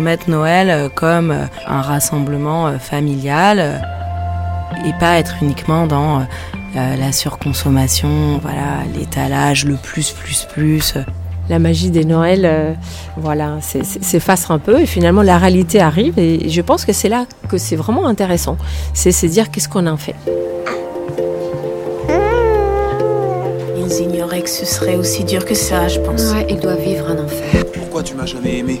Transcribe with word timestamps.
Remettre 0.00 0.30
Noël 0.30 0.88
comme 0.94 1.30
un 1.66 1.82
rassemblement 1.82 2.78
familial 2.78 3.82
et 4.86 4.94
pas 4.98 5.18
être 5.18 5.34
uniquement 5.42 5.86
dans 5.86 6.20
euh, 6.20 6.96
la 6.96 7.12
surconsommation, 7.12 8.38
voilà, 8.38 8.78
l'étalage, 8.96 9.66
le 9.66 9.74
plus, 9.74 10.12
plus, 10.12 10.46
plus. 10.50 10.94
La 11.50 11.58
magie 11.58 11.90
des 11.90 12.06
Noëls, 12.06 12.46
euh, 12.46 12.72
voilà, 13.18 13.58
s'efface 13.60 14.50
un 14.50 14.58
peu 14.58 14.80
et 14.80 14.86
finalement 14.86 15.20
la 15.20 15.36
réalité 15.36 15.80
arrive 15.80 16.18
et 16.18 16.48
je 16.48 16.62
pense 16.62 16.86
que 16.86 16.94
c'est 16.94 17.10
là 17.10 17.26
que 17.50 17.58
c'est 17.58 17.76
vraiment 17.76 18.06
intéressant. 18.06 18.56
C'est 18.94 19.12
se 19.12 19.26
dire 19.26 19.50
qu'est-ce 19.50 19.68
qu'on 19.68 19.86
en 19.86 19.98
fait. 19.98 20.14
Ils 23.76 24.00
ignoraient 24.00 24.40
que 24.40 24.48
ce 24.48 24.64
serait 24.64 24.96
aussi 24.96 25.24
dur 25.24 25.44
que 25.44 25.54
ça, 25.54 25.88
je 25.88 26.00
pense. 26.00 26.32
Ouais, 26.32 26.46
ils 26.48 26.58
doivent 26.58 26.80
vivre 26.80 27.06
un 27.10 27.22
enfer. 27.22 27.66
Pourquoi 27.74 28.02
tu 28.02 28.14
m'as 28.14 28.24
jamais 28.24 28.60
aimé? 28.60 28.80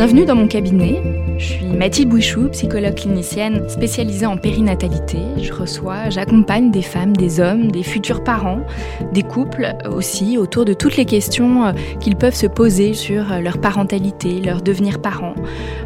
Bienvenue 0.00 0.24
dans 0.24 0.34
mon 0.34 0.48
cabinet. 0.48 1.02
Je 1.36 1.44
suis 1.44 1.66
Mathilde 1.66 2.08
Bouichou, 2.08 2.48
psychologue 2.48 2.94
clinicienne 2.94 3.68
spécialisée 3.68 4.24
en 4.24 4.38
périnatalité. 4.38 5.18
Je 5.42 5.52
reçois, 5.52 6.08
j'accompagne 6.08 6.70
des 6.70 6.80
femmes, 6.80 7.14
des 7.14 7.38
hommes, 7.38 7.70
des 7.70 7.82
futurs 7.82 8.24
parents, 8.24 8.64
des 9.12 9.22
couples 9.22 9.74
aussi, 9.90 10.38
autour 10.38 10.64
de 10.64 10.72
toutes 10.72 10.96
les 10.96 11.04
questions 11.04 11.66
euh, 11.66 11.72
qu'ils 12.00 12.16
peuvent 12.16 12.34
se 12.34 12.46
poser 12.46 12.94
sur 12.94 13.30
euh, 13.30 13.40
leur 13.40 13.60
parentalité, 13.60 14.40
leur 14.40 14.62
devenir 14.62 15.02
parent. 15.02 15.34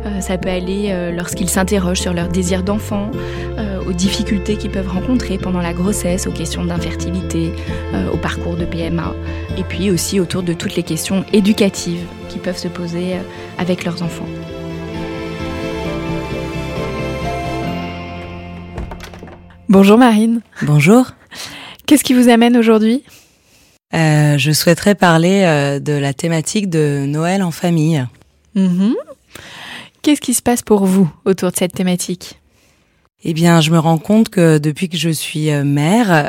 Euh, 0.07 0.21
ça 0.21 0.39
peut 0.39 0.49
aller 0.49 1.13
lorsqu'ils 1.13 1.51
s'interrogent 1.51 2.01
sur 2.01 2.13
leur 2.13 2.29
désir 2.29 2.63
d'enfant, 2.63 3.11
aux 3.87 3.93
difficultés 3.93 4.57
qu'ils 4.57 4.71
peuvent 4.71 4.89
rencontrer 4.89 5.39
pendant 5.39 5.61
la 5.61 5.73
grossesse, 5.73 6.27
aux 6.27 6.33
questions 6.33 6.65
d'infertilité, 6.65 7.53
au 8.13 8.17
parcours 8.17 8.57
de 8.57 8.65
PMA, 8.65 9.15
et 9.59 9.63
puis 9.65 9.91
aussi 9.91 10.21
autour 10.21 10.43
de 10.43 10.53
toutes 10.53 10.77
les 10.77 10.83
questions 10.83 11.25
éducatives 11.33 12.05
qui 12.29 12.39
peuvent 12.39 12.57
se 12.57 12.69
poser 12.69 13.17
avec 13.59 13.85
leurs 13.85 14.03
enfants. 14.03 14.29
Bonjour 19.69 19.99
Marine. 19.99 20.41
Bonjour. 20.63 21.11
Qu'est-ce 21.87 22.05
qui 22.05 22.15
vous 22.15 22.29
amène 22.29 22.57
aujourd'hui? 22.57 23.03
Euh, 23.95 24.39
Je 24.39 24.53
souhaiterais 24.53 24.95
parler 24.95 25.43
euh, 25.43 25.81
de 25.81 25.93
la 25.93 26.15
thématique 26.15 26.69
de 26.71 27.05
Noël 27.07 27.43
en 27.43 27.51
famille. 27.51 28.07
Mhm. 28.55 28.95
Qu'est-ce 30.03 30.21
qui 30.21 30.35
se 30.35 30.43
passe 30.43 30.63
pour 30.63 30.85
vous 30.85 31.11
autour 31.25 31.51
de 31.51 31.57
cette 31.57 31.73
thématique? 31.73 32.41
Eh 33.25 33.33
bien, 33.33 33.61
je 33.61 33.71
me 33.71 33.79
rends 33.79 33.99
compte 33.99 34.29
que 34.29 34.59
depuis 34.59 34.89
que 34.89 34.97
je 34.97 35.11
suis 35.11 35.51
euh, 35.51 35.65
mère, 35.65 36.29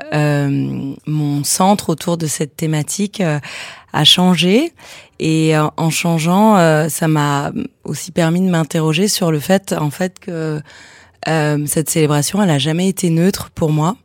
mon 1.05 1.43
centre 1.43 1.89
autour 1.89 2.17
de 2.17 2.27
cette 2.27 2.55
thématique 2.55 3.21
a 3.21 4.03
changé. 4.03 4.71
Et 5.19 5.53
en 5.57 5.89
changeant, 5.89 6.57
ça 6.89 7.07
m'a 7.07 7.51
aussi 7.85 8.11
permis 8.11 8.41
de 8.41 8.49
m'interroger 8.49 9.07
sur 9.07 9.31
le 9.31 9.39
fait, 9.39 9.73
en 9.73 9.89
fait, 9.89 10.19
que 10.19 10.61
euh, 11.27 11.65
cette 11.65 11.89
célébration, 11.89 12.41
elle 12.41 12.49
a 12.49 12.59
jamais 12.59 12.87
été 12.87 13.09
neutre 13.09 13.49
pour 13.53 13.71
moi 13.71 13.95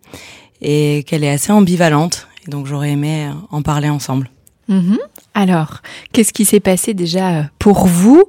et 0.62 1.04
qu'elle 1.06 1.24
est 1.24 1.30
assez 1.30 1.52
ambivalente. 1.52 2.28
Et 2.46 2.50
donc 2.50 2.66
j'aurais 2.66 2.92
aimé 2.92 3.26
euh, 3.26 3.32
en 3.50 3.62
parler 3.62 3.88
ensemble. 3.88 4.30
Mhm. 4.68 4.98
Alors, 5.34 5.78
qu'est-ce 6.12 6.32
qui 6.32 6.44
s'est 6.44 6.60
passé 6.60 6.94
déjà 6.94 7.30
euh, 7.30 7.42
pour 7.58 7.86
vous 7.86 8.24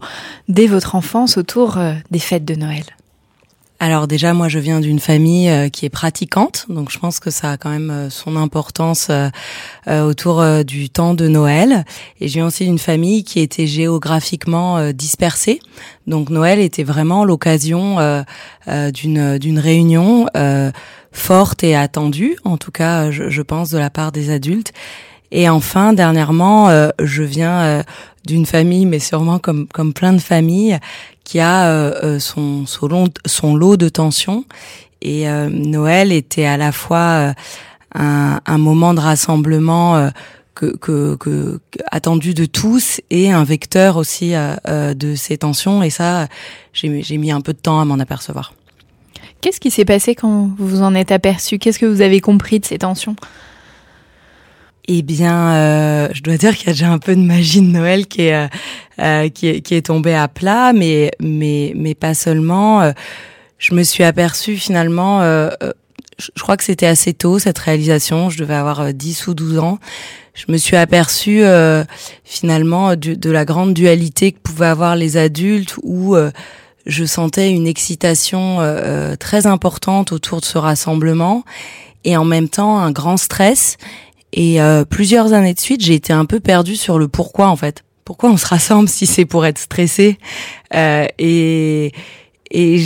dès 0.50 0.68
votre 0.68 0.96
enfance 0.96 1.38
autour 1.38 1.78
des 2.10 2.20
fêtes 2.20 2.46
de 2.46 2.56
Noël? 2.56 2.84
Alors 3.84 4.08
déjà, 4.08 4.36
moi, 4.36 4.48
je 4.48 4.60
viens 4.60 4.80
d'une 4.80 5.00
famille 5.00 5.50
euh, 5.50 5.68
qui 5.68 5.88
est 5.88 5.90
pratiquante, 5.90 6.68
donc 6.70 6.92
je 6.92 7.00
pense 7.00 7.20
que 7.20 7.32
ça 7.32 7.54
a 7.54 7.58
quand 7.58 7.72
même 7.72 7.90
euh, 7.90 8.10
son 8.12 8.36
importance 8.36 9.08
euh, 9.10 10.04
autour 10.04 10.46
du 10.64 10.92
temps 10.92 11.16
de 11.16 11.28
Noël. 11.28 11.84
Et 12.20 12.28
j'ai 12.28 12.44
aussi 12.44 12.66
d'une 12.66 12.78
famille 12.78 13.24
qui 13.24 13.40
était 13.40 13.66
géographiquement 13.66 14.92
dispersée, 14.92 15.60
donc 16.06 16.30
Noël 16.30 16.60
était 16.60 16.84
vraiment 16.84 17.26
l'occasion 17.26 17.98
d'une 18.68 19.38
d'une 19.40 19.60
réunion 19.60 20.28
forte 21.12 21.64
et 21.64 21.76
attendue, 21.76 22.38
en 22.44 22.58
tout 22.58 22.72
cas, 22.72 23.10
je, 23.10 23.30
je, 23.30 23.42
pense 23.42 23.72
de 23.72 23.80
la 23.80 23.90
part 23.90 24.12
des 24.12 24.30
adultes. 24.30 24.74
Et 25.32 25.50
enfin, 25.50 25.94
dernièrement, 25.94 26.70
je 27.02 27.24
viens 27.24 27.84
d'une 28.26 28.46
famille, 28.46 28.86
mais 28.86 29.00
sûrement 29.00 29.40
comme 29.40 29.68
comme 29.68 29.94
plein 29.94 30.14
de 30.14 30.22
familles, 30.22 30.80
qui 31.24 31.40
a 31.40 31.68
euh, 31.68 31.94
euh, 32.04 32.20
son, 32.20 32.66
son, 32.66 33.56
lot 33.56 33.78
de 33.78 33.90
tensions. 33.90 34.46
Et 35.02 35.30
euh, 35.30 35.50
Noël 35.50 36.12
était 36.12 36.46
à 36.46 36.58
la 36.58 36.72
fois 36.72 37.34
un, 37.96 38.40
un, 38.46 38.58
moment 38.58 38.94
de 38.94 39.00
rassemblement 39.00 40.10
que, 40.54 40.76
que, 40.78 41.16
que, 41.16 41.60
attendu 41.90 42.34
de 42.34 42.46
tous 42.46 43.02
et 43.10 43.32
un 43.32 43.44
vecteur 43.44 43.98
aussi 43.98 44.34
de 44.34 45.16
ces 45.16 45.38
tensions. 45.38 45.82
Et 45.82 45.90
ça, 45.90 46.28
j'ai 46.74 47.18
mis 47.18 47.32
un 47.32 47.42
peu 47.42 47.54
de 47.54 47.60
temps 47.60 47.80
à 47.80 47.86
m'en 47.86 48.00
apercevoir. 48.00 48.54
Qu'est-ce 49.42 49.60
qui 49.60 49.72
s'est 49.72 49.86
passé 49.86 50.14
quand 50.14 50.52
vous 50.58 50.68
vous 50.68 50.82
en 50.84 50.94
êtes 50.94 51.12
aperçu? 51.12 51.58
Qu'est-ce 51.58 51.80
que 51.80 51.88
vous 51.88 52.02
avez 52.02 52.22
compris 52.22 52.60
de 52.60 52.66
ces 52.66 52.78
tensions? 52.78 53.16
Eh 54.88 55.02
bien, 55.02 55.54
euh, 55.54 56.10
je 56.14 56.22
dois 56.22 56.38
dire 56.38 56.56
qu'il 56.58 56.68
y 56.68 56.70
a 56.70 56.74
déjà 56.74 56.92
un 56.92 56.98
peu 56.98 57.16
de 57.16 57.22
magie 57.22 57.62
de 57.62 57.68
Noël 57.68 58.08
qui 58.08 58.24
est, 58.24 58.36
euh, 58.36 58.48
euh 59.00 59.30
qui 59.30 59.48
est, 59.48 59.62
qui 59.62 59.76
est 59.76 59.84
tombée 59.84 60.16
à 60.16 60.28
plat, 60.28 60.74
mais, 60.74 61.12
mais, 61.20 61.74
mais 61.76 61.94
pas 61.94 62.14
seulement. 62.14 62.82
Euh, 62.82 62.92
je 63.58 63.76
me 63.76 63.84
suis 63.84 64.04
aperçue 64.04 64.58
finalement, 64.58 65.22
euh, 65.22 65.50
je 66.18 66.42
crois 66.42 66.58
que 66.58 66.64
c'était 66.64 66.88
assez 66.88 67.14
tôt 67.14 67.38
cette 67.38 67.60
réalisation, 67.60 68.30
je 68.30 68.40
devais 68.40 68.56
avoir 68.56 68.92
10 68.92 69.28
ou 69.28 69.34
12 69.36 69.60
ans. 69.60 69.80
Je 70.34 70.46
me 70.52 70.58
suis 70.58 70.78
aperçue 70.78 71.44
finalement 72.24 72.96
de, 72.96 73.30
la 73.30 73.46
grande 73.46 73.74
dualité 73.74 74.32
que 74.32 74.40
pouvaient 74.40 74.68
avoir 74.68 74.96
les 74.96 75.18
adultes 75.18 75.76
où 75.84 76.16
je 76.86 77.06
sentais 77.06 77.52
une 77.52 77.68
excitation 77.68 78.60
très 79.20 79.46
importante 79.46 80.12
autour 80.12 80.40
de 80.40 80.46
ce 80.46 80.58
rassemblement 80.58 81.44
et 82.06 82.18
en 82.18 82.26
même 82.26 82.50
temps 82.50 82.80
un 82.80 82.92
grand 82.92 83.18
stress 83.18 83.78
et 84.34 84.62
euh, 84.62 84.86
plusieurs 84.86 85.34
années 85.34 85.54
de 85.54 85.60
suite, 85.60 85.82
j'ai 85.82 85.96
été 85.96 86.14
un 86.14 86.26
peu 86.26 86.40
perdue 86.40 86.76
sur 86.76 87.00
le 87.00 87.08
pourquoi 87.08 87.48
en 87.48 87.56
fait. 87.56 87.84
Pourquoi 88.06 88.30
on 88.30 88.38
se 88.38 88.48
rassemble 88.48 88.90
si 88.90 89.06
c'est 89.06 89.26
pour 89.26 89.46
être 89.46 89.60
stressé 89.60 90.18
euh, 90.74 91.06
Et 91.20 91.92
et 92.52 92.78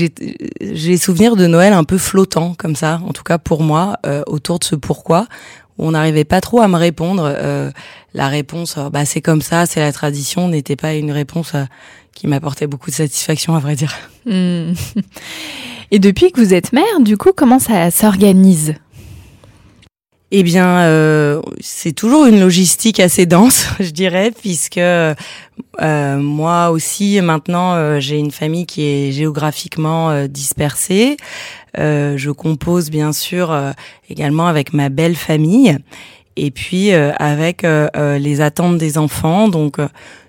j'ai 0.61 0.97
souvenir 0.97 1.35
de 1.35 1.47
Noël 1.47 1.73
un 1.73 1.83
peu 1.83 1.97
flottant 1.97 2.53
comme 2.55 2.75
ça, 2.75 3.01
en 3.05 3.13
tout 3.13 3.23
cas 3.23 3.39
pour 3.39 3.63
moi, 3.63 3.97
euh, 4.05 4.21
autour 4.27 4.59
de 4.59 4.63
ce 4.63 4.75
pourquoi. 4.75 5.27
Où 5.77 5.87
on 5.87 5.91
n'arrivait 5.91 6.23
pas 6.23 6.39
trop 6.39 6.61
à 6.61 6.67
me 6.67 6.77
répondre. 6.77 7.23
Euh, 7.25 7.71
la 8.13 8.27
réponse, 8.29 8.75
euh, 8.77 8.89
bah 8.89 9.05
c'est 9.05 9.21
comme 9.21 9.41
ça, 9.41 9.65
c'est 9.65 9.81
la 9.81 9.91
tradition, 9.91 10.47
n'était 10.47 10.77
pas 10.77 10.93
une 10.93 11.11
réponse 11.11 11.53
qui 12.13 12.27
m'apportait 12.27 12.67
beaucoup 12.67 12.91
de 12.91 12.95
satisfaction, 12.95 13.55
à 13.55 13.59
vrai 13.59 13.75
dire. 13.75 13.93
Hmm. 14.25 14.73
Et 15.91 15.99
depuis 15.99 16.31
que 16.31 16.39
vous 16.39 16.53
êtes 16.53 16.71
mère, 16.71 16.99
du 17.01 17.17
coup, 17.17 17.31
comment 17.35 17.59
ça 17.59 17.91
s'organise? 17.91 18.75
Eh 20.31 20.43
bien, 20.43 20.79
euh, 20.79 21.41
c'est 21.59 21.93
toujours 21.93 22.25
une 22.25 22.39
logistique 22.39 22.99
assez 22.99 23.25
dense, 23.25 23.67
je 23.79 23.91
dirais, 23.91 24.31
puisque 24.31 24.77
euh, 24.77 25.13
moi 25.81 26.71
aussi 26.71 27.21
maintenant 27.21 27.75
euh, 27.75 27.99
j'ai 27.99 28.17
une 28.17 28.31
famille 28.31 28.65
qui 28.65 28.83
est 28.83 29.11
géographiquement 29.11 30.25
dispersée. 30.27 31.17
je 31.77 32.31
compose 32.31 32.89
bien 32.89 33.13
sûr 33.13 33.55
également 34.09 34.47
avec 34.47 34.73
ma 34.73 34.89
belle 34.89 35.15
famille 35.15 35.77
et 36.37 36.51
puis 36.51 36.91
avec 36.93 37.63
les 37.63 38.41
attentes 38.41 38.77
des 38.77 38.97
enfants. 38.97 39.47
Donc 39.47 39.77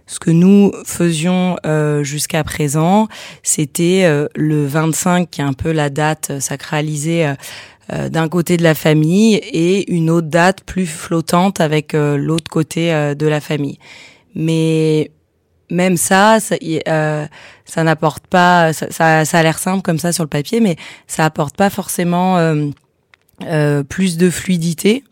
ce 0.07 0.21
que 0.21 0.31
nous 0.31 0.73
faisions 0.85 1.57
jusqu'à 2.03 2.45
présent, 2.45 3.09
c'était 3.43 4.03
euh, 4.05 4.29
le 4.37 4.65
25, 4.67 5.29
qui 5.31 5.41
est 5.41 5.45
un 5.45 5.53
peu 5.53 5.73
la 5.73 5.91
date 5.91 6.39
sacralisée 6.41 7.35
d'un 7.89 8.29
côté 8.29 8.57
de 8.57 8.63
la 8.63 8.75
famille, 8.75 9.35
et 9.37 9.93
une 9.93 10.11
autre 10.11 10.27
date 10.27 10.63
plus 10.65 10.87
flottante 10.87 11.61
avec 11.61 11.93
l'autre 11.93 12.51
côté 12.51 12.91
de 13.15 13.27
la 13.27 13.41
famille. 13.41 13.79
Mais 14.35 15.13
même 15.71 15.97
ça, 15.97 16.39
ça, 16.41 16.57
ça 17.65 17.85
n'apporte 17.85 18.27
pas, 18.27 18.73
ça, 18.73 19.25
ça, 19.25 19.39
a 19.39 19.43
l'air 19.43 19.59
simple 19.59 19.83
comme 19.83 19.99
ça 19.99 20.13
sur 20.13 20.25
le 20.25 20.29
papier, 20.29 20.61
mais 20.61 20.77
ça 21.07 21.25
apporte 21.25 21.57
pas 21.57 21.71
forcément 21.71 22.39
plus 23.89 24.17
de 24.17 24.31
fluidité. 24.31 25.05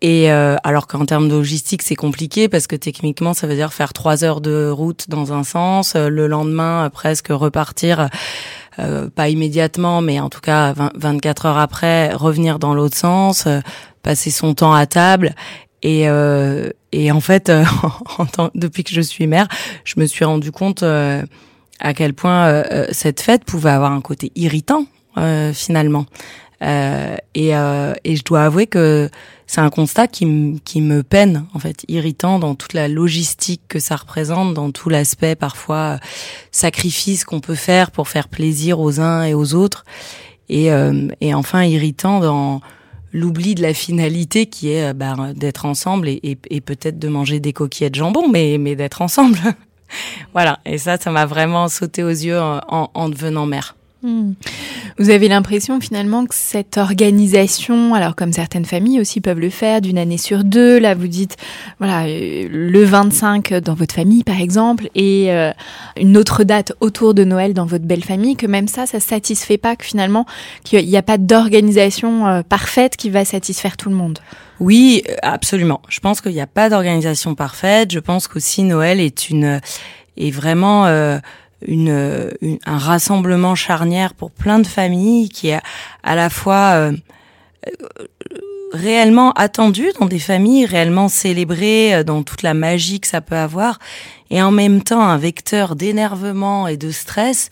Et 0.00 0.30
euh, 0.30 0.56
alors 0.62 0.86
qu'en 0.86 1.04
termes 1.06 1.28
de 1.28 1.34
logistique, 1.34 1.82
c'est 1.82 1.96
compliqué 1.96 2.48
parce 2.48 2.66
que 2.66 2.76
techniquement, 2.76 3.34
ça 3.34 3.46
veut 3.46 3.56
dire 3.56 3.72
faire 3.72 3.92
trois 3.92 4.22
heures 4.22 4.40
de 4.40 4.70
route 4.70 5.08
dans 5.08 5.32
un 5.32 5.42
sens, 5.42 5.96
euh, 5.96 6.08
le 6.08 6.28
lendemain 6.28 6.86
euh, 6.86 6.88
presque 6.88 7.28
repartir, 7.30 8.08
pas 9.14 9.28
immédiatement, 9.28 10.00
mais 10.00 10.20
en 10.20 10.28
tout 10.28 10.40
cas 10.40 10.72
24 10.94 11.46
heures 11.46 11.58
après, 11.58 12.12
revenir 12.12 12.58
dans 12.58 12.74
l'autre 12.74 12.96
sens, 12.96 13.48
passer 14.02 14.30
son 14.30 14.54
temps 14.54 14.72
à 14.72 14.86
table. 14.86 15.34
Et, 15.82 16.06
et 16.92 17.12
en 17.12 17.20
fait, 17.20 17.52
en 18.18 18.26
temps, 18.26 18.50
depuis 18.54 18.84
que 18.84 18.94
je 18.94 19.00
suis 19.00 19.26
mère, 19.26 19.48
je 19.84 19.94
me 19.98 20.06
suis 20.06 20.24
rendu 20.24 20.52
compte 20.52 20.82
à 20.84 21.94
quel 21.94 22.14
point 22.14 22.62
cette 22.92 23.20
fête 23.20 23.44
pouvait 23.44 23.70
avoir 23.70 23.92
un 23.92 24.00
côté 24.00 24.30
irritant 24.34 24.84
finalement. 25.52 26.06
Euh, 26.62 27.16
et, 27.34 27.56
euh, 27.56 27.94
et, 28.04 28.16
je 28.16 28.24
dois 28.24 28.42
avouer 28.42 28.66
que 28.66 29.08
c'est 29.46 29.60
un 29.60 29.70
constat 29.70 30.08
qui, 30.08 30.60
qui 30.64 30.80
me 30.80 31.02
peine, 31.02 31.46
en 31.54 31.60
fait, 31.60 31.84
irritant 31.86 32.38
dans 32.40 32.56
toute 32.56 32.72
la 32.72 32.88
logistique 32.88 33.62
que 33.68 33.78
ça 33.78 33.94
représente, 33.94 34.54
dans 34.54 34.72
tout 34.72 34.88
l'aspect 34.88 35.36
parfois 35.36 35.76
euh, 35.76 35.98
sacrifice 36.50 37.24
qu'on 37.24 37.40
peut 37.40 37.54
faire 37.54 37.92
pour 37.92 38.08
faire 38.08 38.28
plaisir 38.28 38.80
aux 38.80 39.00
uns 39.00 39.22
et 39.22 39.34
aux 39.34 39.54
autres, 39.54 39.84
et, 40.48 40.72
euh, 40.72 41.08
et 41.20 41.32
enfin 41.32 41.62
irritant 41.62 42.18
dans 42.18 42.60
l'oubli 43.12 43.54
de 43.54 43.62
la 43.62 43.72
finalité 43.72 44.46
qui 44.46 44.70
est 44.70 44.92
bah, 44.92 45.14
d'être 45.34 45.64
ensemble 45.64 46.08
et, 46.08 46.20
et, 46.24 46.38
et 46.50 46.60
peut-être 46.60 46.98
de 46.98 47.08
manger 47.08 47.38
des 47.38 47.52
coquillettes 47.52 47.94
jambon, 47.94 48.28
mais, 48.28 48.58
mais 48.58 48.74
d'être 48.74 49.00
ensemble. 49.00 49.38
voilà, 50.32 50.58
et 50.66 50.76
ça, 50.76 50.96
ça 50.98 51.10
m'a 51.12 51.24
vraiment 51.24 51.68
sauté 51.68 52.02
aux 52.02 52.08
yeux 52.08 52.38
en, 52.40 52.90
en 52.92 53.08
devenant 53.08 53.46
mère. 53.46 53.77
Hmm. 54.02 54.34
Vous 54.98 55.10
avez 55.10 55.26
l'impression 55.26 55.80
finalement 55.80 56.24
que 56.24 56.34
cette 56.34 56.78
organisation, 56.78 57.94
alors 57.94 58.14
comme 58.14 58.32
certaines 58.32 58.64
familles 58.64 59.00
aussi 59.00 59.20
peuvent 59.20 59.40
le 59.40 59.50
faire 59.50 59.80
d'une 59.80 59.98
année 59.98 60.18
sur 60.18 60.44
deux, 60.44 60.78
là 60.78 60.94
vous 60.94 61.08
dites 61.08 61.36
voilà 61.80 62.06
euh, 62.06 62.46
le 62.48 62.84
25 62.84 63.54
dans 63.54 63.74
votre 63.74 63.96
famille 63.96 64.22
par 64.22 64.40
exemple 64.40 64.88
et 64.94 65.32
euh, 65.32 65.50
une 65.96 66.16
autre 66.16 66.44
date 66.44 66.74
autour 66.80 67.12
de 67.12 67.24
Noël 67.24 67.54
dans 67.54 67.66
votre 67.66 67.86
belle 67.86 68.04
famille, 68.04 68.36
que 68.36 68.46
même 68.46 68.68
ça, 68.68 68.86
ça 68.86 69.00
satisfait 69.00 69.58
pas 69.58 69.74
que 69.74 69.84
finalement 69.84 70.26
qu'il 70.62 70.86
n'y 70.86 70.96
a 70.96 71.02
pas 71.02 71.18
d'organisation 71.18 72.28
euh, 72.28 72.42
parfaite 72.42 72.96
qui 72.96 73.10
va 73.10 73.24
satisfaire 73.24 73.76
tout 73.76 73.88
le 73.88 73.96
monde? 73.96 74.20
Oui, 74.60 75.02
absolument. 75.22 75.82
Je 75.88 75.98
pense 75.98 76.20
qu'il 76.20 76.32
n'y 76.32 76.40
a 76.40 76.46
pas 76.46 76.70
d'organisation 76.70 77.34
parfaite. 77.34 77.92
Je 77.92 77.98
pense 77.98 78.28
qu'aussi 78.28 78.62
Noël 78.62 79.00
est 79.00 79.28
une 79.28 79.60
est 80.16 80.30
vraiment 80.32 80.86
une, 81.66 82.32
un 82.64 82.78
rassemblement 82.78 83.54
charnière 83.54 84.14
pour 84.14 84.30
plein 84.30 84.58
de 84.58 84.66
familles 84.66 85.28
qui 85.28 85.48
est 85.48 85.60
à 86.02 86.14
la 86.14 86.30
fois 86.30 86.72
euh, 86.74 86.92
réellement 88.72 89.32
attendu 89.32 89.86
dans 89.98 90.06
des 90.06 90.18
familles, 90.18 90.66
réellement 90.66 91.08
célébré 91.08 91.94
euh, 91.94 92.04
dans 92.04 92.22
toute 92.22 92.42
la 92.42 92.54
magie 92.54 93.00
que 93.00 93.08
ça 93.08 93.20
peut 93.20 93.36
avoir, 93.36 93.78
et 94.30 94.42
en 94.42 94.50
même 94.50 94.82
temps 94.82 95.02
un 95.02 95.16
vecteur 95.16 95.76
d'énervement 95.76 96.68
et 96.68 96.76
de 96.76 96.90
stress 96.90 97.48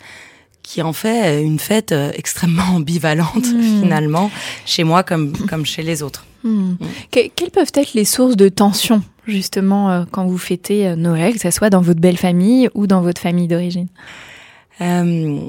qui 0.62 0.82
en 0.82 0.92
fait 0.92 1.42
une 1.42 1.58
fête 1.58 1.92
euh, 1.92 2.10
extrêmement 2.14 2.64
ambivalente 2.76 3.46
hmm. 3.46 3.82
finalement, 3.82 4.30
chez 4.64 4.84
moi 4.84 5.02
comme, 5.02 5.32
comme 5.48 5.64
chez 5.64 5.82
les 5.82 6.02
autres. 6.02 6.24
Hmm. 6.44 6.72
Hmm. 6.72 6.76
quelles 7.10 7.50
peuvent 7.50 7.72
être 7.74 7.94
les 7.94 8.04
sources 8.04 8.36
de 8.36 8.48
tension 8.48 9.02
justement 9.26 9.90
euh, 9.90 10.04
quand 10.10 10.26
vous 10.26 10.38
fêtez 10.38 10.86
euh, 10.86 10.96
Noël, 10.96 11.34
que 11.34 11.40
ce 11.40 11.50
soit 11.50 11.70
dans 11.70 11.80
votre 11.80 12.00
belle 12.00 12.16
famille 12.16 12.68
ou 12.74 12.86
dans 12.86 13.02
votre 13.02 13.20
famille 13.20 13.48
d'origine 13.48 13.88
euh, 14.80 15.40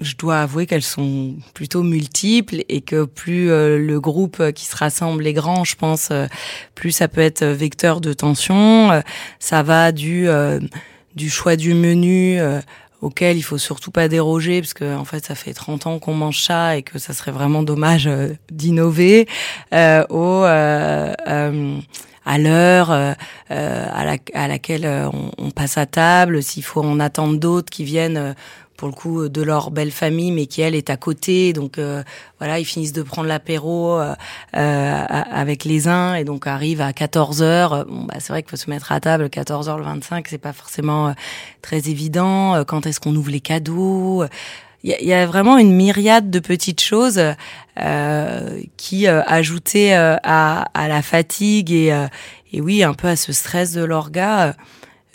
je 0.00 0.16
dois 0.16 0.40
avouer 0.40 0.66
qu'elles 0.66 0.82
sont 0.82 1.34
plutôt 1.52 1.82
multiples 1.82 2.62
et 2.68 2.80
que 2.80 3.04
plus 3.04 3.48
le 3.48 3.98
groupe 3.98 4.52
qui 4.52 4.64
se 4.64 4.74
rassemble 4.74 5.26
est 5.26 5.34
grand, 5.34 5.64
je 5.64 5.76
pense, 5.76 6.10
plus 6.74 6.90
ça 6.90 7.06
peut 7.06 7.20
être 7.20 7.44
vecteur 7.44 8.00
de 8.00 8.14
tension. 8.14 9.02
ça 9.40 9.62
va 9.62 9.92
du 9.92 10.26
du 11.14 11.28
choix 11.28 11.54
du 11.54 11.74
menu 11.74 12.40
auquel 13.02 13.36
il 13.36 13.42
faut 13.42 13.58
surtout 13.58 13.90
pas 13.90 14.08
déroger 14.08 14.62
parce 14.62 14.72
que 14.72 14.96
en 14.96 15.04
fait 15.04 15.26
ça 15.26 15.34
fait 15.34 15.52
30 15.52 15.86
ans 15.86 15.98
qu'on 15.98 16.14
mange 16.14 16.42
ça 16.44 16.78
et 16.78 16.82
que 16.82 16.98
ça 16.98 17.12
serait 17.12 17.32
vraiment 17.32 17.62
dommage 17.62 18.08
d'innover 18.50 19.28
au 19.70 20.46
à 22.24 22.38
l'heure 22.38 22.90
euh, 22.90 23.12
euh, 23.50 23.86
à, 23.92 24.04
la, 24.04 24.16
à, 24.34 24.48
laquelle 24.48 24.84
euh, 24.84 25.08
on, 25.12 25.30
on, 25.38 25.50
passe 25.50 25.78
à 25.78 25.86
table, 25.86 26.42
s'il 26.42 26.62
faut 26.62 26.82
en 26.82 27.00
attendre 27.00 27.38
d'autres 27.38 27.70
qui 27.70 27.84
viennent 27.84 28.34
pour 28.76 28.88
le 28.88 28.94
coup 28.94 29.28
de 29.28 29.42
leur 29.42 29.70
belle 29.70 29.90
famille, 29.90 30.32
mais 30.32 30.46
qui 30.46 30.62
elle 30.62 30.74
est 30.74 30.88
à 30.88 30.96
côté. 30.96 31.52
Donc 31.52 31.78
voilà, 32.38 32.58
ils 32.58 32.64
finissent 32.64 32.94
de 32.94 33.02
prendre 33.02 33.28
l'apéro 33.28 34.00
euh, 34.00 34.14
avec 34.54 35.64
les 35.64 35.86
uns 35.86 36.14
et 36.14 36.24
donc 36.24 36.46
arrivent 36.46 36.80
à 36.80 36.94
14 36.94 37.42
heures. 37.42 37.84
Bon 37.84 38.04
bah 38.04 38.14
c'est 38.20 38.32
vrai 38.32 38.42
qu'il 38.42 38.50
faut 38.50 38.56
se 38.56 38.70
mettre 38.70 38.90
à 38.90 38.98
table 38.98 39.28
14 39.28 39.68
h 39.68 39.76
le 39.76 39.82
25, 39.82 40.26
c'est 40.28 40.38
pas 40.38 40.54
forcément 40.54 41.14
très 41.60 41.90
évident. 41.90 42.64
Quand 42.64 42.86
est-ce 42.86 43.00
qu'on 43.00 43.14
ouvre 43.14 43.30
les 43.30 43.40
cadeaux? 43.40 44.24
Il 44.82 44.96
y, 45.06 45.12
a 45.12 45.26
vraiment 45.26 45.58
une 45.58 45.74
myriade 45.74 46.30
de 46.30 46.38
petites 46.38 46.80
choses 46.80 47.20
euh, 47.78 48.60
qui, 48.78 49.06
euh, 49.06 49.22
ajoutées 49.26 49.94
euh, 49.94 50.16
à, 50.22 50.62
à, 50.72 50.88
la 50.88 51.02
fatigue 51.02 51.70
et, 51.70 51.92
euh, 51.92 52.06
et 52.52 52.62
oui, 52.62 52.82
un 52.82 52.94
peu 52.94 53.08
à 53.08 53.16
ce 53.16 53.32
stress 53.32 53.72
de 53.72 53.84
l'orga, 53.84 54.56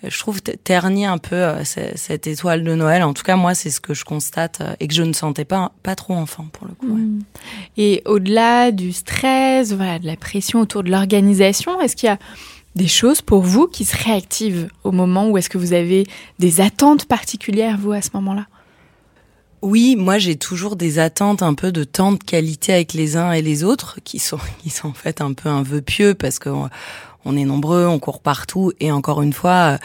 je 0.03 0.19
trouve 0.19 0.41
ternir 0.41 1.11
un 1.11 1.17
peu 1.17 1.55
cette 1.63 2.27
étoile 2.27 2.63
de 2.63 2.75
Noël. 2.75 3.01
En 3.01 3.13
tout 3.13 3.23
cas, 3.23 3.35
moi, 3.35 3.55
c'est 3.55 3.71
ce 3.71 3.81
que 3.81 3.95
je 3.95 4.05
constate 4.05 4.61
et 4.79 4.87
que 4.87 4.93
je 4.93 5.01
ne 5.01 5.13
sentais 5.13 5.45
pas 5.45 5.71
pas 5.81 5.95
trop 5.95 6.13
enfant 6.13 6.45
pour 6.53 6.67
le 6.67 6.75
coup. 6.75 6.95
Mmh. 6.95 7.21
Et 7.77 8.03
au-delà 8.05 8.71
du 8.71 8.93
stress, 8.93 9.73
voilà, 9.73 9.97
de 9.97 10.05
la 10.05 10.15
pression 10.15 10.59
autour 10.59 10.83
de 10.83 10.91
l'organisation, 10.91 11.81
est-ce 11.81 11.95
qu'il 11.95 12.07
y 12.07 12.11
a 12.11 12.19
des 12.75 12.87
choses 12.87 13.21
pour 13.21 13.41
vous 13.41 13.67
qui 13.67 13.83
se 13.83 13.97
réactivent 13.97 14.67
au 14.83 14.91
moment 14.91 15.29
où 15.29 15.37
est-ce 15.37 15.49
que 15.49 15.57
vous 15.57 15.73
avez 15.73 16.05
des 16.39 16.61
attentes 16.61 17.05
particulières, 17.05 17.77
vous, 17.79 17.93
à 17.93 18.01
ce 18.01 18.11
moment-là? 18.13 18.45
Oui, 19.65 19.95
moi 19.95 20.19
j'ai 20.19 20.35
toujours 20.35 20.75
des 20.75 20.99
attentes 20.99 21.41
un 21.41 21.55
peu 21.55 21.71
de 21.71 21.83
temps 21.83 22.11
de 22.11 22.23
qualité 22.23 22.71
avec 22.71 22.93
les 22.93 23.17
uns 23.17 23.31
et 23.31 23.41
les 23.41 23.63
autres, 23.63 23.99
qui 24.03 24.19
sont 24.19 24.37
qui 24.63 24.69
sont 24.69 24.89
en 24.89 24.93
fait 24.93 25.21
un 25.21 25.33
peu 25.33 25.49
un 25.49 25.63
vœu 25.63 25.81
pieux 25.81 26.13
parce 26.13 26.37
qu'on 26.37 26.69
on 27.25 27.35
est 27.35 27.45
nombreux, 27.45 27.87
on 27.87 27.97
court 27.97 28.21
partout 28.21 28.71
et 28.79 28.91
encore 28.91 29.23
une 29.23 29.33
fois, 29.33 29.79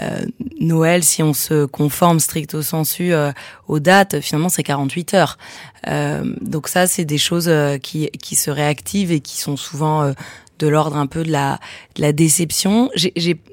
euh, 0.00 0.24
Noël, 0.58 1.04
si 1.04 1.22
on 1.22 1.32
se 1.32 1.64
conforme 1.64 2.18
stricto 2.18 2.60
sensu 2.62 3.12
euh, 3.12 3.30
aux 3.68 3.78
dates, 3.78 4.20
finalement 4.20 4.48
c'est 4.48 4.64
48 4.64 5.14
heures. 5.14 5.38
Euh, 5.86 6.24
donc 6.40 6.66
ça, 6.66 6.88
c'est 6.88 7.04
des 7.04 7.18
choses 7.18 7.48
euh, 7.48 7.78
qui 7.78 8.10
qui 8.20 8.34
se 8.34 8.50
réactivent 8.50 9.12
et 9.12 9.20
qui 9.20 9.38
sont 9.38 9.56
souvent 9.56 10.12
de 10.60 10.68
l'ordre 10.68 10.96
un 10.96 11.06
peu 11.06 11.24
de 11.24 11.32
la, 11.32 11.58
de 11.96 12.02
la 12.02 12.12
déception. 12.12 12.90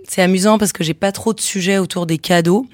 c'est 0.07 0.21
amusant 0.21 0.57
parce 0.57 0.73
que 0.73 0.83
j'ai 0.83 0.93
pas 0.93 1.11
trop 1.11 1.33
de 1.33 1.39
sujets 1.39 1.79
autour 1.79 2.05
des 2.05 2.17
cadeaux. 2.17 2.67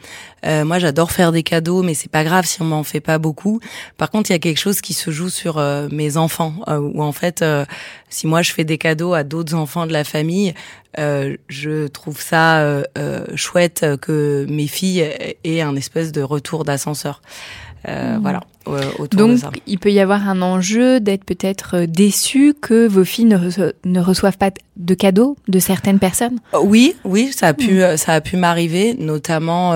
Euh, 0.45 0.65
moi, 0.65 0.79
j'adore 0.79 1.11
faire 1.11 1.31
des 1.31 1.43
cadeaux, 1.43 1.83
mais 1.83 1.93
c'est 1.93 2.11
pas 2.11 2.25
grave 2.25 2.45
si 2.45 2.61
on 2.61 2.65
m'en 2.65 2.83
fait 2.83 2.99
pas 2.99 3.17
beaucoup. 3.17 3.61
Par 3.97 4.09
contre, 4.09 4.29
il 4.31 4.33
y 4.33 4.35
a 4.35 4.39
quelque 4.39 4.59
chose 4.59 4.81
qui 4.81 4.93
se 4.93 5.11
joue 5.11 5.29
sur 5.29 5.57
euh, 5.57 5.87
mes 5.91 6.17
enfants, 6.17 6.55
euh, 6.67 6.79
où 6.79 7.01
en 7.01 7.13
fait, 7.13 7.41
euh, 7.41 7.63
si 8.09 8.27
moi 8.27 8.41
je 8.41 8.51
fais 8.51 8.65
des 8.65 8.77
cadeaux 8.77 9.13
à 9.13 9.23
d'autres 9.23 9.53
enfants 9.53 9.87
de 9.87 9.93
la 9.93 10.03
famille, 10.03 10.53
je 10.95 11.87
trouve 11.87 12.21
ça 12.21 12.83
chouette 13.33 13.83
que 13.99 14.45
mes 14.47 14.67
filles 14.67 15.09
aient 15.43 15.61
un 15.61 15.75
espèce 15.75 16.11
de 16.11 16.21
retour 16.21 16.65
d'ascenseur. 16.65 17.21
Euh, 17.87 18.17
mmh. 18.17 18.21
Voilà. 18.21 18.41
Donc, 19.11 19.39
il 19.67 19.79
peut 19.79 19.91
y 19.91 19.99
avoir 19.99 20.27
un 20.27 20.41
enjeu 20.41 20.99
d'être 20.99 21.25
peut-être 21.25 21.77
euh, 21.77 21.85
déçu 21.87 22.53
que 22.59 22.87
vos 22.87 23.03
filles 23.03 23.25
ne, 23.25 23.99
reçoivent 23.99 24.37
pas 24.37 24.51
de 24.77 24.93
cadeaux 24.93 25.37
de 25.47 25.59
certaines 25.59 25.99
personnes. 25.99 26.39
Euh, 26.53 26.59
oui, 26.63 26.95
oui, 27.03 27.31
ça 27.33 27.47
a 27.47 27.53
pu, 27.53 27.83
mmh. 27.83 27.97
ça 27.97 28.13
a 28.13 28.21
pu 28.21 28.37
m'arriver, 28.37 28.95
notamment 28.95 29.73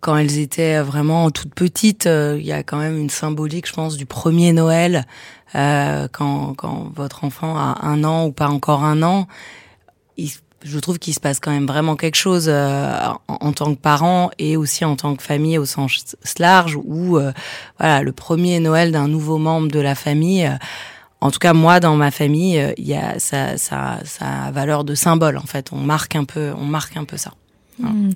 quand 0.00 0.16
elles 0.16 0.38
étaient 0.38 0.80
vraiment 0.80 1.30
toutes 1.30 1.54
petites. 1.54 2.06
Il 2.06 2.44
y 2.44 2.52
a 2.52 2.62
quand 2.62 2.78
même 2.78 2.98
une 2.98 3.10
symbolique, 3.10 3.66
je 3.66 3.72
pense, 3.72 3.96
du 3.96 4.06
premier 4.06 4.52
Noël 4.52 5.06
quand, 5.52 6.54
quand 6.56 6.92
votre 6.94 7.24
enfant 7.24 7.56
a 7.56 7.78
un 7.82 8.04
an 8.04 8.26
ou 8.26 8.32
pas 8.32 8.48
encore 8.48 8.84
un 8.84 9.02
an. 9.02 9.26
Il 10.16 10.30
je 10.64 10.78
trouve 10.78 10.98
qu'il 10.98 11.14
se 11.14 11.20
passe 11.20 11.40
quand 11.40 11.50
même 11.50 11.66
vraiment 11.66 11.94
quelque 11.94 12.16
chose 12.16 12.46
euh, 12.48 12.96
en, 13.28 13.52
tant 13.52 13.74
que 13.74 13.78
parent 13.78 14.30
et 14.38 14.56
aussi 14.56 14.84
en 14.84 14.96
tant 14.96 15.14
que 15.14 15.22
famille 15.22 15.58
au 15.58 15.66
sens 15.66 16.16
large 16.38 16.78
où 16.82 17.18
euh, 17.18 17.32
voilà 17.78 18.02
le 18.02 18.12
premier 18.12 18.60
Noël 18.60 18.90
d'un 18.90 19.06
nouveau 19.06 19.36
membre 19.36 19.68
de 19.68 19.78
la 19.78 19.94
famille 19.94 20.46
euh, 20.46 20.56
en 21.20 21.30
tout 21.30 21.38
cas 21.38 21.52
moi 21.52 21.80
dans 21.80 21.96
ma 21.96 22.10
famille 22.10 22.74
il 22.78 22.86
y 22.86 22.94
a 22.94 23.18
ça, 23.18 23.58
ça 23.58 23.98
ça 24.04 24.44
a 24.46 24.50
valeur 24.50 24.84
de 24.84 24.94
symbole 24.94 25.36
en 25.36 25.46
fait. 25.46 25.70
On 25.72 25.80
marque 25.80 26.16
un 26.16 26.24
peu 26.24 26.52
on 26.58 26.64
marque 26.64 26.96
un 26.96 27.04
peu 27.04 27.18
ça. 27.18 27.32
Hmm. 27.78 28.10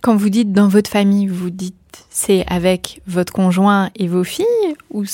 Quand 0.00 0.16
vous 0.16 0.30
dites 0.30 0.52
dans 0.52 0.68
votre 0.68 0.90
famille, 0.90 1.26
vous 1.26 1.50
dites 1.50 1.74
c'est 2.10 2.44
avec 2.48 3.00
votre 3.06 3.32
conjoint 3.32 3.90
et 3.94 4.08
vos 4.08 4.24
filles 4.24 4.46
ou, 4.90 5.04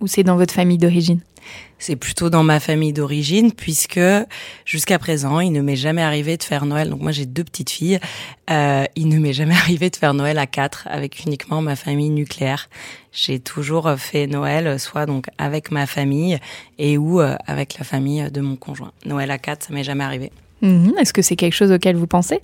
ou 0.00 0.06
c'est 0.06 0.24
dans 0.24 0.36
votre 0.36 0.54
famille 0.54 0.78
d'origine? 0.78 1.20
C'est 1.78 1.96
plutôt 1.96 2.30
dans 2.30 2.42
ma 2.42 2.60
famille 2.60 2.92
d'origine 2.92 3.52
puisque 3.52 4.00
jusqu'à 4.64 4.98
présent, 4.98 5.40
il 5.40 5.52
ne 5.52 5.60
m'est 5.60 5.76
jamais 5.76 6.02
arrivé 6.02 6.36
de 6.36 6.42
faire 6.42 6.66
Noël. 6.66 6.90
Donc 6.90 7.00
moi, 7.00 7.12
j'ai 7.12 7.26
deux 7.26 7.44
petites 7.44 7.70
filles. 7.70 7.98
Euh, 8.50 8.84
il 8.96 9.08
ne 9.08 9.18
m'est 9.18 9.32
jamais 9.32 9.54
arrivé 9.62 9.90
de 9.90 9.96
faire 9.96 10.14
Noël 10.14 10.38
à 10.38 10.46
quatre 10.46 10.88
avec 10.90 11.24
uniquement 11.24 11.62
ma 11.62 11.76
famille 11.76 12.10
nucléaire. 12.10 12.68
J'ai 13.12 13.38
toujours 13.38 13.90
fait 13.96 14.26
Noël 14.26 14.78
soit 14.78 15.06
donc 15.06 15.26
avec 15.38 15.70
ma 15.70 15.86
famille 15.86 16.38
et 16.78 16.98
ou 16.98 17.20
euh, 17.20 17.36
avec 17.46 17.78
la 17.78 17.84
famille 17.84 18.30
de 18.30 18.40
mon 18.40 18.56
conjoint. 18.56 18.92
Noël 19.06 19.30
à 19.30 19.38
quatre, 19.38 19.66
ça 19.66 19.74
m'est 19.74 19.84
jamais 19.84 20.04
arrivé. 20.04 20.32
Mhm. 20.62 20.94
Est-ce 20.98 21.12
que 21.12 21.22
c'est 21.22 21.36
quelque 21.36 21.54
chose 21.54 21.72
auquel 21.72 21.96
vous 21.96 22.06
pensez? 22.06 22.40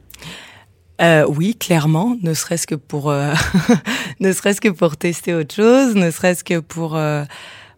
Euh, 1.01 1.27
oui, 1.29 1.57
clairement, 1.57 2.17
ne 2.23 2.35
serait-ce 2.35 2.67
que 2.67 2.77
pour, 2.77 3.11
euh, 3.11 3.35
ne 4.21 4.33
serait-ce 4.33 4.61
que 4.61 4.69
pour 4.69 4.97
tester 4.97 5.35
autre 5.35 5.55
chose, 5.55 5.97
ne 5.97 6.11
serait-ce 6.11 6.45
que 6.45 6.61
pour 6.61 6.95
euh, 6.97 7.25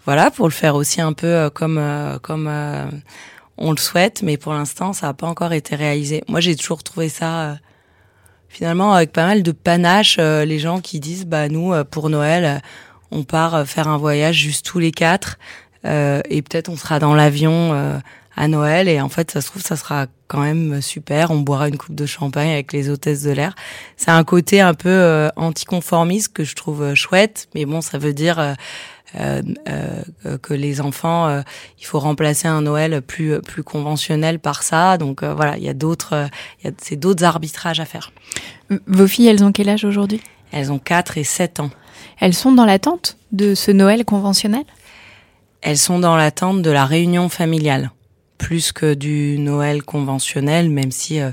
voilà, 0.07 0.31
pour 0.31 0.47
le 0.47 0.53
faire 0.53 0.77
aussi 0.77 1.01
un 1.01 1.13
peu 1.13 1.27
euh, 1.27 1.51
comme 1.51 1.79
euh, 1.79 2.19
comme 2.21 2.47
euh, 2.49 2.87
on 3.59 3.73
le 3.73 3.77
souhaite, 3.77 4.23
mais 4.23 4.37
pour 4.37 4.53
l'instant, 4.53 4.93
ça 4.93 5.09
n'a 5.09 5.15
pas 5.15 5.27
encore 5.27 5.53
été 5.53 5.75
réalisé. 5.75 6.23
Moi, 6.29 6.39
j'ai 6.39 6.55
toujours 6.55 6.85
trouvé 6.85 7.09
ça 7.09 7.59
finalement 8.49 8.93
avec 8.93 9.13
pas 9.13 9.27
mal 9.27 9.43
de 9.43 9.51
panache. 9.51 10.19
les 10.19 10.59
gens 10.59 10.81
qui 10.81 11.01
disent, 11.01 11.25
bah 11.25 11.49
nous, 11.49 11.73
pour 11.91 12.11
Noël, 12.11 12.61
on 13.11 13.25
part 13.25 13.67
faire 13.67 13.89
un 13.89 13.97
voyage 13.97 14.37
juste 14.37 14.67
tous 14.67 14.79
les 14.79 14.93
quatre, 14.93 15.39
et 15.85 16.43
peut-être 16.43 16.69
on 16.69 16.77
sera 16.77 16.99
dans 16.99 17.15
l'avion 17.15 18.03
à 18.37 18.49
Noël, 18.49 18.91
et 18.91 19.01
en 19.01 19.09
fait, 19.09 19.31
ça 19.31 19.41
se 19.41 19.47
trouve, 19.47 19.63
ça 19.63 19.77
sera 19.77 20.07
quand 20.29 20.43
même 20.43 20.83
super. 20.83 21.31
On 21.31 21.39
boira 21.39 21.69
une 21.69 21.79
coupe 21.79 21.95
de 21.95 22.05
champagne 22.05 22.51
avec 22.51 22.75
les 22.75 22.91
hôtesses 22.91 23.23
de 23.23 23.31
l'air. 23.31 23.55
C'est 23.97 24.11
un 24.11 24.25
côté 24.25 24.61
un 24.61 24.75
peu 24.75 25.31
anticonformiste 25.37 26.35
que 26.35 26.45
je 26.45 26.55
trouve 26.55 26.93
chouette, 26.93 27.49
mais 27.55 27.65
bon, 27.65 27.81
ça 27.81 27.97
veut 27.97 28.13
dire 28.13 28.39
euh, 28.39 28.53
euh, 28.53 28.96
que 29.17 30.55
les 30.55 30.81
enfants, 30.81 31.29
euh, 31.29 31.43
il 31.79 31.87
faut 31.87 31.99
remplacer 31.99 32.49
un 32.49 32.63
Noël 32.63 33.03
plus 33.03 33.41
plus 33.41 33.63
conventionnel 33.63 34.39
par 34.39 34.63
ça. 34.63 34.99
Donc 34.99 35.23
voilà, 35.23 35.57
il 35.57 35.65
y 35.65 35.69
a 35.69 35.75
d'autres, 35.75 36.29
c'est 36.79 36.97
d'autres 36.97 37.25
arbitrages 37.25 37.81
à 37.81 37.85
faire. 37.85 38.13
Vos 38.87 39.07
filles, 39.07 39.29
elles 39.29 39.45
ont 39.45 39.53
quel 39.53 39.69
âge 39.69 39.85
aujourd'hui? 39.85 40.21
Elles 40.53 40.73
ont 40.73 40.79
4 40.79 41.19
et 41.19 41.25
7 41.25 41.61
ans. 41.61 41.71
Elles 42.21 42.35
sont 42.35 42.53
dans 42.53 42.65
l'attente 42.65 43.17
de 43.33 43.55
ce 43.55 43.71
Noël 43.71 44.05
conventionnel? 44.05 44.65
Elles 45.61 45.79
sont 45.79 45.99
dans 45.99 46.17
l'attente 46.17 46.63
de 46.63 46.71
la 46.71 46.85
réunion 46.85 47.29
familiale, 47.29 47.91
plus 48.39 48.73
que 48.73 48.95
du 48.95 49.39
Noël 49.39 49.83
conventionnel, 49.83 50.71
même 50.71 50.93
si 50.93 51.21
euh, 51.21 51.31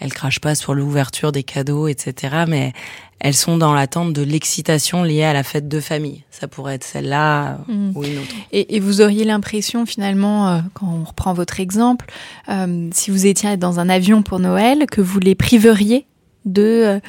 elles 0.00 0.12
crachent 0.12 0.40
pas 0.40 0.54
sur 0.54 0.74
l'ouverture 0.74 1.30
des 1.30 1.42
cadeaux, 1.42 1.86
etc. 1.86 2.44
Mais 2.48 2.72
elles 3.20 3.34
sont 3.34 3.58
dans 3.58 3.74
l'attente 3.74 4.14
de 4.14 4.22
l'excitation 4.22 5.02
liée 5.02 5.24
à 5.24 5.34
la 5.34 5.42
fête 5.42 5.68
de 5.68 5.78
famille. 5.78 6.24
Ça 6.30 6.48
pourrait 6.48 6.76
être 6.76 6.84
celle-là 6.84 7.58
mmh. 7.68 7.90
ou 7.94 8.04
une 8.04 8.18
autre. 8.18 8.34
Et, 8.52 8.76
et 8.76 8.80
vous 8.80 9.02
auriez 9.02 9.24
l'impression 9.24 9.84
finalement, 9.84 10.48
euh, 10.48 10.60
quand 10.72 10.86
on 10.88 11.04
reprend 11.04 11.34
votre 11.34 11.60
exemple, 11.60 12.06
euh, 12.48 12.88
si 12.92 13.10
vous 13.10 13.26
étiez 13.26 13.56
dans 13.58 13.78
un 13.78 13.90
avion 13.90 14.22
pour 14.22 14.38
Noël, 14.38 14.86
que 14.90 15.02
vous 15.02 15.20
les 15.20 15.34
priveriez 15.34 16.06
de 16.46 16.62
euh, 16.62 17.00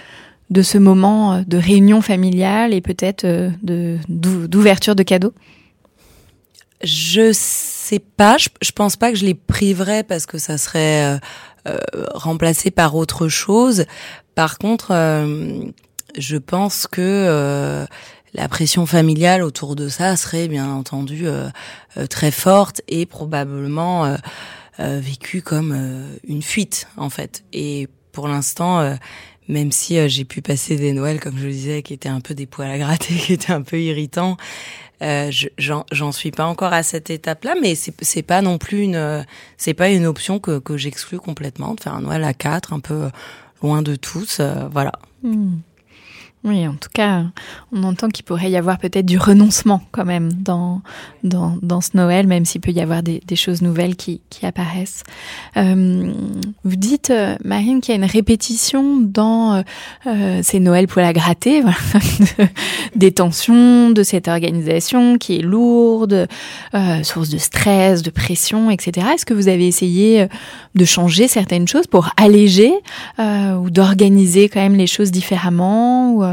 de 0.49 0.61
ce 0.61 0.77
moment 0.77 1.45
de 1.47 1.57
réunion 1.57 2.01
familiale 2.01 2.73
et 2.73 2.81
peut-être 2.81 3.25
de 3.25 3.97
d'ouverture 4.09 4.95
de 4.95 5.03
cadeaux? 5.03 5.33
Je 6.83 7.31
sais 7.31 7.70
pas. 7.99 8.37
Je, 8.37 8.71
pense 8.71 8.95
pas 8.95 9.11
que 9.11 9.17
je 9.17 9.25
les 9.25 9.33
priverais 9.33 10.03
parce 10.03 10.25
que 10.25 10.37
ça 10.37 10.57
serait 10.57 11.19
remplacé 12.13 12.71
par 12.71 12.95
autre 12.95 13.27
chose. 13.27 13.85
Par 14.35 14.57
contre 14.57 14.93
je 16.17 16.37
pense 16.37 16.87
que 16.87 17.01
euh, 17.01 17.85
la 18.33 18.47
pression 18.47 18.85
familiale 18.85 19.43
autour 19.43 19.75
de 19.75 19.89
ça 19.89 20.15
serait 20.15 20.47
bien 20.47 20.69
entendu 20.69 21.27
euh, 21.27 21.49
euh 21.97 22.07
très 22.07 22.31
forte 22.31 22.81
et 22.87 23.05
probablement 23.05 24.05
euh, 24.05 24.17
euh 24.79 24.99
vécue 25.01 25.41
comme 25.41 26.07
une 26.23 26.41
fuite 26.41 26.87
en 26.97 27.09
fait. 27.09 27.43
Et 27.53 27.87
pour 28.11 28.27
l'instant, 28.27 28.97
même 29.51 29.71
si 29.71 30.09
j'ai 30.09 30.25
pu 30.25 30.41
passer 30.41 30.75
des 30.75 30.93
Noëls, 30.93 31.19
comme 31.19 31.37
je 31.37 31.45
le 31.45 31.51
disais, 31.51 31.81
qui 31.83 31.93
étaient 31.93 32.09
un 32.09 32.21
peu 32.21 32.33
des 32.33 32.45
poils 32.47 32.71
à 32.71 32.77
gratter, 32.77 33.13
qui 33.19 33.33
étaient 33.33 33.53
un 33.53 33.61
peu 33.61 33.79
irritants, 33.79 34.37
j'en 34.99 36.11
suis 36.11 36.31
pas 36.31 36.45
encore 36.45 36.73
à 36.73 36.83
cette 36.83 37.09
étape-là, 37.09 37.55
mais 37.61 37.75
c'est 37.75 38.23
pas 38.23 38.41
non 38.41 38.57
plus 38.57 38.81
une 38.81 39.25
c'est 39.57 39.73
pas 39.73 39.89
une 39.89 40.05
option 40.05 40.39
que, 40.39 40.59
que 40.59 40.77
j'exclus 40.77 41.19
complètement 41.19 41.75
de 41.75 41.81
faire 41.81 41.93
un 41.93 42.01
Noël 42.01 42.23
à 42.23 42.33
quatre, 42.33 42.73
un 42.73 42.79
peu 42.79 43.09
loin 43.61 43.81
de 43.81 43.95
tous, 43.95 44.41
voilà. 44.71 44.93
Mmh. 45.23 45.57
Oui, 46.43 46.67
en 46.67 46.73
tout 46.73 46.89
cas, 46.91 47.25
on 47.71 47.83
entend 47.83 48.09
qu'il 48.09 48.25
pourrait 48.25 48.49
y 48.49 48.57
avoir 48.57 48.79
peut-être 48.79 49.05
du 49.05 49.19
renoncement 49.19 49.83
quand 49.91 50.05
même 50.05 50.33
dans, 50.33 50.81
dans, 51.23 51.55
dans 51.61 51.81
ce 51.81 51.91
Noël, 51.93 52.25
même 52.25 52.45
s'il 52.45 52.61
peut 52.61 52.71
y 52.71 52.81
avoir 52.81 53.03
des, 53.03 53.21
des 53.27 53.35
choses 53.35 53.61
nouvelles 53.61 53.95
qui, 53.95 54.21
qui 54.31 54.47
apparaissent. 54.47 55.03
Euh, 55.55 56.11
vous 56.63 56.75
dites, 56.75 57.11
euh, 57.11 57.35
Marine, 57.43 57.79
qu'il 57.79 57.93
y 57.93 57.95
a 57.95 58.03
une 58.03 58.09
répétition 58.09 58.97
dans 58.99 59.53
euh, 59.53 59.61
euh 60.07 60.39
ces 60.41 60.59
Noëls 60.59 60.87
pour 60.87 61.01
la 61.01 61.13
gratter, 61.13 61.61
voilà, 61.61 61.77
des 62.95 63.11
tensions, 63.11 63.91
de 63.91 64.01
cette 64.01 64.27
organisation 64.27 65.19
qui 65.19 65.37
est 65.37 65.41
lourde, 65.43 66.27
euh, 66.73 67.03
source 67.03 67.29
de 67.29 67.37
stress, 67.37 68.01
de 68.01 68.09
pression, 68.09 68.71
etc. 68.71 69.09
Est-ce 69.13 69.27
que 69.27 69.35
vous 69.35 69.47
avez 69.47 69.67
essayé 69.67 70.27
de 70.73 70.85
changer 70.85 71.27
certaines 71.27 71.67
choses 71.67 71.85
pour 71.85 72.09
alléger 72.17 72.73
ou 73.19 73.69
d'organiser 73.69 74.49
quand 74.49 74.61
même 74.61 74.75
les 74.75 74.87
choses 74.87 75.11
différemment 75.11 76.13
ou, 76.13 76.30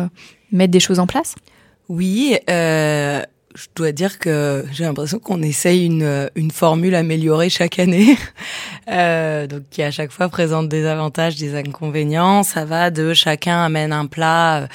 mettre 0.52 0.70
des 0.70 0.80
choses 0.80 0.98
en 0.98 1.06
place? 1.06 1.34
Oui, 1.88 2.36
euh, 2.50 3.22
je 3.54 3.66
dois 3.74 3.92
dire 3.92 4.18
que 4.18 4.64
j'ai 4.72 4.84
l'impression 4.84 5.18
qu'on 5.18 5.42
essaye 5.42 5.86
une, 5.86 6.30
une 6.34 6.50
formule 6.50 6.94
améliorée 6.94 7.48
chaque 7.48 7.78
année, 7.78 8.16
euh, 8.90 9.46
donc 9.46 9.62
qui 9.70 9.82
à 9.82 9.90
chaque 9.90 10.12
fois 10.12 10.28
présente 10.28 10.68
des 10.68 10.84
avantages, 10.86 11.36
des 11.36 11.54
inconvénients. 11.54 12.42
Ça 12.42 12.64
va 12.64 12.90
de 12.90 13.14
chacun 13.14 13.64
amène 13.64 13.92
un 13.92 14.06
plat. 14.06 14.68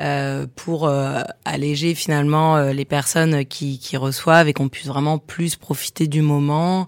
Euh, 0.00 0.46
pour 0.56 0.86
euh, 0.86 1.20
alléger 1.44 1.94
finalement 1.94 2.56
euh, 2.56 2.72
les 2.72 2.86
personnes 2.86 3.44
qui, 3.44 3.78
qui 3.78 3.98
reçoivent 3.98 4.48
et 4.48 4.54
qu'on 4.54 4.70
puisse 4.70 4.86
vraiment 4.86 5.18
plus 5.18 5.56
profiter 5.56 6.06
du 6.06 6.22
moment. 6.22 6.86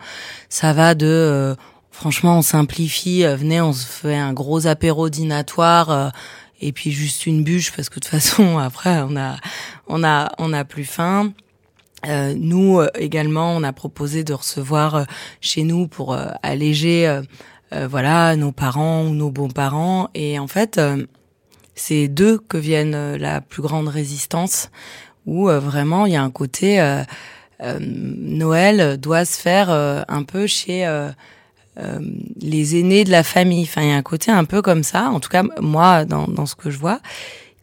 Ça 0.48 0.72
va 0.72 0.94
de 0.94 1.06
euh, 1.06 1.54
franchement 1.90 2.38
on 2.38 2.42
simplifie, 2.42 3.24
venez 3.24 3.60
on 3.60 3.74
se 3.74 3.84
fait 3.84 4.16
un 4.16 4.32
gros 4.32 4.66
apéro 4.66 5.10
dînatoire 5.10 6.10
et 6.62 6.72
puis 6.72 6.92
juste 6.92 7.26
une 7.26 7.44
bûche 7.44 7.72
parce 7.74 7.88
que 7.88 7.96
de 7.96 8.00
toute 8.00 8.10
façon 8.10 8.58
après 8.70 9.00
on 9.02 9.16
a 9.16 9.36
on 9.86 10.02
a 10.04 10.32
on 10.38 10.52
a 10.52 10.64
plus 10.64 10.84
faim. 10.84 11.32
Euh, 12.08 12.34
nous 12.36 12.80
euh, 12.80 12.88
également, 12.96 13.54
on 13.54 13.62
a 13.62 13.72
proposé 13.72 14.24
de 14.24 14.32
recevoir 14.32 14.94
euh, 14.94 15.04
chez 15.40 15.62
nous 15.62 15.86
pour 15.86 16.14
euh, 16.14 16.26
alléger, 16.42 17.06
euh, 17.06 17.86
voilà, 17.88 18.34
nos 18.36 18.52
parents 18.52 19.04
ou 19.04 19.10
nos 19.10 19.30
beaux-parents. 19.30 20.08
Et 20.14 20.38
en 20.38 20.48
fait, 20.48 20.80
c'est 21.74 22.08
d'eux 22.08 22.38
que 22.38 22.58
viennent 22.58 23.16
la 23.16 23.40
plus 23.40 23.62
grande 23.62 23.88
résistance, 23.88 24.70
où 25.24 25.46
vraiment 25.46 26.04
il 26.04 26.12
y 26.12 26.16
a 26.16 26.22
un 26.22 26.30
côté 26.30 26.84
Noël 27.80 28.98
doit 28.98 29.24
se 29.24 29.40
faire 29.40 29.70
un 29.70 30.22
peu 30.22 30.46
chez 30.46 30.84
euh, 31.78 32.00
les 32.38 32.78
aînés 32.78 33.04
de 33.04 33.10
la 33.10 33.22
famille. 33.22 33.62
Enfin, 33.62 33.80
il 33.80 33.88
y 33.88 33.92
a 33.92 33.96
un 33.96 34.02
côté 34.02 34.30
un 34.30 34.44
peu 34.44 34.60
comme 34.60 34.82
ça, 34.82 35.08
en 35.08 35.20
tout 35.20 35.30
cas 35.30 35.42
moi 35.58 36.04
dans, 36.04 36.28
dans 36.28 36.44
ce 36.44 36.54
que 36.54 36.70
je 36.70 36.76
vois, 36.76 37.00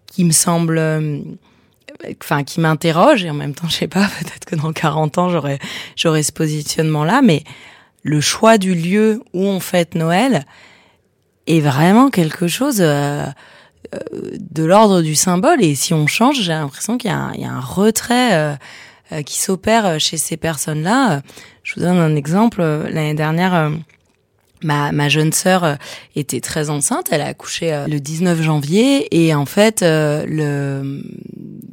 qui 0.08 0.24
me 0.24 0.32
semble, 0.32 0.80
euh, 0.80 1.20
enfin 2.20 2.44
qui 2.44 2.60
m'interroge 2.60 3.24
et 3.24 3.30
en 3.30 3.36
même 3.36 3.54
temps, 3.54 3.68
je 3.70 3.75
sais 3.75 3.88
pas, 3.88 4.08
peut-être 4.20 4.46
que 4.46 4.56
dans 4.56 4.74
40 4.74 5.20
ans 5.20 5.30
j'aurais 5.30 6.24
ce 6.24 6.32
positionnement-là, 6.32 7.22
mais 7.22 7.44
le 8.01 8.20
choix 8.20 8.58
du 8.58 8.74
lieu 8.74 9.22
où 9.34 9.44
on 9.44 9.60
fête 9.60 9.94
Noël 9.94 10.46
est 11.46 11.60
vraiment 11.60 12.10
quelque 12.10 12.48
chose 12.48 12.82
euh, 12.82 13.25
euh 13.94 14.00
de 14.39 14.63
l'ordre 14.63 15.04
du 15.04 15.13
symbole. 15.13 15.63
Et 15.63 15.75
si 15.75 15.94
on 15.94 16.08
change, 16.08 16.42
j'ai 16.42 16.54
l'impression 16.54 16.98
qu'il 16.98 17.12
y, 17.12 17.42
y, 17.42 17.46
a 17.46 17.51
un 17.51 17.60
retrait 17.60 18.58
qui 19.25 19.39
s'opère 19.39 20.00
chez 20.00 20.18
ces 20.18 20.38
personnes-là. 20.38 21.22
Je 21.63 21.75
vous 21.75 21.82
donne 21.82 21.98
un 21.98 22.16
exemple. 22.16 22.62
L'année 22.62 23.16
dernière, 23.16 23.72
Ma, 24.62 24.92
ma 24.92 25.08
jeune 25.08 25.32
sœur 25.32 25.63
euh, 25.63 25.75
était 26.16 26.42
très 26.42 26.70
enceinte, 26.70 27.08
elle 27.12 27.22
a 27.22 27.28
accouché 27.28 27.74
euh, 27.74 27.88
le 27.88 28.00
19 28.00 28.42
janvier 28.42 29.08
et 29.16 29.34
en 29.34 29.46
fait, 29.46 29.84
euh, 29.84 30.25
le, 30.28 31.01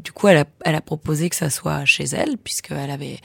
du 0.05 0.12
coup, 0.12 0.28
elle 0.28 0.38
a, 0.38 0.45
elle 0.64 0.76
a 0.76 0.81
proposé 0.81 1.28
que 1.28 1.37
ça 1.37 1.50
soit 1.50 1.85
chez 1.85 2.05
elle 2.05 2.38
puisqu'elle 2.38 2.90
avait, 2.90 3.19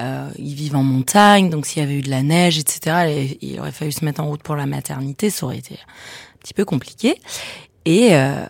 euh, 0.00 0.28
ils 0.38 0.54
vivent 0.54 0.76
en 0.76 0.82
montagne, 0.82 1.50
donc 1.50 1.66
s'il 1.66 1.80
y 1.80 1.84
avait 1.84 1.98
eu 1.98 2.02
de 2.02 2.10
la 2.10 2.22
neige, 2.22 2.58
etc., 2.58 3.36
il 3.40 3.60
aurait 3.60 3.72
fallu 3.72 3.92
se 3.92 4.04
mettre 4.04 4.20
en 4.20 4.26
route 4.26 4.42
pour 4.42 4.56
la 4.56 4.66
maternité, 4.66 5.30
ça 5.30 5.46
aurait 5.46 5.58
été 5.58 5.74
un 5.74 6.38
petit 6.40 6.54
peu 6.54 6.64
compliqué. 6.64 7.20
Et 7.84 8.16
euh, 8.16 8.44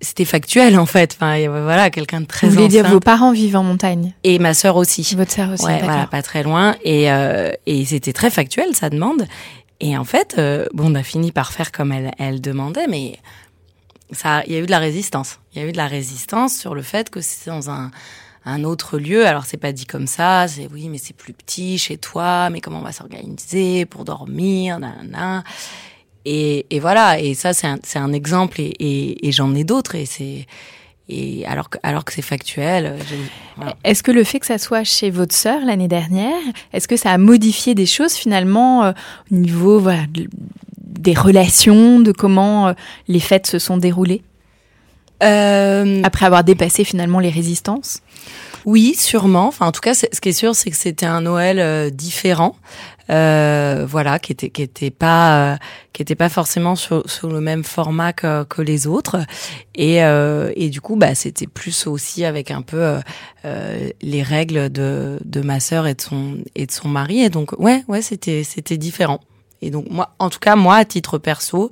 c'était 0.00 0.24
factuel 0.24 0.78
en 0.78 0.86
fait. 0.86 1.16
Enfin, 1.16 1.38
voilà, 1.48 1.90
quelqu'un 1.90 2.20
de 2.20 2.26
très. 2.26 2.46
Vous 2.46 2.54
voulez 2.54 2.68
dire 2.68 2.88
vos 2.88 3.00
parents 3.00 3.32
vivent 3.32 3.56
en 3.56 3.62
montagne 3.62 4.14
Et 4.24 4.38
ma 4.38 4.54
sœur 4.54 4.76
aussi. 4.76 5.14
Votre 5.16 5.32
sœur 5.32 5.52
aussi. 5.52 5.64
Ouais, 5.64 5.80
voilà, 5.82 6.06
pas 6.06 6.22
très 6.22 6.42
loin. 6.42 6.76
Et 6.84 7.10
euh, 7.10 7.52
et 7.66 7.84
c'était 7.84 8.12
très 8.12 8.30
factuel 8.30 8.74
sa 8.74 8.90
demande. 8.90 9.26
Et 9.80 9.96
en 9.96 10.04
fait, 10.04 10.36
euh, 10.38 10.66
bon, 10.72 10.92
on 10.92 10.94
a 10.94 11.02
fini 11.02 11.32
par 11.32 11.52
faire 11.52 11.70
comme 11.70 11.92
elle, 11.92 12.10
elle 12.18 12.40
demandait, 12.40 12.88
mais 12.88 13.18
ça, 14.10 14.42
il 14.46 14.52
y 14.52 14.56
a 14.56 14.58
eu 14.58 14.66
de 14.66 14.70
la 14.70 14.80
résistance. 14.80 15.38
Il 15.54 15.62
y 15.62 15.64
a 15.64 15.68
eu 15.68 15.72
de 15.72 15.76
la 15.76 15.86
résistance 15.86 16.56
sur 16.56 16.74
le 16.74 16.82
fait 16.82 17.10
que 17.10 17.20
c'est 17.20 17.48
dans 17.48 17.70
un, 17.70 17.92
un 18.44 18.64
autre 18.64 18.98
lieu. 18.98 19.26
Alors 19.26 19.44
c'est 19.44 19.56
pas 19.56 19.72
dit 19.72 19.86
comme 19.86 20.06
ça, 20.06 20.48
c'est 20.48 20.68
oui, 20.72 20.88
mais 20.88 20.98
c'est 20.98 21.14
plus 21.14 21.32
petit 21.32 21.78
chez 21.78 21.96
toi, 21.96 22.50
mais 22.50 22.60
comment 22.60 22.80
on 22.80 22.84
va 22.84 22.92
s'organiser 22.92 23.84
pour 23.86 24.04
dormir, 24.04 24.78
nanana. 24.78 25.44
Et, 26.24 26.66
et 26.70 26.80
voilà, 26.80 27.20
et 27.20 27.34
ça 27.34 27.52
c'est 27.52 27.66
un, 27.66 27.78
un 27.94 28.12
exemple, 28.12 28.60
et, 28.60 28.74
et, 28.78 29.26
et 29.26 29.32
j'en 29.32 29.54
ai 29.54 29.64
d'autres, 29.64 29.94
et 29.94 30.06
c'est 30.06 30.46
et 31.08 31.46
alors 31.46 31.70
que 31.70 31.78
alors 31.82 32.04
que 32.04 32.12
c'est 32.12 32.20
factuel. 32.20 32.96
Voilà. 33.56 33.76
Est-ce 33.82 34.02
que 34.02 34.10
le 34.12 34.24
fait 34.24 34.40
que 34.40 34.46
ça 34.46 34.58
soit 34.58 34.84
chez 34.84 35.10
votre 35.10 35.34
sœur 35.34 35.64
l'année 35.64 35.88
dernière, 35.88 36.40
est-ce 36.72 36.86
que 36.86 36.98
ça 36.98 37.12
a 37.12 37.18
modifié 37.18 37.74
des 37.74 37.86
choses 37.86 38.12
finalement 38.12 38.84
euh, 38.84 38.92
au 39.32 39.36
niveau 39.36 39.78
voilà, 39.78 40.02
des 40.78 41.14
relations, 41.14 42.00
de 42.00 42.12
comment 42.12 42.68
euh, 42.68 42.72
les 43.06 43.20
fêtes 43.20 43.46
se 43.46 43.58
sont 43.58 43.78
déroulées? 43.78 44.22
Euh, 45.22 46.02
après 46.04 46.26
avoir 46.26 46.44
dépassé 46.44 46.84
finalement 46.84 47.20
les 47.20 47.30
résistances? 47.30 48.02
Oui, 48.66 48.94
sûrement. 48.94 49.48
Enfin, 49.48 49.66
en 49.66 49.72
tout 49.72 49.80
cas, 49.80 49.94
ce 49.94 50.20
qui 50.20 50.28
est 50.28 50.32
sûr, 50.32 50.54
c'est 50.54 50.70
que 50.70 50.76
c'était 50.76 51.06
un 51.06 51.22
Noël 51.22 51.58
euh, 51.58 51.90
différent. 51.90 52.54
Euh, 53.10 53.86
voilà, 53.88 54.18
qui 54.18 54.32
était 54.32 54.50
qui 54.50 54.62
était 54.62 54.90
pas 54.90 55.52
euh, 55.52 55.56
qui 55.92 56.02
était 56.02 56.14
pas 56.14 56.28
forcément 56.28 56.76
sur, 56.76 57.08
sur 57.08 57.28
le 57.28 57.40
même 57.40 57.64
format 57.64 58.12
que, 58.12 58.44
que 58.44 58.60
les 58.60 58.86
autres. 58.86 59.16
Et 59.74 60.04
euh, 60.04 60.52
et 60.56 60.68
du 60.68 60.80
coup 60.80 60.96
bah 60.96 61.14
c'était 61.14 61.46
plus 61.46 61.86
aussi 61.86 62.24
avec 62.24 62.50
un 62.50 62.62
peu 62.62 62.98
euh, 63.44 63.90
les 64.02 64.22
règles 64.22 64.70
de 64.70 65.18
de 65.24 65.40
ma 65.40 65.58
sœur 65.58 65.86
et 65.86 65.94
de 65.94 66.00
son 66.00 66.38
et 66.54 66.66
de 66.66 66.72
son 66.72 66.88
mari. 66.88 67.22
Et 67.22 67.30
donc 67.30 67.52
ouais 67.58 67.82
ouais 67.88 68.02
c'était 68.02 68.44
c'était 68.44 68.76
différent. 68.76 69.20
Et 69.62 69.70
donc 69.70 69.88
moi 69.90 70.14
en 70.18 70.28
tout 70.28 70.40
cas 70.40 70.54
moi 70.56 70.76
à 70.76 70.84
titre 70.84 71.18
perso 71.18 71.70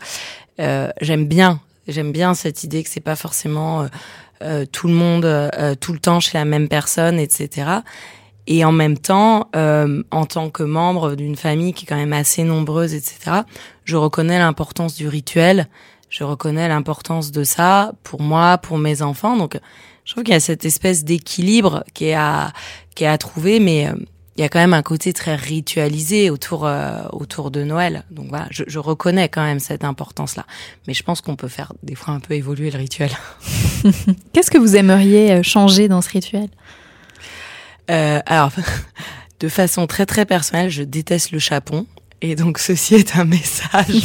j'aime 0.59 1.26
bien 1.26 1.61
j'aime 1.87 2.12
bien 2.12 2.33
cette 2.35 2.64
idée 2.64 2.83
que 2.83 2.88
c'est 2.88 3.00
pas 3.00 3.14
forcément 3.14 3.87
euh, 4.43 4.66
tout 4.71 4.87
le 4.87 4.93
monde 4.93 5.25
euh, 5.25 5.75
tout 5.75 5.93
le 5.93 5.99
temps 5.99 6.21
chez 6.21 6.37
la 6.37 6.45
même 6.45 6.69
personne, 6.69 7.19
etc. 7.19 7.69
Et 8.46 8.64
en 8.64 8.72
même 8.72 8.96
temps, 8.96 9.48
euh, 9.56 10.02
en 10.10 10.26
tant 10.26 10.50
que 10.50 10.62
membre 10.62 11.16
d'une 11.16 11.36
famille 11.36 11.72
qui 11.72 11.84
est 11.84 11.88
quand 11.88 11.96
même 11.96 12.12
assez 12.12 12.44
nombreuse, 12.44 12.94
etc., 12.94 13.42
je 13.84 13.96
reconnais 13.96 14.38
l'importance 14.38 14.94
du 14.94 15.08
rituel, 15.08 15.68
je 16.08 16.22
reconnais 16.22 16.68
l'importance 16.68 17.32
de 17.32 17.42
ça 17.42 17.92
pour 18.04 18.22
moi, 18.22 18.58
pour 18.58 18.78
mes 18.78 19.02
enfants. 19.02 19.36
Donc, 19.36 19.58
je 20.04 20.12
trouve 20.12 20.22
qu'il 20.22 20.34
y 20.34 20.36
a 20.36 20.40
cette 20.40 20.64
espèce 20.64 21.04
d'équilibre 21.04 21.82
qui 21.92 22.06
est 22.06 22.14
à 22.14 22.52
qui 22.94 23.04
est 23.04 23.08
à 23.08 23.18
trouver, 23.18 23.58
mais 23.58 23.90
il 24.36 24.42
y 24.42 24.44
a 24.44 24.48
quand 24.48 24.60
même 24.60 24.74
un 24.74 24.82
côté 24.82 25.12
très 25.12 25.34
ritualisé 25.34 26.30
autour 26.30 26.66
euh, 26.66 27.02
autour 27.12 27.50
de 27.50 27.64
Noël. 27.64 28.04
Donc 28.10 28.28
voilà, 28.28 28.46
je, 28.50 28.62
je 28.68 28.78
reconnais 28.78 29.28
quand 29.28 29.42
même 29.42 29.58
cette 29.58 29.82
importance-là. 29.82 30.46
Mais 30.86 30.94
je 30.94 31.02
pense 31.02 31.20
qu'on 31.20 31.34
peut 31.34 31.48
faire 31.48 31.72
des 31.82 31.96
fois 31.96 32.14
un 32.14 32.20
peu 32.20 32.34
évoluer 32.34 32.70
le 32.70 32.78
rituel. 32.78 33.10
Qu'est-ce 34.32 34.52
que 34.52 34.58
vous 34.58 34.76
aimeriez 34.76 35.42
changer 35.42 35.88
dans 35.88 36.02
ce 36.02 36.10
rituel? 36.10 36.48
Euh, 37.90 38.21
Alors, 38.26 38.52
de 39.40 39.49
façon 39.49 39.87
très 39.87 40.07
très 40.07 40.26
personnelle, 40.26 40.71
je 40.71 40.83
déteste 40.83 41.33
le 41.33 41.38
chapon. 41.38 41.87
Et 42.23 42.35
donc 42.35 42.59
ceci 42.59 42.95
est 42.95 43.16
un 43.16 43.25
message 43.25 44.02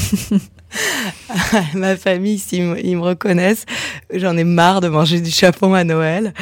ma 1.74 1.96
famille, 1.98 2.40
s'ils 2.40 2.64
me, 2.64 2.86
ils 2.86 2.96
me 2.96 3.02
reconnaissent, 3.02 3.66
j'en 4.14 4.38
ai 4.38 4.44
marre 4.44 4.82
de 4.82 4.88
manger 4.88 5.22
du 5.22 5.32
chapon 5.32 5.74
à 5.74 5.84
Noël. 5.84 6.34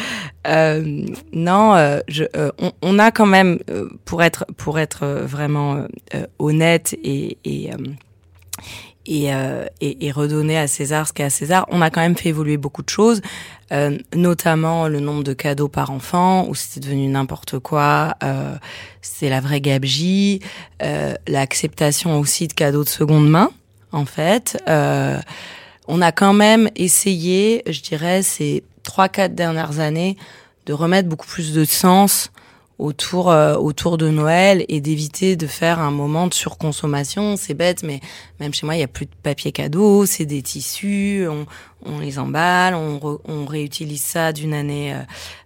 Euh, 0.48 1.05
non, 1.34 1.75
euh, 1.75 2.00
je, 2.08 2.25
euh, 2.36 2.51
on, 2.60 2.72
on, 2.81 3.00
a 3.00 3.12
quand 3.12 3.25
même, 3.25 3.60
euh, 3.69 3.89
pour 4.05 4.24
être 4.24 4.46
pour 4.58 4.79
être 4.79 5.05
vraiment 5.05 5.86
euh, 6.13 6.25
honnête 6.38 6.96
et 7.03 7.38
et, 7.43 7.72
et, 9.09 9.31
et, 9.81 10.05
et 10.05 10.11
redonner 10.11 10.57
à 10.57 10.67
César 10.67 11.07
ce 11.07 11.13
qu'est 11.13 11.23
à 11.23 11.29
César, 11.29 11.65
on 11.69 11.81
a 11.81 11.89
quand 11.89 12.01
même 12.01 12.15
fait 12.15 12.29
évoluer 12.29 12.57
beaucoup 12.57 12.83
de 12.83 12.89
choses, 12.89 13.21
notamment 14.15 14.87
le 14.87 14.99
nombre 14.99 15.23
de 15.23 15.33
cadeaux 15.33 15.67
par 15.67 15.91
enfant, 15.91 16.47
où 16.47 16.55
c'était 16.55 16.79
devenu 16.79 17.07
n'importe 17.07 17.59
quoi. 17.59 18.15
c'est 19.01 19.29
la 19.29 19.39
vraie 19.39 19.61
gabegie, 19.61 20.41
l'acceptation 21.27 22.19
aussi 22.19 22.47
de 22.47 22.53
cadeaux 22.53 22.84
de 22.84 22.89
seconde 22.89 23.29
main 23.29 23.51
en 23.91 24.05
fait. 24.05 24.62
Euh, 24.67 25.19
on 25.88 26.01
a 26.01 26.12
quand 26.12 26.34
même 26.34 26.69
essayé, 26.75 27.63
je 27.67 27.81
dirais, 27.81 28.21
ces 28.21 28.63
trois, 28.84 29.10
quatre 29.10 29.36
dernières 29.36 29.79
années, 29.79 30.17
de 30.65 30.73
remettre 30.73 31.10
beaucoup 31.10 31.27
plus 31.27 31.53
de 31.53 31.65
sens 31.65 32.31
autour 32.79 33.29
euh, 33.29 33.55
autour 33.55 33.97
de 33.97 34.09
Noël 34.09 34.65
et 34.69 34.79
d'éviter 34.79 35.35
de 35.35 35.45
faire 35.45 35.79
un 35.79 35.91
moment 35.91 36.27
de 36.27 36.33
surconsommation. 36.33 37.35
C'est 37.35 37.53
bête, 37.53 37.83
mais 37.83 37.99
même 38.39 38.53
chez 38.53 38.65
moi, 38.65 38.75
il 38.75 38.79
y 38.79 38.83
a 38.83 38.87
plus 38.87 39.05
de 39.05 39.11
papier 39.21 39.51
cadeau, 39.51 40.05
c'est 40.05 40.25
des 40.25 40.41
tissus, 40.41 41.27
on, 41.29 41.45
on 41.85 41.99
les 41.99 42.17
emballe, 42.17 42.73
on, 42.73 42.97
re, 42.97 43.19
on 43.25 43.45
réutilise 43.45 44.01
ça 44.01 44.31
d'une 44.31 44.53
année 44.53 44.93
euh, 44.93 45.01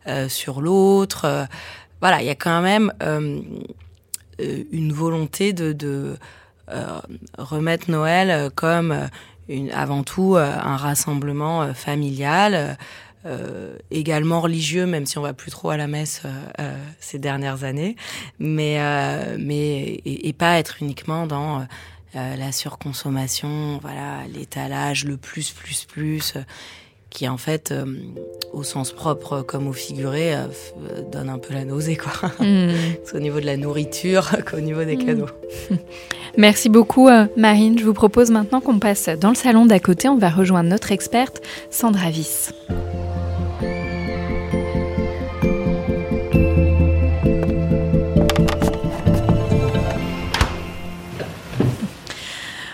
euh 0.08 0.30
sur 0.30 0.62
l'autre. 0.62 1.26
Euh, 1.26 1.46
voilà, 2.00 2.22
il 2.22 2.28
y 2.28 2.30
a 2.30 2.36
quand 2.36 2.62
même 2.62 2.94
euh, 3.02 3.42
une 4.40 4.94
volonté 4.94 5.54
de, 5.54 5.74
de 5.74 6.16
euh, 6.70 7.00
remettre 7.38 7.90
Noël 7.90 8.52
comme 8.56 9.10
une, 9.50 9.72
avant 9.72 10.04
tout 10.04 10.36
un 10.38 10.76
rassemblement 10.76 11.74
familial. 11.74 12.78
Euh, 13.26 13.78
également 13.90 14.42
religieux, 14.42 14.86
même 14.86 15.06
si 15.06 15.18
on 15.18 15.22
va 15.22 15.34
plus 15.34 15.50
trop 15.50 15.70
à 15.70 15.78
la 15.78 15.88
messe 15.88 16.24
euh, 16.60 16.76
ces 17.00 17.20
dernières 17.20 17.64
années, 17.64 17.96
mais 18.38 18.78
euh, 18.80 19.38
mais 19.40 19.82
et, 20.06 20.28
et, 20.28 20.34
pas 20.34 20.60
être 20.60 20.82
uniquement 20.82 21.26
dans 21.26 21.66
la 22.14 22.52
surconsommation, 22.52 23.80
voilà, 23.82 24.20
l'étalage, 24.32 25.06
le 25.06 25.18
plus 25.18 25.52
plus 25.52 25.86
plus, 25.86 26.34
qui 27.10 27.28
en 27.28 27.38
fait, 27.38 27.74
au 28.52 28.62
sens 28.62 28.92
propre 28.92 29.42
comme 29.42 29.68
au 29.68 29.74
figuré, 29.74 30.36
donne 31.12 31.30
un 31.30 31.40
peu 31.40 31.54
la 31.54 31.66
nausée 31.66 31.96
quoi. 31.96 32.12
Mm. 32.40 33.16
au 33.16 33.20
niveau 33.20 33.40
de 33.40 33.46
la 33.46 33.58
nourriture 33.58 34.32
qu'au 34.46 34.60
niveau 34.60 34.84
des 34.84 34.98
cadeaux. 34.98 35.30
Mm. 35.72 35.76
Merci 36.38 36.70
beaucoup 36.70 37.10
Marine. 37.38 37.80
Je 37.80 37.86
vous 37.86 37.94
propose 37.94 38.32
maintenant 38.32 38.60
qu'on 38.60 38.80
passe 38.80 39.08
dans 39.08 39.30
le 39.30 39.36
salon 39.36 39.66
d'à 39.66 39.80
côté. 39.80 40.10
On 40.10 40.18
va 40.18 40.30
rejoindre 40.30 40.70
notre 40.70 40.92
experte 40.92 41.42
Sandra 41.72 42.10
Viss. 42.10 42.54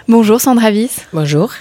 Bonjour 0.09 0.41
Sandra 0.41 0.71
Viss. 0.71 1.05
Bonjour. 1.13 1.51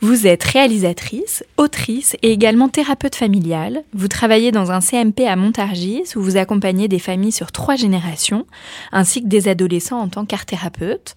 Vous 0.00 0.26
êtes 0.26 0.42
réalisatrice, 0.42 1.44
autrice 1.58 2.16
et 2.22 2.32
également 2.32 2.70
thérapeute 2.70 3.14
familiale. 3.14 3.82
Vous 3.92 4.08
travaillez 4.08 4.52
dans 4.52 4.72
un 4.72 4.80
CMP 4.80 5.26
à 5.26 5.36
Montargis 5.36 6.04
où 6.16 6.22
vous 6.22 6.38
accompagnez 6.38 6.88
des 6.88 6.98
familles 6.98 7.30
sur 7.30 7.52
trois 7.52 7.76
générations, 7.76 8.46
ainsi 8.90 9.22
que 9.22 9.28
des 9.28 9.48
adolescents 9.48 10.00
en 10.00 10.08
tant 10.08 10.24
qu'art 10.24 10.46
thérapeute. 10.46 11.14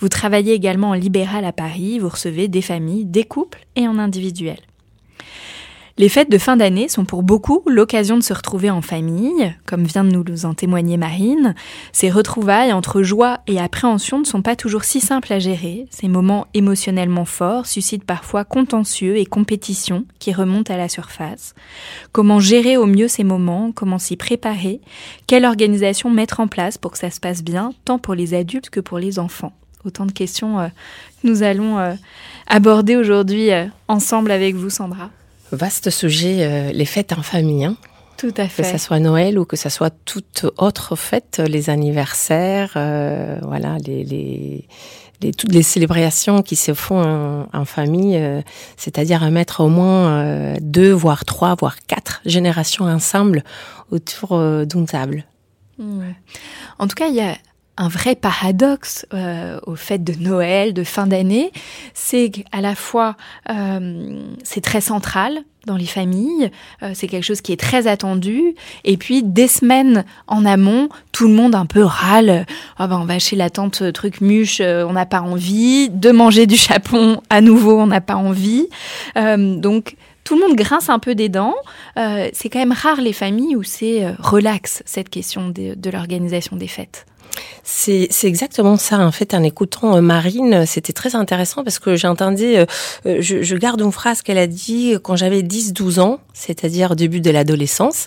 Vous 0.00 0.08
travaillez 0.08 0.54
également 0.54 0.90
en 0.90 0.94
libéral 0.94 1.44
à 1.44 1.52
Paris, 1.52 2.00
vous 2.00 2.08
recevez 2.08 2.48
des 2.48 2.62
familles, 2.62 3.04
des 3.04 3.22
couples 3.22 3.64
et 3.76 3.86
en 3.86 3.96
individuel. 3.96 4.58
Les 5.98 6.08
fêtes 6.08 6.30
de 6.30 6.38
fin 6.38 6.56
d'année 6.56 6.88
sont 6.88 7.04
pour 7.04 7.22
beaucoup 7.22 7.62
l'occasion 7.66 8.16
de 8.16 8.22
se 8.22 8.32
retrouver 8.32 8.70
en 8.70 8.80
famille, 8.80 9.54
comme 9.66 9.84
vient 9.84 10.04
de 10.04 10.10
nous 10.10 10.46
en 10.46 10.54
témoigner 10.54 10.96
Marine. 10.96 11.54
Ces 11.92 12.08
retrouvailles 12.08 12.72
entre 12.72 13.02
joie 13.02 13.40
et 13.46 13.60
appréhension 13.60 14.18
ne 14.18 14.24
sont 14.24 14.40
pas 14.40 14.56
toujours 14.56 14.84
si 14.84 15.00
simples 15.00 15.34
à 15.34 15.38
gérer. 15.38 15.86
Ces 15.90 16.08
moments 16.08 16.46
émotionnellement 16.54 17.26
forts 17.26 17.66
suscitent 17.66 18.06
parfois 18.06 18.44
contentieux 18.44 19.18
et 19.18 19.26
compétition 19.26 20.06
qui 20.18 20.32
remontent 20.32 20.72
à 20.72 20.78
la 20.78 20.88
surface. 20.88 21.54
Comment 22.12 22.40
gérer 22.40 22.78
au 22.78 22.86
mieux 22.86 23.08
ces 23.08 23.24
moments? 23.24 23.70
Comment 23.70 23.98
s'y 23.98 24.16
préparer? 24.16 24.80
Quelle 25.26 25.44
organisation 25.44 26.08
mettre 26.08 26.40
en 26.40 26.48
place 26.48 26.78
pour 26.78 26.92
que 26.92 26.98
ça 26.98 27.10
se 27.10 27.20
passe 27.20 27.44
bien, 27.44 27.74
tant 27.84 27.98
pour 27.98 28.14
les 28.14 28.32
adultes 28.32 28.70
que 28.70 28.80
pour 28.80 28.98
les 28.98 29.18
enfants? 29.18 29.52
Autant 29.84 30.06
de 30.06 30.12
questions 30.12 30.58
euh, 30.58 30.68
que 31.22 31.28
nous 31.28 31.42
allons 31.42 31.78
euh, 31.78 31.94
aborder 32.46 32.96
aujourd'hui 32.96 33.52
euh, 33.52 33.66
ensemble 33.88 34.30
avec 34.30 34.54
vous, 34.54 34.70
Sandra 34.70 35.10
vaste 35.52 35.90
sujet, 35.90 36.38
euh, 36.40 36.72
les 36.72 36.84
fêtes 36.84 37.12
en 37.12 37.22
famille. 37.22 37.64
Hein. 37.64 37.76
Tout 38.16 38.34
à 38.36 38.46
fait. 38.48 38.62
Que 38.62 38.68
ce 38.68 38.78
soit 38.78 39.00
Noël 39.00 39.38
ou 39.38 39.44
que 39.44 39.56
ce 39.56 39.68
soit 39.68 39.90
toute 40.04 40.46
autre 40.56 40.96
fête, 40.96 41.42
les 41.44 41.70
anniversaires, 41.70 42.72
euh, 42.76 43.38
voilà, 43.42 43.78
les, 43.84 44.04
les, 44.04 44.68
les, 45.20 45.32
toutes 45.32 45.52
les 45.52 45.62
célébrations 45.62 46.42
qui 46.42 46.54
se 46.54 46.74
font 46.74 47.02
en, 47.02 47.48
en 47.52 47.64
famille, 47.64 48.16
euh, 48.16 48.40
c'est-à-dire 48.76 49.22
à 49.22 49.30
mettre 49.30 49.60
au 49.60 49.68
moins 49.68 50.10
euh, 50.10 50.56
deux, 50.60 50.92
voire 50.92 51.24
trois, 51.24 51.56
voire 51.58 51.76
quatre 51.86 52.20
générations 52.24 52.84
ensemble 52.84 53.42
autour 53.90 54.38
d'une 54.66 54.86
table. 54.86 55.24
Mmh. 55.78 56.02
En 56.78 56.86
tout 56.86 56.94
cas, 56.94 57.08
il 57.08 57.14
y 57.14 57.20
a 57.20 57.36
un 57.76 57.88
vrai 57.88 58.14
paradoxe 58.14 59.06
euh, 59.14 59.58
au 59.66 59.76
fait 59.76 60.02
de 60.02 60.14
Noël, 60.22 60.74
de 60.74 60.84
fin 60.84 61.06
d'année, 61.06 61.52
c'est 61.94 62.30
qu'à 62.30 62.60
la 62.60 62.74
fois 62.74 63.16
euh, 63.50 64.20
c'est 64.44 64.60
très 64.60 64.80
central 64.80 65.38
dans 65.66 65.76
les 65.76 65.86
familles, 65.86 66.50
euh, 66.82 66.90
c'est 66.92 67.06
quelque 67.06 67.24
chose 67.24 67.40
qui 67.40 67.52
est 67.52 67.60
très 67.60 67.86
attendu, 67.86 68.54
et 68.84 68.96
puis 68.96 69.22
des 69.22 69.46
semaines 69.46 70.04
en 70.26 70.44
amont, 70.44 70.88
tout 71.12 71.28
le 71.28 71.34
monde 71.34 71.54
un 71.54 71.66
peu 71.66 71.84
râle, 71.84 72.46
ah 72.78 72.88
ben 72.88 72.98
on 73.00 73.04
va 73.04 73.18
chez 73.18 73.36
la 73.36 73.48
tante 73.48 73.92
truc 73.92 74.20
muche, 74.20 74.60
on 74.60 74.92
n'a 74.92 75.06
pas 75.06 75.20
envie, 75.20 75.88
de 75.88 76.10
manger 76.10 76.46
du 76.46 76.56
chapon 76.56 77.22
à 77.30 77.40
nouveau, 77.40 77.80
on 77.80 77.86
n'a 77.86 78.00
pas 78.00 78.16
envie, 78.16 78.68
donc 79.14 79.96
tout 80.24 80.34
le 80.34 80.46
monde 80.46 80.56
grince 80.56 80.88
un 80.88 80.98
peu 80.98 81.14
des 81.14 81.28
dents. 81.28 81.54
c'est 81.96 82.48
quand 82.50 82.58
même 82.58 82.72
rare 82.72 83.00
les 83.00 83.12
familles 83.12 83.54
où 83.54 83.62
c'est 83.62 84.04
relax 84.18 84.82
cette 84.84 85.10
question 85.10 85.50
de 85.50 85.90
l'organisation 85.90 86.56
des 86.56 86.68
fêtes. 86.68 87.06
C'est 87.64 88.08
exactement 88.24 88.76
ça. 88.76 88.98
En 88.98 89.12
fait, 89.12 89.34
en 89.34 89.42
écoutant 89.42 89.96
euh, 89.96 90.00
Marine, 90.00 90.66
c'était 90.66 90.92
très 90.92 91.14
intéressant 91.14 91.64
parce 91.64 91.78
que 91.78 91.96
j'ai 91.96 92.08
entendu, 92.08 92.44
euh, 92.44 92.66
euh, 93.06 93.16
je, 93.20 93.42
je, 93.42 93.56
garde 93.56 93.80
une 93.80 93.92
phrase 93.92 94.22
qu'elle 94.22 94.38
a 94.38 94.46
dit 94.46 94.96
quand 95.02 95.16
j'avais 95.16 95.42
10-12 95.42 96.00
ans, 96.00 96.18
c'est-à-dire 96.32 96.96
début 96.96 97.20
de 97.20 97.30
l'adolescence. 97.30 98.06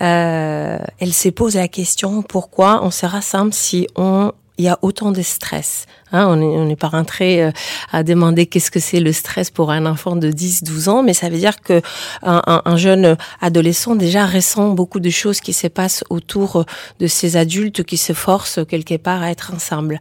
Euh, 0.00 0.78
elle 1.00 1.12
s'est 1.12 1.32
posé 1.32 1.58
la 1.58 1.68
question 1.68 2.22
pourquoi 2.22 2.84
on 2.84 2.90
se 2.90 3.06
rassemble 3.06 3.52
si 3.52 3.86
on 3.96 4.32
il 4.58 4.64
y 4.64 4.68
a 4.68 4.78
autant 4.82 5.10
de 5.10 5.22
stress. 5.22 5.86
Hein, 6.12 6.28
on 6.28 6.64
n'est 6.66 6.76
pas 6.76 6.88
rentré 6.88 7.42
euh, 7.42 7.50
à 7.90 8.04
demander 8.04 8.46
qu'est-ce 8.46 8.70
que 8.70 8.78
c'est 8.78 9.00
le 9.00 9.12
stress 9.12 9.50
pour 9.50 9.72
un 9.72 9.84
enfant 9.84 10.14
de 10.14 10.30
10-12 10.30 10.88
ans, 10.88 11.02
mais 11.02 11.12
ça 11.12 11.28
veut 11.28 11.38
dire 11.38 11.60
que 11.60 11.82
un, 12.22 12.76
jeune 12.76 13.16
adolescent 13.40 13.96
déjà 13.96 14.24
ressent 14.26 14.70
beaucoup 14.70 15.00
de 15.00 15.10
choses 15.10 15.40
qui 15.40 15.52
se 15.52 15.66
passent 15.66 16.04
autour 16.10 16.66
de 17.00 17.06
ces 17.08 17.36
adultes 17.36 17.82
qui 17.82 17.96
se 17.96 18.12
forcent 18.12 18.60
quelque 18.68 18.96
part 18.96 19.22
à 19.22 19.30
être 19.32 19.52
ensemble. 19.52 20.00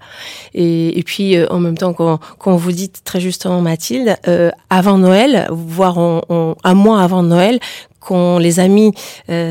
Et, 0.53 1.01
puis 1.03 1.35
euh, 1.35 1.47
en 1.49 1.59
même 1.59 1.77
temps, 1.77 1.93
quand, 1.93 2.55
vous 2.55 2.71
dites 2.71 3.03
très 3.03 3.19
justement 3.19 3.61
Mathilde, 3.61 4.15
euh, 4.27 4.51
avant 4.69 4.99
Noël, 4.99 5.47
voire 5.49 5.97
un 5.97 6.73
mois 6.75 7.01
avant 7.01 7.23
Noël, 7.23 7.59
quand 7.99 8.37
les 8.37 8.59
amis 8.59 8.93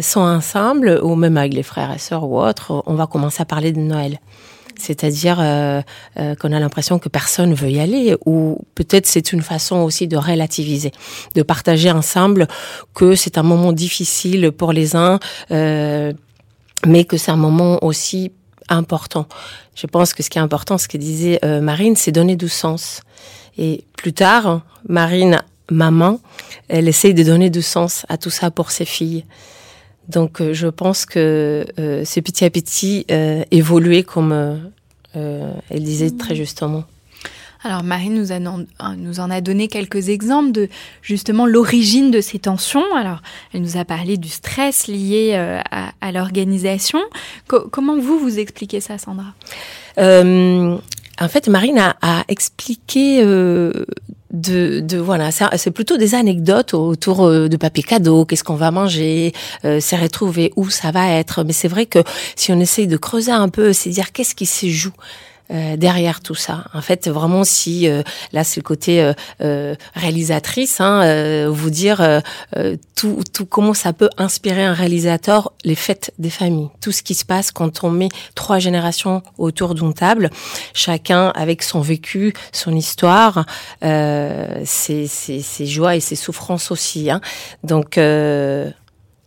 sont 0.02 0.20
ensemble, 0.20 1.00
ou 1.02 1.16
même 1.16 1.38
avec 1.38 1.54
les 1.54 1.62
frères 1.62 1.92
et 1.92 1.98
sœurs 1.98 2.24
ou 2.24 2.38
autres, 2.38 2.82
on 2.86 2.94
va 2.94 3.06
commencer 3.06 3.40
à 3.40 3.46
parler 3.46 3.72
de 3.72 3.80
Noël 3.80 4.18
c'est-à-dire 4.82 5.38
euh, 5.40 5.80
euh, 6.18 6.34
qu'on 6.34 6.52
a 6.52 6.58
l'impression 6.58 6.98
que 6.98 7.08
personne 7.08 7.54
veut 7.54 7.70
y 7.70 7.80
aller, 7.80 8.16
ou 8.26 8.58
peut-être 8.74 9.06
c'est 9.06 9.32
une 9.32 9.42
façon 9.42 9.76
aussi 9.76 10.08
de 10.08 10.16
relativiser, 10.16 10.90
de 11.34 11.42
partager 11.42 11.90
ensemble 11.90 12.48
que 12.94 13.14
c'est 13.14 13.38
un 13.38 13.42
moment 13.42 13.72
difficile 13.72 14.50
pour 14.50 14.72
les 14.72 14.96
uns, 14.96 15.20
euh, 15.50 16.12
mais 16.86 17.04
que 17.04 17.16
c'est 17.16 17.30
un 17.30 17.36
moment 17.36 17.84
aussi 17.84 18.32
important. 18.68 19.26
Je 19.74 19.86
pense 19.86 20.14
que 20.14 20.22
ce 20.22 20.30
qui 20.30 20.38
est 20.38 20.42
important, 20.42 20.78
ce 20.78 20.88
que 20.88 20.98
disait 20.98 21.38
Marine, 21.60 21.96
c'est 21.96 22.12
donner 22.12 22.36
du 22.36 22.48
sens. 22.48 23.00
Et 23.58 23.84
plus 23.96 24.12
tard, 24.12 24.62
Marine, 24.88 25.42
maman, 25.70 26.20
elle 26.68 26.88
essaye 26.88 27.14
de 27.14 27.22
donner 27.22 27.50
du 27.50 27.62
sens 27.62 28.04
à 28.08 28.16
tout 28.16 28.30
ça 28.30 28.50
pour 28.50 28.70
ses 28.70 28.84
filles. 28.84 29.24
Donc 30.08 30.40
euh, 30.40 30.52
je 30.52 30.68
pense 30.68 31.06
que 31.06 31.64
euh, 31.78 32.02
c'est 32.04 32.22
petit 32.22 32.44
à 32.44 32.50
petit 32.50 33.06
euh, 33.10 33.44
évolué 33.50 34.02
comme 34.02 34.60
elle 35.14 35.84
disait 35.84 36.10
très 36.10 36.34
justement. 36.34 36.84
Alors 37.64 37.84
Marie 37.84 38.08
nous, 38.08 38.32
en 38.32 39.30
a 39.30 39.40
donné 39.40 39.68
quelques 39.68 40.08
exemples 40.08 40.52
de 40.52 40.68
justement 41.02 41.46
l'origine 41.46 42.10
de 42.10 42.20
ces 42.20 42.38
tensions. 42.38 42.82
Alors 42.96 43.20
elle 43.52 43.60
nous 43.60 43.76
a 43.76 43.84
parlé 43.84 44.16
du 44.16 44.28
stress 44.28 44.88
lié 44.88 45.34
à, 45.34 46.12
l'organisation. 46.12 46.98
comment 47.46 47.98
vous 47.98 48.18
vous 48.18 48.38
expliquez 48.38 48.80
ça, 48.80 48.96
Sandra? 48.98 49.34
En 49.98 51.28
fait, 51.28 51.46
Marine 51.46 51.78
a, 51.78 52.24
expliqué 52.28 53.22
de, 54.32 54.80
de 54.80 54.98
voilà, 54.98 55.30
c'est 55.30 55.70
plutôt 55.70 55.96
des 55.96 56.14
anecdotes 56.14 56.74
autour 56.74 57.24
euh, 57.24 57.48
de 57.48 57.56
papier 57.56 57.82
cadeau, 57.82 58.24
qu'est-ce 58.24 58.44
qu'on 58.44 58.54
va 58.54 58.70
manger, 58.70 59.32
euh, 59.64 59.78
c'est 59.80 59.96
retrouver 59.96 60.52
où 60.56 60.70
ça 60.70 60.90
va 60.90 61.10
être. 61.10 61.44
Mais 61.44 61.52
c'est 61.52 61.68
vrai 61.68 61.86
que 61.86 61.98
si 62.36 62.52
on 62.52 62.60
essaye 62.60 62.86
de 62.86 62.96
creuser 62.96 63.32
un 63.32 63.48
peu, 63.48 63.72
c'est 63.72 63.90
dire 63.90 64.12
qu'est-ce 64.12 64.34
qui 64.34 64.46
se 64.46 64.66
joue 64.66 64.92
euh, 65.52 65.76
derrière 65.76 66.20
tout 66.20 66.34
ça. 66.34 66.64
En 66.72 66.80
fait, 66.80 67.08
vraiment, 67.08 67.44
si 67.44 67.86
euh, 67.86 68.02
là 68.32 68.42
c'est 68.42 68.60
le 68.60 68.64
côté 68.64 69.12
euh, 69.40 69.74
réalisatrice, 69.94 70.80
hein, 70.80 71.48
vous 71.48 71.70
dire 71.70 72.22
tout, 72.94 73.20
tout 73.32 73.46
comment 73.46 73.74
ça 73.74 73.92
peut 73.92 74.08
inspirer 74.16 74.64
un 74.64 74.72
réalisateur 74.72 75.52
les 75.64 75.74
fêtes 75.74 76.12
des 76.18 76.30
familles, 76.30 76.68
tout 76.80 76.92
ce 76.92 77.02
qui 77.02 77.14
se 77.14 77.24
passe 77.24 77.50
quand 77.50 77.84
on 77.84 77.90
met 77.90 78.08
trois 78.34 78.58
générations 78.58 79.22
autour 79.38 79.74
d'une 79.74 79.94
table, 79.94 80.30
chacun 80.74 81.28
avec 81.34 81.62
son 81.62 81.80
vécu, 81.80 82.32
son 82.52 82.74
histoire, 82.74 83.44
ses, 83.82 85.06
ses, 85.06 85.40
ses, 85.40 85.66
joies 85.66 85.96
et 85.96 86.00
ses 86.00 86.16
souffrances 86.16 86.70
aussi. 86.70 87.10
Hein. 87.10 87.20
Donc 87.64 87.98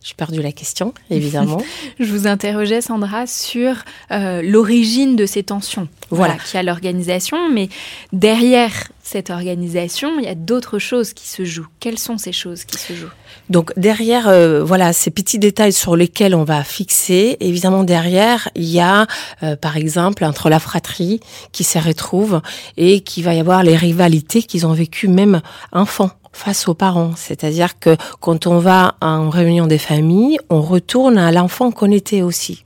j'ai 0.06 0.14
perdu 0.14 0.40
la 0.40 0.52
question, 0.52 0.94
évidemment. 1.10 1.60
je 1.98 2.04
vous 2.04 2.28
interrogeais, 2.28 2.80
Sandra, 2.80 3.26
sur 3.26 3.74
euh, 4.12 4.40
l'origine 4.40 5.16
de 5.16 5.26
ces 5.26 5.42
tensions. 5.42 5.88
Voilà, 6.10 6.34
voilà 6.34 6.44
qui 6.44 6.56
a 6.56 6.62
l'organisation, 6.62 7.50
mais 7.50 7.68
derrière 8.12 8.70
cette 9.02 9.30
organisation, 9.30 10.20
il 10.20 10.24
y 10.24 10.28
a 10.28 10.36
d'autres 10.36 10.78
choses 10.78 11.12
qui 11.12 11.26
se 11.26 11.44
jouent. 11.44 11.66
Quelles 11.80 11.98
sont 11.98 12.18
ces 12.18 12.30
choses 12.30 12.64
qui 12.64 12.78
se 12.78 12.92
jouent? 12.92 13.10
Donc 13.50 13.72
derrière, 13.76 14.28
euh, 14.28 14.62
voilà, 14.62 14.92
ces 14.92 15.10
petits 15.10 15.40
détails 15.40 15.72
sur 15.72 15.96
lesquels 15.96 16.36
on 16.36 16.44
va 16.44 16.62
fixer. 16.62 17.36
Évidemment, 17.40 17.82
derrière, 17.82 18.48
il 18.54 18.68
y 18.70 18.78
a, 18.78 19.08
euh, 19.42 19.56
par 19.56 19.76
exemple, 19.76 20.24
entre 20.24 20.48
la 20.50 20.60
fratrie 20.60 21.18
qui 21.50 21.64
se 21.64 21.80
retrouve 21.80 22.42
et 22.76 23.00
qui 23.00 23.22
va 23.22 23.34
y 23.34 23.40
avoir 23.40 23.64
les 23.64 23.76
rivalités 23.76 24.44
qu'ils 24.44 24.66
ont 24.68 24.72
vécues 24.72 25.08
même 25.08 25.42
enfants 25.72 26.12
face 26.36 26.68
aux 26.68 26.74
parents. 26.74 27.12
C'est-à-dire 27.16 27.78
que 27.78 27.96
quand 28.20 28.46
on 28.46 28.58
va 28.58 28.94
en 29.00 29.30
réunion 29.30 29.66
des 29.66 29.78
familles, 29.78 30.38
on 30.50 30.60
retourne 30.60 31.18
à 31.18 31.32
l'enfant 31.32 31.72
qu'on 31.72 31.90
était 31.90 32.22
aussi. 32.22 32.62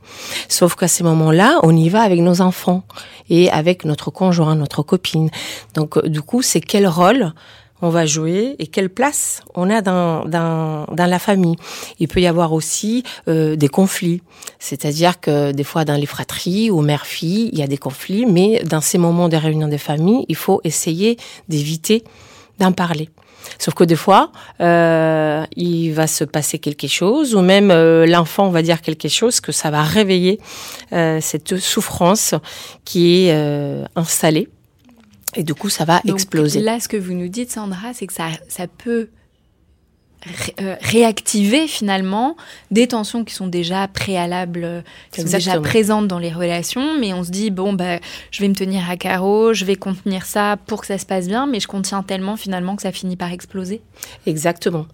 Sauf 0.49 0.75
qu'à 0.75 0.89
ces 0.89 1.05
moments-là, 1.05 1.61
on 1.63 1.75
y 1.77 1.89
va 1.89 2.03
avec 2.03 2.21
nos 2.21 2.41
enfants 2.41 2.83
et 3.31 3.51
avec 3.51 3.85
notre 3.85 4.11
conjoint, 4.11 4.57
notre 4.57 4.83
copine. 4.83 5.31
Donc, 5.75 5.97
euh, 5.97 6.09
du 6.09 6.21
coup, 6.21 6.43
c'est 6.43 6.61
quel 6.61 6.87
rôle 6.87 7.33
on 7.83 7.89
va 7.89 8.05
jouer 8.05 8.57
et 8.59 8.67
quelle 8.67 8.91
place 8.91 9.43
on 9.55 9.71
a 9.71 9.81
dans, 9.81 10.27
dans, 10.27 10.85
dans 10.93 11.07
la 11.07 11.19
famille. 11.19 11.57
Il 11.99 12.09
peut 12.09 12.21
y 12.21 12.27
avoir 12.27 12.53
aussi 12.53 13.05
euh, 13.29 13.57
des 13.57 13.69
conflits, 13.69 14.21
c'est-à-dire 14.59 15.21
que 15.21 15.53
des 15.53 15.65
fois 15.65 15.87
dans 15.87 15.97
les 15.97 16.07
fratries 16.07 16.71
ou 16.71 16.83
mère-fille, 16.83 17.49
il 17.53 17.59
y 17.59 17.63
a 17.63 17.67
des 17.67 17.79
conflits, 17.79 18.27
mais 18.27 18.63
dans 18.65 18.83
ces 18.83 18.99
moments 18.99 19.31
de 19.31 19.37
réunion 19.37 19.69
des 19.69 19.79
familles, 19.79 20.27
il 20.29 20.37
faut 20.37 20.61
essayer 20.65 21.17
d'éviter 21.49 22.05
d'en 22.59 22.73
parler. 22.73 23.09
Sauf 23.59 23.75
que 23.75 23.85
des 23.85 23.97
fois, 23.97 24.33
euh, 24.61 25.45
il 25.57 25.91
va 25.93 26.07
se 26.07 26.25
passer 26.25 26.59
quelque 26.59 26.89
chose, 26.89 27.35
ou 27.35 27.41
même 27.41 27.71
euh, 27.71 28.07
l'enfant 28.07 28.49
va 28.49 28.63
dire 28.63 28.81
quelque 28.81 29.09
chose 29.09 29.41
que 29.41 29.53
ça 29.53 29.71
va 29.71 29.83
réveiller 29.83 30.41
euh, 30.93 31.19
cette 31.21 31.59
souffrance 31.59 32.35
qui 32.85 33.27
est 33.27 33.33
euh, 33.33 33.85
installée. 33.97 34.49
Et 35.37 35.45
du 35.45 35.55
coup, 35.55 35.69
ça 35.69 35.85
va 35.85 36.01
Donc, 36.05 36.17
exploser. 36.17 36.61
Là, 36.61 36.81
ce 36.81 36.89
que 36.89 36.97
vous 36.97 37.13
nous 37.13 37.29
dites, 37.29 37.51
Sandra, 37.53 37.93
c'est 37.95 38.07
que 38.07 38.13
ça, 38.13 38.29
ça 38.49 38.67
peut 38.67 39.09
euh, 40.61 40.77
réactiver 40.83 41.67
finalement 41.67 42.37
des 42.71 42.89
tensions 42.89 43.25
qui 43.25 43.35
sont 43.35 43.47
déjà 43.47 43.89
préalables, 43.89 44.65
euh, 44.65 44.81
qui 45.13 45.23
sont 45.23 45.29
déjà 45.29 45.59
présentes 45.61 46.09
dans 46.09 46.19
les 46.19 46.31
relations, 46.31 46.99
mais 46.99 47.15
on 47.15 47.25
se 47.25 47.31
dit 47.31 47.51
bon 47.51 47.73
bah 47.73 47.99
je 48.31 48.43
vais 48.43 48.49
me 48.49 48.55
tenir 48.55 48.91
à 48.91 48.97
carreau, 48.97 49.55
je 49.55 49.65
vais 49.65 49.77
contenir 49.77 50.27
ça 50.27 50.59
pour 50.67 50.83
que 50.83 50.87
ça 50.87 50.99
se 50.99 51.07
passe 51.07 51.27
bien, 51.27 51.47
mais 51.47 51.59
je 51.59 51.69
contiens 51.69 52.03
tellement 52.03 52.37
finalement 52.37 52.77
que 52.77 52.83
ça 52.83 52.93
finit 52.93 53.17
par 53.17 53.33
exploser. 53.33 53.81
Exactement. 54.27 54.87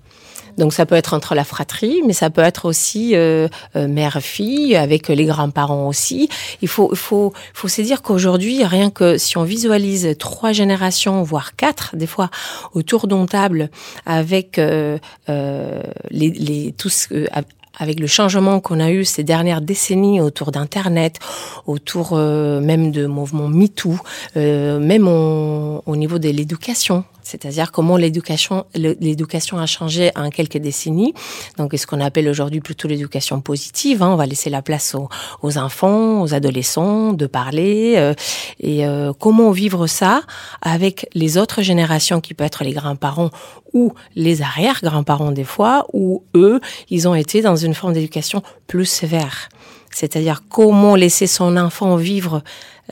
Donc 0.56 0.72
ça 0.72 0.86
peut 0.86 0.94
être 0.94 1.14
entre 1.14 1.34
la 1.34 1.44
fratrie, 1.44 2.00
mais 2.06 2.12
ça 2.12 2.30
peut 2.30 2.42
être 2.42 2.64
aussi 2.64 3.14
euh, 3.14 3.48
euh 3.76 3.88
mère-fille, 3.88 4.76
avec 4.76 5.08
les 5.08 5.24
grands-parents 5.24 5.88
aussi. 5.88 6.28
Il 6.62 6.68
faut, 6.68 6.94
faut, 6.94 7.32
faut 7.54 7.68
se 7.68 7.82
dire 7.82 8.02
qu'aujourd'hui, 8.02 8.64
rien 8.64 8.90
que 8.90 9.18
si 9.18 9.36
on 9.36 9.44
visualise 9.44 10.16
trois 10.18 10.52
générations, 10.52 11.22
voire 11.22 11.56
quatre, 11.56 11.96
des 11.96 12.06
fois, 12.06 12.30
autour 12.74 13.06
d'une 13.06 13.26
table, 13.26 13.70
avec 14.04 14.58
euh, 14.58 14.98
euh, 15.28 15.82
les, 16.10 16.30
les, 16.30 16.72
tous, 16.72 17.08
avec 17.78 18.00
le 18.00 18.06
changement 18.06 18.60
qu'on 18.60 18.80
a 18.80 18.90
eu 18.90 19.04
ces 19.04 19.22
dernières 19.22 19.60
décennies 19.60 20.20
autour 20.20 20.50
d'Internet, 20.52 21.18
autour 21.66 22.10
euh, 22.12 22.60
même 22.60 22.90
de 22.90 23.06
mouvements 23.06 23.48
MeToo, 23.48 23.98
euh, 24.36 24.78
même 24.78 25.08
au, 25.08 25.82
au 25.84 25.96
niveau 25.96 26.18
de 26.18 26.28
l'éducation, 26.28 27.04
c'est-à-dire 27.26 27.72
comment 27.72 27.96
l'éducation 27.96 28.66
l'éducation 28.74 29.58
a 29.58 29.66
changé 29.66 30.12
en 30.14 30.30
quelques 30.30 30.58
décennies. 30.58 31.12
Donc, 31.58 31.74
ce 31.76 31.84
qu'on 31.84 32.00
appelle 32.00 32.28
aujourd'hui 32.28 32.60
plutôt 32.60 32.86
l'éducation 32.86 33.40
positive. 33.40 34.02
Hein. 34.02 34.10
On 34.10 34.16
va 34.16 34.26
laisser 34.26 34.48
la 34.48 34.62
place 34.62 34.94
aux, 34.94 35.08
aux, 35.42 35.58
enfants, 35.58 36.22
aux 36.22 36.34
adolescents, 36.34 37.12
de 37.12 37.26
parler 37.26 37.94
euh, 37.96 38.14
et 38.60 38.86
euh, 38.86 39.12
comment 39.18 39.50
vivre 39.50 39.88
ça 39.88 40.22
avec 40.62 41.08
les 41.14 41.36
autres 41.36 41.62
générations 41.62 42.20
qui 42.20 42.32
peuvent 42.32 42.46
être 42.46 42.62
les 42.62 42.72
grands-parents 42.72 43.30
ou 43.72 43.92
les 44.14 44.42
arrière-grands-parents 44.42 45.32
des 45.32 45.44
fois, 45.44 45.86
où 45.92 46.22
eux, 46.36 46.60
ils 46.90 47.08
ont 47.08 47.14
été 47.16 47.42
dans 47.42 47.56
une 47.56 47.74
forme 47.74 47.92
d'éducation 47.92 48.42
plus 48.68 48.86
sévère. 48.86 49.48
C'est-à-dire 49.90 50.42
comment 50.48 50.94
laisser 50.94 51.26
son 51.26 51.56
enfant 51.56 51.96
vivre 51.96 52.42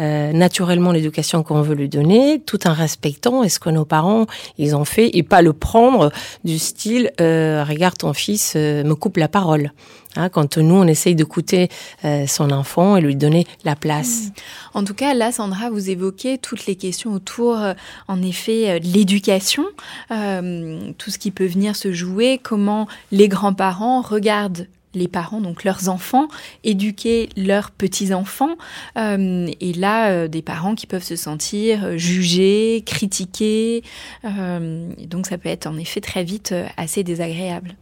euh, 0.00 0.32
naturellement 0.32 0.90
l'éducation 0.90 1.42
qu'on 1.44 1.62
veut 1.62 1.74
lui 1.74 1.88
donner, 1.88 2.42
tout 2.44 2.66
en 2.66 2.72
respectant 2.72 3.44
est 3.44 3.48
ce 3.48 3.60
que 3.60 3.70
nos 3.70 3.84
parents 3.84 4.26
ils 4.58 4.74
ont 4.74 4.84
fait 4.84 5.16
et 5.16 5.22
pas 5.22 5.40
le 5.40 5.52
prendre 5.52 6.10
du 6.42 6.58
style 6.58 7.12
euh, 7.20 7.64
regarde 7.64 7.96
ton 7.98 8.12
fils 8.12 8.54
euh, 8.56 8.82
me 8.82 8.94
coupe 8.94 9.18
la 9.18 9.28
parole. 9.28 9.72
Hein, 10.16 10.28
quand 10.28 10.58
nous 10.58 10.74
on 10.74 10.86
essaye 10.86 11.14
d'écouter 11.16 11.68
euh, 12.04 12.26
son 12.26 12.50
enfant 12.50 12.96
et 12.96 13.00
lui 13.00 13.16
donner 13.16 13.46
la 13.64 13.74
place. 13.74 14.26
Mmh. 14.26 14.30
En 14.74 14.84
tout 14.84 14.94
cas, 14.94 15.12
là, 15.12 15.32
Sandra, 15.32 15.70
vous 15.70 15.90
évoquez 15.90 16.38
toutes 16.38 16.66
les 16.66 16.76
questions 16.76 17.12
autour, 17.12 17.58
en 18.06 18.22
effet, 18.22 18.78
de 18.78 18.86
l'éducation, 18.86 19.64
tout 20.08 21.10
ce 21.10 21.18
qui 21.18 21.32
peut 21.32 21.46
venir 21.46 21.74
se 21.74 21.92
jouer, 21.92 22.38
comment 22.40 22.86
les 23.10 23.28
grands-parents 23.28 24.02
regardent 24.02 24.68
les 24.94 25.08
parents, 25.08 25.40
donc 25.40 25.64
leurs 25.64 25.88
enfants, 25.88 26.28
éduquer 26.62 27.28
leurs 27.36 27.70
petits-enfants. 27.70 28.56
Euh, 28.96 29.48
et 29.60 29.72
là, 29.72 30.10
euh, 30.10 30.28
des 30.28 30.42
parents 30.42 30.74
qui 30.74 30.86
peuvent 30.86 31.02
se 31.02 31.16
sentir 31.16 31.84
euh, 31.84 31.96
jugés, 31.96 32.82
critiqués. 32.86 33.82
donc 34.24 35.26
ça 35.26 35.38
peut 35.38 35.48
être 35.48 35.66
en 35.66 35.76
effet 35.76 36.00
très 36.00 36.24
vite 36.24 36.54
assez 36.76 37.02
désagréable. 37.02 37.76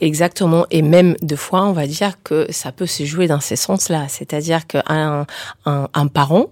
Exactement, 0.00 0.66
et 0.70 0.82
même 0.82 1.16
deux 1.22 1.36
fois, 1.36 1.64
on 1.64 1.72
va 1.72 1.86
dire 1.86 2.12
que 2.22 2.46
ça 2.50 2.72
peut 2.72 2.86
se 2.86 3.04
jouer 3.04 3.26
dans 3.26 3.40
ces 3.40 3.56
sens-là, 3.56 4.06
c'est-à-dire 4.08 4.66
qu'un 4.66 5.26
un, 5.64 5.88
un, 5.92 6.06
parent, 6.06 6.46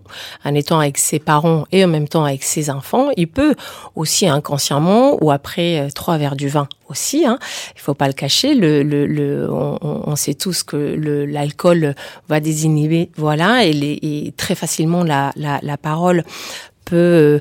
en 0.44 0.54
étant 0.54 0.78
avec 0.80 0.98
ses 0.98 1.18
parents 1.18 1.64
et 1.72 1.84
en 1.84 1.88
même 1.88 2.08
temps 2.08 2.24
avec 2.24 2.42
ses 2.42 2.70
enfants, 2.70 3.08
il 3.16 3.28
peut 3.28 3.54
aussi 3.94 4.28
inconsciemment 4.28 5.22
ou 5.22 5.30
après 5.30 5.80
euh, 5.80 5.88
trois 5.94 6.18
verres 6.18 6.36
du 6.36 6.48
vin 6.48 6.68
aussi, 6.88 7.24
hein, 7.24 7.38
il 7.74 7.80
faut 7.80 7.94
pas 7.94 8.08
le 8.08 8.12
cacher, 8.12 8.54
le, 8.54 8.82
le, 8.82 9.06
le 9.06 9.50
on, 9.50 9.78
on, 9.82 10.16
sait 10.16 10.34
tous 10.34 10.62
que 10.62 10.76
l'alcool 11.26 11.94
va 12.28 12.40
désinhiber, 12.40 13.10
voilà, 13.16 13.64
et, 13.64 13.72
les, 13.72 13.98
et 14.02 14.34
très 14.36 14.54
facilement 14.54 15.02
la, 15.02 15.32
la, 15.36 15.60
la 15.62 15.76
parole 15.76 16.24
peut 16.84 17.40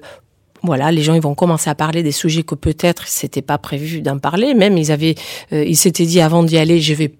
voilà, 0.63 0.91
les 0.91 1.01
gens 1.01 1.13
ils 1.13 1.21
vont 1.21 1.35
commencer 1.35 1.69
à 1.69 1.75
parler 1.75 2.03
des 2.03 2.11
sujets 2.13 2.43
que 2.43 2.55
peut-être 2.55 3.07
c'était 3.07 3.41
pas 3.41 3.57
prévu 3.57 4.01
d'en 4.01 4.17
parler. 4.17 4.53
Même 4.53 4.77
ils 4.77 4.91
avaient, 4.91 5.15
euh, 5.51 5.63
ils 5.63 5.75
s'étaient 5.75 6.05
dit 6.05 6.21
avant 6.21 6.43
d'y 6.43 6.57
aller, 6.57 6.79
je 6.79 6.93
vais 6.93 7.13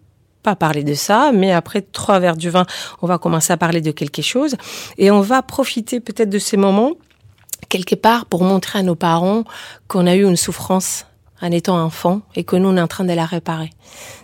pas 0.43 0.55
parler 0.55 0.83
de 0.83 0.93
ça, 0.93 1.31
mais 1.33 1.51
après 1.51 1.81
trois 1.81 2.19
verres 2.19 2.37
du 2.37 2.49
vin, 2.49 2.65
on 3.01 3.07
va 3.07 3.17
commencer 3.17 3.53
à 3.53 3.57
parler 3.57 3.81
de 3.81 3.91
quelque 3.91 4.21
chose 4.21 4.55
et 4.97 5.11
on 5.11 5.21
va 5.21 5.41
profiter 5.41 5.99
peut-être 5.99 6.29
de 6.29 6.39
ces 6.39 6.57
moments 6.57 6.93
quelque 7.69 7.95
part 7.95 8.25
pour 8.25 8.43
montrer 8.43 8.79
à 8.79 8.83
nos 8.83 8.95
parents 8.95 9.43
qu'on 9.87 10.05
a 10.07 10.15
eu 10.15 10.23
une 10.23 10.35
souffrance 10.35 11.05
en 11.41 11.51
étant 11.51 11.81
enfant 11.81 12.21
et 12.35 12.43
que 12.43 12.55
nous 12.55 12.69
on 12.69 12.77
est 12.77 12.81
en 12.81 12.87
train 12.87 13.03
de 13.03 13.13
la 13.13 13.25
réparer. 13.25 13.71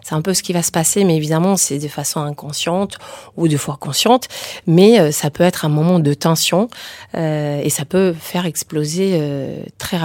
C'est 0.04 0.16
un 0.16 0.22
peu 0.22 0.34
ce 0.34 0.42
qui 0.42 0.54
va 0.54 0.64
se 0.64 0.72
passer, 0.72 1.04
mais 1.04 1.16
évidemment 1.16 1.58
c'est 1.58 1.80
de 1.80 1.88
façon 1.88 2.22
inconsciente 2.22 2.98
ou 3.36 3.48
de 3.48 3.58
fois 3.58 3.78
consciente, 3.80 4.28
mais 4.68 5.00
euh, 5.00 5.12
ça 5.12 5.30
peut 5.30 5.44
être 5.44 5.66
un 5.66 5.70
moment 5.70 6.00
de 6.00 6.14
tension 6.14 6.70
euh, 7.16 7.62
et 7.62 7.70
ça 7.70 7.86
peut 7.86 8.14
faire 8.14 8.46
exploser 8.46 9.18
euh, 9.20 9.64
très 9.78 9.98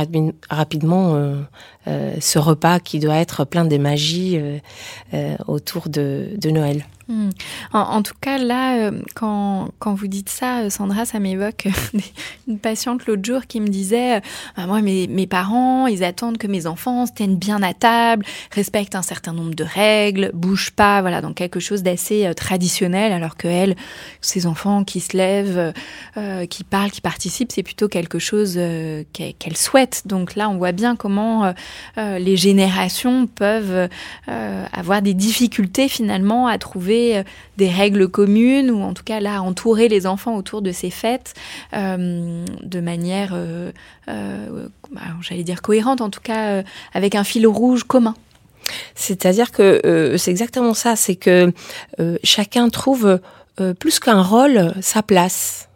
rapidement 0.51 1.35
euh, 1.87 2.05
euh, 2.05 2.15
ce 2.21 2.39
repas 2.39 2.81
qui 2.81 2.99
doit 2.99 3.17
être 3.17 3.45
plein 3.45 3.65
de 3.65 3.77
magie 3.79 4.39
autour 5.47 5.89
de, 5.89 6.29
Noël. 6.45 6.85
Hmm. 7.07 7.31
En, 7.75 8.03
tout 8.03 8.15
cas, 8.19 8.39
là, 8.39 8.79
euh, 8.79 9.03
quand, 9.15 9.69
quand 9.79 9.93
vous 9.93 10.07
dites 10.07 10.31
ça, 10.31 10.61
euh, 10.61 10.71
Sandra, 10.71 11.05
ça 11.05 11.19
m'évoque 11.19 11.69
une 12.49 12.59
patiente 12.59 13.05
l'autre 13.05 13.23
jour 13.23 13.47
qui 13.47 13.61
me 13.61 13.69
disait 13.69 14.17
euh, 14.17 14.67
Moi, 14.67 14.81
mes, 14.81 15.07
mes 15.07 15.27
parents, 15.27 15.87
ils 15.87 16.03
attendent 16.03 16.39
que 16.39 16.47
mes 16.47 16.67
enfants 16.67 17.05
se 17.05 17.13
tiennent 17.13 17.37
bien 17.37 17.63
à 17.63 17.75
table, 17.75 18.25
respectent 18.53 18.95
un 18.95 19.03
certain 19.03 19.35
nombre 19.35 19.55
de 19.55 19.65
règles, 19.65 20.31
bougent 20.33 20.71
pas, 20.71 21.03
voilà, 21.03 21.21
donc 21.21 21.35
quelque 21.35 21.61
chose 21.61 21.83
d'assez 21.83 22.33
traditionnel, 22.35 23.13
alors 23.13 23.37
que 23.37 23.49
elle, 23.49 23.77
ces 24.23 24.47
enfants 24.47 24.83
qui 24.83 25.01
se 25.01 25.15
lèvent, 25.15 25.75
euh, 26.17 26.47
qui 26.47 26.65
parlent, 26.65 26.91
qui 26.91 27.03
participent, 27.03 27.53
c'est 27.53 27.63
plutôt 27.63 27.89
quelque 27.89 28.19
chose 28.19 28.59
qu'elle 29.13 29.57
souhaite. 29.57 30.05
Donc 30.07 30.37
là, 30.37 30.49
on 30.49 30.57
voit 30.57 30.73
bien 30.73 30.97
comment 30.97 31.53
les 31.97 32.37
générations 32.37 33.27
peuvent 33.27 33.89
avoir 34.27 35.03
des 35.03 35.15
difficultés 35.15 35.89
finalement 35.89 36.47
à 36.47 36.59
trouver 36.59 37.19
euh, 37.19 37.23
des 37.57 37.69
règles 37.69 38.09
communes 38.09 38.71
ou 38.71 38.83
en 38.83 38.95
tout 38.95 39.05
cas 39.05 39.21
là 39.21 39.41
entourer 39.41 39.89
les 39.89 40.07
enfants 40.07 40.37
autour 40.37 40.61
de 40.61 40.73
ces 40.73 40.91
fêtes 40.91 41.35
euh, 41.73 42.45
de 42.63 42.81
manière, 42.81 43.33
euh, 43.35 43.71
bah, 44.09 45.01
j'allais 45.21 45.45
dire 45.45 45.63
cohérente, 45.63 46.01
en 46.01 46.11
tout 46.11 46.21
cas 46.21 46.63
avec 46.93 47.15
un 47.15 47.23
fil 47.23 47.47
rouge 47.47 47.85
commun. 47.85 48.15
C'est-à-dire 48.95 49.53
que 49.53 50.15
c'est 50.19 50.31
exactement 50.31 50.75
ça, 50.75 50.97
c'est 50.97 51.17
que 51.17 51.53
chacun 52.25 52.69
trouve 52.71 53.21
plus 53.79 54.01
qu'un 54.01 54.23
rôle 54.23 54.75
sa 54.81 55.03
place. 55.03 55.69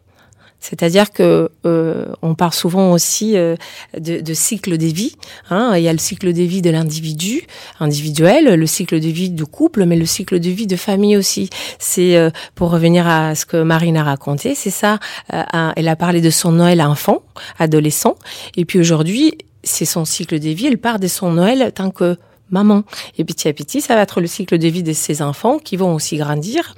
C'est-à-dire 0.60 1.12
que 1.12 1.50
euh, 1.66 2.06
on 2.20 2.34
parle 2.34 2.52
souvent 2.52 2.92
aussi 2.92 3.36
euh, 3.36 3.54
de, 3.98 4.20
de, 4.20 4.34
cycle 4.34 4.76
des 4.76 4.92
vies. 4.92 5.14
Hein. 5.50 5.72
Il 5.76 5.82
y 5.82 5.88
a 5.88 5.92
le 5.92 5.98
cycle 5.98 6.32
des 6.32 6.46
vies 6.46 6.62
de 6.62 6.70
l'individu 6.70 7.46
individuel, 7.80 8.54
le 8.54 8.66
cycle 8.66 9.00
de 9.00 9.08
vie 9.08 9.30
du 9.30 9.46
couple, 9.46 9.84
mais 9.84 9.96
le 9.96 10.04
cycle 10.06 10.40
de 10.40 10.50
vie 10.50 10.66
de 10.66 10.76
famille 10.76 11.16
aussi. 11.16 11.48
C'est 11.78 12.16
euh, 12.16 12.30
pour 12.54 12.70
revenir 12.70 13.06
à 13.06 13.34
ce 13.34 13.46
que 13.46 13.62
Marine 13.62 13.96
a 13.96 14.04
raconté, 14.04 14.54
c'est 14.54 14.70
ça. 14.70 14.98
Euh, 15.32 15.42
elle 15.76 15.88
a 15.88 15.96
parlé 15.96 16.20
de 16.20 16.30
son 16.30 16.52
Noël 16.52 16.82
enfant, 16.82 17.22
adolescent, 17.58 18.16
et 18.56 18.64
puis 18.64 18.80
aujourd'hui, 18.80 19.38
c'est 19.62 19.84
son 19.84 20.04
cycle 20.04 20.38
de 20.40 20.48
vie. 20.50 20.66
Elle 20.66 20.78
part 20.78 20.98
de 20.98 21.08
son 21.08 21.32
Noël 21.32 21.72
tant 21.74 21.90
que 21.90 22.16
maman. 22.50 22.82
Et 23.16 23.24
petit 23.24 23.48
à 23.48 23.52
petit, 23.52 23.80
ça 23.80 23.94
va 23.94 24.02
être 24.02 24.20
le 24.20 24.26
cycle 24.26 24.58
de 24.58 24.68
vie 24.68 24.82
de 24.82 24.92
ses 24.92 25.22
enfants 25.22 25.58
qui 25.58 25.76
vont 25.76 25.94
aussi 25.94 26.16
grandir. 26.16 26.74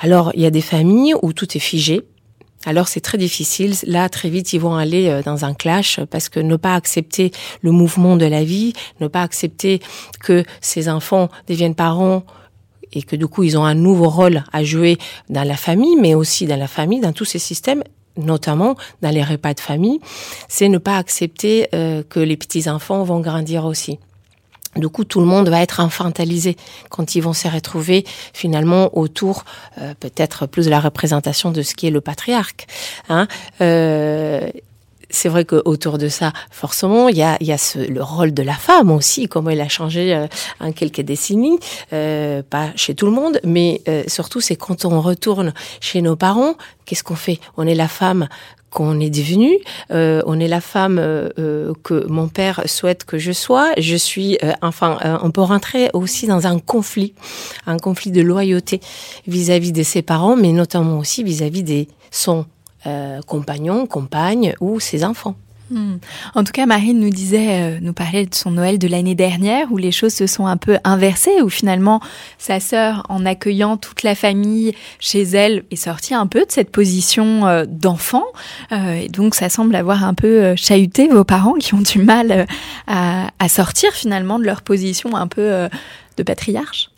Alors, 0.00 0.32
il 0.34 0.42
y 0.42 0.46
a 0.46 0.50
des 0.50 0.60
familles 0.60 1.14
où 1.22 1.32
tout 1.32 1.56
est 1.56 1.60
figé, 1.60 2.02
alors 2.66 2.88
c'est 2.88 3.00
très 3.00 3.16
difficile. 3.16 3.74
Là, 3.86 4.08
très 4.08 4.28
vite, 4.28 4.52
ils 4.52 4.60
vont 4.60 4.74
aller 4.74 5.08
euh, 5.08 5.22
dans 5.22 5.44
un 5.44 5.54
clash 5.54 6.00
parce 6.10 6.28
que 6.28 6.40
ne 6.40 6.56
pas 6.56 6.74
accepter 6.74 7.30
le 7.62 7.70
mouvement 7.70 8.16
de 8.16 8.26
la 8.26 8.44
vie, 8.44 8.74
ne 9.00 9.06
pas 9.06 9.22
accepter 9.22 9.80
que 10.20 10.44
ces 10.60 10.88
enfants 10.88 11.30
deviennent 11.48 11.76
parents 11.76 12.24
et 12.92 13.02
que 13.02 13.16
du 13.16 13.26
coup, 13.26 13.44
ils 13.44 13.56
ont 13.56 13.64
un 13.64 13.74
nouveau 13.74 14.08
rôle 14.08 14.44
à 14.52 14.64
jouer 14.64 14.98
dans 15.30 15.44
la 15.44 15.56
famille, 15.56 15.96
mais 15.96 16.14
aussi 16.14 16.46
dans 16.46 16.58
la 16.58 16.68
famille, 16.68 17.00
dans 17.00 17.12
tous 17.12 17.24
ces 17.24 17.38
systèmes 17.38 17.82
notamment 18.18 18.76
dans 19.02 19.10
les 19.10 19.22
repas 19.22 19.52
de 19.52 19.60
famille, 19.60 20.00
c'est 20.48 20.70
ne 20.70 20.78
pas 20.78 20.96
accepter 20.96 21.68
euh, 21.74 22.02
que 22.02 22.18
les 22.18 22.38
petits-enfants 22.38 23.04
vont 23.04 23.20
grandir 23.20 23.66
aussi. 23.66 23.98
Du 24.76 24.88
coup, 24.88 25.04
tout 25.04 25.20
le 25.20 25.26
monde 25.26 25.48
va 25.48 25.62
être 25.62 25.80
infantilisé 25.80 26.56
quand 26.90 27.14
ils 27.14 27.20
vont 27.20 27.32
se 27.32 27.48
retrouver 27.48 28.04
finalement 28.32 28.96
autour, 28.96 29.44
euh, 29.78 29.94
peut-être 29.98 30.46
plus 30.46 30.66
de 30.66 30.70
la 30.70 30.80
représentation 30.80 31.50
de 31.50 31.62
ce 31.62 31.74
qui 31.74 31.86
est 31.86 31.90
le 31.90 32.00
patriarque. 32.00 32.66
Hein. 33.08 33.26
Euh, 33.60 34.48
c'est 35.10 35.28
vrai 35.28 35.44
qu'autour 35.44 35.98
de 35.98 36.08
ça, 36.08 36.32
forcément, 36.50 37.08
il 37.08 37.16
y 37.16 37.22
a, 37.22 37.36
y 37.40 37.52
a 37.52 37.58
ce, 37.58 37.78
le 37.78 38.02
rôle 38.02 38.34
de 38.34 38.42
la 38.42 38.54
femme 38.54 38.90
aussi, 38.90 39.28
comment 39.28 39.50
elle 39.50 39.60
a 39.60 39.68
changé 39.68 40.14
euh, 40.14 40.26
en 40.60 40.72
quelques 40.72 41.00
décennies, 41.00 41.58
euh, 41.92 42.42
pas 42.42 42.70
chez 42.76 42.94
tout 42.94 43.06
le 43.06 43.12
monde, 43.12 43.40
mais 43.44 43.82
euh, 43.88 44.02
surtout 44.06 44.40
c'est 44.40 44.56
quand 44.56 44.84
on 44.84 45.00
retourne 45.00 45.52
chez 45.80 46.02
nos 46.02 46.16
parents, 46.16 46.54
qu'est-ce 46.84 47.04
qu'on 47.04 47.16
fait? 47.16 47.40
On 47.56 47.66
est 47.66 47.74
la 47.74 47.88
femme 47.88 48.28
qu'on 48.70 49.00
est 49.00 49.10
devenu. 49.10 49.58
Euh, 49.90 50.22
on 50.26 50.38
est 50.40 50.48
la 50.48 50.60
femme 50.60 50.98
euh, 50.98 51.28
euh, 51.38 51.72
que 51.82 52.06
mon 52.08 52.28
père 52.28 52.62
souhaite 52.66 53.04
que 53.04 53.18
je 53.18 53.32
sois. 53.32 53.72
Je 53.78 53.96
suis, 53.96 54.38
euh, 54.42 54.52
enfin, 54.62 54.98
euh, 55.04 55.18
on 55.22 55.30
peut 55.30 55.40
rentrer 55.40 55.90
aussi 55.92 56.26
dans 56.26 56.46
un 56.46 56.58
conflit, 56.58 57.14
un 57.66 57.78
conflit 57.78 58.10
de 58.10 58.20
loyauté 58.22 58.80
vis-à-vis 59.26 59.70
-vis 59.70 59.72
de 59.72 59.82
ses 59.82 60.02
parents, 60.02 60.36
mais 60.36 60.52
notamment 60.52 60.98
aussi 60.98 61.22
vis-à-vis 61.22 61.62
-vis 61.62 61.64
des 61.64 61.88
son 62.10 62.46
compagnons, 63.26 63.86
compagnes 63.86 64.54
ou 64.60 64.78
ses 64.78 65.02
enfants. 65.04 65.34
Hmm. 65.68 65.96
En 66.34 66.44
tout 66.44 66.52
cas, 66.52 66.64
Marine 66.64 67.00
nous 67.00 67.10
disait, 67.10 67.60
euh, 67.60 67.78
nous 67.80 67.92
parlait 67.92 68.26
de 68.26 68.34
son 68.34 68.52
Noël 68.52 68.78
de 68.78 68.86
l'année 68.86 69.16
dernière, 69.16 69.72
où 69.72 69.78
les 69.78 69.90
choses 69.90 70.14
se 70.14 70.28
sont 70.28 70.46
un 70.46 70.56
peu 70.56 70.78
inversées, 70.84 71.42
où 71.42 71.48
finalement 71.48 72.00
sa 72.38 72.60
sœur, 72.60 73.04
en 73.08 73.26
accueillant 73.26 73.76
toute 73.76 74.04
la 74.04 74.14
famille 74.14 74.74
chez 75.00 75.22
elle, 75.22 75.64
est 75.72 75.76
sortie 75.76 76.14
un 76.14 76.28
peu 76.28 76.40
de 76.40 76.52
cette 76.52 76.70
position 76.70 77.46
euh, 77.46 77.64
d'enfant. 77.66 78.24
Euh, 78.70 78.94
et 78.94 79.08
donc, 79.08 79.34
ça 79.34 79.48
semble 79.48 79.74
avoir 79.74 80.04
un 80.04 80.14
peu 80.14 80.54
chahuté 80.54 81.08
vos 81.08 81.24
parents 81.24 81.54
qui 81.54 81.74
ont 81.74 81.80
du 81.80 81.98
mal 81.98 82.46
à, 82.86 83.30
à, 83.38 83.48
sortir 83.48 83.92
finalement 83.92 84.38
de 84.38 84.44
leur 84.44 84.62
position 84.62 85.16
un 85.16 85.26
peu 85.26 85.68
de 86.16 86.22
patriarche. 86.22 86.90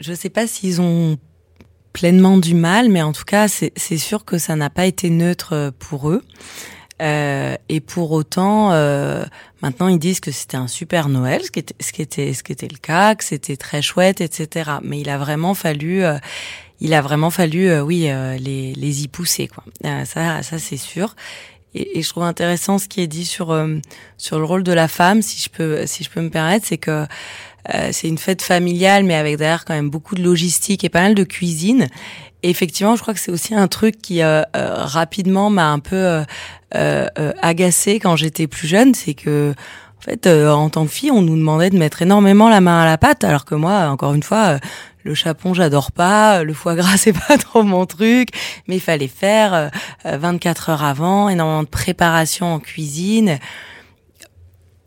Je 0.00 0.10
ne 0.10 0.16
sais 0.16 0.30
pas 0.30 0.46
s'ils 0.46 0.80
ont 0.80 1.16
pleinement 1.92 2.38
du 2.38 2.54
mal, 2.54 2.88
mais 2.88 3.02
en 3.02 3.12
tout 3.12 3.24
cas, 3.24 3.48
c'est 3.48 3.98
sûr 3.98 4.24
que 4.24 4.38
ça 4.38 4.56
n'a 4.56 4.70
pas 4.70 4.86
été 4.86 5.10
neutre 5.10 5.72
pour 5.78 6.10
eux. 6.10 6.22
Euh, 7.02 7.56
et 7.68 7.80
pour 7.80 8.12
autant, 8.12 8.72
euh, 8.72 9.24
maintenant 9.60 9.88
ils 9.88 9.98
disent 9.98 10.20
que 10.20 10.30
c'était 10.30 10.56
un 10.56 10.68
super 10.68 11.08
Noël, 11.08 11.42
ce 11.42 11.50
qui 11.50 11.58
était, 11.58 11.74
ce 11.80 11.92
qui 11.92 12.02
était, 12.02 12.32
ce 12.32 12.42
qui 12.44 12.52
était 12.52 12.68
le 12.68 12.78
cas, 12.78 13.16
que 13.16 13.24
c'était 13.24 13.56
très 13.56 13.82
chouette, 13.82 14.20
etc. 14.20 14.70
Mais 14.82 15.00
il 15.00 15.10
a 15.10 15.18
vraiment 15.18 15.54
fallu, 15.54 16.04
euh, 16.04 16.18
il 16.80 16.94
a 16.94 17.00
vraiment 17.00 17.30
fallu, 17.30 17.68
euh, 17.68 17.82
oui, 17.82 18.08
les, 18.38 18.72
les 18.74 19.02
y 19.02 19.08
pousser, 19.08 19.48
quoi. 19.48 19.64
ça, 20.04 20.42
ça 20.42 20.58
c'est 20.58 20.76
sûr. 20.76 21.16
Et, 21.74 21.98
et, 21.98 22.02
je 22.02 22.08
trouve 22.10 22.24
intéressant 22.24 22.78
ce 22.78 22.86
qui 22.86 23.00
est 23.00 23.06
dit 23.06 23.24
sur 23.24 23.58
sur 24.18 24.38
le 24.38 24.44
rôle 24.44 24.62
de 24.62 24.72
la 24.72 24.88
femme, 24.88 25.22
si 25.22 25.42
je 25.42 25.48
peux, 25.48 25.86
si 25.86 26.04
je 26.04 26.10
peux 26.10 26.20
me 26.20 26.28
permettre, 26.30 26.66
c'est 26.66 26.78
que 26.78 27.06
c'est 27.92 28.08
une 28.08 28.18
fête 28.18 28.42
familiale, 28.42 29.04
mais 29.04 29.14
avec 29.14 29.38
derrière 29.38 29.64
quand 29.64 29.74
même 29.74 29.88
beaucoup 29.88 30.14
de 30.14 30.22
logistique 30.22 30.84
et 30.84 30.88
pas 30.88 31.00
mal 31.00 31.14
de 31.14 31.24
cuisine. 31.24 31.88
Effectivement, 32.42 32.96
je 32.96 33.02
crois 33.02 33.14
que 33.14 33.20
c'est 33.20 33.30
aussi 33.30 33.54
un 33.54 33.68
truc 33.68 34.02
qui 34.02 34.22
euh, 34.22 34.42
euh, 34.56 34.74
rapidement 34.74 35.48
m'a 35.48 35.70
un 35.70 35.78
peu 35.78 35.96
euh, 35.96 36.24
euh, 36.74 37.32
agacé 37.40 38.00
quand 38.00 38.16
j'étais 38.16 38.48
plus 38.48 38.66
jeune, 38.66 38.94
c'est 38.94 39.14
que 39.14 39.54
en 39.98 40.02
fait, 40.02 40.26
en 40.26 40.68
tant 40.68 40.84
que 40.84 40.90
fille, 40.90 41.12
on 41.12 41.22
nous 41.22 41.36
demandait 41.36 41.70
de 41.70 41.78
mettre 41.78 42.02
énormément 42.02 42.48
la 42.48 42.60
main 42.60 42.82
à 42.82 42.84
la 42.84 42.98
pâte, 42.98 43.22
alors 43.22 43.44
que 43.44 43.54
moi, 43.54 43.88
encore 43.88 44.14
une 44.14 44.24
fois, 44.24 44.58
le 45.04 45.14
chapon, 45.14 45.54
j'adore 45.54 45.92
pas, 45.92 46.42
le 46.42 46.52
foie 46.54 46.74
gras, 46.74 46.96
c'est 46.96 47.12
pas 47.12 47.38
trop 47.38 47.62
mon 47.62 47.86
truc, 47.86 48.30
mais 48.66 48.76
il 48.76 48.80
fallait 48.80 49.06
faire 49.06 49.70
24 50.04 50.70
heures 50.70 50.82
avant, 50.82 51.28
énormément 51.28 51.62
de 51.62 51.68
préparation 51.68 52.52
en 52.54 52.58
cuisine. 52.58 53.38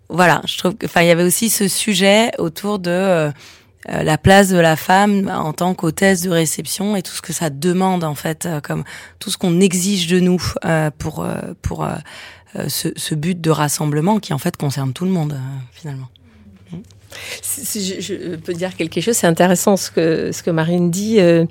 Voilà, 0.09 0.41
je 0.45 0.57
trouve 0.57 0.75
que, 0.75 0.85
enfin, 0.85 1.01
il 1.01 1.07
y 1.07 1.11
avait 1.11 1.23
aussi 1.23 1.49
ce 1.49 1.69
sujet 1.69 2.31
autour 2.37 2.79
de 2.79 3.31
euh, 3.89 4.03
la 4.03 4.17
place 4.17 4.49
de 4.49 4.57
la 4.57 4.75
femme 4.75 5.31
en 5.33 5.53
tant 5.53 5.75
qu'hôtesse 5.75 6.21
de 6.21 6.29
réception 6.29 6.95
et 6.95 7.03
tout 7.03 7.13
ce 7.13 7.21
que 7.21 7.33
ça 7.33 7.49
demande 7.49 8.03
en 8.03 8.15
fait, 8.15 8.45
euh, 8.45 8.59
comme 8.59 8.83
tout 9.19 9.29
ce 9.29 9.37
qu'on 9.37 9.59
exige 9.59 10.07
de 10.07 10.19
nous 10.19 10.41
euh, 10.65 10.89
pour 10.97 11.25
pour 11.61 11.87
ce, 12.67 12.89
ce, 12.95 13.15
but 13.15 13.39
de 13.39 13.49
rassemblement 13.51 14.19
qui 14.19 14.33
en 14.33 14.37
fait 14.37 14.57
concerne 14.57 14.93
tout 14.93 15.05
le 15.05 15.11
monde 15.11 15.37
finalement. 15.71 16.07
Si 17.41 18.01
je, 18.01 18.35
peux 18.35 18.53
dire 18.53 18.75
quelque 18.75 19.01
chose, 19.01 19.15
c'est 19.15 19.27
intéressant 19.27 19.77
ce 19.77 19.91
que 19.91 20.31
ce 20.31 20.43
que 20.43 20.51
Marine 20.51 20.91
dit. 20.91 21.19
Euh, 21.19 21.45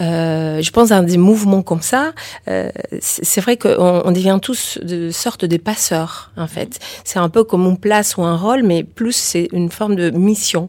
euh, 0.00 0.62
je 0.62 0.70
pense 0.70 0.90
à 0.90 1.02
des 1.02 1.18
mouvements 1.18 1.62
comme 1.62 1.82
ça. 1.82 2.12
Euh, 2.48 2.70
c'est 3.00 3.40
vrai 3.40 3.56
qu'on 3.56 4.02
on 4.04 4.12
devient 4.12 4.38
tous 4.40 4.78
de 4.82 5.10
sorte 5.10 5.44
de 5.44 5.56
passeurs 5.56 6.32
en 6.36 6.46
fait. 6.46 6.78
C'est 7.04 7.18
un 7.18 7.28
peu 7.28 7.44
comme 7.44 7.66
une 7.66 7.78
place 7.78 8.16
ou 8.16 8.22
un 8.22 8.36
rôle, 8.36 8.62
mais 8.62 8.84
plus 8.84 9.16
c'est 9.16 9.48
une 9.52 9.70
forme 9.70 9.96
de 9.96 10.10
mission 10.10 10.68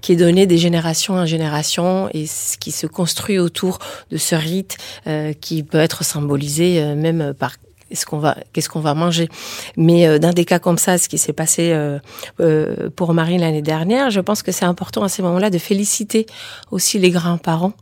qui 0.00 0.12
est 0.12 0.16
donnée 0.16 0.46
des 0.46 0.58
générations 0.58 1.14
en 1.14 1.26
génération 1.26 2.08
et 2.12 2.26
qui 2.60 2.72
se 2.72 2.86
construit 2.86 3.38
autour 3.38 3.78
de 4.10 4.16
ce 4.16 4.34
rite 4.34 4.76
euh, 5.06 5.32
qui 5.32 5.62
peut 5.62 5.78
être 5.78 6.04
symbolisé 6.04 6.80
euh, 6.80 6.94
même 6.94 7.34
par 7.34 7.56
ce 7.94 8.06
qu'on 8.06 8.18
va, 8.18 8.36
qu'est-ce 8.52 8.68
qu'on 8.68 8.80
va 8.80 8.94
manger. 8.94 9.28
Mais 9.76 10.06
euh, 10.06 10.18
dans 10.18 10.32
des 10.32 10.44
cas 10.44 10.58
comme 10.58 10.78
ça, 10.78 10.98
ce 10.98 11.08
qui 11.08 11.18
s'est 11.18 11.32
passé 11.32 11.72
euh, 11.72 11.98
euh, 12.40 12.90
pour 12.94 13.14
Marine 13.14 13.40
l'année 13.40 13.62
dernière, 13.62 14.10
je 14.10 14.20
pense 14.20 14.42
que 14.42 14.52
c'est 14.52 14.64
important 14.64 15.02
à 15.02 15.08
ces 15.08 15.22
moments-là 15.22 15.50
de 15.50 15.58
féliciter 15.58 16.26
aussi 16.70 16.98
les 16.98 17.10
grands-parents 17.10 17.72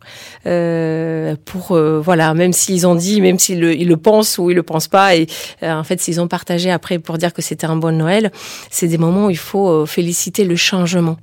pour 1.44 1.78
voilà, 2.02 2.34
même 2.34 2.52
s'ils 2.52 2.86
ont 2.86 2.94
dit, 2.94 3.20
même 3.20 3.38
s'ils 3.38 3.60
le, 3.60 3.74
ils 3.74 3.88
le 3.88 3.96
pensent 3.96 4.38
ou 4.38 4.50
ils 4.50 4.54
le 4.54 4.62
pensent 4.62 4.88
pas, 4.88 5.16
et 5.16 5.26
en 5.62 5.84
fait 5.84 6.00
s'ils 6.00 6.20
ont 6.20 6.28
partagé 6.28 6.70
après 6.70 6.98
pour 6.98 7.18
dire 7.18 7.32
que 7.32 7.42
c'était 7.42 7.66
un 7.66 7.76
bon 7.76 7.96
Noël, 7.96 8.30
c'est 8.70 8.88
des 8.88 8.98
moments 8.98 9.26
où 9.26 9.30
il 9.30 9.38
faut 9.38 9.86
féliciter 9.86 10.44
le 10.44 10.56
changement 10.56 11.16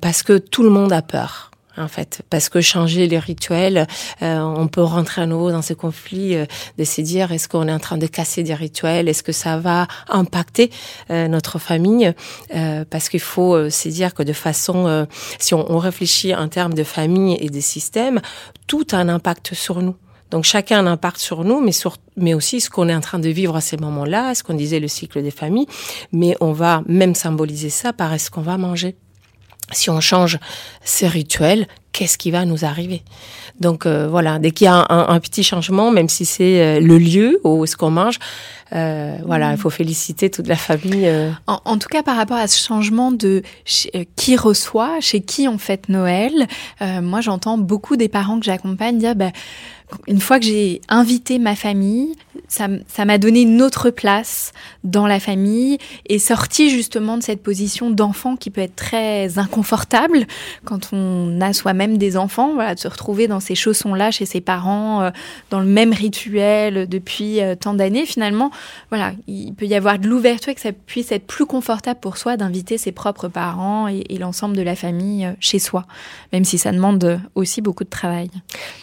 parce 0.00 0.22
que 0.22 0.38
tout 0.38 0.62
le 0.62 0.70
monde 0.70 0.92
a 0.92 1.02
peur 1.02 1.51
en 1.76 1.88
fait, 1.88 2.22
parce 2.30 2.48
que 2.48 2.60
changer 2.60 3.06
les 3.06 3.18
rituels, 3.18 3.86
euh, 4.22 4.38
on 4.40 4.68
peut 4.68 4.82
rentrer 4.82 5.22
à 5.22 5.26
nouveau 5.26 5.50
dans 5.50 5.62
ce 5.62 5.74
conflit 5.74 6.34
euh, 6.34 6.46
de 6.78 6.84
se 6.84 7.00
dire 7.00 7.32
est-ce 7.32 7.48
qu'on 7.48 7.68
est 7.68 7.72
en 7.72 7.78
train 7.78 7.98
de 7.98 8.06
casser 8.06 8.42
des 8.42 8.54
rituels, 8.54 9.08
est-ce 9.08 9.22
que 9.22 9.32
ça 9.32 9.58
va 9.58 9.86
impacter 10.08 10.70
euh, 11.10 11.28
notre 11.28 11.58
famille, 11.58 12.12
euh, 12.54 12.84
parce 12.88 13.08
qu'il 13.08 13.20
faut 13.20 13.54
euh, 13.54 13.70
se 13.70 13.88
dire 13.88 14.14
que 14.14 14.22
de 14.22 14.32
façon, 14.32 15.06
si 15.38 15.54
on, 15.54 15.70
on, 15.70 15.78
réfléchit 15.78 16.34
en 16.34 16.48
termes 16.48 16.74
de 16.74 16.84
famille 16.84 17.36
et 17.40 17.48
des 17.48 17.60
systèmes, 17.60 18.20
tout 18.66 18.86
a 18.92 18.96
un 18.96 19.08
impact 19.08 19.54
sur 19.54 19.82
nous. 19.82 19.96
Donc 20.30 20.44
chacun 20.44 20.78
a 20.78 20.80
un 20.80 20.86
impact 20.86 21.18
sur 21.18 21.44
nous, 21.44 21.60
mais, 21.60 21.72
sur, 21.72 21.96
mais 22.16 22.34
aussi 22.34 22.60
ce 22.60 22.70
qu'on 22.70 22.88
est 22.88 22.94
en 22.94 23.00
train 23.00 23.18
de 23.18 23.28
vivre 23.28 23.54
à 23.54 23.60
ces 23.60 23.76
moments-là, 23.76 24.34
ce 24.34 24.42
qu'on 24.42 24.54
disait 24.54 24.80
le 24.80 24.88
cycle 24.88 25.22
des 25.22 25.30
familles, 25.30 25.66
mais 26.12 26.36
on 26.40 26.52
va 26.52 26.82
même 26.86 27.14
symboliser 27.14 27.70
ça 27.70 27.92
par 27.92 28.12
est-ce 28.12 28.30
qu'on 28.30 28.40
va 28.40 28.56
manger 28.56 28.96
si 29.72 29.90
on 29.90 30.00
change 30.00 30.38
ces 30.84 31.08
rituels, 31.08 31.66
qu'est-ce 31.92 32.18
qui 32.18 32.30
va 32.30 32.44
nous 32.44 32.64
arriver? 32.64 33.02
Donc 33.60 33.86
euh, 33.86 34.08
voilà, 34.08 34.38
dès 34.38 34.50
qu'il 34.50 34.64
y 34.64 34.68
a 34.68 34.86
un, 34.88 35.20
petit 35.20 35.42
changement, 35.42 35.90
même 35.90 36.08
si 36.08 36.24
c'est 36.24 36.60
euh, 36.60 36.80
le 36.80 36.98
lieu 36.98 37.40
où 37.44 37.64
est-ce 37.64 37.76
qu'on 37.76 37.90
mange, 37.90 38.18
euh, 38.74 39.16
voilà, 39.26 39.52
il 39.52 39.58
faut 39.58 39.70
féliciter 39.70 40.30
toute 40.30 40.46
la 40.46 40.56
famille. 40.56 41.06
Euh. 41.06 41.30
En, 41.46 41.60
en, 41.64 41.78
tout 41.78 41.88
cas, 41.88 42.02
par 42.02 42.16
rapport 42.16 42.38
à 42.38 42.46
ce 42.46 42.64
changement 42.64 43.12
de 43.12 43.42
euh, 43.94 44.04
qui 44.16 44.36
reçoit, 44.36 45.00
chez 45.00 45.20
qui 45.20 45.46
on 45.46 45.58
fête 45.58 45.88
Noël, 45.88 46.46
moi 46.80 47.20
j'entends 47.20 47.58
beaucoup 47.58 47.96
des 47.96 48.08
parents 48.08 48.38
que 48.38 48.44
j'accompagne 48.44 48.98
dire, 48.98 49.14
bah, 49.14 49.30
une 50.06 50.20
fois 50.20 50.38
que 50.38 50.46
j'ai 50.46 50.80
invité 50.88 51.38
ma 51.38 51.56
famille, 51.56 52.14
ça, 52.48 53.04
m'a 53.04 53.18
donné 53.18 53.42
une 53.42 53.62
autre 53.62 53.90
place 53.90 54.52
dans 54.84 55.06
la 55.06 55.20
famille 55.20 55.78
et 56.06 56.18
sorti 56.18 56.70
justement 56.70 57.16
de 57.16 57.22
cette 57.22 57.42
position 57.42 57.90
d'enfant 57.90 58.36
qui 58.36 58.50
peut 58.50 58.60
être 58.60 58.76
très 58.76 59.38
inconfortable 59.38 60.26
quand 60.64 60.92
on 60.92 61.40
a 61.40 61.52
soi-même 61.52 61.98
des 61.98 62.16
enfants, 62.16 62.54
voilà, 62.54 62.74
de 62.74 62.80
se 62.80 62.88
retrouver 62.88 63.26
dans 63.26 63.40
ces 63.40 63.54
chaussons-là 63.54 64.10
chez 64.10 64.26
ses 64.26 64.40
parents, 64.40 65.02
euh, 65.02 65.10
dans 65.50 65.60
le 65.60 65.66
même 65.66 65.92
rituel 65.92 66.88
depuis 66.88 67.40
euh, 67.40 67.54
tant 67.54 67.74
d'années. 67.74 68.06
Finalement, 68.06 68.50
voilà, 68.90 69.12
il 69.26 69.54
peut 69.54 69.66
y 69.66 69.74
avoir 69.74 69.98
de 69.98 70.08
l'ouverture 70.08 70.50
et 70.50 70.54
que 70.54 70.60
ça 70.60 70.72
puisse 70.72 71.12
être 71.12 71.26
plus 71.26 71.46
confortable 71.46 72.00
pour 72.00 72.16
soi 72.16 72.36
d'inviter 72.36 72.78
ses 72.78 72.92
propres 72.92 73.28
parents 73.28 73.88
et, 73.88 74.04
et 74.08 74.18
l'ensemble 74.18 74.56
de 74.56 74.62
la 74.62 74.76
famille 74.76 75.26
euh, 75.26 75.32
chez 75.40 75.58
soi, 75.58 75.86
même 76.32 76.44
si 76.44 76.58
ça 76.58 76.72
demande 76.72 77.20
aussi 77.34 77.60
beaucoup 77.60 77.84
de 77.84 77.90
travail. 77.90 78.30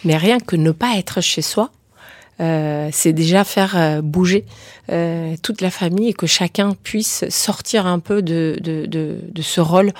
Mais 0.04 0.16
rien 0.16 0.38
que 0.40 0.56
ne 0.56 0.72
pas 0.72 0.96
être 0.96 0.99
chez 1.20 1.42
soi, 1.42 1.70
euh, 2.40 2.88
c'est 2.92 3.12
déjà 3.12 3.44
faire 3.44 3.76
euh, 3.76 4.00
bouger 4.00 4.46
euh, 4.90 5.36
toute 5.42 5.60
la 5.60 5.70
famille 5.70 6.08
et 6.08 6.14
que 6.14 6.26
chacun 6.26 6.74
puisse 6.82 7.24
sortir 7.28 7.86
un 7.86 7.98
peu 7.98 8.22
de, 8.22 8.56
de, 8.62 8.86
de, 8.86 9.18
de 9.22 9.42
ce 9.42 9.60
rôle 9.60 9.92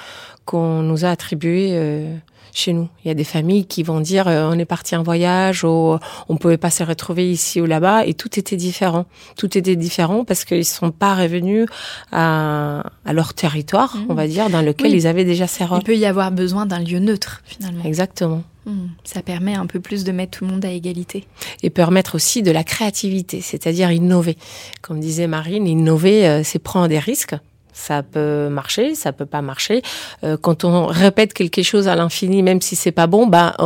qu'on 0.47 0.83
nous 0.83 1.05
a 1.05 1.11
attribué 1.11 1.73
euh, 1.73 2.17
chez 2.53 2.73
nous. 2.73 2.89
Il 3.05 3.09
y 3.09 3.11
a 3.11 3.15
des 3.15 3.25
familles 3.25 3.67
qui 3.67 3.83
vont 3.83 4.01
dire 4.01 4.27
on 4.27 4.59
est 4.59 4.65
parti 4.65 4.97
en 4.97 5.03
voyage 5.03 5.65
ou 5.65 5.99
on 6.29 6.37
pouvait 6.37 6.57
pas 6.57 6.71
se 6.71 6.83
retrouver 6.83 7.31
ici 7.31 7.61
ou 7.61 7.67
là-bas 7.67 8.07
et 8.07 8.15
tout 8.15 8.39
était 8.39 8.57
différent. 8.57 9.05
Tout 9.37 9.57
était 9.57 9.77
différent 9.77 10.25
parce 10.25 10.45
qu'ils 10.45 10.65
sont 10.65 10.91
pas 10.91 11.15
revenus 11.15 11.67
à, 12.11 12.83
à 13.05 13.13
leur 13.13 13.35
territoire, 13.35 13.97
mmh. 13.97 14.07
on 14.09 14.15
va 14.15 14.27
dire, 14.27 14.51
dans 14.51 14.63
lequel 14.63 14.91
oui. 14.91 14.97
ils 14.97 15.07
avaient 15.07 15.25
déjà 15.25 15.47
ces 15.47 15.65
rôles. 15.65 15.81
Il 15.83 15.85
peut 15.85 15.97
y 15.97 16.07
avoir 16.07 16.33
besoin 16.33 16.67
d'un 16.67 16.81
lieu 16.81 16.99
neutre 16.99 17.43
finalement. 17.45 17.85
Exactement. 17.85 18.43
Mmh. 18.67 18.87
Ça 19.05 19.23
permet 19.23 19.55
un 19.55 19.67
peu 19.67 19.81
plus 19.81 20.05
de 20.05 20.13
mettre 20.13 20.39
tout 20.39 20.45
le 20.45 20.51
monde 20.51 20.65
à 20.65 20.71
égalité. 20.71 21.27
Et 21.63 21.71
permettre 21.71 22.15
aussi 22.15 22.43
de 22.43 22.51
la 22.51 22.65
créativité, 22.65 23.41
c'est-à-dire 23.41 23.91
innover. 23.91 24.37
Comme 24.83 25.01
disait 25.01 25.27
Marine, 25.27 25.67
innover, 25.67 26.27
euh, 26.27 26.43
c'est 26.45 26.59
prendre 26.59 26.89
des 26.89 26.99
risques 26.99 27.37
ça 27.73 28.03
peut 28.03 28.49
marcher, 28.49 28.95
ça 28.95 29.13
peut 29.13 29.27
pas 29.27 29.43
marcher. 29.43 29.83
Euh, 30.23 30.37
quand 30.37 30.65
on 30.65 30.87
répète 30.87 31.33
quelque 31.33 31.63
chose 31.63 31.89
à 31.89 31.97
l'infini, 31.97 32.43
même 32.43 32.61
si 32.61 32.77
c'est 32.77 32.93
pas 32.93 33.07
bon, 33.07 33.27
bah 33.27 33.57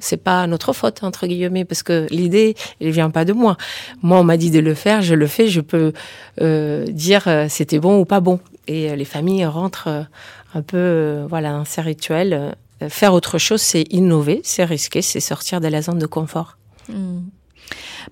c'est 0.00 0.22
pas 0.22 0.46
notre 0.46 0.72
faute 0.72 1.02
entre 1.02 1.26
guillemets 1.26 1.64
parce 1.64 1.82
que 1.82 2.06
l'idée, 2.10 2.54
elle 2.80 2.90
vient 2.90 3.10
pas 3.10 3.24
de 3.24 3.32
moi. 3.32 3.56
Moi, 4.02 4.18
on 4.18 4.24
m'a 4.24 4.36
dit 4.36 4.50
de 4.50 4.60
le 4.60 4.74
faire, 4.74 5.02
je 5.02 5.14
le 5.14 5.26
fais, 5.26 5.48
je 5.48 5.60
peux 5.60 5.92
euh, 6.40 6.86
dire 6.86 7.28
c'était 7.48 7.78
bon 7.78 8.00
ou 8.00 8.04
pas 8.04 8.20
bon. 8.20 8.40
Et 8.66 8.96
les 8.96 9.04
familles 9.04 9.44
rentrent 9.44 10.06
un 10.54 10.62
peu, 10.62 11.26
voilà, 11.28 11.52
dans 11.52 11.64
ces 11.64 11.82
rituels. 11.82 12.54
Faire 12.88 13.14
autre 13.14 13.38
chose, 13.38 13.60
c'est 13.60 13.84
innover, 13.90 14.40
c'est 14.44 14.64
risquer, 14.64 15.02
c'est 15.02 15.20
sortir 15.20 15.60
de 15.60 15.68
la 15.68 15.82
zone 15.82 15.98
de 15.98 16.06
confort. 16.06 16.58
Mmh. 16.88 17.20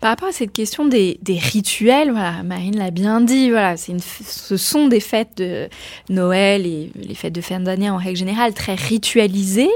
Par 0.01 0.11
rapport 0.11 0.29
à 0.29 0.33
cette 0.33 0.53
question 0.53 0.87
des, 0.87 1.19
des 1.23 1.39
rituels, 1.39 2.11
voilà, 2.11 2.43
Marine 2.43 2.79
l'a 2.79 2.91
bien 2.91 3.21
dit, 3.21 3.51
voilà, 3.51 3.77
ce 3.77 4.57
sont 4.57 4.89
des 4.89 5.01
fêtes 5.01 5.37
de 5.37 5.69
Noël 6.09 6.67
et 6.67 6.91
les 6.95 7.15
fêtes 7.15 7.35
de 7.35 7.41
fin 7.43 7.61
d'année 7.61 7.91
en 7.91 7.99
règle 7.99 8.17
générale 8.17 8.55
très 8.55 8.75
ritualisées. 8.75 9.71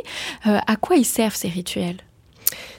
Euh, 0.46 0.58
à 0.66 0.76
quoi 0.76 0.96
ils 0.96 1.04
servent 1.04 1.36
ces 1.36 1.48
rituels? 1.48 1.98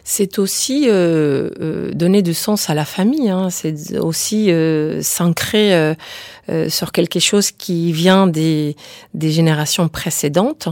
C'est 0.10 0.40
aussi 0.40 0.86
euh, 0.88 1.50
euh, 1.60 1.92
donner 1.92 2.22
du 2.22 2.34
sens 2.34 2.70
à 2.70 2.74
la 2.74 2.86
famille. 2.86 3.30
Hein. 3.30 3.50
C'est 3.50 3.98
aussi 3.98 4.50
euh, 4.54 5.02
s'ancrer 5.02 5.76
euh, 5.76 5.96
euh, 6.50 6.70
sur 6.70 6.94
quelque 6.94 7.20
chose 7.20 7.52
qui 7.52 7.92
vient 7.92 8.26
des, 8.26 8.78
des 9.14 9.32
générations 9.32 9.90
précédentes 9.90 10.70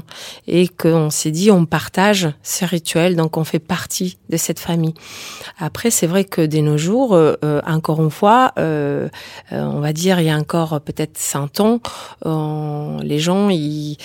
et 0.48 0.70
qu'on 0.70 1.10
s'est 1.10 1.32
dit 1.32 1.52
on 1.52 1.66
partage 1.66 2.30
ces 2.44 2.66
rituels, 2.66 3.18
donc 3.18 3.36
on 3.36 3.44
fait 3.44 3.60
partie 3.60 4.18
de 4.30 4.38
cette 4.38 4.60
famille. 4.60 4.94
Après, 5.60 5.92
c'est 5.92 6.08
vrai 6.08 6.24
que 6.24 6.40
de 6.46 6.60
nos 6.60 6.78
jours, 6.78 7.20
encore 7.68 8.02
une 8.02 8.12
fois, 8.12 8.54
on 8.56 9.80
va 9.82 9.94
dire 9.94 10.22
il 10.22 10.28
y 10.28 10.30
a 10.30 10.38
encore 10.38 10.80
peut-être 10.80 11.18
100 11.18 11.60
ans, 11.60 11.82
on, 12.24 13.00
les 13.04 13.20
gens, 13.20 13.50
ils, 13.50 13.98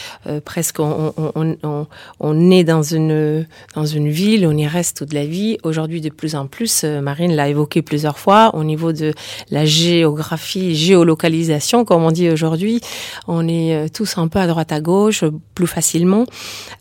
presque, 0.45 0.81
on, 0.81 1.15
on, 1.17 1.57
on, 1.63 1.87
on, 2.19 2.51
est 2.51 2.65
dans 2.65 2.83
une 2.83 3.47
dans 3.77 3.87
une 3.87 4.09
ville, 4.09 4.45
on 4.47 4.57
y 4.57 4.67
reste 4.67 4.97
toute 4.97 5.13
la 5.13 5.20
aujourd'hui 5.63 6.01
de 6.01 6.09
plus 6.09 6.35
en 6.35 6.47
plus, 6.47 6.83
euh, 6.85 7.01
Marine 7.01 7.35
l'a 7.35 7.49
évoqué 7.49 7.83
plusieurs 7.83 8.19
fois, 8.19 8.55
au 8.55 8.65
niveau 8.65 8.93
de 8.93 9.13
la 9.51 9.65
géographie, 9.65 10.75
géolocalisation, 10.75 11.85
comme 11.85 12.05
on 12.05 12.11
dit 12.11 12.31
aujourd'hui, 12.31 12.81
on 13.27 13.49
est 13.49 13.75
euh, 13.75 13.89
tous 13.89 14.19
un 14.19 14.29
peu 14.29 14.39
à 14.39 14.47
droite 14.47 14.73
à 14.73 14.81
gauche, 14.81 15.25
plus 15.55 15.67
facilement. 15.67 16.25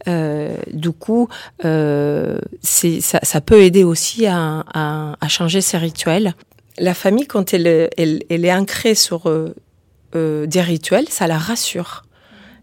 Euh, 0.08 0.56
du 0.72 0.92
coup, 0.92 1.28
ça, 1.62 3.42
peut 3.46 3.62
aider 3.62 3.84
aussi 3.84 4.26
à, 4.28 5.16
changer 5.28 5.62
ses 5.62 5.78
rituels. 5.78 6.34
La 6.78 6.94
famille, 6.94 7.28
quand 7.28 7.54
elle, 7.54 7.68
est 7.68 8.54
ancrée 8.54 8.96
sur 8.96 9.32
des 10.14 10.62
rituels, 10.62 11.08
ça 11.10 11.28
la 11.28 11.38
rassure. 11.38 12.04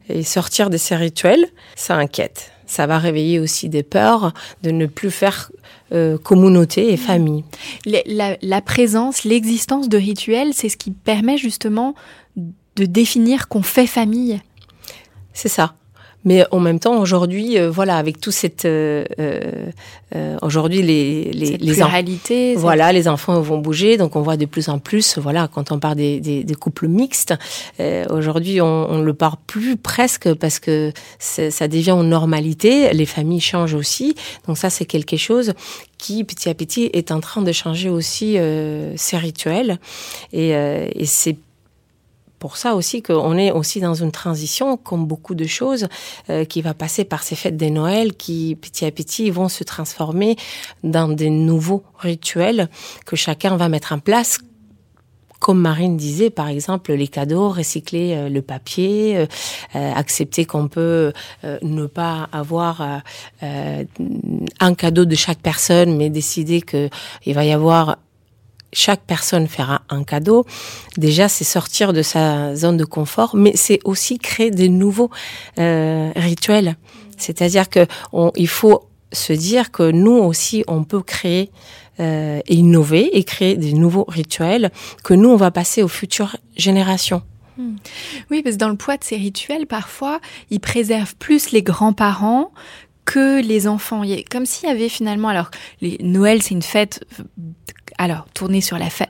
Et 0.08 0.22
sortir 0.22 0.70
de 0.70 0.76
ces 0.76 0.94
rituels, 0.94 1.46
ça 1.74 1.96
inquiète. 1.96 2.52
Ça 2.66 2.86
va 2.86 2.98
réveiller 2.98 3.38
aussi 3.38 3.68
des 3.68 3.82
peurs 3.82 4.32
de 4.62 4.70
ne 4.70 4.86
plus 4.86 5.10
faire 5.10 5.50
euh, 5.92 6.18
communauté 6.18 6.92
et 6.92 6.96
famille. 6.96 7.44
La, 7.84 8.00
la, 8.06 8.36
la 8.42 8.60
présence, 8.60 9.24
l'existence 9.24 9.88
de 9.88 9.96
rituels, 9.96 10.52
c'est 10.52 10.68
ce 10.68 10.76
qui 10.76 10.90
permet 10.90 11.38
justement 11.38 11.94
de 12.36 12.84
définir 12.84 13.48
qu'on 13.48 13.62
fait 13.62 13.86
famille. 13.86 14.40
C'est 15.32 15.48
ça. 15.48 15.74
Mais 16.26 16.44
en 16.50 16.60
même 16.60 16.80
temps, 16.80 17.00
aujourd'hui, 17.00 17.58
euh, 17.58 17.70
voilà, 17.70 17.96
avec 17.96 18.20
tout 18.20 18.32
cette, 18.32 18.64
euh, 18.66 19.04
euh, 19.18 20.36
aujourd'hui 20.42 20.82
les 20.82 21.32
les 21.32 21.46
cette 21.46 21.60
les 21.62 22.18
cette... 22.22 22.58
voilà, 22.58 22.92
les 22.92 23.08
enfants 23.08 23.40
vont 23.40 23.58
bouger, 23.58 23.96
donc 23.96 24.16
on 24.16 24.22
voit 24.22 24.36
de 24.36 24.44
plus 24.44 24.68
en 24.68 24.78
plus, 24.78 25.18
voilà, 25.18 25.48
quand 25.48 25.72
on 25.72 25.78
parle 25.78 25.96
des, 25.96 26.20
des, 26.20 26.44
des 26.44 26.54
couples 26.54 26.88
mixtes, 26.88 27.34
euh, 27.80 28.04
aujourd'hui 28.10 28.60
on, 28.60 28.90
on 28.90 29.00
le 29.02 29.14
parle 29.14 29.36
plus 29.46 29.76
presque 29.76 30.34
parce 30.34 30.58
que 30.58 30.92
ça 31.18 31.68
devient 31.68 31.92
une 31.92 32.10
normalité. 32.10 32.92
Les 32.92 33.06
familles 33.06 33.40
changent 33.40 33.74
aussi, 33.74 34.14
donc 34.46 34.58
ça 34.58 34.68
c'est 34.68 34.84
quelque 34.84 35.16
chose 35.16 35.54
qui 35.98 36.24
petit 36.24 36.48
à 36.48 36.54
petit 36.54 36.90
est 36.92 37.10
en 37.10 37.20
train 37.20 37.42
de 37.42 37.52
changer 37.52 37.88
aussi 37.88 38.36
euh, 38.36 38.92
ses 38.96 39.16
rituels 39.16 39.78
et, 40.32 40.54
euh, 40.54 40.88
et 40.94 41.06
c'est 41.06 41.36
pour 42.46 42.58
ça 42.58 42.76
aussi 42.76 43.02
qu'on 43.02 43.36
est 43.36 43.50
aussi 43.50 43.80
dans 43.80 43.94
une 43.94 44.12
transition, 44.12 44.76
comme 44.76 45.04
beaucoup 45.04 45.34
de 45.34 45.46
choses, 45.46 45.88
euh, 46.30 46.44
qui 46.44 46.62
va 46.62 46.74
passer 46.74 47.02
par 47.04 47.24
ces 47.24 47.34
fêtes 47.34 47.56
de 47.56 47.66
Noël 47.66 48.14
qui, 48.14 48.56
petit 48.60 48.84
à 48.84 48.92
petit, 48.92 49.32
vont 49.32 49.48
se 49.48 49.64
transformer 49.64 50.36
dans 50.84 51.08
des 51.08 51.28
nouveaux 51.28 51.82
rituels 51.98 52.68
que 53.04 53.16
chacun 53.16 53.56
va 53.56 53.68
mettre 53.68 53.92
en 53.92 53.98
place. 53.98 54.38
Comme 55.40 55.60
Marine 55.60 55.96
disait, 55.96 56.30
par 56.30 56.46
exemple, 56.46 56.92
les 56.92 57.08
cadeaux, 57.08 57.48
recycler 57.48 58.14
euh, 58.14 58.28
le 58.28 58.42
papier, 58.42 59.16
euh, 59.16 59.26
accepter 59.74 60.44
qu'on 60.44 60.68
peut 60.68 61.12
ne 61.62 61.86
pas 61.86 62.28
avoir 62.30 63.02
un 63.42 64.74
cadeau 64.74 65.04
de 65.04 65.16
chaque 65.16 65.40
personne, 65.40 65.96
mais 65.96 66.10
décider 66.10 66.62
que 66.62 66.88
il 67.24 67.34
va 67.34 67.44
y 67.44 67.50
avoir 67.50 67.96
chaque 68.76 69.02
personne 69.06 69.48
fera 69.48 69.82
un 69.88 70.04
cadeau. 70.04 70.44
Déjà, 70.98 71.28
c'est 71.28 71.44
sortir 71.44 71.92
de 71.92 72.02
sa 72.02 72.54
zone 72.54 72.76
de 72.76 72.84
confort, 72.84 73.34
mais 73.34 73.52
c'est 73.54 73.80
aussi 73.84 74.18
créer 74.18 74.50
de 74.50 74.66
nouveaux 74.66 75.10
euh, 75.58 76.12
rituels. 76.14 76.76
C'est-à-dire 77.16 77.70
que 77.70 77.86
on, 78.12 78.32
il 78.36 78.48
faut 78.48 78.84
se 79.12 79.32
dire 79.32 79.70
que 79.70 79.90
nous 79.90 80.12
aussi, 80.12 80.62
on 80.68 80.84
peut 80.84 81.00
créer 81.00 81.50
euh, 82.00 82.40
et 82.46 82.54
innover 82.54 83.16
et 83.16 83.24
créer 83.24 83.56
des 83.56 83.72
nouveaux 83.72 84.04
rituels 84.06 84.70
que 85.02 85.14
nous, 85.14 85.30
on 85.30 85.36
va 85.36 85.50
passer 85.50 85.82
aux 85.82 85.88
futures 85.88 86.36
générations. 86.56 87.22
Oui, 88.30 88.42
parce 88.42 88.56
que 88.56 88.60
dans 88.60 88.68
le 88.68 88.76
poids 88.76 88.98
de 88.98 89.04
ces 89.04 89.16
rituels, 89.16 89.66
parfois, 89.66 90.20
ils 90.50 90.60
préservent 90.60 91.16
plus 91.16 91.52
les 91.52 91.62
grands-parents 91.62 92.52
que 93.06 93.40
les 93.40 93.66
enfants. 93.66 94.02
Comme 94.30 94.44
s'il 94.44 94.68
y 94.68 94.72
avait 94.72 94.90
finalement, 94.90 95.28
alors, 95.28 95.50
les, 95.80 95.96
Noël, 96.02 96.42
c'est 96.42 96.52
une 96.52 96.60
fête 96.60 97.06
alors 97.98 98.26
tourner 98.34 98.60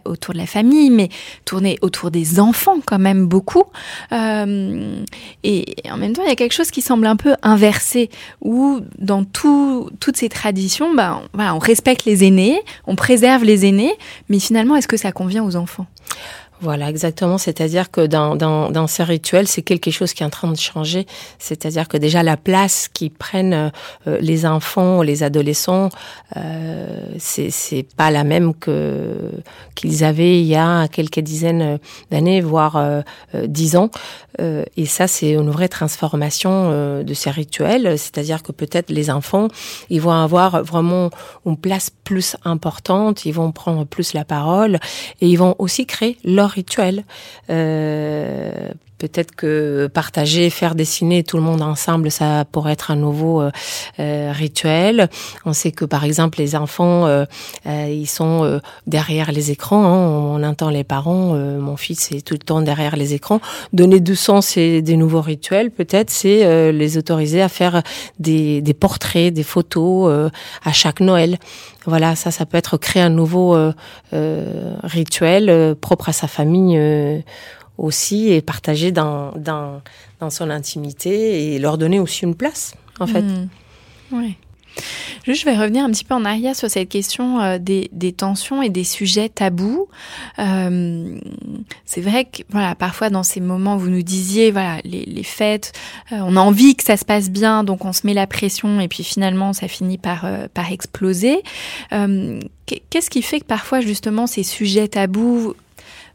autour 0.05 0.35
de 0.35 0.39
la 0.39 0.47
famille, 0.47 0.91
mais 0.91 1.09
tourner 1.45 1.79
autour 1.83 2.11
des 2.11 2.41
enfants 2.41 2.77
quand 2.85 2.99
même 2.99 3.27
beaucoup. 3.27 3.65
Euh, 4.13 5.03
et, 5.43 5.77
en 5.91 5.97
même 5.97 6.13
temps, 6.13 6.23
il 6.23 6.29
y 6.29 6.33
a 6.33 6.37
quelque 6.37 6.55
chose 6.55 6.71
qui 6.71 6.83
semble 6.83 7.07
un 7.07 7.17
peu 7.17 7.35
inversé, 7.43 8.11
où 8.41 8.81
dans 8.99 9.25
tout, 9.25 9.91
toutes 10.01 10.17
ces 10.17 10.29
traditions, 10.29 10.95
bah, 10.95 11.23
voilà, 11.33 11.55
on 11.55 11.59
respecte 11.59 12.05
les 12.05 12.25
aînés, 12.25 12.61
on 12.87 12.97
préserve 12.97 13.45
les 13.45 13.67
aînés, 13.67 13.93
mais 14.29 14.39
finalement, 14.39 14.77
est-ce 14.77 14.89
que 14.89 14.97
ça 14.97 15.13
convient 15.13 15.45
aux 15.45 15.57
enfants? 15.57 15.87
Voilà, 16.61 16.89
exactement. 16.89 17.39
C'est-à-dire 17.39 17.91
que 17.91 18.07
dans, 18.07 18.35
dans, 18.35 18.71
dans 18.71 18.87
ces 18.87 19.05
rituels, 19.05 19.47
c'est 19.47 19.63
quelque 19.63 19.91
chose 19.91 20.15
qui 20.15 20.23
est 20.23 20.27
en 20.27 20.31
train 20.31 20.51
de 20.51 20.57
changer. 20.57 21.07
C'est-à-dire 21.39 21.87
que 21.87 21.97
déjà 21.97 22.23
la 22.23 22.37
place 22.37 22.89
qui 22.89 23.11
prennent 23.11 23.71
euh, 24.07 24.19
les 24.21 24.47
enfants, 24.47 25.03
les 25.03 25.23
adolescents, 25.23 25.91
euh, 26.37 26.99
c'est 27.19 27.87
pas 27.97 28.11
la 28.11 28.25
même 28.25 28.55
que 28.55 29.31
qu'ils 29.75 30.05
avaient 30.05 30.41
il 30.41 30.47
y 30.47 30.57
a 30.57 30.89
quelques 30.89 31.21
dizaines 31.21 31.79
d'années, 32.11 32.41
voire 32.41 32.77
euh, 32.77 33.03
dix 33.47 33.77
ans. 33.77 33.91
Euh, 34.41 34.65
et 34.77 34.87
ça, 34.87 35.07
c'est 35.07 35.33
une 35.33 35.51
vraie 35.51 35.69
transformation 35.69 36.51
euh, 36.53 37.03
de 37.03 37.15
ces 37.15 37.31
rituels. 37.31 37.99
C'est-à-dire 37.99 38.43
que 38.43 38.53
peut-être 38.53 38.91
les 38.91 39.11
enfants, 39.11 39.49
ils 39.91 40.01
vont 40.01 40.13
avoir 40.13 40.63
vraiment 40.63 41.11
une 41.45 41.57
place 41.57 41.91
plus 41.91 42.37
importante, 42.45 43.25
ils 43.25 43.33
vont 43.33 43.53
prendre 43.53 43.85
plus 43.85 44.13
la 44.15 44.25
parole 44.25 44.79
et 45.21 45.29
ils 45.29 45.37
vont 45.37 45.55
aussi 45.59 45.87
créer 45.87 46.19
leur 46.25 46.46
rituel. 46.49 47.05
Euh, 48.97 49.07
Peut-être 49.07 49.35
que 49.35 49.89
partager, 49.93 50.51
faire 50.51 50.75
dessiner 50.75 51.23
tout 51.23 51.37
le 51.37 51.43
monde 51.43 51.63
ensemble, 51.63 52.11
ça 52.11 52.45
pourrait 52.51 52.73
être 52.73 52.91
un 52.91 52.97
nouveau 52.97 53.43
euh, 53.43 53.51
euh, 54.01 54.33
rituel. 54.35 55.09
On 55.45 55.53
sait 55.53 55.71
que 55.71 55.85
par 55.85 56.05
exemple 56.05 56.39
les 56.39 56.57
enfants, 56.57 57.07
euh, 57.07 57.25
ils 57.67 58.07
sont 58.07 58.61
derrière 58.87 59.33
les 59.33 59.51
écrans. 59.51 59.85
Hein, 59.85 60.39
on 60.39 60.43
entend 60.43 60.71
les 60.71 60.85
parents. 60.85 61.35
mon 61.35 61.77
fils 61.77 62.11
est 62.13 62.27
tout 62.27 62.35
le 62.35 62.41
temps 62.41 62.63
derrière 62.63 62.97
les 62.97 63.15
écrans. 63.15 63.41
Donner 63.73 64.01
du 64.01 64.17
sens 64.17 64.57
et 64.57 64.83
des 64.83 64.97
nouveaux 64.97 65.21
rituels, 65.21 65.71
peut-être, 65.71 66.11
c'est 66.11 66.73
les 66.73 66.99
autoriser 66.99 67.43
à 67.43 67.49
faire 67.49 67.83
des, 68.19 68.61
des 68.61 68.75
portraits, 68.75 69.33
des 69.33 69.43
photos 69.43 70.31
à 70.65 70.73
chaque 70.73 71.01
Noël. 71.01 71.39
Voilà, 71.87 72.17
ça, 72.17 72.31
ça 72.31 72.47
peut 72.47 72.59
être 72.59 72.77
créer 72.77 73.03
un 73.03 73.11
nouveau 73.11 73.57
rituel 74.83 75.77
propre 75.81 76.09
à 76.09 76.13
sa 76.13 76.29
famille 76.29 76.79
aussi 77.79 78.33
et 78.33 78.43
partager 78.43 78.93
dans, 78.93 79.33
dans, 79.33 79.83
dans 80.21 80.31
son 80.31 80.51
intimité 80.51 81.55
et 81.55 81.59
leur 81.59 81.79
donner 81.79 82.01
aussi 82.01 82.25
une 82.25 82.35
place, 82.35 82.75
en 83.01 83.07
fait. 83.07 83.23
Mmh. 83.23 83.49
Oui. 84.13 84.37
Juste, 85.25 85.41
je 85.41 85.47
vais 85.47 85.57
revenir 85.57 85.85
un 85.85 85.91
petit 85.91 86.05
peu 86.05 86.15
en 86.15 86.25
arrière 86.25 86.55
sur 86.55 86.71
cette 86.71 86.89
question 86.89 87.41
euh, 87.41 87.59
des, 87.59 87.89
des, 87.93 88.13
tensions 88.13 88.63
et 88.63 88.69
des 88.69 88.85
sujets 88.85 89.29
tabous. 89.29 89.89
Euh, 90.39 91.19
c'est 91.85 92.01
vrai 92.01 92.27
que, 92.27 92.43
voilà, 92.51 92.75
parfois 92.75 93.11
dans 93.11 93.23
ces 93.23 93.41
moments, 93.41 93.77
vous 93.77 93.89
nous 93.89 94.03
disiez, 94.03 94.51
voilà, 94.51 94.79
les, 94.85 95.05
les 95.05 95.23
fêtes, 95.23 95.73
euh, 96.13 96.19
on 96.21 96.37
a 96.37 96.41
envie 96.41 96.77
que 96.77 96.85
ça 96.85 96.97
se 96.97 97.05
passe 97.05 97.31
bien, 97.31 97.65
donc 97.65 97.85
on 97.85 97.93
se 97.93 98.07
met 98.07 98.15
la 98.15 98.27
pression 98.27 98.81
et 98.81 98.89
puis 98.89 99.03
finalement, 99.03 99.53
ça 99.53 99.69
finit 99.69 99.99
par, 99.99 100.27
par 100.53 100.71
exploser. 100.71 101.43
Qu'est-ce 101.91 103.11
qui 103.11 103.23
fait 103.23 103.41
que 103.41 103.47
parfois, 103.47 103.81
justement, 103.81 104.27
ces 104.27 104.43
sujets 104.43 104.89
tabous 104.89 105.55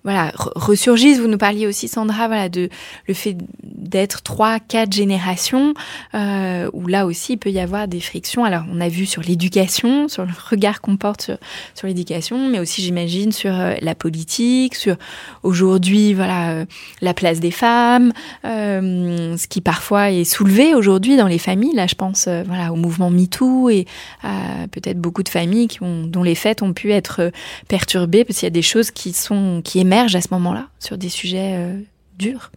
voilà 0.04 0.32
ressurgissent. 0.36 1.20
Vous 1.20 1.28
nous 1.28 1.38
parliez 1.38 1.68
aussi, 1.68 1.88
Sandra, 1.88 2.28
voilà 2.28 2.50
de 2.50 2.70
le 3.08 3.14
fait 3.14 3.38
d'être 3.64 4.22
trois, 4.24 4.60
quatre 4.60 4.94
générations 4.94 5.74
euh, 6.16 6.70
où 6.74 6.88
là 6.88 7.06
aussi 7.06 7.34
il 7.34 7.38
peut 7.38 7.52
y 7.52 7.60
avoir 7.60 7.88
des 7.88 8.00
frictions. 8.00 8.44
Alors 8.44 8.64
on 8.72 8.82
a 8.82 8.90
vu 8.90 9.06
sur 9.06 9.22
l'éducation, 9.22 10.08
sur 10.08 10.26
le 10.26 10.32
regard 10.50 10.82
qu'on 10.82 10.98
porte 10.98 11.32
sur, 11.76 11.88
l'éducation, 11.88 12.50
mais 12.50 12.60
aussi 12.60 12.82
j'imagine 12.82 13.32
sur 13.32 13.54
euh, 13.54 13.76
la 13.82 13.94
politique, 13.94 14.76
sur 14.76 14.96
aujourd'hui 15.44 16.14
voilà 16.14 16.52
euh, 16.52 16.66
la 17.02 17.14
place 17.14 17.40
des 17.40 17.52
femmes, 17.52 18.14
ce 18.44 19.48
qui 19.48 19.62
parfois 19.62 20.12
est 20.12 20.24
soulevé 20.24 20.74
aujourd'hui 20.74 21.18
dans 21.18 21.28
les 21.28 21.38
familles. 21.38 21.76
Là, 21.76 21.88
je 21.88 21.96
pense 21.96 22.28
voilà 22.28 22.72
au 22.72 22.76
mouvement 22.76 23.10
MeToo 23.10 23.70
et 23.70 23.86
à 24.24 24.68
peut-être 24.72 25.00
beaucoup 25.00 25.24
de 25.24 25.30
familles 25.30 25.68
dont 25.82 26.24
les 26.24 26.36
fêtes 26.36 26.62
ont 26.62 26.74
pu 26.74 26.92
être 26.92 27.32
perturbées 27.68 28.24
parce 28.24 28.40
qu'il 28.40 28.46
y 28.46 28.48
a 28.48 28.52
des 28.52 28.62
choses 28.62 28.92
qui 28.92 29.14
sont 29.14 29.62
qui 29.64 29.80
à 30.00 30.22
ce 30.22 30.28
moment-là 30.32 30.68
sur 30.80 30.98
des 30.98 31.10
sujets 31.10 31.56
euh, 31.56 31.80
durs. 32.18 32.52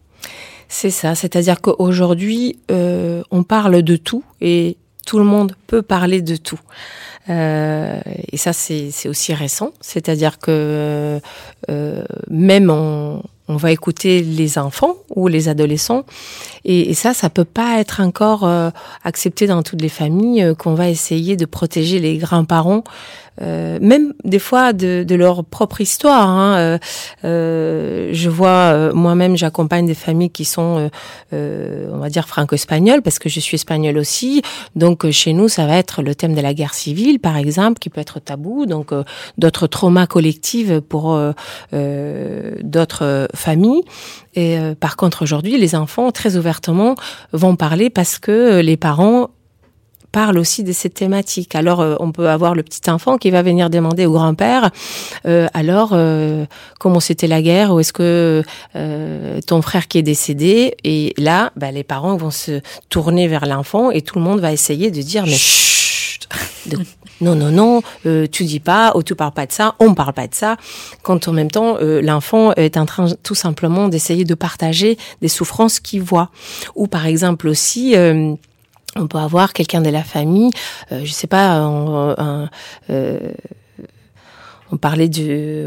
C'est 0.68 0.90
ça, 0.90 1.14
c'est-à-dire 1.14 1.60
qu'aujourd'hui, 1.60 2.58
euh, 2.70 3.22
on 3.30 3.42
parle 3.42 3.82
de 3.82 3.96
tout 3.96 4.24
et 4.40 4.76
tout 5.06 5.18
le 5.18 5.24
monde 5.24 5.54
peut 5.66 5.82
parler 5.82 6.22
de 6.22 6.36
tout. 6.36 6.60
Euh, 7.28 8.00
et 8.32 8.36
ça, 8.36 8.52
c'est 8.52 9.08
aussi 9.08 9.34
récent, 9.34 9.72
c'est-à-dire 9.80 10.38
que 10.38 11.20
même 12.28 12.70
on, 12.70 13.22
on, 13.48 13.56
va 13.56 13.70
écouter 13.72 14.22
les 14.22 14.58
enfants 14.58 14.94
ou 15.14 15.28
les 15.28 15.48
adolescents, 15.48 16.04
et, 16.64 16.90
et 16.90 16.94
ça, 16.94 17.12
ça 17.12 17.28
peut 17.30 17.44
pas 17.44 17.78
être 17.78 18.00
encore 18.00 18.48
accepté 19.04 19.46
dans 19.46 19.62
toutes 19.62 19.82
les 19.82 19.90
familles, 19.90 20.54
qu'on 20.58 20.74
va 20.74 20.88
essayer 20.88 21.36
de 21.36 21.44
protéger 21.44 21.98
les 21.98 22.16
grands-parents 22.16 22.84
euh, 23.42 23.78
même 23.80 24.14
des 24.24 24.38
fois 24.38 24.72
de, 24.72 25.04
de 25.06 25.14
leur 25.14 25.44
propre 25.44 25.80
histoire. 25.80 26.28
Hein. 26.28 26.56
Euh, 26.56 26.78
euh, 27.24 28.10
je 28.12 28.30
vois 28.30 28.48
euh, 28.48 28.92
moi-même, 28.94 29.36
j'accompagne 29.36 29.86
des 29.86 29.94
familles 29.94 30.30
qui 30.30 30.44
sont, 30.44 30.88
euh, 31.32 31.90
on 31.92 31.98
va 31.98 32.08
dire 32.08 32.28
franco-espagnoles, 32.28 33.02
parce 33.02 33.18
que 33.18 33.28
je 33.28 33.40
suis 33.40 33.56
espagnole 33.56 33.98
aussi. 33.98 34.42
Donc 34.76 35.10
chez 35.10 35.32
nous, 35.32 35.48
ça 35.48 35.66
va 35.66 35.76
être 35.76 36.02
le 36.02 36.14
thème 36.14 36.34
de 36.34 36.40
la 36.40 36.54
guerre 36.54 36.74
civile, 36.74 37.18
par 37.18 37.36
exemple, 37.36 37.78
qui 37.78 37.90
peut 37.90 38.00
être 38.00 38.20
tabou. 38.20 38.66
Donc 38.66 38.92
d'autres 39.38 39.66
traumas 39.66 40.06
collectifs 40.06 40.80
pour 40.80 41.18
d'autres 41.72 43.28
familles. 43.34 43.82
Et 44.34 44.58
par 44.78 44.96
contre, 44.96 45.22
aujourd'hui, 45.22 45.58
les 45.58 45.74
enfants 45.74 46.10
très 46.10 46.36
ouvertement 46.36 46.94
vont 47.32 47.56
parler 47.56 47.90
parce 47.90 48.18
que 48.18 48.60
les 48.60 48.76
parents 48.76 49.30
parle 50.14 50.38
aussi 50.38 50.62
de 50.62 50.72
cette 50.72 50.94
thématique. 50.94 51.56
Alors, 51.56 51.80
euh, 51.80 51.96
on 51.98 52.12
peut 52.12 52.28
avoir 52.28 52.54
le 52.54 52.62
petit 52.62 52.88
enfant 52.88 53.18
qui 53.18 53.30
va 53.32 53.42
venir 53.42 53.68
demander 53.68 54.06
au 54.06 54.12
grand-père, 54.12 54.70
euh, 55.26 55.48
alors, 55.54 55.90
euh, 55.92 56.46
comment 56.78 57.00
c'était 57.00 57.26
la 57.26 57.42
guerre, 57.42 57.72
ou 57.74 57.80
est-ce 57.80 57.92
que 57.92 58.42
euh, 58.76 59.40
ton 59.44 59.60
frère 59.60 59.88
qui 59.88 59.98
est 59.98 60.02
décédé, 60.02 60.76
et 60.84 61.14
là, 61.18 61.50
bah, 61.56 61.72
les 61.72 61.82
parents 61.82 62.16
vont 62.16 62.30
se 62.30 62.60
tourner 62.90 63.26
vers 63.26 63.44
l'enfant 63.46 63.90
et 63.90 64.02
tout 64.02 64.16
le 64.20 64.24
monde 64.24 64.38
va 64.40 64.52
essayer 64.52 64.92
de 64.92 65.02
dire, 65.02 65.24
mais 65.26 65.34
chut, 65.36 66.28
de- 66.66 66.78
non, 67.20 67.34
non, 67.34 67.50
non, 67.50 67.82
euh, 68.06 68.26
tu 68.30 68.44
dis 68.44 68.60
pas, 68.60 68.92
ou 68.96 69.02
tu 69.02 69.14
parles 69.14 69.32
pas 69.32 69.46
de 69.46 69.52
ça, 69.52 69.74
on 69.80 69.94
parle 69.94 70.12
pas 70.12 70.26
de 70.28 70.34
ça, 70.34 70.56
quand 71.02 71.26
en 71.28 71.32
même 71.32 71.50
temps, 71.50 71.76
euh, 71.80 72.00
l'enfant 72.02 72.52
est 72.54 72.76
en 72.76 72.86
train 72.86 73.06
tout 73.22 73.34
simplement 73.36 73.88
d'essayer 73.88 74.24
de 74.24 74.34
partager 74.34 74.96
des 75.22 75.28
souffrances 75.28 75.80
qu'il 75.80 76.02
voit. 76.02 76.30
Ou 76.76 76.86
par 76.86 77.06
exemple 77.06 77.48
aussi, 77.48 77.96
euh, 77.96 78.34
on 78.96 79.06
peut 79.06 79.18
avoir 79.18 79.52
quelqu'un 79.52 79.80
de 79.80 79.90
la 79.90 80.02
famille, 80.04 80.50
euh, 80.92 81.00
je 81.04 81.12
sais 81.12 81.26
pas, 81.26 81.56
un- 81.56 82.48
euh, 82.90 83.18
on 84.74 84.76
parlait 84.76 85.08
du, 85.08 85.64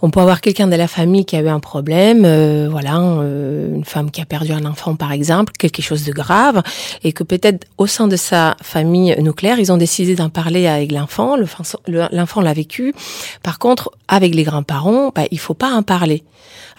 on 0.00 0.10
peut 0.10 0.20
avoir 0.20 0.40
quelqu'un 0.40 0.68
de 0.68 0.76
la 0.76 0.86
famille 0.88 1.24
qui 1.24 1.36
a 1.36 1.40
eu 1.40 1.48
un 1.48 1.60
problème, 1.60 2.22
euh, 2.24 2.68
voilà, 2.70 2.98
euh, 3.00 3.74
une 3.74 3.84
femme 3.84 4.10
qui 4.12 4.20
a 4.20 4.24
perdu 4.24 4.52
un 4.52 4.64
enfant 4.64 4.94
par 4.94 5.10
exemple, 5.12 5.52
quelque 5.58 5.82
chose 5.82 6.04
de 6.04 6.12
grave, 6.12 6.62
et 7.02 7.12
que 7.12 7.24
peut-être 7.24 7.66
au 7.78 7.86
sein 7.86 8.06
de 8.08 8.16
sa 8.16 8.56
famille 8.62 9.14
nucléaire, 9.20 9.58
ils 9.58 9.72
ont 9.72 9.76
décidé 9.76 10.14
d'en 10.14 10.30
parler 10.30 10.66
avec 10.66 10.92
l'enfant, 10.92 11.36
le- 11.36 11.46
le- 11.88 12.08
l'enfant 12.12 12.40
l'a 12.40 12.52
vécu. 12.52 12.94
Par 13.42 13.58
contre, 13.58 13.90
avec 14.08 14.34
les 14.34 14.44
grands-parents, 14.44 15.10
bah, 15.14 15.24
il 15.30 15.38
faut 15.40 15.54
pas 15.54 15.72
en 15.74 15.82
parler. 15.82 16.22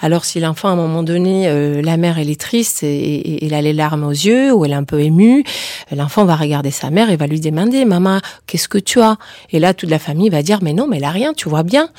Alors 0.01 0.25
si 0.25 0.39
l'enfant 0.39 0.67
à 0.69 0.71
un 0.71 0.75
moment 0.75 1.03
donné, 1.03 1.47
euh, 1.47 1.81
la 1.81 1.95
mère 1.97 2.19
elle 2.19 2.29
est 2.29 2.39
triste 2.39 2.83
et- 2.83 2.87
et 3.15 3.45
elle 3.45 3.53
a 3.53 3.61
les 3.61 3.71
larmes 3.73 4.03
aux 4.03 4.11
yeux 4.11 4.53
ou 4.53 4.63
elle 4.65 4.71
est 4.71 4.75
un 4.75 4.83
peu 4.83 4.99
émue, 4.99 5.43
l'enfant 5.95 6.25
va 6.25 6.35
regarder 6.35 6.69
sa 6.69 6.89
mère 6.89 7.09
et 7.09 7.15
va 7.15 7.27
lui 7.27 7.39
demander 7.39 7.85
maman 7.85 8.19
qu'est-ce 8.45 8.67
que 8.67 8.77
tu 8.77 9.01
as? 9.01 9.15
Et 9.51 9.59
là 9.59 9.73
toute 9.73 9.89
la 9.89 9.97
famille 9.99 10.29
va 10.29 10.43
dire 10.43 10.59
mais 10.61 10.73
non 10.73 10.85
mais 10.87 10.97
elle 10.97 11.05
a 11.05 11.11
rien, 11.11 11.33
tu 11.33 11.47
vois 11.49 11.63
bien. 11.65 11.89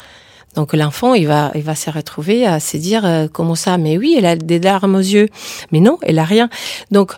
Donc 0.54 0.72
l'enfant 0.72 1.12
il 1.14 1.26
va 1.26 1.52
il 1.54 1.62
va 1.62 1.74
se 1.74 1.90
retrouver 1.90 2.46
à 2.46 2.60
se 2.60 2.78
dire 2.78 3.04
euh, 3.04 3.28
comment 3.30 3.54
ça? 3.54 3.76
Mais 3.76 3.98
oui 3.98 4.14
elle 4.16 4.26
a 4.26 4.36
des 4.36 4.58
larmes 4.58 4.94
aux 4.94 4.98
yeux, 5.00 5.28
mais 5.70 5.80
non 5.80 5.98
elle 6.02 6.18
a 6.18 6.24
rien. 6.24 6.48
Donc 6.90 7.12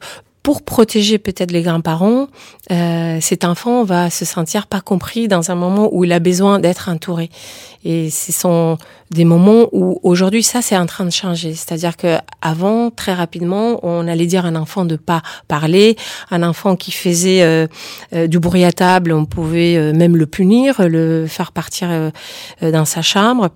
pour 0.48 0.62
protéger 0.62 1.18
peut-être 1.18 1.50
les 1.50 1.60
grands-parents, 1.60 2.28
euh, 2.72 3.18
cet 3.20 3.44
enfant 3.44 3.84
va 3.84 4.08
se 4.08 4.24
sentir 4.24 4.66
pas 4.66 4.80
compris 4.80 5.28
dans 5.28 5.50
un 5.50 5.54
moment 5.54 5.90
où 5.92 6.04
il 6.04 6.12
a 6.14 6.20
besoin 6.20 6.58
d'être 6.58 6.88
entouré. 6.88 7.28
Et 7.84 8.08
ce 8.08 8.32
sont 8.32 8.78
des 9.10 9.26
moments 9.26 9.66
où 9.72 10.00
aujourd'hui 10.02 10.42
ça 10.42 10.62
c'est 10.62 10.78
en 10.78 10.86
train 10.86 11.04
de 11.04 11.10
changer. 11.10 11.52
C'est-à-dire 11.52 11.98
que 11.98 12.16
avant 12.40 12.90
très 12.90 13.12
rapidement 13.12 13.78
on 13.82 14.08
allait 14.08 14.24
dire 14.24 14.46
à 14.46 14.48
un 14.48 14.56
enfant 14.56 14.86
de 14.86 14.96
pas 14.96 15.20
parler, 15.48 15.96
un 16.30 16.42
enfant 16.42 16.76
qui 16.76 16.92
faisait 16.92 17.42
euh, 17.42 17.66
euh, 18.14 18.26
du 18.26 18.38
bruit 18.38 18.64
à 18.64 18.72
table, 18.72 19.12
on 19.12 19.26
pouvait 19.26 19.76
euh, 19.76 19.92
même 19.92 20.16
le 20.16 20.24
punir, 20.24 20.88
le 20.88 21.26
faire 21.26 21.52
partir 21.52 21.88
euh, 21.90 22.10
dans 22.62 22.86
sa 22.86 23.02
chambre. 23.02 23.50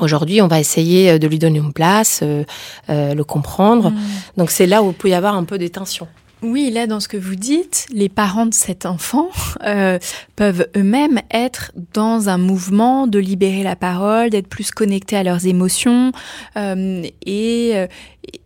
Aujourd'hui, 0.00 0.40
on 0.40 0.48
va 0.48 0.60
essayer 0.60 1.10
euh, 1.10 1.18
de 1.18 1.26
lui 1.26 1.38
donner 1.38 1.58
une 1.58 1.72
place, 1.72 2.20
euh, 2.22 2.44
euh, 2.90 3.14
le 3.14 3.24
comprendre. 3.24 3.92
Donc 4.36 4.50
c'est 4.50 4.66
là 4.66 4.82
où 4.82 4.90
il 4.90 4.94
peut 4.94 5.08
y 5.08 5.14
avoir 5.14 5.34
un 5.34 5.44
peu 5.44 5.58
des 5.58 5.70
tensions. 5.70 6.08
Oui, 6.42 6.72
là, 6.72 6.88
dans 6.88 6.98
ce 6.98 7.06
que 7.06 7.16
vous 7.16 7.36
dites, 7.36 7.86
les 7.92 8.08
parents 8.08 8.46
de 8.46 8.54
cet 8.54 8.84
enfant 8.84 9.28
euh, 9.64 10.00
peuvent 10.34 10.66
eux-mêmes 10.76 11.20
être 11.30 11.70
dans 11.94 12.28
un 12.28 12.38
mouvement 12.38 13.06
de 13.06 13.20
libérer 13.20 13.62
la 13.62 13.76
parole, 13.76 14.30
d'être 14.30 14.48
plus 14.48 14.72
connectés 14.72 15.16
à 15.16 15.22
leurs 15.22 15.46
émotions 15.46 16.10
euh, 16.56 17.04
et, 17.24 17.72
euh, 17.74 17.86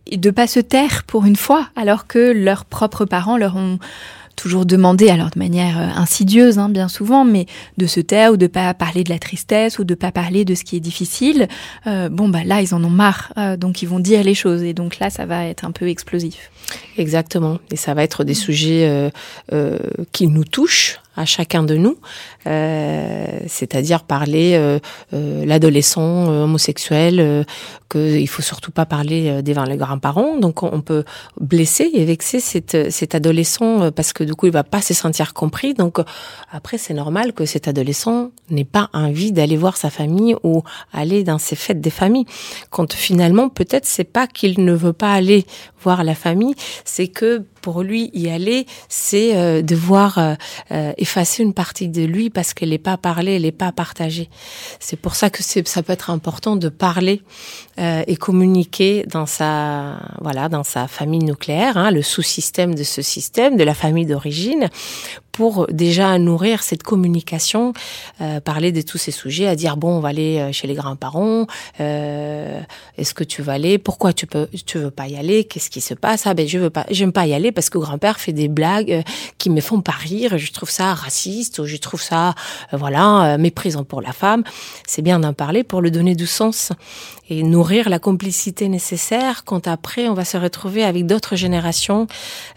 et 0.05 0.17
de 0.17 0.29
pas 0.29 0.45
se 0.45 0.59
taire 0.59 1.05
pour 1.07 1.25
une 1.25 1.35
fois, 1.35 1.69
alors 1.75 2.05
que 2.05 2.31
leurs 2.31 2.65
propres 2.65 3.05
parents 3.05 3.37
leur 3.37 3.55
ont 3.55 3.79
toujours 4.37 4.65
demandé, 4.65 5.09
alors 5.09 5.31
de 5.31 5.39
manière 5.39 5.77
euh, 5.77 5.99
insidieuse, 5.99 6.57
hein, 6.59 6.69
bien 6.69 6.87
souvent, 6.87 7.25
mais 7.25 7.45
de 7.77 7.85
se 7.87 7.99
taire 7.99 8.31
ou 8.31 8.37
de 8.37 8.47
pas 8.47 8.73
parler 8.73 9.03
de 9.03 9.09
la 9.09 9.19
tristesse 9.19 9.79
ou 9.79 9.83
de 9.83 9.95
pas 9.95 10.13
parler 10.13 10.45
de 10.45 10.55
ce 10.55 10.63
qui 10.63 10.77
est 10.77 10.79
difficile. 10.79 11.49
Euh, 11.87 12.07
bon, 12.07 12.29
bah 12.29 12.45
là, 12.45 12.61
ils 12.61 12.73
en 12.73 12.81
ont 12.83 12.89
marre, 12.89 13.33
euh, 13.37 13.57
donc 13.57 13.81
ils 13.81 13.89
vont 13.89 13.99
dire 13.99 14.23
les 14.23 14.35
choses, 14.35 14.63
et 14.63 14.73
donc 14.73 14.99
là, 14.99 15.09
ça 15.09 15.25
va 15.25 15.45
être 15.45 15.65
un 15.65 15.71
peu 15.71 15.89
explosif. 15.89 16.51
Exactement. 16.97 17.59
Et 17.71 17.75
ça 17.75 17.93
va 17.93 18.03
être 18.03 18.23
des 18.23 18.33
sujets 18.33 18.87
euh, 18.87 19.09
euh, 19.51 19.77
qui 20.11 20.27
nous 20.27 20.43
touchent 20.43 20.99
à 21.17 21.25
chacun 21.25 21.63
de 21.63 21.75
nous, 21.75 21.97
euh, 22.45 23.25
c'est-à-dire 23.47 24.03
parler 24.03 24.53
euh, 24.53 24.79
euh, 25.13 25.45
l'adolescent 25.45 26.27
homosexuel, 26.27 27.45
qu'il 27.89 28.27
faut 28.27 28.41
surtout 28.41 28.71
pas 28.71 28.85
parler 28.85 29.41
devant 29.41 29.63
les 29.63 29.77
grands-parents. 29.77 30.37
Donc 30.37 30.61
on 30.61 30.81
peut 30.81 31.03
blesser 31.39 31.89
et 31.93 32.05
vexer 32.05 32.39
cet, 32.39 32.91
cet 32.91 33.15
adolescent 33.15 33.91
parce 33.91 34.13
que 34.13 34.23
du 34.23 34.35
coup 34.35 34.45
il 34.45 34.51
va 34.51 34.63
pas 34.63 34.81
se 34.81 34.93
sentir 34.93 35.33
compris. 35.33 35.73
Donc 35.73 35.99
après 36.51 36.77
c'est 36.77 36.93
normal 36.93 37.33
que 37.33 37.45
cet 37.45 37.67
adolescent 37.67 38.31
n'ait 38.49 38.65
pas 38.65 38.89
envie 38.93 39.31
d'aller 39.31 39.57
voir 39.57 39.77
sa 39.77 39.89
famille 39.89 40.35
ou 40.43 40.63
aller 40.93 41.23
dans 41.23 41.37
ces 41.39 41.55
fêtes 41.55 41.81
des 41.81 41.89
familles. 41.89 42.25
Quand 42.69 42.93
finalement 42.93 43.49
peut-être 43.49 43.85
c'est 43.85 44.03
pas 44.03 44.27
qu'il 44.27 44.63
ne 44.63 44.73
veut 44.73 44.93
pas 44.93 45.13
aller 45.13 45.45
voir 45.81 46.03
la 46.03 46.15
famille, 46.15 46.55
c'est 46.83 47.07
que 47.07 47.45
pour 47.67 47.83
lui 47.83 48.09
y 48.13 48.29
aller, 48.29 48.65
c'est 48.87 49.35
euh, 49.35 49.61
devoir 49.61 50.19
euh, 50.19 50.35
euh, 50.71 50.93
effacer 50.97 51.43
une 51.43 51.53
partie 51.53 51.89
de 51.89 52.01
lui 52.01 52.29
parce 52.29 52.53
qu'elle 52.53 52.69
n'est 52.69 52.77
pas 52.77 52.95
parlée, 52.95 53.35
elle 53.35 53.41
n'est 53.41 53.51
pas 53.51 53.73
partagée. 53.73 54.29
C'est 54.79 54.95
pour 54.95 55.15
ça 55.15 55.29
que 55.29 55.43
ça 55.43 55.83
peut 55.83 55.91
être 55.91 56.09
important 56.09 56.55
de 56.55 56.69
parler 56.69 57.21
et 57.77 58.15
communiquer 58.15 59.05
dans 59.11 59.25
sa 59.25 59.99
voilà 60.21 60.49
dans 60.49 60.63
sa 60.63 60.87
famille 60.87 61.19
nucléaire, 61.19 61.77
hein, 61.77 61.91
le 61.91 62.01
sous-système 62.01 62.73
de 62.73 62.83
ce 62.83 63.01
système, 63.01 63.57
de 63.57 63.63
la 63.63 63.73
famille 63.73 64.05
d'origine, 64.05 64.69
pour 65.37 65.67
déjà 65.67 66.17
nourrir 66.17 66.63
cette 66.63 66.81
communication, 66.81 67.71
euh, 68.21 68.39
parler 68.39 68.71
de 68.71 68.81
tous 68.81 68.97
ces 68.97 69.11
sujets, 69.11 69.45
à 69.45 69.55
dire 69.55 69.77
bon 69.77 69.97
on 69.97 69.99
va 69.99 70.09
aller 70.09 70.39
euh, 70.39 70.51
chez 70.51 70.65
les 70.65 70.73
grands-parents, 70.73 71.45
euh, 71.79 72.59
est-ce 72.97 73.13
que 73.13 73.23
tu 73.23 73.43
vas 73.43 73.53
aller, 73.53 73.77
pourquoi 73.77 74.13
tu 74.13 74.25
peux 74.25 74.47
tu 74.65 74.79
veux 74.79 74.89
pas 74.89 75.07
y 75.07 75.15
aller, 75.15 75.43
qu'est-ce 75.43 75.69
qui 75.69 75.79
se 75.79 75.93
passe, 75.93 76.25
ah 76.25 76.33
ben 76.33 76.47
je 76.47 76.57
veux 76.57 76.71
pas, 76.71 76.87
j'aime 76.89 77.11
pas 77.11 77.27
y 77.27 77.35
aller 77.35 77.51
parce 77.51 77.69
que 77.69 77.77
grand-père 77.77 78.19
fait 78.19 78.33
des 78.33 78.47
blagues 78.47 78.91
euh, 78.91 79.03
qui 79.37 79.51
me 79.51 79.61
font 79.61 79.81
pas 79.81 79.91
rire, 79.91 80.39
je 80.39 80.51
trouve 80.51 80.71
ça 80.71 80.95
raciste 80.95 81.59
ou 81.59 81.65
je 81.65 81.77
trouve 81.77 82.01
ça 82.01 82.33
voilà 82.73 83.37
méprisant 83.37 83.83
pour 83.83 84.01
la 84.01 84.13
femme. 84.13 84.43
C'est 84.87 85.03
bien 85.03 85.19
d'en 85.19 85.33
parler 85.33 85.63
pour 85.63 85.81
le 85.81 85.91
donner 85.91 86.15
du 86.15 86.25
sens 86.25 86.71
et 87.29 87.43
nourrir 87.43 87.89
la 87.89 87.99
complicité 87.99 88.69
nécessaire 88.69 89.43
quand 89.43 89.67
après 89.67 90.07
on 90.07 90.13
va 90.13 90.25
se 90.25 90.37
retrouver 90.37 90.83
avec 90.83 91.05
d'autres 91.05 91.35
générations 91.35 92.07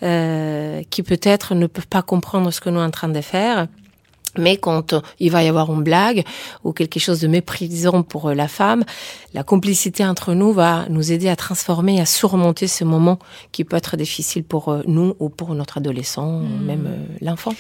euh, 0.03 0.83
qui 0.91 1.03
peut-être 1.03 1.55
ne 1.55 1.67
peuvent 1.67 1.89
pas 1.89 2.03
comprendre 2.03 2.51
ce 2.51 2.61
que 2.61 2.71
nous 2.71 2.77
sommes 2.77 2.87
en 2.87 2.91
train 2.91 3.09
de 3.09 3.21
faire. 3.21 3.67
Mais 4.39 4.57
quand 4.57 4.93
euh, 4.93 5.01
il 5.19 5.31
va 5.31 5.43
y 5.43 5.49
avoir 5.49 5.73
une 5.73 5.83
blague 5.83 6.25
ou 6.65 6.73
quelque 6.73 7.01
chose 7.01 7.21
de 7.21 7.29
méprisant 7.29 8.03
pour 8.03 8.29
euh, 8.29 8.35
la 8.35 8.49
femme, 8.49 8.85
la 9.35 9.43
complicité 9.43 10.05
entre 10.05 10.35
nous 10.35 10.53
va 10.53 10.87
nous 10.89 11.13
aider 11.13 11.29
à 11.29 11.37
transformer, 11.37 12.01
à 12.01 12.07
surmonter 12.07 12.67
ce 12.67 12.85
moment 12.85 13.19
qui 13.53 13.65
peut 13.65 13.77
être 13.77 13.97
difficile 13.97 14.45
pour 14.45 14.69
euh, 14.69 14.83
nous 14.87 15.15
ou 15.19 15.29
pour 15.29 15.55
notre 15.55 15.79
adolescent, 15.79 16.41
Mm. 16.41 16.65
même 16.65 16.89
l'enfant. 17.21 17.53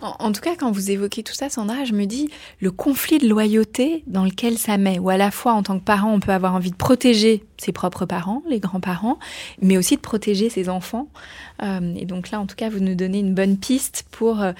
En, 0.00 0.14
en 0.18 0.32
tout 0.32 0.40
cas, 0.40 0.54
quand 0.58 0.70
vous 0.70 0.90
évoquez 0.90 1.22
tout 1.22 1.34
ça, 1.34 1.48
Sandra, 1.48 1.84
je 1.84 1.92
me 1.92 2.06
dis 2.06 2.30
le 2.60 2.70
conflit 2.70 3.18
de 3.18 3.28
loyauté 3.28 4.04
dans 4.06 4.24
lequel 4.24 4.58
ça 4.58 4.78
met, 4.78 4.98
où 4.98 5.10
à 5.10 5.16
la 5.16 5.30
fois 5.30 5.52
en 5.52 5.62
tant 5.62 5.78
que 5.78 5.84
parent, 5.84 6.12
on 6.12 6.20
peut 6.20 6.32
avoir 6.32 6.54
envie 6.54 6.70
de 6.70 6.76
protéger 6.76 7.44
ses 7.58 7.72
propres 7.72 8.06
parents, 8.06 8.42
les 8.48 8.60
grands-parents, 8.60 9.18
mais 9.60 9.76
aussi 9.76 9.96
de 9.96 10.00
protéger 10.00 10.50
ses 10.50 10.68
enfants. 10.68 11.08
Euh, 11.62 11.94
et 11.96 12.06
donc 12.06 12.30
là, 12.30 12.40
en 12.40 12.46
tout 12.46 12.56
cas, 12.56 12.68
vous 12.68 12.80
nous 12.80 12.94
donnez 12.94 13.20
une 13.20 13.34
bonne 13.34 13.56
piste 13.56 14.04
pour, 14.10 14.42
euh, 14.42 14.52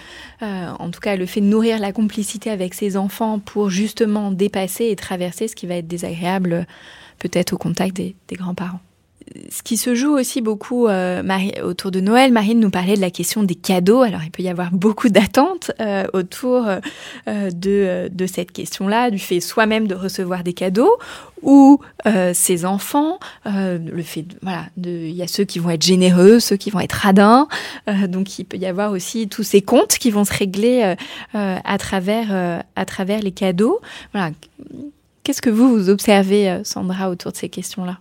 euh, 0.43 0.71
en 0.79 0.91
tout 0.91 1.01
cas, 1.01 1.17
le 1.17 1.27
fait 1.27 1.41
de 1.41 1.47
nourrir 1.47 1.79
la 1.79 1.93
complicité 1.93 2.51
avec 2.51 2.75
ses 2.75 2.97
enfants 2.97 3.39
pour 3.39 3.71
justement 3.71 4.31
dépasser 4.31 4.87
et 4.87 4.97
traverser 4.97 5.49
ce 5.49 5.57
qui 5.57 5.67
va 5.67 5.77
être 5.77 5.89
désagréable, 5.89 6.67
peut-être 7.19 7.53
au 7.53 7.59
contact 7.59 7.97
des, 7.97 8.15
des 8.29 8.37
grands-parents. 8.37 8.81
Ce 9.51 9.63
qui 9.63 9.77
se 9.77 9.95
joue 9.95 10.13
aussi 10.13 10.41
beaucoup 10.41 10.89
euh, 10.89 11.23
autour 11.63 11.91
de 11.91 12.01
Noël, 12.01 12.33
Marine 12.33 12.61
nous 12.61 12.71
parlait 12.71 12.97
de 12.97 13.01
la 13.01 13.11
question 13.11 13.43
des 13.43 13.55
cadeaux. 13.55 14.03
Alors 14.03 14.23
il 14.25 14.31
peut 14.31 14.43
y 14.43 14.49
avoir 14.49 14.71
beaucoup 14.73 15.09
d'attentes 15.09 15.71
euh, 15.81 16.05
autour 16.13 16.67
euh, 17.29 17.51
de, 17.51 18.27
cette 18.27 18.53
question-là, 18.53 19.11
du 19.11 19.19
fait 19.19 19.41
soi-même 19.41 19.87
de 19.87 19.95
recevoir 19.95 20.43
des 20.43 20.53
cadeaux 20.53 20.97
ou 21.43 21.81
ses 22.35 22.65
enfants. 22.65 23.19
le 23.45 24.03
fait, 24.03 24.25
voilà, 24.43 24.67
il 24.77 25.11
y 25.11 25.23
a 25.23 25.27
ceux 25.27 25.43
qui 25.43 25.59
vont 25.59 25.71
être 25.71 25.85
généreux, 25.85 26.39
ceux 26.39 26.57
qui 26.57 26.71
vont 26.71 26.79
être 26.79 26.93
radins. 26.93 27.49
donc 28.07 28.39
il 28.39 28.45
peut 28.45 28.57
y 28.57 28.67
avoir 28.67 28.93
aussi 28.93 29.29
tous 29.29 29.43
ces 29.43 29.61
comptes 29.61 29.99
qui 29.99 30.13
vont 30.13 30.25
se 30.25 30.33
régler 30.33 30.95
à 31.35 31.79
travers 31.79 32.63
à 32.77 32.85
travers 32.85 33.21
les 33.21 33.33
cadeaux. 33.33 33.81
Voilà 34.13 34.31
Qu'est-ce 35.25 35.43
que 35.43 35.51
vous, 35.51 35.89
observez, 35.89 36.61
Sandra, 36.65 37.09
autour 37.11 37.33
de 37.33 37.37
ces 37.37 37.49
questions-là? 37.49 37.99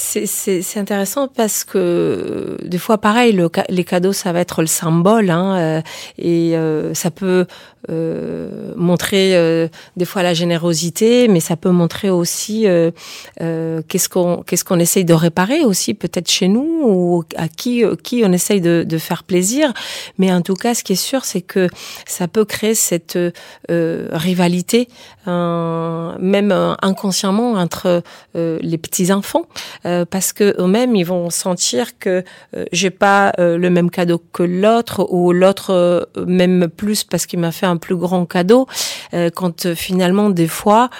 C'est 0.00 0.78
intéressant 0.78 1.26
parce 1.26 1.64
que 1.64 2.56
des 2.62 2.78
fois, 2.78 2.98
pareil, 2.98 3.32
le, 3.32 3.50
les 3.68 3.82
cadeaux, 3.82 4.12
ça 4.12 4.32
va 4.32 4.40
être 4.40 4.60
le 4.60 4.68
symbole, 4.68 5.28
hein, 5.28 5.56
euh, 5.56 5.82
et 6.18 6.56
euh, 6.56 6.94
ça 6.94 7.10
peut 7.10 7.46
euh, 7.90 8.74
montrer 8.76 9.68
des 9.96 10.04
fois 10.04 10.22
la 10.22 10.34
générosité, 10.34 11.26
mais 11.26 11.40
ça 11.40 11.56
peut 11.56 11.70
montrer 11.70 12.10
aussi 12.10 12.66
qu'est-ce 13.38 14.08
qu'on 14.08 14.42
qu'est-ce 14.46 14.78
essaye 14.78 15.04
de 15.04 15.14
réparer 15.14 15.64
aussi, 15.64 15.94
peut-être 15.94 16.30
chez 16.30 16.46
nous 16.46 16.80
ou 16.84 17.24
à 17.36 17.48
qui 17.48 17.82
qui 18.04 18.22
on 18.24 18.32
essaye 18.32 18.60
de, 18.60 18.84
de, 18.86 18.98
faire 18.98 19.24
plaisir. 19.24 19.72
Mais 20.18 20.32
en 20.32 20.42
tout 20.42 20.54
cas, 20.54 20.74
ce 20.74 20.84
qui 20.84 20.92
est 20.92 20.96
sûr, 20.96 21.24
c'est 21.24 21.40
que 21.40 21.68
ça 22.06 22.28
peut 22.28 22.44
créer 22.44 22.74
cette 22.74 23.18
rivalité, 23.68 24.88
même 25.26 26.76
inconsciemment 26.82 27.52
entre 27.52 28.02
les 28.34 28.78
petits 28.78 29.12
enfants. 29.12 29.46
Euh, 29.88 30.04
parce 30.04 30.32
que 30.32 30.54
eux-mêmes 30.60 30.94
ils 30.94 31.04
vont 31.04 31.30
sentir 31.30 31.98
que 31.98 32.22
euh, 32.54 32.64
j'ai 32.72 32.90
pas 32.90 33.32
euh, 33.38 33.56
le 33.56 33.70
même 33.70 33.90
cadeau 33.90 34.22
que 34.32 34.42
l'autre 34.42 35.06
ou 35.10 35.32
l'autre 35.32 36.08
même 36.26 36.68
plus 36.68 37.04
parce 37.04 37.24
qu'il 37.26 37.38
m'a 37.38 37.52
fait 37.52 37.66
un 37.66 37.76
plus 37.76 37.96
grand 37.96 38.26
cadeau. 38.26 38.66
quand 39.34 39.74
finalement 39.74 40.30
des 40.30 40.48
fois 40.48 40.90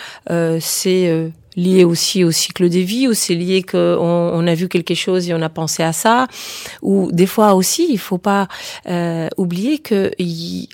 c'est 0.61 1.32
lié 1.57 1.84
aussi 1.84 2.24
au 2.24 2.30
cycle 2.30 2.68
des 2.68 2.82
vies, 2.82 3.09
ou 3.09 3.14
c'est 3.14 3.34
lié 3.34 3.62
qu'on 3.62 3.78
on 3.78 4.47
a 4.47 4.55
vu 4.55 4.68
quelque 4.68 4.95
chose 4.95 5.28
et 5.28 5.34
on 5.34 5.43
a 5.43 5.49
pensé 5.49 5.82
à 5.82 5.93
ça, 5.93 6.26
ou 6.82 7.11
des 7.12 7.26
fois 7.26 7.55
aussi, 7.55 7.86
il 7.91 7.99
faut 7.99 8.18
pas 8.18 8.49
oublier 9.36 9.78
que 9.78 10.11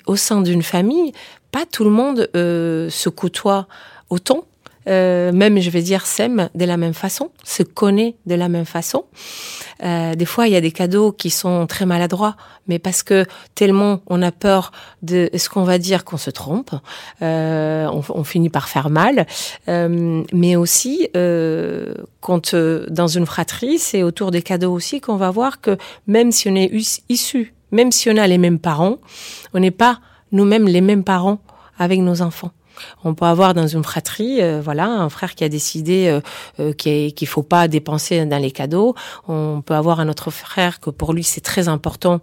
au 0.05 0.15
sein 0.15 0.41
d'une 0.41 0.63
famille, 0.63 1.11
pas 1.51 1.65
tout 1.65 1.83
le 1.83 1.91
monde 1.91 2.29
se 2.33 3.09
côtoie 3.09 3.67
autant 4.09 4.45
euh, 4.87 5.31
même 5.31 5.59
je 5.59 5.69
vais 5.69 5.81
dire 5.81 6.05
s'aime 6.05 6.49
de 6.55 6.65
la 6.65 6.77
même 6.77 6.93
façon, 6.93 7.31
se 7.43 7.63
connaît 7.63 8.15
de 8.25 8.35
la 8.35 8.49
même 8.49 8.65
façon. 8.65 9.05
Euh, 9.83 10.15
des 10.15 10.25
fois, 10.25 10.47
il 10.47 10.53
y 10.53 10.55
a 10.55 10.61
des 10.61 10.71
cadeaux 10.71 11.11
qui 11.11 11.29
sont 11.29 11.67
très 11.67 11.85
maladroits, 11.85 12.35
mais 12.67 12.79
parce 12.79 13.03
que 13.03 13.25
tellement 13.55 14.01
on 14.07 14.21
a 14.21 14.31
peur 14.31 14.71
de 15.01 15.29
ce 15.35 15.49
qu'on 15.49 15.63
va 15.63 15.77
dire 15.77 16.05
qu'on 16.05 16.17
se 16.17 16.29
trompe, 16.29 16.71
euh, 17.21 17.87
on, 17.87 18.01
on, 18.09 18.23
finit 18.23 18.49
par 18.49 18.69
faire 18.69 18.89
mal. 18.89 19.25
Euh, 19.67 20.23
mais 20.33 20.55
aussi, 20.55 21.09
euh, 21.15 21.93
quand 22.21 22.53
euh, 22.53 22.85
dans 22.89 23.07
une 23.07 23.25
fratrie, 23.25 23.79
c'est 23.79 24.03
autour 24.03 24.31
des 24.31 24.41
cadeaux 24.41 24.71
aussi 24.71 25.01
qu'on 25.01 25.17
va 25.17 25.31
voir 25.31 25.61
que 25.61 25.77
même 26.07 26.31
si 26.31 26.49
on 26.49 26.55
est 26.55 26.71
issu, 27.09 27.53
même 27.71 27.91
si 27.91 28.09
on 28.09 28.17
a 28.17 28.27
les 28.27 28.37
mêmes 28.37 28.59
parents, 28.59 28.97
on 29.53 29.59
n'est 29.59 29.71
pas 29.71 29.99
nous-mêmes 30.31 30.67
les 30.67 30.81
mêmes 30.81 31.03
parents 31.03 31.39
avec 31.77 31.99
nos 31.99 32.21
enfants. 32.21 32.51
On 33.03 33.13
peut 33.13 33.25
avoir 33.25 33.53
dans 33.53 33.67
une 33.67 33.83
fratrie, 33.83 34.41
euh, 34.41 34.61
voilà, 34.61 34.87
un 34.87 35.09
frère 35.09 35.35
qui 35.35 35.43
a 35.43 35.49
décidé 35.49 36.07
euh, 36.07 36.21
euh 36.59 36.73
qu'il 36.73 37.27
faut 37.27 37.43
pas 37.43 37.67
dépenser 37.67 38.25
dans 38.25 38.41
les 38.41 38.51
cadeaux. 38.51 38.95
On 39.27 39.61
peut 39.61 39.75
avoir 39.75 39.99
un 39.99 40.09
autre 40.09 40.31
frère 40.31 40.79
que 40.79 40.89
pour 40.89 41.13
lui 41.13 41.23
c'est 41.23 41.41
très 41.41 41.67
important 41.67 42.21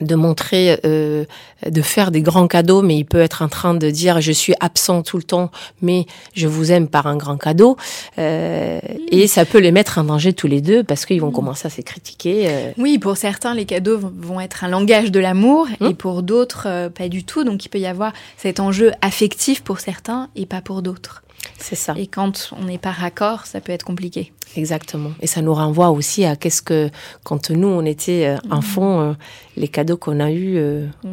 de 0.00 0.14
montrer, 0.14 0.78
euh, 0.84 1.24
de 1.66 1.82
faire 1.82 2.10
des 2.10 2.22
grands 2.22 2.46
cadeaux, 2.48 2.82
mais 2.82 2.96
il 2.96 3.04
peut 3.04 3.20
être 3.20 3.42
en 3.42 3.48
train 3.48 3.74
de 3.74 3.90
dire 3.90 4.20
je 4.20 4.32
suis 4.32 4.54
absent 4.60 5.02
tout 5.02 5.16
le 5.16 5.22
temps, 5.22 5.50
mais 5.82 6.06
je 6.34 6.46
vous 6.46 6.72
aime 6.72 6.88
par 6.88 7.06
un 7.06 7.16
grand 7.16 7.36
cadeau, 7.36 7.76
euh, 8.18 8.80
et 9.10 9.26
ça 9.26 9.44
peut 9.44 9.58
les 9.58 9.72
mettre 9.72 9.98
en 9.98 10.04
danger 10.04 10.32
tous 10.32 10.46
les 10.46 10.60
deux 10.60 10.84
parce 10.84 11.06
qu'ils 11.06 11.20
vont 11.20 11.30
commencer 11.30 11.66
à 11.66 11.70
se 11.70 11.80
critiquer. 11.80 12.46
Euh. 12.48 12.70
Oui, 12.78 12.98
pour 12.98 13.16
certains 13.16 13.54
les 13.54 13.64
cadeaux 13.64 13.98
vont 13.98 14.40
être 14.40 14.64
un 14.64 14.68
langage 14.68 15.10
de 15.10 15.20
l'amour 15.20 15.66
hum. 15.80 15.90
et 15.90 15.94
pour 15.94 16.22
d'autres 16.22 16.66
euh, 16.66 16.88
pas 16.88 17.08
du 17.08 17.24
tout, 17.24 17.44
donc 17.44 17.64
il 17.64 17.68
peut 17.68 17.78
y 17.78 17.86
avoir 17.86 18.12
cet 18.36 18.60
enjeu 18.60 18.92
affectif 19.02 19.62
pour 19.62 19.80
certains 19.80 20.28
et 20.36 20.46
pas 20.46 20.60
pour 20.60 20.82
d'autres. 20.82 21.22
C'est 21.58 21.74
ça. 21.74 21.94
Et 21.96 22.06
quand 22.06 22.50
on 22.58 22.64
n'est 22.64 22.78
pas 22.78 22.92
raccord, 22.92 23.46
ça 23.46 23.60
peut 23.60 23.72
être 23.72 23.84
compliqué. 23.84 24.32
Exactement. 24.56 25.10
Et 25.20 25.26
ça 25.26 25.42
nous 25.42 25.52
renvoie 25.54 25.90
aussi 25.90 26.24
à 26.24 26.36
qu'est-ce 26.36 26.62
que, 26.62 26.90
quand 27.22 27.50
nous, 27.50 27.68
on 27.68 27.84
était 27.84 28.26
euh, 28.26 28.36
mm. 28.48 28.52
enfants, 28.52 29.00
euh, 29.00 29.12
les 29.56 29.68
cadeaux 29.68 29.96
qu'on 29.96 30.20
a 30.20 30.30
eus 30.30 30.56
euh, 30.56 30.86
mm. 31.04 31.08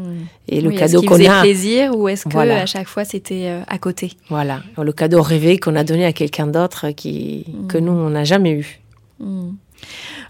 et 0.50 0.62
le 0.62 0.72
cadeau 0.72 1.02
qu'on 1.02 1.24
a. 1.26 1.42
plaisir 1.42 1.98
ou 1.98 2.08
est-ce 2.08 2.26
que 2.26 2.38
à 2.38 2.66
chaque 2.66 2.88
fois 2.88 3.06
c'était 3.06 3.62
à 3.68 3.78
côté? 3.78 4.14
Voilà. 4.30 4.62
Le 4.78 4.92
cadeau 4.94 5.22
rêvé 5.22 5.58
qu'on 5.58 5.76
a 5.76 5.84
donné 5.84 6.06
à 6.06 6.14
quelqu'un 6.14 6.48
d'autre 6.48 6.92
qui, 6.92 7.46
que 7.68 7.78
mm. 7.78 7.82
nous, 7.82 7.92
on 7.92 8.10
n'a 8.12 8.24
jamais 8.24 8.52
eu. 8.52 8.80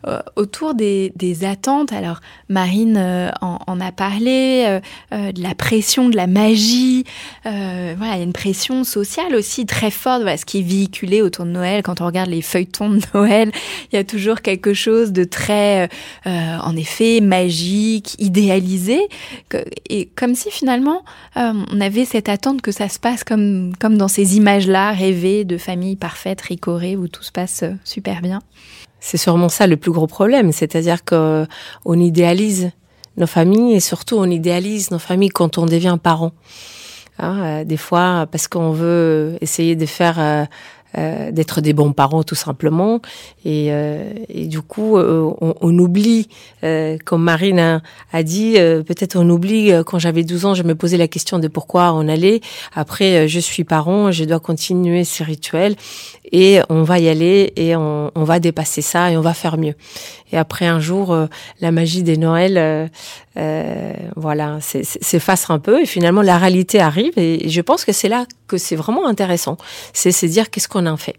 Euh, 0.08 0.20
autour 0.36 0.76
des, 0.76 1.12
attentes. 1.44 1.92
Alors, 1.92 2.22
Marine 2.48 2.98
euh, 2.98 3.32
en, 3.42 3.80
a 3.80 3.92
parlé, 3.92 4.80
euh, 5.12 5.32
de 5.32 5.42
la 5.42 5.56
pression, 5.56 6.10
de 6.10 6.16
la 6.16 6.28
magie. 6.28 7.04
voilà, 7.44 8.16
il 8.16 8.18
y 8.18 8.22
a 8.22 8.24
une 8.24 8.34
pression 8.34 8.84
sociale 8.84 9.36
aussi 9.36 9.66
très 9.66 9.92
forte. 9.92 10.24
Ce 10.38 10.46
qui 10.46 10.60
est 10.60 10.64
véhiculé 10.64 11.22
autour 11.22 11.46
de 11.46 11.52
Noël. 11.52 11.82
Quand 11.84 12.02
on 12.02 12.06
regarde 12.06 12.30
les 12.30 12.42
feuilletons 12.42 12.90
de 12.90 13.02
Noël, 13.14 13.52
il 13.92 13.96
y 13.96 14.00
a 14.00 14.04
toujours 14.04 14.42
quelque 14.42 14.74
chose 14.74 15.12
de 15.12 15.24
très, 15.24 15.90
en 16.26 16.76
effet, 16.76 17.20
magique, 17.22 18.16
idéalisé. 18.20 19.08
Et 19.90 20.10
comme 20.16 20.36
si 20.36 20.52
finalement, 20.52 21.04
on 21.36 21.82
avait 21.82 22.06
cette 22.06 22.30
attente 22.30 22.62
que 22.62 22.72
ça 22.72 22.90
se 22.90 23.00
passe 23.00 23.24
comme, 23.24 23.74
comme 23.80 23.98
dans 23.98 24.08
ces 24.08 24.38
images-là, 24.38 24.92
rêvées 24.92 25.46
de 25.46 25.58
familles 25.58 25.96
parfaites, 25.96 26.42
ricorées, 26.42 26.96
où 26.96 27.08
tout 27.08 27.24
se 27.24 27.32
passe 27.32 27.64
super 27.84 28.22
bien. 28.22 28.42
C'est 29.08 29.18
sûrement 29.18 29.50
ça 29.50 29.68
le 29.68 29.78
plus 29.78 29.92
gros 29.92 30.08
problème, 30.08 30.52
c'est-à-dire 30.52 31.06
qu'on 31.06 31.46
idéalise 31.94 32.72
nos 33.18 33.28
familles 33.28 33.76
et 33.76 33.80
surtout 33.80 34.18
on 34.18 34.26
idéalise 34.26 34.90
nos 34.90 34.98
familles 34.98 35.30
quand 35.30 35.60
on 35.60 35.68
devient 35.68 36.00
parent. 36.02 36.32
Hein, 37.20 37.44
euh, 37.44 37.64
des 37.66 37.78
fois, 37.78 38.26
parce 38.32 38.48
qu'on 38.48 38.72
veut 38.72 39.38
essayer 39.42 39.76
de 39.76 39.86
faire 39.86 40.20
euh, 40.20 40.46
euh, 40.98 41.32
d'être 41.32 41.62
des 41.62 41.74
bons 41.74 41.94
parents 41.94 42.24
tout 42.24 42.34
simplement. 42.34 43.00
Et, 43.46 43.68
euh, 43.70 44.12
et 44.28 44.48
du 44.48 44.62
coup, 44.62 44.98
euh, 44.98 45.32
on, 45.40 45.54
on, 45.62 45.80
oublie, 45.80 46.28
comme 47.06 47.24
Marine 47.24 47.60
a, 47.60 47.82
a 48.12 48.24
dit, 48.24 48.54
peut-être 48.54 49.16
on 49.16 49.30
oublie, 49.30 49.72
quand 49.86 50.00
j'avais 50.00 50.24
12 50.24 50.46
ans, 50.46 50.54
je 50.56 50.64
me 50.64 50.74
posais 50.74 50.98
la 50.98 51.08
question 51.08 51.38
de 51.38 51.48
pourquoi 51.48 51.94
on 51.94 52.08
allait. 52.08 52.42
Après, 52.74 53.28
je 53.28 53.40
suis 53.40 53.64
parent, 53.64 54.12
je 54.12 54.24
dois 54.24 54.40
continuer 54.40 55.04
ces 55.04 55.24
rituels 55.24 55.76
et 56.32 56.60
on 56.70 56.82
va 56.82 56.98
y 56.98 57.08
aller 57.08 57.54
et 57.56 57.76
on, 57.76 58.12
on 58.16 58.24
va 58.24 58.40
dépasser 58.40 58.82
ça 58.82 59.12
et 59.12 59.18
on 59.18 59.22
va 59.22 59.36
faire 59.36 59.58
mieux. 59.58 59.76
Et 60.32 60.38
après 60.38 60.66
un 60.66 60.80
jour, 60.80 61.16
la 61.62 61.72
magie 61.72 62.02
des 62.02 62.18
Noëls, 62.18 62.90
euh, 63.38 63.94
voilà, 64.16 64.60
s'efface 64.62 65.50
un 65.50 65.60
peu 65.60 65.82
et 65.82 65.86
finalement 65.86 66.22
la 66.22 66.38
réalité 66.38 66.80
arrive 66.80 67.18
et 67.18 67.50
je 67.50 67.62
pense 67.62 67.84
que 67.84 67.92
c'est 67.92 68.08
là 68.08 68.26
que 68.48 68.58
c'est 68.58 68.78
vraiment 68.78 69.08
intéressant. 69.08 69.58
C'est 69.92 70.14
se 70.14 70.26
dire 70.26 70.50
qu'est-ce 70.50 70.70
qu'on 70.70 70.86
a 70.86 70.96
fait. 70.96 71.18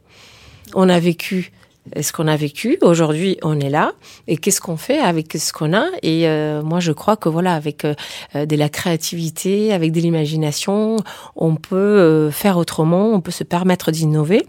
On 0.74 0.88
a 0.88 0.98
vécu 0.98 1.52
ce 2.00 2.12
qu'on 2.12 2.26
a 2.26 2.36
vécu. 2.36 2.78
Aujourd'hui, 2.82 3.38
on 3.42 3.58
est 3.60 3.70
là. 3.70 3.92
Et 4.26 4.36
qu'est-ce 4.36 4.60
qu'on 4.60 4.76
fait 4.76 4.98
avec 4.98 5.32
ce 5.32 5.52
qu'on 5.52 5.72
a? 5.72 5.86
Et 6.02 6.28
euh, 6.28 6.62
moi, 6.62 6.80
je 6.80 6.92
crois 6.92 7.16
que 7.16 7.28
voilà, 7.28 7.54
avec 7.54 7.84
euh, 7.84 7.94
de 8.34 8.56
la 8.56 8.68
créativité, 8.68 9.72
avec 9.72 9.92
de 9.92 10.00
l'imagination, 10.00 10.96
on 11.36 11.56
peut 11.56 11.76
euh, 11.76 12.30
faire 12.30 12.56
autrement, 12.58 13.10
on 13.12 13.20
peut 13.20 13.30
se 13.30 13.44
permettre 13.44 13.90
d'innover. 13.90 14.46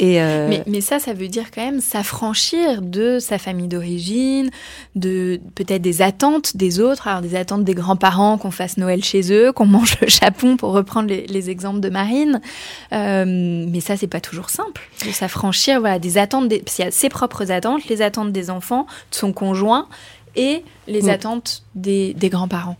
Mais, 0.00 0.80
ça, 0.80 0.98
ça 0.98 1.12
veut 1.12 1.28
dire 1.28 1.50
quand 1.54 1.64
même 1.64 1.80
s'affranchir 1.80 2.82
de 2.82 3.18
sa 3.18 3.38
famille 3.38 3.68
d'origine, 3.68 4.50
de 4.96 5.40
peut-être 5.54 5.82
des 5.82 6.02
attentes 6.02 6.56
des 6.56 6.80
autres, 6.80 7.06
alors 7.06 7.20
des 7.20 7.36
attentes 7.36 7.64
des 7.64 7.74
grands-parents 7.74 8.38
qu'on 8.38 8.50
fasse 8.50 8.78
Noël 8.78 9.04
chez 9.04 9.32
eux, 9.32 9.52
qu'on 9.52 9.66
mange 9.66 9.98
le 10.00 10.08
chapon, 10.08 10.56
pour 10.56 10.72
reprendre 10.72 11.08
les, 11.08 11.26
les 11.26 11.50
exemples 11.50 11.80
de 11.80 11.90
Marine. 11.90 12.40
mais 12.90 13.80
ça, 13.80 13.96
c'est 13.96 14.06
pas 14.06 14.20
toujours 14.20 14.50
simple 14.50 14.82
s'affranchir 15.12 15.80
voilà, 15.80 15.98
des 15.98 16.18
attentes 16.18 16.48
des, 16.48 16.61
il 16.66 16.84
y 16.84 16.86
a 16.86 16.90
ses 16.90 17.08
propres 17.08 17.50
attentes, 17.50 17.86
les 17.86 18.02
attentes 18.02 18.32
des 18.32 18.50
enfants, 18.50 18.86
de 19.10 19.16
son 19.16 19.32
conjoint 19.32 19.88
et 20.36 20.64
les 20.86 21.08
attentes 21.08 21.62
des, 21.74 22.14
grands-parents. 22.14 22.76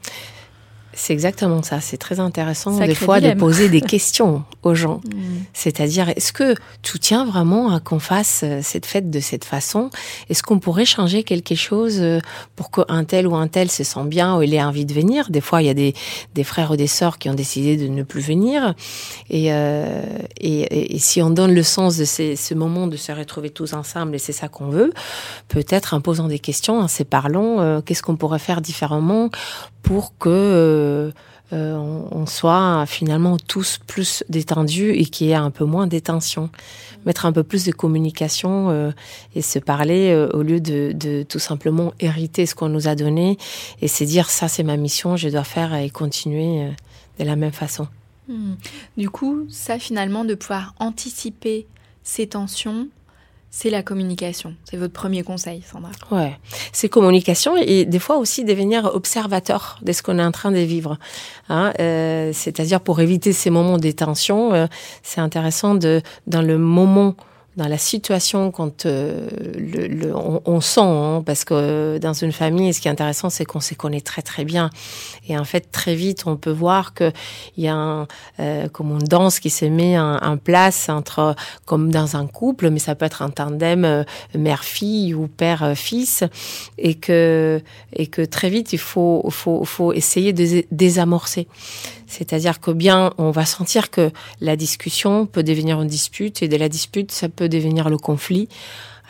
C'est 0.95 1.13
exactement 1.13 1.63
ça. 1.63 1.81
C'est 1.81 1.97
très 1.97 2.21
intéressant 2.21 2.73
Sacré 2.73 2.89
des 2.89 2.95
fois 2.95 3.21
dilemme. 3.21 3.35
de 3.35 3.41
poser 3.41 3.69
des 3.69 3.81
questions 3.81 4.45
aux 4.63 4.75
gens. 4.75 5.01
Mm. 5.13 5.45
C'est-à-dire, 5.53 6.09
est-ce 6.11 6.33
que 6.33 6.55
tout 6.83 6.97
tient 6.97 7.27
vraiment 7.27 7.75
à 7.75 7.81
qu'on 7.81 7.99
fasse 7.99 8.43
euh, 8.45 8.61
cette 8.63 8.87
fête 8.87 9.11
de 9.11 9.21
cette 9.21 9.45
façon? 9.45 9.91
Est-ce 10.31 10.43
qu'on 10.43 10.59
pourrait 10.59 10.85
changer 10.85 11.23
quelque 11.23 11.55
chose 11.55 11.99
euh, 12.01 12.21
pour 12.57 12.71
qu'un 12.71 13.05
tel 13.05 13.27
ou 13.27 13.35
un 13.35 13.47
tel 13.47 13.71
se 13.71 13.85
sent 13.85 14.05
bien 14.05 14.37
ou 14.37 14.43
il 14.43 14.55
ait 14.55 14.63
envie 14.63 14.87
de 14.87 14.95
venir? 14.95 15.31
Des 15.31 15.41
fois, 15.41 15.61
il 15.61 15.67
y 15.67 15.71
a 15.71 15.75
des, 15.75 15.95
des 16.35 16.45
frères 16.45 16.71
ou 16.71 16.77
des 16.77 16.87
sœurs 16.87 17.19
qui 17.19 17.29
ont 17.29 17.35
décidé 17.35 17.77
de 17.77 17.89
ne 17.89 18.03
plus 18.03 18.23
venir. 18.23 18.75
Et, 19.29 19.53
euh, 19.53 20.03
et, 20.41 20.99
si 20.99 21.21
on 21.23 21.31
donne 21.31 21.55
le 21.55 21.63
sens 21.63 21.97
de 21.97 22.05
ces, 22.05 22.37
ce 22.37 22.55
moment 22.55 22.87
de 22.87 22.97
se 22.97 23.13
retrouver 23.13 23.51
tous 23.51 23.73
ensemble, 23.73 24.15
et 24.15 24.19
c'est 24.19 24.33
ça 24.33 24.49
qu'on 24.49 24.69
veut, 24.69 24.93
peut-être 25.49 25.95
en 25.95 26.01
posant 26.01 26.29
des 26.29 26.39
questions, 26.39 26.79
en 26.79 26.89
se 26.89 27.03
parlant, 27.03 27.61
euh, 27.61 27.81
qu'est-ce 27.81 28.03
qu'on 28.03 28.17
pourrait 28.17 28.39
faire 28.39 28.61
différemment 28.61 29.31
pour 29.83 30.17
que 30.19 30.29
euh, 30.29 31.11
euh, 31.53 31.77
on, 32.11 32.25
soit 32.25 32.87
finalement 32.87 33.37
tous 33.37 33.79
plus 33.87 34.25
détendus 34.31 34.93
et 34.93 35.05
qu'il 35.05 35.27
y 35.27 35.31
ait 35.31 35.35
un 35.35 35.51
peu 35.51 35.65
moins 35.65 35.87
de 35.87 35.99
tension. 35.99 36.51
Mettre 37.05 37.27
un 37.27 37.33
peu 37.33 37.43
plus 37.43 37.65
de 37.65 37.73
communication 37.73 38.71
euh, 38.71 38.91
et 39.35 39.43
se 39.43 39.59
parler 39.59 40.13
euh, 40.13 40.29
au 40.33 40.43
lieu 40.43 40.61
de, 40.61 40.93
de 40.93 41.25
tout 41.25 41.41
simplement 41.41 41.93
hériter 42.01 42.47
ce 42.47 42.55
qu'on 42.55 42.69
nous 42.69 42.89
a 42.89 42.95
donné 42.95 43.37
et 43.83 43.89
se 43.89 44.05
dire 44.05 44.31
ça 44.31 44.49
c'est 44.49 44.63
ma 44.63 44.77
mission, 44.77 45.17
je 45.17 45.29
dois 45.29 45.45
faire 45.45 45.75
et 45.75 45.91
continuer 45.91 46.63
euh, 46.63 46.71
de 47.19 47.25
la 47.25 47.37
même 47.37 47.53
façon. 47.53 47.87
Hmm. 48.29 48.55
Du 48.97 49.11
coup, 49.11 49.47
ça 49.51 49.79
finalement, 49.79 50.25
de 50.25 50.35
pouvoir 50.35 50.75
anticiper 50.79 51.67
ces 52.03 52.29
tensions, 52.29 52.89
c'est 53.55 53.69
la 53.69 53.83
communication. 53.83 54.55
C'est 54.65 54.79
votre 54.79 54.95
premier 54.95 55.23
conseil, 55.23 55.63
Sandra. 55.71 55.91
Ouais, 56.11 56.39
c'est 56.73 56.89
communication 56.89 57.55
et 57.59 57.85
des 57.85 57.99
fois 57.99 58.17
aussi 58.17 58.45
devenir 58.45 58.87
observateur 58.87 59.79
de 59.83 59.93
ce 59.93 60.03
qu'on 60.03 60.19
est 60.19 60.25
en 60.25 60.33
train 60.33 60.51
de 60.51 60.59
vivre. 60.59 60.99
Hein, 61.51 61.75
euh, 61.79 62.31
C'est-à-dire 62.33 62.81
pour 62.81 63.01
éviter 63.01 63.35
ces 63.35 63.51
moments 63.51 63.77
de 63.77 63.91
tension, 63.91 64.55
euh, 64.55 64.67
c'est 65.03 65.21
intéressant 65.21 65.75
de 65.75 66.01
dans 66.27 66.41
le 66.41 66.57
moment 66.57 67.15
dans 67.57 67.69
la 67.69 67.77
situation 67.77 68.51
quand 68.51 68.87
euh, 68.87 69.29
le, 69.59 69.87
le- 69.87 70.17
on, 70.17 70.41
on 70.47 70.61
sent 70.63 70.81
hein, 70.81 71.23
parce 71.27 71.45
que 71.45 71.53
euh, 71.55 71.99
dans 71.99 72.15
une 72.15 72.33
famille 72.33 72.73
ce 72.73 72.81
qui 72.81 72.89
est 72.89 72.91
intéressant 72.91 73.29
c'est 73.29 73.45
qu'on 73.45 73.61
se 73.61 73.75
connaît 73.75 74.01
très 74.01 74.23
très 74.23 74.45
bien. 74.45 74.71
Et 75.29 75.37
en 75.37 75.45
fait 75.45 75.71
très 75.71 75.95
vite 75.95 76.23
on 76.27 76.37
peut 76.37 76.51
voir 76.51 76.95
que 76.95 77.13
il 77.59 77.65
y 77.65 77.69
a 77.69 77.75
un, 77.75 78.07
euh, 78.41 78.69
comme 78.69 78.91
une 78.93 79.07
danse 79.07 79.39
qui 79.39 79.51
se 79.51 79.67
met 79.67 79.99
en, 79.99 80.37
place 80.39 80.89
entre 80.89 81.35
comme 81.67 81.93
dans 81.93 82.17
un 82.17 82.27
couple 82.27 82.71
mais 82.71 82.79
ça 82.79 82.95
peut 82.95 83.05
être 83.05 83.21
un 83.23 83.31
tandem 83.31 83.85
euh, 83.85 84.05
mère-fille 84.35 85.13
ou 85.15 85.29
père-fils 85.29 86.25
et 86.79 86.95
que 86.95 87.61
et 87.95 88.07
que 88.07 88.23
très 88.23 88.49
vite 88.49 88.73
il 88.73 88.79
faut 88.79 89.27
faut 89.31 89.65
faut 89.65 89.93
essayer 89.93 90.33
de 90.33 90.45
dés- 90.45 90.67
désamorcer 90.71 91.47
c'est-à-dire 92.13 92.61
que 92.61 92.71
bien 92.71 93.13
on 93.19 93.31
va 93.31 93.45
sentir 93.45 93.91
que 93.91 94.11
la 94.41 94.57
discussion 94.57 95.27
peut 95.27 95.43
devenir 95.43 95.81
une 95.81 95.89
dispute 95.89 96.43
et 96.43 96.49
de 96.49 96.57
la 96.57 96.69
dispute 96.69 97.13
ça 97.13 97.29
peut 97.29 97.49
devenir 97.49 97.89
le 97.89 97.99
conflit 97.99 98.49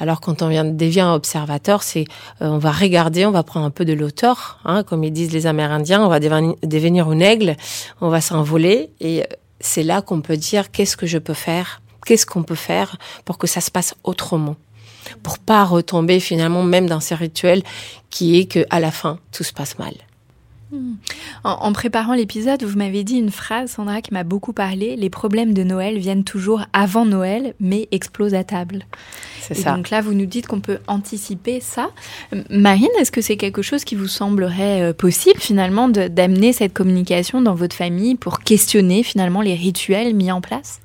alors 0.03 0.21
quand 0.21 0.43
on 0.43 0.49
vient, 0.49 0.65
devient 0.65 1.11
observateur, 1.15 1.83
c'est 1.83 2.05
euh, 2.41 2.49
on 2.49 2.59
va 2.59 2.73
regarder, 2.73 3.27
on 3.27 3.31
va 3.31 3.43
prendre 3.43 3.67
un 3.67 3.71
peu 3.71 3.85
de 3.85 3.93
l'auteur, 3.93 4.59
hein, 4.65 4.83
comme 4.83 5.05
ils 5.05 5.13
disent 5.13 5.33
les 5.33 5.47
Amérindiens, 5.47 6.03
on 6.03 6.09
va 6.09 6.19
devenir, 6.19 7.13
une 7.13 7.23
aigle, 7.23 7.57
on 8.01 8.09
va 8.09 8.21
s'envoler 8.21 8.91
et 9.01 9.25
c'est 9.61 9.85
là 9.85 10.03
qu'on 10.03 10.21
peut 10.21 10.37
dire 10.37 10.71
qu'est-ce 10.71 10.97
que 10.97 11.07
je 11.07 11.19
peux 11.19 11.35
faire, 11.35 11.83
qu'est-ce 12.05 12.27
qu'on 12.27 12.43
peut 12.43 12.57
faire 12.57 12.97
pour 13.25 13.39
que 13.39 13.47
ça 13.47 13.61
se 13.61 13.71
passe 13.71 13.95
autrement, 14.03 14.57
pour 15.23 15.39
pas 15.39 15.65
retomber 15.65 16.19
finalement 16.19 16.65
même 16.65 16.89
dans 16.89 17.01
ces 17.01 17.15
rituels 17.15 17.63
qui 18.11 18.41
est 18.41 18.47
que 18.47 18.67
à 18.71 18.81
la 18.81 18.91
fin 18.91 19.19
tout 19.31 19.45
se 19.45 19.53
passe 19.53 19.79
mal. 19.79 19.95
En, 21.45 21.51
en 21.51 21.73
préparant 21.73 22.15
l'épisode, 22.15 22.63
vous 22.63 22.79
m'avez 22.79 23.05
dit 23.05 23.17
une 23.17 23.31
phrase, 23.31 23.73
Sandra, 23.73 24.01
qui 24.01 24.13
m'a 24.13 24.25
beaucoup 24.25 24.53
parlé. 24.53 24.97
Les 24.97 25.11
problèmes 25.11 25.55
de 25.55 25.63
Noël 25.63 25.99
viennent 25.99 26.25
toujours 26.25 26.65
avant 26.73 27.05
Noël, 27.05 27.55
mais 27.61 27.89
explosent 27.91 28.35
à 28.35 28.45
table. 28.45 28.87
C'est 29.41 29.55
ça. 29.55 29.75
donc 29.75 29.91
là, 29.91 30.01
vous 30.01 30.15
nous 30.15 30.27
dites 30.27 30.47
qu'on 30.47 30.61
peut 30.61 30.79
anticiper 30.87 31.61
ça. 31.61 31.91
Euh, 32.33 32.43
Marine, 32.51 32.89
est-ce 32.99 33.11
que 33.11 33.21
c'est 33.21 33.37
quelque 33.37 33.63
chose 33.63 33.85
qui 33.85 33.95
vous 33.95 34.07
semblerait 34.07 34.83
euh, 34.83 34.93
possible 34.93 35.41
finalement 35.41 35.89
d'amener 35.89 36.53
cette 36.53 36.73
communication 36.73 37.43
dans 37.43 37.55
votre 37.55 37.77
famille 37.77 38.15
pour 38.15 38.41
questionner 38.41 39.03
finalement 39.03 39.41
les 39.41 39.55
rituels 39.55 40.15
mis 40.15 40.31
en 40.31 40.41
place? 40.41 40.81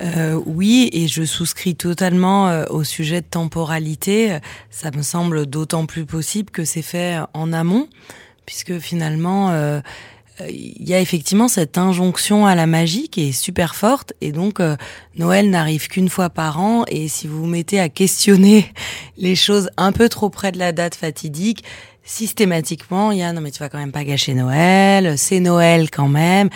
Euh, 0.00 0.40
oui, 0.46 0.90
et 0.92 1.08
je 1.08 1.24
souscris 1.24 1.74
totalement 1.74 2.48
euh, 2.48 2.64
au 2.70 2.84
sujet 2.84 3.20
de 3.20 3.26
temporalité. 3.26 4.38
Ça 4.70 4.90
me 4.90 5.02
semble 5.02 5.46
d'autant 5.46 5.86
plus 5.86 6.06
possible 6.06 6.50
que 6.50 6.64
c'est 6.64 6.82
fait 6.82 7.18
en 7.34 7.52
amont, 7.52 7.88
puisque 8.48 8.78
finalement, 8.78 9.50
euh, 9.50 9.78
euh, 10.40 10.46
il 10.48 10.88
y 10.88 10.94
a 10.94 11.00
effectivement 11.02 11.48
cette 11.48 11.76
injonction 11.76 12.46
à 12.46 12.54
la 12.54 12.66
magie 12.66 13.10
qui 13.10 13.28
est 13.28 13.32
super 13.32 13.74
forte, 13.74 14.14
et 14.22 14.32
donc 14.32 14.58
euh, 14.58 14.74
Noël 15.16 15.50
n'arrive 15.50 15.88
qu'une 15.88 16.08
fois 16.08 16.30
par 16.30 16.58
an, 16.58 16.86
et 16.88 17.08
si 17.08 17.26
vous 17.26 17.40
vous 17.40 17.46
mettez 17.46 17.78
à 17.78 17.90
questionner 17.90 18.72
les 19.18 19.36
choses 19.36 19.68
un 19.76 19.92
peu 19.92 20.08
trop 20.08 20.30
près 20.30 20.50
de 20.50 20.58
la 20.58 20.72
date 20.72 20.94
fatidique, 20.94 21.62
systématiquement, 22.04 23.12
il 23.12 23.18
y 23.18 23.22
a 23.22 23.34
non 23.34 23.42
mais 23.42 23.50
tu 23.50 23.58
vas 23.58 23.68
quand 23.68 23.76
même 23.76 23.92
pas 23.92 24.04
gâcher 24.04 24.32
Noël, 24.32 25.18
c'est 25.18 25.40
Noël 25.40 25.90
quand 25.90 26.08
même. 26.08 26.48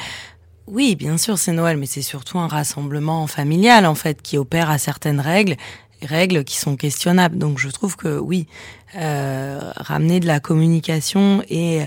Oui, 0.66 0.96
bien 0.96 1.18
sûr, 1.18 1.36
c'est 1.36 1.52
Noël, 1.52 1.76
mais 1.76 1.84
c'est 1.84 2.00
surtout 2.00 2.38
un 2.38 2.48
rassemblement 2.48 3.26
familial, 3.26 3.84
en 3.84 3.96
fait, 3.96 4.22
qui 4.22 4.38
opère 4.38 4.70
à 4.70 4.78
certaines 4.78 5.20
règles, 5.20 5.56
règles 6.00 6.44
qui 6.44 6.56
sont 6.56 6.76
questionnables. 6.76 7.36
Donc, 7.36 7.58
je 7.58 7.68
trouve 7.68 7.96
que 7.96 8.18
oui, 8.18 8.46
ramener 8.94 10.20
de 10.20 10.26
la 10.26 10.40
communication 10.40 11.42
et, 11.48 11.82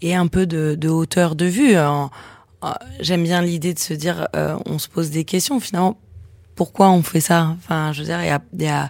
et 0.00 0.14
un 0.14 0.26
peu 0.26 0.46
de, 0.46 0.74
de 0.74 0.88
hauteur 0.88 1.34
de 1.36 1.46
vue. 1.46 1.74
J'aime 3.00 3.24
bien 3.24 3.42
l'idée 3.42 3.74
de 3.74 3.78
se 3.78 3.92
dire, 3.94 4.28
euh, 4.36 4.56
on 4.66 4.78
se 4.78 4.88
pose 4.88 5.10
des 5.10 5.24
questions, 5.24 5.58
finalement, 5.58 5.98
pourquoi 6.54 6.90
on 6.90 7.02
fait 7.02 7.20
ça? 7.20 7.56
Enfin, 7.58 7.92
je 7.92 8.00
veux 8.00 8.06
dire, 8.06 8.20
il 8.22 8.26
y 8.26 8.30
a, 8.30 8.40
y 8.58 8.66
a- 8.68 8.88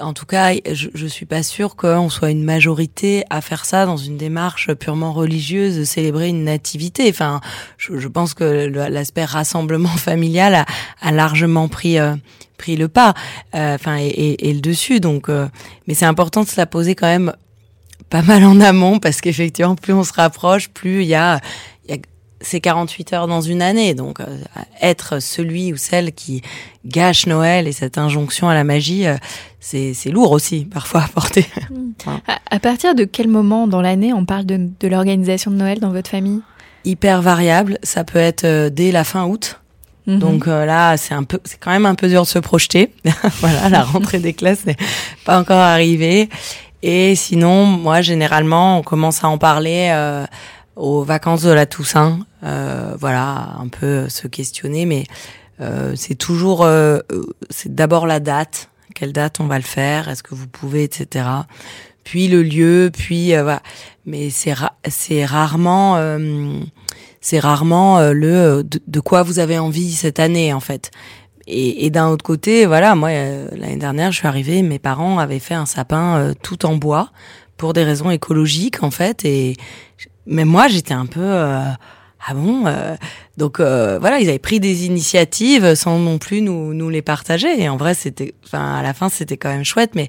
en 0.00 0.12
tout 0.12 0.26
cas, 0.26 0.52
je, 0.72 0.88
je 0.94 1.06
suis 1.06 1.26
pas 1.26 1.42
sûre 1.42 1.76
qu'on 1.76 2.08
soit 2.08 2.30
une 2.30 2.44
majorité 2.44 3.24
à 3.30 3.40
faire 3.40 3.64
ça 3.64 3.86
dans 3.86 3.96
une 3.96 4.16
démarche 4.16 4.72
purement 4.74 5.12
religieuse, 5.12 5.76
de 5.76 5.84
célébrer 5.84 6.28
une 6.28 6.44
nativité. 6.44 7.08
Enfin, 7.10 7.40
je, 7.78 7.98
je 7.98 8.08
pense 8.08 8.34
que 8.34 8.44
l'aspect 8.88 9.24
rassemblement 9.24 9.88
familial 9.96 10.54
a, 10.54 10.66
a 11.00 11.12
largement 11.12 11.68
pris 11.68 11.98
euh, 11.98 12.14
pris 12.58 12.76
le 12.76 12.88
pas, 12.88 13.14
euh, 13.54 13.74
enfin 13.74 13.96
et, 13.98 14.06
et- 14.08 14.48
et 14.50 14.52
le 14.54 14.60
dessus. 14.60 15.00
Donc, 15.00 15.28
euh, 15.28 15.48
mais 15.86 15.94
c'est 15.94 16.04
important 16.06 16.42
de 16.42 16.48
se 16.48 16.56
la 16.56 16.66
poser 16.66 16.94
quand 16.94 17.06
même 17.06 17.32
pas 18.10 18.22
mal 18.22 18.44
en 18.44 18.60
amont 18.60 18.98
parce 18.98 19.20
qu'effectivement, 19.20 19.76
plus 19.76 19.92
on 19.92 20.02
se 20.04 20.12
rapproche, 20.12 20.68
plus 20.68 21.02
il 21.02 21.08
y 21.08 21.14
a, 21.14 21.40
il 22.40 22.44
y 22.44 22.46
a 22.46 22.48
ces 22.48 22.60
48 22.60 23.12
heures 23.12 23.26
dans 23.26 23.40
une 23.40 23.62
année. 23.62 23.94
Donc, 23.94 24.20
euh, 24.20 24.24
être 24.80 25.20
celui 25.20 25.72
ou 25.72 25.76
celle 25.76 26.12
qui 26.12 26.42
gâche 26.84 27.26
Noël 27.26 27.66
et 27.68 27.72
cette 27.72 27.98
injonction 27.98 28.48
à 28.48 28.54
la 28.54 28.64
magie, 28.64 29.06
euh, 29.06 29.16
c'est 29.60 29.94
c'est 29.94 30.10
lourd 30.10 30.32
aussi 30.32 30.64
parfois 30.64 31.02
à 31.02 31.08
porter. 31.08 31.46
à, 32.26 32.38
à 32.50 32.58
partir 32.60 32.94
de 32.94 33.04
quel 33.04 33.28
moment 33.28 33.66
dans 33.66 33.80
l'année 33.80 34.12
on 34.12 34.24
parle 34.24 34.46
de, 34.46 34.68
de 34.78 34.88
l'organisation 34.88 35.50
de 35.50 35.56
Noël 35.56 35.80
dans 35.80 35.90
votre 35.90 36.10
famille? 36.10 36.40
Hyper 36.84 37.20
variable, 37.20 37.78
ça 37.82 38.04
peut 38.04 38.18
être 38.18 38.44
euh, 38.44 38.70
dès 38.70 38.90
la 38.90 39.04
fin 39.04 39.26
août. 39.26 39.60
Mhm. 40.06 40.18
Donc 40.18 40.48
euh, 40.48 40.64
là, 40.64 40.96
c'est 40.96 41.14
un 41.14 41.24
peu, 41.24 41.38
c'est 41.44 41.58
quand 41.58 41.70
même 41.70 41.86
un 41.86 41.94
peu 41.94 42.08
dur 42.08 42.22
de 42.22 42.26
se 42.26 42.38
projeter. 42.38 42.92
voilà, 43.40 43.68
la 43.68 43.82
rentrée 43.82 44.18
des 44.18 44.32
classes 44.32 44.64
n'est 44.66 44.76
pas 45.24 45.38
encore 45.38 45.58
arrivée. 45.58 46.28
Et 46.82 47.14
sinon, 47.14 47.66
moi, 47.66 48.00
généralement, 48.00 48.78
on 48.78 48.82
commence 48.82 49.22
à 49.22 49.28
en 49.28 49.36
parler 49.36 49.90
euh, 49.92 50.24
aux 50.76 51.02
vacances 51.02 51.42
de 51.42 51.50
la 51.50 51.66
Toussaint. 51.66 52.20
Euh, 52.42 52.94
voilà, 52.98 53.56
un 53.58 53.68
peu 53.68 54.08
se 54.08 54.26
questionner, 54.26 54.86
mais 54.86 55.04
euh, 55.60 55.92
c'est 55.96 56.14
toujours, 56.14 56.62
euh, 56.64 56.98
euh, 57.12 57.26
c'est 57.50 57.74
d'abord 57.74 58.06
la 58.06 58.20
date. 58.20 58.70
Quelle 58.94 59.12
date 59.12 59.40
on 59.40 59.46
va 59.46 59.56
le 59.56 59.64
faire? 59.64 60.08
Est-ce 60.08 60.22
que 60.22 60.34
vous 60.34 60.48
pouvez, 60.48 60.84
etc. 60.84 61.26
Puis 62.04 62.28
le 62.28 62.42
lieu, 62.42 62.90
puis 62.92 63.34
euh, 63.34 63.42
voilà. 63.42 63.62
Mais 64.06 64.30
c'est 64.30 64.54
c'est 64.88 65.24
rarement. 65.24 65.96
euh, 65.96 66.60
c'est 67.20 67.38
rarement 67.38 67.98
euh, 67.98 68.12
le 68.12 68.34
euh, 68.34 68.62
de, 68.64 69.00
quoi 69.00 69.22
vous 69.22 69.38
avez 69.38 69.58
envie 69.58 69.92
cette 69.92 70.18
année 70.18 70.52
en 70.52 70.60
fait. 70.60 70.90
Et, 71.46 71.84
et 71.86 71.90
d'un 71.90 72.08
autre 72.08 72.24
côté, 72.24 72.66
voilà, 72.66 72.94
moi 72.94 73.10
euh, 73.10 73.48
l'année 73.52 73.76
dernière, 73.76 74.12
je 74.12 74.18
suis 74.18 74.26
arrivée, 74.26 74.62
mes 74.62 74.78
parents 74.78 75.18
avaient 75.18 75.38
fait 75.38 75.54
un 75.54 75.66
sapin 75.66 76.16
euh, 76.18 76.34
tout 76.42 76.64
en 76.64 76.76
bois 76.76 77.10
pour 77.56 77.72
des 77.72 77.84
raisons 77.84 78.10
écologiques 78.10 78.82
en 78.82 78.90
fait. 78.90 79.24
Et 79.24 79.56
mais 80.26 80.44
moi, 80.44 80.68
j'étais 80.68 80.94
un 80.94 81.06
peu 81.06 81.20
euh, 81.20 81.64
ah 82.26 82.34
bon. 82.34 82.66
euh, 82.66 82.96
donc 83.36 83.60
euh, 83.60 83.98
voilà, 83.98 84.20
ils 84.20 84.28
avaient 84.28 84.38
pris 84.38 84.60
des 84.60 84.86
initiatives 84.86 85.74
sans 85.74 85.98
non 85.98 86.18
plus 86.18 86.42
nous 86.42 86.74
nous 86.74 86.90
les 86.90 87.02
partager. 87.02 87.60
Et 87.60 87.68
en 87.68 87.76
vrai, 87.76 87.94
c'était, 87.94 88.34
enfin 88.44 88.76
à 88.76 88.82
la 88.82 88.92
fin, 88.94 89.08
c'était 89.08 89.36
quand 89.36 89.48
même 89.48 89.64
chouette, 89.64 89.94
mais 89.94 90.08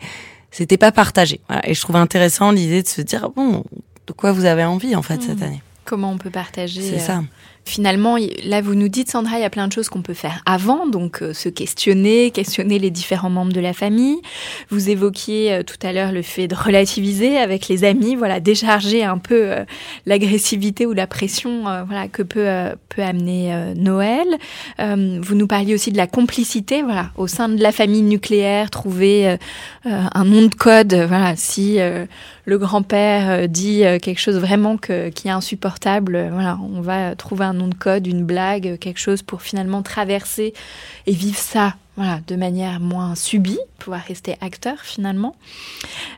c'était 0.51 0.77
pas 0.77 0.91
partagé. 0.91 1.39
Voilà. 1.47 1.67
Et 1.69 1.73
je 1.73 1.81
trouve 1.81 1.95
intéressant 1.95 2.51
l'idée 2.51 2.83
de 2.83 2.87
se 2.87 3.01
dire 3.01 3.29
bon, 3.29 3.63
de 4.07 4.13
quoi 4.13 4.31
vous 4.31 4.45
avez 4.45 4.65
envie 4.65 4.95
en 4.95 5.01
fait 5.01 5.21
cette 5.21 5.41
année? 5.41 5.61
Comment 5.85 6.11
on 6.11 6.17
peut 6.17 6.29
partager 6.29 6.81
C'est 6.81 6.99
ça. 6.99 7.23
Finalement, 7.63 8.17
là, 8.43 8.61
vous 8.61 8.73
nous 8.73 8.87
dites, 8.87 9.09
Sandra, 9.09 9.37
il 9.37 9.41
y 9.41 9.45
a 9.45 9.49
plein 9.49 9.67
de 9.67 9.71
choses 9.71 9.87
qu'on 9.87 10.01
peut 10.01 10.15
faire 10.15 10.41
avant, 10.45 10.87
donc 10.87 11.21
euh, 11.21 11.31
se 11.31 11.47
questionner, 11.47 12.31
questionner 12.31 12.79
les 12.79 12.89
différents 12.89 13.29
membres 13.29 13.53
de 13.53 13.59
la 13.59 13.73
famille. 13.73 14.17
Vous 14.69 14.89
évoquiez 14.89 15.53
euh, 15.53 15.63
tout 15.63 15.77
à 15.83 15.93
l'heure 15.93 16.11
le 16.11 16.23
fait 16.23 16.47
de 16.47 16.55
relativiser 16.55 17.37
avec 17.37 17.67
les 17.67 17.83
amis, 17.83 18.15
voilà, 18.15 18.39
décharger 18.39 19.03
un 19.03 19.19
peu 19.19 19.51
euh, 19.51 19.63
l'agressivité 20.07 20.87
ou 20.87 20.93
la 20.93 21.05
pression, 21.05 21.61
voilà, 21.85 22.07
que 22.07 22.23
peut 22.23 22.47
peut 22.89 23.01
amener 23.01 23.73
Noël. 23.75 24.27
vous 24.79 25.35
nous 25.35 25.47
parliez 25.47 25.73
aussi 25.73 25.91
de 25.91 25.97
la 25.97 26.07
complicité, 26.07 26.81
voilà, 26.81 27.11
au 27.15 27.27
sein 27.27 27.47
de 27.47 27.61
la 27.61 27.71
famille 27.71 28.01
nucléaire, 28.01 28.69
trouver 28.69 29.37
un 29.85 30.25
nom 30.25 30.41
de 30.43 30.53
code, 30.53 30.93
voilà, 30.93 31.35
si 31.35 31.79
le 32.51 32.57
grand-père 32.57 33.47
dit 33.47 33.83
quelque 34.01 34.19
chose 34.19 34.35
vraiment 34.35 34.75
qui 34.75 34.91
est 34.91 35.29
insupportable, 35.31 36.27
voilà, 36.33 36.59
on 36.61 36.81
va 36.81 37.15
trouver 37.15 37.45
un 37.45 37.53
nom 37.53 37.69
de 37.69 37.75
code, 37.75 38.05
une 38.07 38.25
blague, 38.25 38.77
quelque 38.77 38.99
chose 38.99 39.21
pour 39.21 39.41
finalement 39.41 39.81
traverser 39.83 40.53
et 41.07 41.13
vivre 41.13 41.37
ça 41.37 41.75
voilà, 42.01 42.19
de 42.25 42.35
manière 42.35 42.79
moins 42.79 43.13
subie, 43.13 43.59
pouvoir 43.77 44.01
rester 44.01 44.35
acteur 44.41 44.79
finalement. 44.79 45.35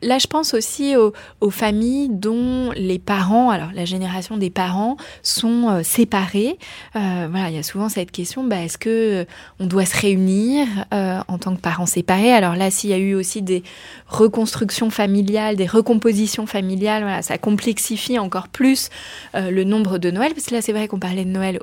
Là, 0.02 0.18
je 0.18 0.28
pense 0.28 0.54
aussi 0.54 0.96
aux, 0.96 1.50
familles 1.50 2.08
dont 2.10 2.72
les 2.72 3.00
parents, 3.00 3.50
alors 3.50 3.68
la 3.74 3.84
génération 3.84 4.38
des 4.38 4.50
parents, 4.50 4.96
sont 5.24 5.68
euh, 5.70 5.84
séparés. 5.84 6.58
Euh, 6.96 7.28
voilà, 7.30 7.50
il 7.50 7.56
y 7.56 7.60
a 7.60 7.64
souvent 7.64 7.90
cette 7.90 8.12
question 8.12 8.46
bah, 8.46 8.64
est-ce 8.64 8.78
que 8.78 9.26
on 9.60 9.66
doit 9.66 9.86
se 9.86 10.00
réunir 10.00 10.68
euh, 10.94 11.20
en 11.28 11.38
tant 11.38 11.54
que 11.54 11.60
parents 11.60 11.86
séparés? 11.86 12.32
Alors 12.32 12.56
là, 12.56 12.72
s'il 12.72 12.90
y 12.90 12.94
a 12.94 12.98
eu 12.98 13.14
aussi 13.14 13.42
des 13.42 13.62
reconstructions 14.08 14.90
familiales, 14.90 15.58
des 15.58 15.68
recompositions 15.68 16.46
familiales, 16.46 17.04
voilà, 17.04 17.22
ça 17.22 17.38
complexifie 17.38 18.20
encore 18.20 18.48
plus 18.48 18.90
le 19.34 19.64
nombre 19.64 19.98
de 19.98 20.12
Noël. 20.12 20.34
Parce 20.34 20.46
que 20.46 20.56
là, 20.56 20.62
c'est 20.62 20.72
vrai 20.72 20.88
qu'on 20.88 21.00
parlait 21.00 21.26
de 21.26 21.30
Noël 21.30 21.60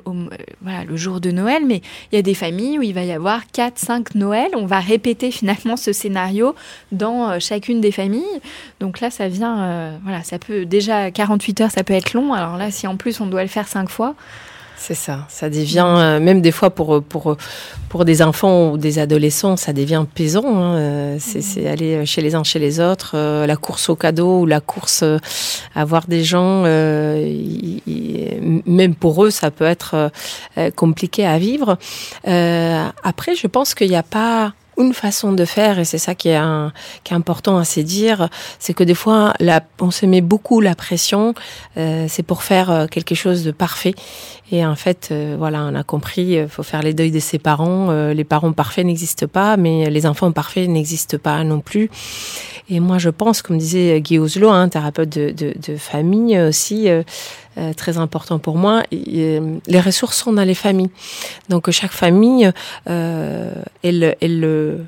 voilà, 0.61 0.83
le 0.83 0.95
jour 0.95 1.21
de 1.21 1.31
Noël, 1.31 1.63
mais 1.65 1.81
il 2.11 2.15
y 2.15 2.19
a 2.19 2.21
des 2.21 2.35
familles 2.35 2.77
où 2.77 2.83
il 2.83 2.93
va 2.93 3.03
y 3.03 3.11
avoir 3.11 3.47
4, 3.51 3.79
5 3.79 4.10
Noël. 4.15 4.49
On 4.55 4.65
va 4.65 4.79
répéter 4.79 5.31
finalement 5.31 5.77
ce 5.77 5.93
scénario 5.93 6.55
dans 6.91 7.29
euh, 7.29 7.39
chacune 7.39 7.81
des 7.81 7.91
familles. 7.91 8.41
Donc 8.79 8.99
là, 8.99 9.09
ça 9.09 9.27
vient, 9.27 9.61
euh, 9.61 9.97
voilà, 10.03 10.23
ça 10.23 10.39
peut 10.39 10.65
déjà 10.65 11.11
48 11.11 11.61
heures, 11.61 11.71
ça 11.71 11.83
peut 11.83 11.93
être 11.93 12.13
long. 12.13 12.33
Alors 12.33 12.57
là, 12.57 12.71
si 12.71 12.87
en 12.87 12.97
plus 12.97 13.21
on 13.21 13.27
doit 13.27 13.43
le 13.43 13.49
faire 13.49 13.67
cinq 13.67 13.89
fois, 13.89 14.15
c'est 14.81 14.95
ça, 14.95 15.27
ça 15.29 15.47
devient 15.47 15.85
euh, 15.85 16.19
même 16.19 16.41
des 16.41 16.51
fois 16.51 16.71
pour 16.71 17.03
pour 17.03 17.37
pour 17.87 18.03
des 18.03 18.23
enfants 18.23 18.71
ou 18.71 18.77
des 18.79 18.97
adolescents, 18.97 19.55
ça 19.55 19.73
devient 19.73 20.05
pesant. 20.15 20.43
Hein. 20.47 21.17
C'est 21.19 21.67
aller 21.67 22.03
chez 22.07 22.21
les 22.21 22.33
uns 22.33 22.43
chez 22.43 22.57
les 22.57 22.79
autres, 22.79 23.15
la 23.45 23.55
course 23.57 23.89
au 23.89 23.95
cadeau 23.95 24.39
ou 24.39 24.45
la 24.47 24.59
course 24.59 25.03
à 25.75 25.85
voir 25.85 26.07
des 26.07 26.23
gens. 26.23 26.63
même 28.65 28.95
pour 28.95 29.23
eux, 29.23 29.29
ça 29.29 29.51
peut 29.51 29.65
être 29.65 30.09
compliqué 30.75 31.27
à 31.27 31.37
vivre. 31.37 31.77
après, 32.23 33.35
je 33.35 33.47
pense 33.47 33.75
qu'il 33.75 33.89
n'y 33.89 33.95
a 33.95 34.03
pas 34.03 34.53
une 34.81 34.93
façon 34.93 35.31
de 35.33 35.45
faire, 35.45 35.79
et 35.79 35.85
c'est 35.85 35.97
ça 35.97 36.15
qui 36.15 36.29
est, 36.29 36.35
un, 36.35 36.71
qui 37.03 37.13
est 37.13 37.15
important 37.15 37.57
à 37.57 37.65
se 37.65 37.79
dire, 37.79 38.29
c'est 38.59 38.73
que 38.73 38.83
des 38.83 38.93
fois, 38.95 39.33
on 39.79 39.91
se 39.91 40.05
met 40.05 40.21
beaucoup 40.21 40.61
la 40.61 40.75
pression, 40.75 41.33
euh, 41.77 42.05
c'est 42.07 42.23
pour 42.23 42.43
faire 42.43 42.71
euh, 42.71 42.87
quelque 42.87 43.15
chose 43.15 43.43
de 43.43 43.51
parfait. 43.51 43.93
Et 44.51 44.65
en 44.65 44.75
fait, 44.75 45.09
euh, 45.11 45.35
voilà, 45.37 45.63
on 45.63 45.75
a 45.75 45.83
compris, 45.83 46.33
il 46.33 46.47
faut 46.49 46.63
faire 46.63 46.81
les 46.81 46.93
deuils 46.93 47.11
de 47.11 47.19
ses 47.19 47.39
parents. 47.39 47.91
les 47.91 48.23
parents 48.23 48.51
parfaits 48.51 48.85
n'existent 48.85 49.27
pas, 49.27 49.55
mais 49.57 49.89
les 49.89 50.05
enfants 50.05 50.31
parfaits 50.31 50.67
n'existent 50.67 51.17
pas 51.17 51.43
non 51.43 51.61
plus. 51.61 51.89
Et 52.69 52.79
moi, 52.79 52.97
je 52.97 53.09
pense, 53.09 53.41
comme 53.41 53.57
disait 53.57 53.99
Guy 54.01 54.19
Oslo, 54.19 54.49
un 54.49 54.63
hein, 54.63 54.69
thérapeute 54.69 55.09
de, 55.09 55.31
de, 55.31 55.53
de, 55.55 55.75
famille 55.77 56.39
aussi, 56.39 56.87
euh, 57.57 57.73
très 57.73 57.97
important 57.97 58.39
pour 58.39 58.57
moi. 58.57 58.83
Euh, 58.93 59.57
les 59.67 59.79
ressources 59.81 60.17
sont 60.17 60.33
dans 60.33 60.43
les 60.43 60.55
familles. 60.55 60.89
Donc 61.49 61.69
chaque 61.71 61.91
famille, 61.91 62.49
euh, 62.89 63.53
elle, 63.83 64.15
elle, 64.21 64.85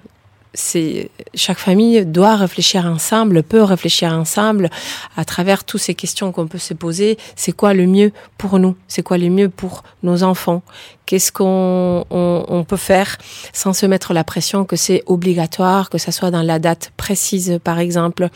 c'est 0.53 1.09
chaque 1.33 1.57
famille 1.57 2.05
doit 2.05 2.35
réfléchir 2.35 2.85
ensemble, 2.85 3.43
peut 3.43 3.63
réfléchir 3.63 4.13
ensemble 4.13 4.69
à 5.17 5.25
travers 5.25 5.63
toutes 5.63 5.81
ces 5.81 5.95
questions 5.95 6.31
qu'on 6.31 6.47
peut 6.47 6.59
se 6.59 6.73
poser. 6.73 7.17
C'est 7.35 7.53
quoi 7.53 7.73
le 7.73 7.87
mieux 7.87 8.11
pour 8.37 8.59
nous? 8.59 8.75
C'est 8.87 9.03
quoi 9.03 9.17
le 9.17 9.29
mieux 9.29 9.49
pour 9.49 9.83
nos 10.03 10.23
enfants? 10.23 10.61
Qu'est-ce 11.05 11.33
qu'on 11.33 12.05
on, 12.09 12.63
peut 12.63 12.77
faire 12.77 13.17
sans 13.51 13.73
se 13.73 13.85
mettre 13.85 14.13
la 14.13 14.23
pression 14.23 14.63
que 14.63 14.77
c'est 14.77 15.03
obligatoire, 15.05 15.89
que 15.89 15.97
ça 15.97 16.13
soit 16.13 16.31
dans 16.31 16.41
la 16.41 16.59
date 16.59 16.93
précise, 16.95 17.59
par 17.61 17.79
exemple? 17.79 18.29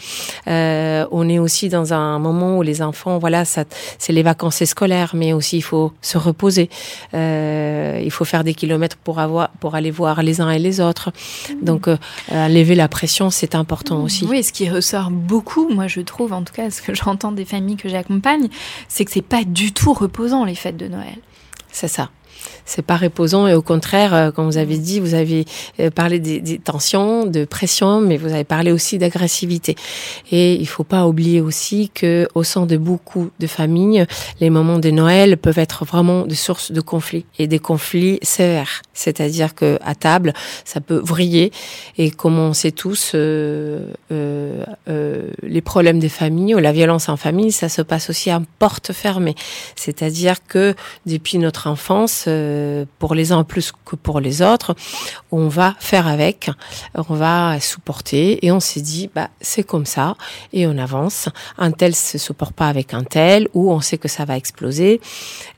Euh, 0.47 1.05
on 1.11 1.29
est 1.29 1.39
aussi 1.39 1.69
dans 1.69 1.93
un 1.93 2.19
moment 2.19 2.57
où 2.57 2.63
les 2.63 2.81
enfants, 2.81 3.19
voilà, 3.19 3.45
ça, 3.45 3.63
c'est 3.99 4.11
les 4.11 4.21
vacances 4.21 4.65
scolaires, 4.65 5.11
mais 5.13 5.31
aussi 5.31 5.57
il 5.57 5.61
faut 5.61 5.93
se 6.01 6.17
reposer. 6.17 6.69
Euh, 7.13 8.01
il 8.03 8.11
faut 8.11 8.25
faire 8.25 8.43
des 8.43 8.53
kilomètres 8.53 8.97
pour 8.97 9.19
avoir, 9.19 9.49
pour 9.61 9.75
aller 9.75 9.91
voir 9.91 10.21
les 10.21 10.41
uns 10.41 10.49
et 10.49 10.59
les 10.59 10.81
autres. 10.81 11.11
Donc, 11.61 11.87
euh, 11.87 11.95
lever 12.31 12.75
la 12.75 12.87
pression, 12.87 13.29
c'est 13.29 13.55
important 13.55 14.03
aussi. 14.03 14.25
Oui, 14.25 14.43
ce 14.43 14.51
qui 14.51 14.69
ressort 14.69 15.11
beaucoup, 15.11 15.69
moi 15.69 15.87
je 15.87 16.01
trouve, 16.01 16.33
en 16.33 16.43
tout 16.43 16.53
cas, 16.53 16.69
ce 16.69 16.81
que 16.81 16.93
j'entends 16.93 17.31
des 17.31 17.45
familles 17.45 17.77
que 17.77 17.89
j'accompagne, 17.89 18.49
c'est 18.87 19.05
que 19.05 19.11
c'est 19.11 19.21
pas 19.21 19.43
du 19.43 19.73
tout 19.73 19.93
reposant 19.93 20.45
les 20.45 20.55
fêtes 20.55 20.77
de 20.77 20.87
Noël. 20.87 21.17
C'est 21.71 21.87
ça 21.87 22.09
c'est 22.67 22.83
pas 22.83 22.97
reposant 22.97 23.47
et 23.47 23.53
au 23.53 23.61
contraire, 23.61 24.13
euh, 24.13 24.31
comme 24.31 24.45
vous 24.45 24.57
avez 24.57 24.77
dit, 24.77 24.99
vous 24.99 25.13
avez 25.13 25.45
euh, 25.79 25.89
parlé 25.89 26.19
des, 26.19 26.59
tensions, 26.59 27.25
de 27.25 27.45
pression, 27.45 28.01
mais 28.01 28.17
vous 28.17 28.33
avez 28.33 28.43
parlé 28.43 28.71
aussi 28.71 28.97
d'agressivité. 28.97 29.75
Et 30.31 30.53
il 30.55 30.67
faut 30.67 30.83
pas 30.83 31.07
oublier 31.07 31.41
aussi 31.41 31.89
que 31.93 32.27
au 32.35 32.43
sein 32.43 32.65
de 32.65 32.77
beaucoup 32.77 33.31
de 33.39 33.47
familles, 33.47 34.05
les 34.41 34.49
moments 34.49 34.79
de 34.79 34.91
Noël 34.91 35.37
peuvent 35.37 35.57
être 35.57 35.85
vraiment 35.85 36.25
de 36.25 36.35
sources 36.35 36.71
de 36.71 36.81
conflits 36.81 37.25
et 37.39 37.47
des 37.47 37.59
conflits 37.59 38.19
sévères. 38.21 38.81
C'est-à-dire 38.93 39.55
que 39.55 39.79
à 39.83 39.95
table, 39.95 40.33
ça 40.65 40.81
peut 40.81 41.01
vriller 41.03 41.51
et 41.97 42.11
comme 42.11 42.37
on 42.37 42.53
sait 42.53 42.71
tous, 42.71 43.11
euh, 43.13 43.83
les 45.43 45.61
problèmes 45.61 45.99
des 45.99 46.09
familles 46.09 46.55
ou 46.55 46.59
la 46.59 46.73
violence 46.73 47.07
en 47.07 47.17
famille, 47.17 47.51
ça 47.51 47.69
se 47.69 47.81
passe 47.81 48.09
aussi 48.09 48.29
à 48.29 48.41
porte 48.59 48.91
fermée. 48.91 49.35
C'est-à-dire 49.75 50.45
que 50.45 50.75
depuis 51.05 51.37
notre 51.37 51.67
enfance, 51.67 52.25
euh, 52.27 52.56
pour 52.99 53.15
les 53.15 53.31
uns 53.31 53.43
plus 53.43 53.71
que 53.85 53.95
pour 53.95 54.19
les 54.19 54.41
autres, 54.41 54.75
on 55.31 55.47
va 55.47 55.75
faire 55.79 56.07
avec, 56.07 56.49
on 56.95 57.13
va 57.13 57.59
supporter 57.59 58.45
et 58.45 58.51
on 58.51 58.59
s'est 58.59 58.81
dit 58.81 59.09
bah 59.13 59.29
c'est 59.41 59.63
comme 59.63 59.85
ça 59.85 60.15
et 60.53 60.67
on 60.67 60.77
avance. 60.77 61.29
Un 61.57 61.71
tel 61.71 61.95
se 61.95 62.17
supporte 62.17 62.53
pas 62.53 62.67
avec 62.67 62.93
un 62.93 63.03
tel 63.03 63.47
ou 63.53 63.71
on 63.71 63.81
sait 63.81 63.97
que 63.97 64.07
ça 64.07 64.25
va 64.25 64.37
exploser 64.37 64.99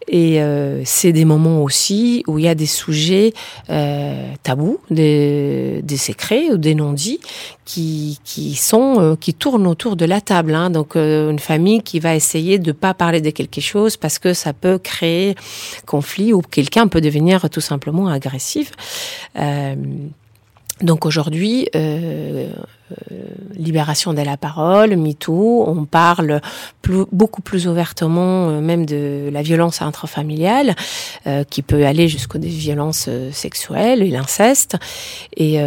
et 0.07 0.41
euh, 0.41 0.81
c'est 0.85 1.11
des 1.11 1.25
moments 1.25 1.63
aussi 1.63 2.23
où 2.27 2.39
il 2.39 2.45
y 2.45 2.47
a 2.47 2.55
des 2.55 2.65
sujets 2.65 3.33
euh, 3.69 4.31
tabous, 4.43 4.79
des, 4.89 5.81
des 5.83 5.97
secrets 5.97 6.49
ou 6.51 6.57
des 6.57 6.73
non-dits 6.73 7.19
qui, 7.65 8.19
qui 8.23 8.55
sont 8.55 8.95
euh, 8.99 9.15
qui 9.15 9.33
tournent 9.33 9.67
autour 9.67 9.95
de 9.95 10.05
la 10.05 10.21
table. 10.21 10.55
Hein. 10.55 10.69
Donc 10.69 10.95
euh, 10.95 11.29
une 11.29 11.39
famille 11.39 11.81
qui 11.83 11.99
va 11.99 12.15
essayer 12.15 12.57
de 12.59 12.71
pas 12.71 12.93
parler 12.93 13.21
de 13.21 13.29
quelque 13.29 13.61
chose 13.61 13.97
parce 13.97 14.19
que 14.19 14.33
ça 14.33 14.53
peut 14.53 14.77
créer 14.77 15.35
conflit 15.85 16.33
ou 16.33 16.41
quelqu'un 16.41 16.87
peut 16.87 17.01
devenir 17.01 17.49
tout 17.49 17.61
simplement 17.61 18.07
agressif. 18.07 18.71
Donc 20.81 21.05
aujourd'hui, 21.05 21.67
euh, 21.75 22.47
euh, 22.91 23.15
libération 23.53 24.13
de 24.13 24.21
la 24.21 24.37
parole, 24.37 24.95
MeToo, 24.95 25.65
on 25.67 25.85
parle 25.85 26.41
beaucoup 27.11 27.41
plus 27.41 27.67
ouvertement 27.67 28.49
euh, 28.49 28.61
même 28.61 28.85
de 28.85 29.29
la 29.31 29.41
violence 29.41 29.81
intrafamiliale, 29.81 30.75
qui 31.49 31.61
peut 31.61 31.85
aller 31.85 32.07
jusqu'aux 32.07 32.39
violences 32.39 33.09
sexuelles 33.31 34.01
et 34.01 34.09
l'inceste. 34.09 34.77
Et 35.35 35.59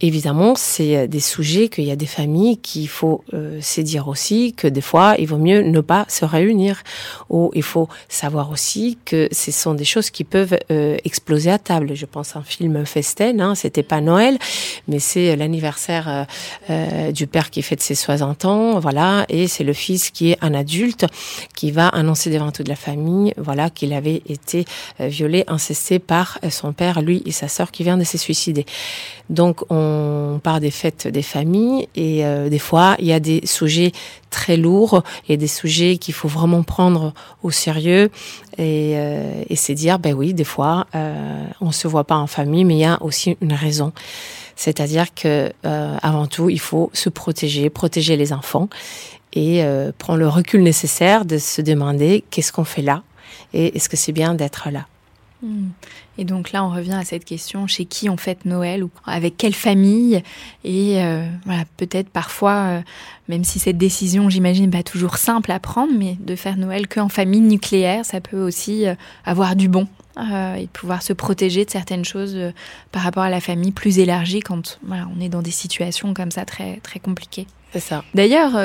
évidemment, 0.00 0.54
c'est 0.54 1.08
des 1.08 1.20
sujets 1.20 1.68
qu'il 1.68 1.84
y 1.84 1.90
a 1.90 1.96
des 1.96 2.06
familles 2.06 2.58
qu'il 2.58 2.88
faut 2.88 3.24
se 3.60 3.80
dire 3.80 4.08
aussi 4.08 4.52
que 4.52 4.68
des 4.68 4.80
fois, 4.80 5.14
il 5.18 5.26
vaut 5.26 5.38
mieux 5.38 5.62
ne 5.62 5.80
pas 5.80 6.04
se 6.08 6.24
réunir. 6.24 6.82
Ou 7.30 7.50
il 7.54 7.62
faut 7.62 7.88
savoir 8.08 8.50
aussi 8.50 8.98
que 9.04 9.28
ce 9.32 9.50
sont 9.50 9.74
des 9.74 9.84
choses 9.84 10.10
qui 10.10 10.24
peuvent 10.24 10.58
exploser 10.68 11.50
à 11.50 11.58
table. 11.58 11.94
Je 11.94 12.06
pense 12.06 12.36
à 12.36 12.40
un 12.40 12.42
film 12.42 12.84
Festen, 12.86 13.40
hein, 13.40 13.54
c'était 13.54 13.82
pas 13.82 14.00
Noël, 14.00 14.17
mais 14.88 14.98
c'est 14.98 15.36
l'anniversaire 15.36 16.26
euh, 16.70 17.12
du 17.12 17.26
père 17.26 17.50
qui 17.50 17.62
fête 17.62 17.80
ses 17.80 17.94
60 17.94 18.44
ans, 18.44 18.78
voilà, 18.78 19.24
et 19.28 19.48
c'est 19.48 19.64
le 19.64 19.72
fils 19.72 20.10
qui 20.10 20.32
est 20.32 20.38
un 20.40 20.54
adulte 20.54 21.06
qui 21.54 21.70
va 21.70 21.88
annoncer 21.88 22.30
devant 22.30 22.52
toute 22.52 22.68
la 22.68 22.76
famille, 22.76 23.32
voilà, 23.36 23.70
qu'il 23.70 23.92
avait 23.92 24.22
été 24.28 24.64
euh, 25.00 25.08
violé, 25.08 25.44
incesté 25.46 25.98
par 25.98 26.38
son 26.50 26.72
père, 26.72 27.02
lui 27.02 27.22
et 27.26 27.32
sa 27.32 27.48
sœur 27.48 27.70
qui 27.70 27.84
vient 27.84 27.96
de 27.98 28.04
se 28.04 28.18
suicider. 28.18 28.66
Donc 29.30 29.62
on 29.70 30.40
part 30.42 30.60
des 30.60 30.70
fêtes 30.70 31.06
des 31.06 31.22
familles 31.22 31.88
et 31.94 32.24
euh, 32.24 32.48
des 32.48 32.58
fois 32.58 32.96
il 32.98 33.06
y 33.06 33.12
a 33.12 33.20
des 33.20 33.42
sujets 33.44 33.92
très 34.30 34.56
lourds 34.56 35.02
et 35.28 35.36
des 35.36 35.46
sujets 35.46 35.98
qu'il 35.98 36.14
faut 36.14 36.28
vraiment 36.28 36.62
prendre 36.62 37.12
au 37.42 37.50
sérieux 37.50 38.10
et, 38.56 38.94
euh, 38.96 39.42
et 39.48 39.56
c'est 39.56 39.74
dire 39.74 39.98
ben 39.98 40.14
oui 40.14 40.32
des 40.32 40.44
fois 40.44 40.86
euh, 40.94 41.44
on 41.60 41.72
se 41.72 41.86
voit 41.88 42.04
pas 42.04 42.16
en 42.16 42.26
famille 42.26 42.64
mais 42.64 42.74
il 42.74 42.80
y 42.80 42.84
a 42.84 43.02
aussi 43.02 43.36
une 43.42 43.52
raison. 43.52 43.92
C'est-à-dire 44.58 45.14
que 45.14 45.52
euh, 45.64 45.96
avant 46.02 46.26
tout, 46.26 46.50
il 46.50 46.58
faut 46.58 46.90
se 46.92 47.08
protéger, 47.08 47.70
protéger 47.70 48.16
les 48.16 48.32
enfants 48.32 48.68
et 49.32 49.62
euh, 49.62 49.92
prend 49.96 50.16
le 50.16 50.26
recul 50.26 50.64
nécessaire 50.64 51.24
de 51.24 51.38
se 51.38 51.62
demander 51.62 52.24
qu'est-ce 52.30 52.52
qu'on 52.52 52.64
fait 52.64 52.82
là 52.82 53.04
et 53.52 53.76
est-ce 53.76 53.88
que 53.88 53.96
c'est 53.96 54.10
bien 54.10 54.34
d'être 54.34 54.68
là. 54.70 54.86
Hmm. 55.42 55.68
Et 56.18 56.24
donc 56.24 56.50
là, 56.50 56.64
on 56.64 56.70
revient 56.70 56.94
à 56.94 57.04
cette 57.04 57.24
question 57.24 57.68
chez 57.68 57.84
qui 57.84 58.10
on 58.10 58.16
fête 58.16 58.44
Noël 58.44 58.82
ou 58.82 58.90
avec 59.06 59.36
quelle 59.36 59.54
famille 59.54 60.20
Et 60.64 61.00
euh, 61.00 61.24
voilà, 61.46 61.62
peut-être 61.76 62.10
parfois, 62.10 62.54
euh, 62.54 62.80
même 63.28 63.44
si 63.44 63.60
cette 63.60 63.78
décision, 63.78 64.28
j'imagine, 64.28 64.68
pas 64.68 64.82
toujours 64.82 65.16
simple 65.16 65.52
à 65.52 65.60
prendre, 65.60 65.92
mais 65.96 66.16
de 66.18 66.34
faire 66.34 66.56
Noël 66.56 66.88
qu'en 66.88 67.08
famille 67.08 67.40
nucléaire, 67.40 68.04
ça 68.04 68.20
peut 68.20 68.42
aussi 68.42 68.86
euh, 68.86 68.94
avoir 69.24 69.56
du 69.56 69.68
bon 69.68 69.86
et 70.58 70.66
pouvoir 70.72 71.00
se 71.00 71.12
protéger 71.12 71.64
de 71.64 71.70
certaines 71.70 72.04
choses 72.04 72.36
par 72.90 73.02
rapport 73.02 73.22
à 73.22 73.30
la 73.30 73.40
famille 73.40 73.70
plus 73.70 74.00
élargie 74.00 74.40
quand 74.40 74.80
voilà, 74.82 75.06
on 75.16 75.20
est 75.20 75.28
dans 75.28 75.42
des 75.42 75.52
situations 75.52 76.12
comme 76.12 76.32
ça 76.32 76.44
très 76.44 76.80
très 76.82 76.98
compliquées. 76.98 77.46
C'est 77.72 77.78
ça. 77.78 78.02
D'ailleurs 78.14 78.56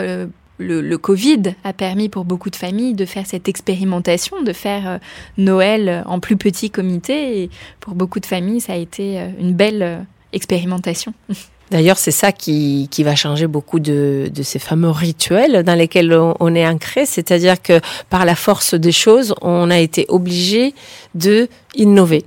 le, 0.63 0.97
Covid 0.97 1.55
a 1.63 1.73
permis 1.73 2.09
pour 2.09 2.25
beaucoup 2.25 2.49
de 2.49 2.55
familles 2.55 2.93
de 2.93 3.05
faire 3.05 3.25
cette 3.25 3.49
expérimentation, 3.49 4.41
de 4.41 4.53
faire 4.53 4.87
euh, 4.87 4.97
Noël 5.37 6.03
en 6.05 6.19
plus 6.19 6.37
petit 6.37 6.69
comité. 6.69 7.43
Et 7.43 7.49
pour 7.79 7.95
beaucoup 7.95 8.19
de 8.19 8.25
familles, 8.25 8.61
ça 8.61 8.73
a 8.73 8.77
été 8.77 9.19
euh, 9.19 9.27
une 9.39 9.53
belle 9.53 9.83
euh, 9.83 9.97
expérimentation. 10.31 11.13
D'ailleurs, 11.71 11.97
c'est 11.97 12.11
ça 12.11 12.31
qui, 12.31 12.87
va 12.99 13.15
changer 13.15 13.47
beaucoup 13.47 13.79
de, 13.79 14.29
ces 14.43 14.59
fameux 14.59 14.91
rituels 14.91 15.63
dans 15.63 15.73
lesquels 15.73 16.13
on, 16.13 16.55
est 16.55 16.67
ancré. 16.67 17.07
C'est-à-dire 17.07 17.59
que 17.59 17.79
par 18.11 18.25
la 18.25 18.35
force 18.35 18.75
des 18.75 18.91
choses, 18.91 19.33
on 19.41 19.71
a 19.71 19.79
été 19.79 20.05
obligé 20.07 20.75
de 21.15 21.47
innover 21.73 22.25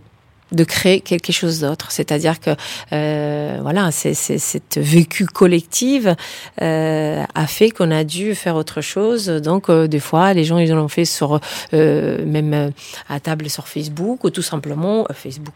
de 0.52 0.64
créer 0.64 1.00
quelque 1.00 1.32
chose 1.32 1.60
d'autre. 1.60 1.90
C'est-à-dire 1.90 2.40
que 2.40 2.50
euh, 2.92 3.58
voilà, 3.62 3.90
c'est, 3.90 4.14
cette 4.14 4.78
vécu 4.78 5.26
collective 5.26 6.14
euh, 6.62 7.24
a 7.34 7.46
fait 7.46 7.70
qu'on 7.70 7.90
a 7.90 8.04
dû 8.04 8.34
faire 8.34 8.56
autre 8.56 8.80
chose. 8.80 9.26
Donc 9.26 9.68
euh, 9.68 9.88
des 9.88 10.00
fois, 10.00 10.32
les 10.32 10.44
gens 10.44 10.58
ils 10.58 10.70
l'ont 10.70 10.88
fait 10.88 11.04
sur 11.04 11.40
même 11.72 12.72
à 13.08 13.20
table 13.20 13.50
sur 13.50 13.68
Facebook 13.68 14.24
ou 14.24 14.30
tout 14.30 14.42
simplement 14.42 15.06
Facebook 15.14 15.54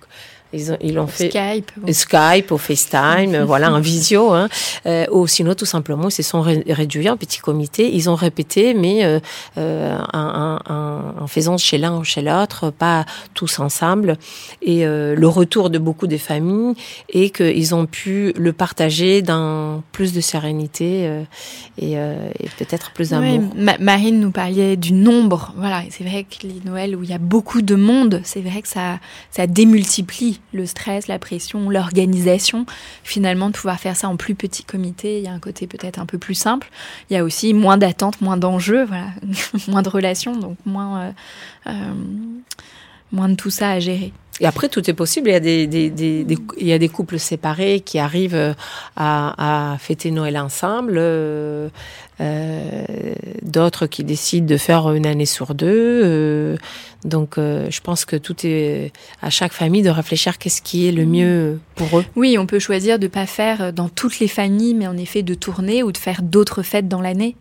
ils, 0.52 0.72
ont, 0.72 0.76
ils 0.80 0.94
l'ont 0.94 1.06
fait 1.06 1.30
Skype, 1.30 1.70
Skype 1.92 2.50
ou 2.50 2.58
FaceTime, 2.58 3.42
voilà, 3.46 3.72
en 3.72 3.80
visio, 3.80 4.32
hein. 4.32 4.48
Euh, 4.86 5.06
ou 5.10 5.26
sinon 5.26 5.54
tout 5.54 5.66
simplement 5.66 6.08
ils 6.08 6.12
se 6.12 6.22
sont 6.22 6.42
réduits 6.42 7.08
en 7.08 7.16
petit 7.16 7.38
comité. 7.38 7.94
Ils 7.94 8.10
ont 8.10 8.14
répété, 8.14 8.74
mais 8.74 9.04
euh, 9.04 9.20
euh, 9.58 9.98
en, 10.12 10.49
en, 11.20 11.26
faisant 11.26 11.58
chez 11.58 11.78
l'un 11.78 11.98
ou 11.98 12.04
chez 12.04 12.22
l'autre, 12.22 12.70
pas 12.70 13.04
tous 13.34 13.58
ensemble. 13.58 14.16
Et 14.62 14.84
le 14.84 15.28
retour 15.28 15.70
de 15.70 15.78
beaucoup 15.78 16.06
de 16.06 16.16
familles 16.16 16.74
est 17.08 17.34
qu'ils 17.34 17.74
ont 17.74 17.86
pu 17.86 18.32
le 18.36 18.52
partager 18.52 19.22
dans 19.22 19.82
plus 19.92 20.12
de 20.12 20.20
sérénité 20.20 21.24
et, 21.78 21.92
et 21.92 22.48
peut-être 22.58 22.92
plus 22.92 23.10
d'amour. 23.10 23.50
Marine 23.80 24.20
nous 24.20 24.30
parlait 24.30 24.76
du 24.76 24.92
nombre, 24.92 25.52
voilà. 25.56 25.82
C'est 25.90 26.04
vrai 26.04 26.24
que 26.24 26.46
les 26.46 26.60
Noëls 26.64 26.96
où 26.96 27.02
il 27.02 27.10
y 27.10 27.14
a 27.14 27.18
beaucoup 27.18 27.62
de 27.62 27.74
monde, 27.74 28.20
c'est 28.24 28.40
vrai 28.40 28.62
que 28.62 28.68
ça 28.68 28.98
ça 29.30 29.46
démultiplie 29.46 30.40
le 30.52 30.66
stress, 30.66 31.08
la 31.08 31.18
pression, 31.18 31.70
l'organisation, 31.70 32.66
finalement 33.04 33.48
de 33.48 33.54
pouvoir 33.54 33.78
faire 33.78 33.96
ça 33.96 34.08
en 34.08 34.16
plus 34.16 34.34
petit 34.34 34.64
comité, 34.64 35.18
il 35.18 35.24
y 35.24 35.28
a 35.28 35.32
un 35.32 35.38
côté 35.38 35.66
peut-être 35.66 35.98
un 35.98 36.06
peu 36.06 36.18
plus 36.18 36.34
simple. 36.34 36.68
Il 37.08 37.14
y 37.14 37.16
a 37.16 37.24
aussi 37.24 37.54
moins 37.54 37.76
d'attentes, 37.76 38.20
moins 38.20 38.36
d'enjeux, 38.36 38.84
voilà, 38.84 39.08
moins 39.68 39.82
de 39.82 39.88
relations, 39.88 40.36
donc 40.36 40.56
moins, 40.64 41.00
euh, 41.00 41.09
euh, 41.09 41.09
moins 43.12 43.28
de 43.28 43.34
tout 43.34 43.50
ça 43.50 43.70
à 43.70 43.80
gérer. 43.80 44.12
Et 44.42 44.46
après, 44.46 44.70
tout 44.70 44.88
est 44.88 44.94
possible. 44.94 45.28
Il 45.28 45.32
y 45.32 45.36
a 45.36 45.40
des, 45.40 45.66
des, 45.66 45.90
des, 45.90 46.24
il 46.58 46.66
y 46.66 46.72
a 46.72 46.78
des 46.78 46.88
couples 46.88 47.18
séparés 47.18 47.80
qui 47.80 47.98
arrivent 47.98 48.34
euh, 48.34 48.54
à, 48.96 49.72
à 49.74 49.78
fêter 49.78 50.10
Noël 50.10 50.38
ensemble. 50.38 50.94
Euh, 50.96 51.68
euh, 52.20 52.84
D'autres 53.42 53.86
qui 53.86 54.02
décident 54.02 54.46
de 54.46 54.56
faire 54.56 54.92
une 54.92 55.04
année 55.04 55.26
sur 55.26 55.54
deux. 55.54 55.66
Euh, 55.68 56.56
donc, 57.04 57.36
euh, 57.36 57.66
je 57.70 57.80
pense 57.82 58.06
que 58.06 58.16
tout 58.16 58.36
est 58.44 58.92
à 59.20 59.28
chaque 59.28 59.52
famille 59.52 59.82
de 59.82 59.90
réfléchir 59.90 60.38
qu'est-ce 60.38 60.62
qui 60.62 60.88
est 60.88 60.92
le 60.92 61.04
mieux 61.04 61.58
pour 61.74 61.98
eux. 61.98 62.04
Oui, 62.16 62.38
on 62.38 62.46
peut 62.46 62.58
choisir 62.60 62.98
de 62.98 63.08
pas 63.08 63.26
faire 63.26 63.74
dans 63.74 63.90
toutes 63.90 64.20
les 64.20 64.28
familles, 64.28 64.74
mais 64.74 64.86
en 64.86 64.96
effet 64.96 65.22
de 65.22 65.34
tourner 65.34 65.82
ou 65.82 65.92
de 65.92 65.98
faire 65.98 66.22
d'autres 66.22 66.62
fêtes 66.62 66.88
dans 66.88 67.02
l'année 67.02 67.36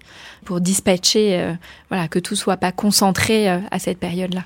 pour 0.45 0.61
dispatcher, 0.61 1.39
euh, 1.39 1.53
voilà, 1.89 2.07
que 2.07 2.19
tout 2.19 2.35
soit 2.35 2.57
pas 2.57 2.71
concentré 2.71 3.49
euh, 3.49 3.59
à 3.71 3.79
cette 3.79 3.99
période-là. 3.99 4.43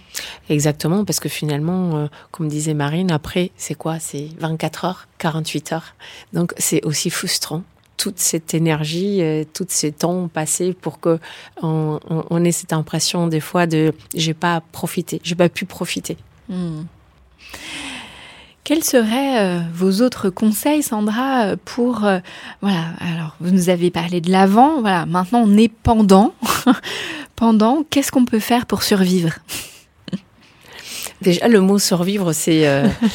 Exactement, 0.49 1.05
parce 1.05 1.19
que 1.19 1.29
finalement, 1.29 1.97
euh, 1.97 2.07
comme 2.31 2.47
disait 2.47 2.73
Marine, 2.73 3.11
après, 3.11 3.51
c'est 3.57 3.75
quoi? 3.75 3.99
C'est 3.99 4.29
24 4.39 4.85
heures, 4.85 5.07
48 5.19 5.73
heures. 5.73 5.95
Donc, 6.33 6.53
c'est 6.57 6.83
aussi 6.85 7.09
frustrant 7.09 7.63
toute 7.97 8.19
cette 8.19 8.53
énergie, 8.53 9.21
tout 9.53 9.67
ce 9.69 9.87
temps 9.87 10.27
passé 10.27 10.73
pour 10.73 10.99
que 10.99 11.19
on, 11.61 11.99
on, 12.09 12.43
ait 12.43 12.51
cette 12.51 12.73
impression 12.73 13.27
des 13.27 13.39
fois 13.39 13.65
de 13.65 13.93
j'ai 14.13 14.33
pas 14.33 14.61
profité, 14.71 15.21
j'ai 15.23 15.35
pas 15.35 15.47
pu 15.47 15.65
profiter. 15.65 16.17
Hmm. 16.49 16.81
Quels 18.63 18.83
seraient 18.83 19.39
euh, 19.39 19.59
vos 19.73 20.01
autres 20.01 20.29
conseils, 20.29 20.83
Sandra, 20.83 21.47
euh, 21.47 21.55
pour 21.65 22.05
euh, 22.05 22.19
voilà 22.61 22.85
Alors, 23.01 23.35
vous 23.41 23.51
nous 23.51 23.69
avez 23.69 23.91
parlé 23.91 24.21
de 24.21 24.31
l'avant. 24.31 24.79
Voilà, 24.79 25.05
maintenant 25.05 25.43
on 25.45 25.57
est 25.57 25.67
pendant. 25.67 26.33
pendant, 27.35 27.83
qu'est-ce 27.89 28.11
qu'on 28.11 28.23
peut 28.23 28.39
faire 28.39 28.65
pour 28.65 28.83
survivre? 28.83 29.33
Déjà, 31.21 31.49
le 31.49 31.59
mot 31.59 31.77
survivre, 31.77 32.31
c'est 32.31 32.65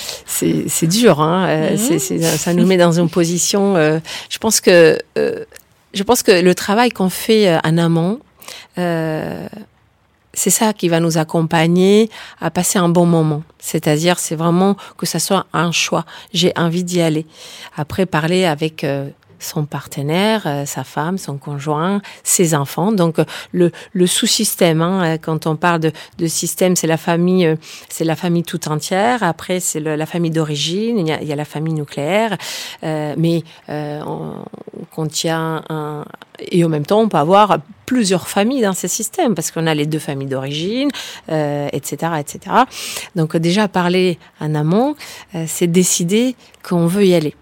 c'est 0.27 0.87
dur. 0.87 1.21
Hein 1.21 1.71
mhm. 1.73 1.99
ça 1.99 2.53
nous 2.53 2.67
met 2.67 2.77
dans 2.77 2.99
une 3.01 3.09
position. 3.09 3.75
je 3.75 4.39
pense 4.39 4.61
que 4.61 4.99
je 5.17 6.03
pense 6.03 6.23
que 6.23 6.43
le 6.43 6.55
travail 6.55 6.91
qu'on 6.91 7.11
fait 7.11 7.59
en 7.65 7.79
amont 7.79 8.21
c'est 10.39 10.51
ça 10.51 10.73
qui 10.73 10.89
va 10.89 11.01
nous 11.01 11.19
accompagner 11.19 12.09
à 12.41 12.51
passer 12.51 12.79
un 12.79 12.89
bon 12.89 13.07
moment. 13.07 13.43
C'est-à-dire, 13.59 14.19
c'est 14.21 14.37
vraiment 14.37 14.77
que 14.97 15.05
ça 15.05 15.19
soit 15.19 15.47
un 15.53 15.73
choix. 15.73 16.05
J'ai 16.33 16.53
envie 16.57 16.85
d'y 16.85 17.01
aller. 17.01 17.27
Après, 17.77 18.07
parler 18.07 18.45
avec 18.45 18.85
euh, 18.85 19.09
son 19.39 19.65
partenaire, 19.65 20.43
euh, 20.47 20.67
sa 20.67 20.85
femme, 20.85 21.19
son 21.19 21.39
conjoint, 21.39 22.01
ses 22.23 22.55
enfants. 22.55 22.93
Donc 22.93 23.17
le, 23.53 23.71
le 23.93 24.07
sous-système, 24.07 24.83
hein, 24.83 25.19
quand 25.19 25.47
on 25.47 25.57
parle 25.57 25.81
de, 25.81 25.93
de 26.19 26.27
système, 26.27 26.77
c'est 26.77 26.87
la 26.87 26.97
famille, 26.97 27.47
euh, 27.47 27.57
c'est 27.89 28.05
la 28.05 28.17
famille 28.17 28.43
tout 28.43 28.69
entière. 28.69 29.23
Après, 29.23 29.61
c'est 29.61 29.81
la 29.81 30.07
famille 30.07 30.31
d'origine. 30.31 30.99
Il, 30.99 31.19
il, 31.21 31.29
y 31.29 31.33
a 31.33 31.37
la 31.37 31.45
famille 31.45 31.75
nucléaire, 31.75 32.37
euh, 32.83 33.15
mais 33.17 33.43
euh, 33.69 34.01
on, 34.07 34.45
contient 34.95 35.63
un 35.69 36.05
et 36.53 36.65
en 36.65 36.69
même 36.69 36.87
temps, 36.87 37.01
on 37.01 37.09
peut 37.09 37.17
avoir 37.17 37.59
plusieurs 37.85 38.29
familles 38.29 38.63
dans 38.63 38.73
ces 38.73 38.87
systèmes 38.87 39.35
parce 39.35 39.51
qu'on 39.51 39.67
a 39.67 39.75
les 39.75 39.87
deux 39.87 39.99
familles 39.99 40.29
d'origine, 40.29 40.89
euh, 41.31 41.69
etc., 41.73 42.13
etc. 42.21 42.55
Donc 43.17 43.37
déjà 43.37 43.67
parler 43.67 44.21
en 44.41 44.55
amont, 44.55 44.95
c'est 45.47 45.67
décider 45.67 46.37
qu'on 46.63 46.87
veut 46.87 47.07
y 47.07 47.15
aller 47.15 47.35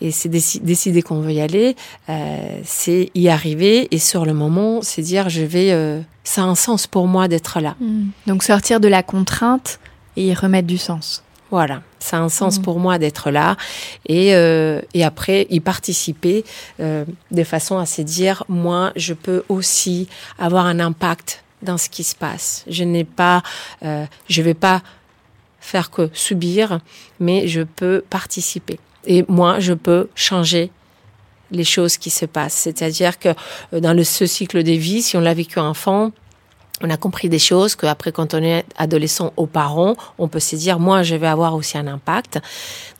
et 0.00 0.10
c'est 0.10 0.28
décider 0.28 1.02
qu'on 1.02 1.20
veut 1.20 1.32
y 1.32 1.40
aller, 1.40 1.76
euh, 2.08 2.60
c'est 2.64 3.10
y 3.14 3.28
arriver 3.28 3.88
et 3.90 3.98
sur 3.98 4.24
le 4.24 4.34
moment, 4.34 4.80
c'est 4.82 5.02
dire 5.02 5.28
je 5.28 5.42
vais, 5.42 5.72
euh, 5.72 6.00
ça 6.24 6.42
a 6.42 6.44
un 6.44 6.54
sens 6.54 6.86
pour 6.86 7.06
moi 7.06 7.28
d'être 7.28 7.60
là. 7.60 7.76
Hmm. 7.80 8.08
Donc 8.26 8.42
sortir 8.42 8.80
de 8.80 8.88
la 8.88 9.02
contrainte 9.02 9.80
et 10.16 10.26
y 10.26 10.34
remettre 10.34 10.66
du 10.66 10.78
sens. 10.78 11.22
Voilà, 11.50 11.82
ça 11.98 12.18
a 12.18 12.20
un 12.20 12.28
sens 12.28 12.58
hmm. 12.58 12.62
pour 12.62 12.78
moi 12.78 12.98
d'être 12.98 13.30
là 13.30 13.56
et, 14.06 14.34
euh, 14.34 14.82
et 14.92 15.04
après 15.04 15.46
y 15.50 15.60
participer 15.60 16.44
euh, 16.80 17.04
de 17.30 17.44
façon 17.44 17.78
à 17.78 17.86
se 17.86 18.02
dire 18.02 18.44
moi 18.48 18.92
je 18.96 19.14
peux 19.14 19.44
aussi 19.48 20.08
avoir 20.38 20.66
un 20.66 20.78
impact 20.78 21.42
dans 21.62 21.78
ce 21.78 21.88
qui 21.88 22.04
se 22.04 22.14
passe. 22.14 22.64
Je 22.68 22.84
n'ai 22.84 23.04
pas, 23.04 23.42
euh, 23.82 24.04
je 24.28 24.42
vais 24.42 24.54
pas 24.54 24.82
faire 25.60 25.90
que 25.90 26.08
subir, 26.12 26.80
mais 27.20 27.48
je 27.48 27.62
peux 27.62 28.02
participer. 28.08 28.78
Et 29.08 29.24
moi, 29.26 29.58
je 29.58 29.72
peux 29.72 30.08
changer 30.14 30.70
les 31.50 31.64
choses 31.64 31.96
qui 31.96 32.10
se 32.10 32.26
passent. 32.26 32.54
C'est-à-dire 32.54 33.18
que 33.18 33.30
euh, 33.72 33.80
dans 33.80 33.96
ce 34.04 34.26
cycle 34.26 34.62
de 34.62 34.72
vie, 34.72 35.02
si 35.02 35.16
on 35.16 35.20
l'a 35.20 35.34
vécu 35.34 35.58
enfant, 35.58 36.12
on 36.80 36.90
a 36.90 36.96
compris 36.96 37.28
des 37.28 37.40
choses 37.40 37.74
qu'après, 37.74 38.12
quand 38.12 38.34
on 38.34 38.42
est 38.42 38.64
adolescent 38.76 39.32
aux 39.36 39.46
parents, 39.46 39.94
on 40.18 40.28
peut 40.28 40.40
se 40.40 40.54
dire, 40.54 40.78
moi, 40.78 41.02
je 41.02 41.16
vais 41.16 41.26
avoir 41.26 41.54
aussi 41.54 41.76
un 41.76 41.88
impact. 41.88 42.38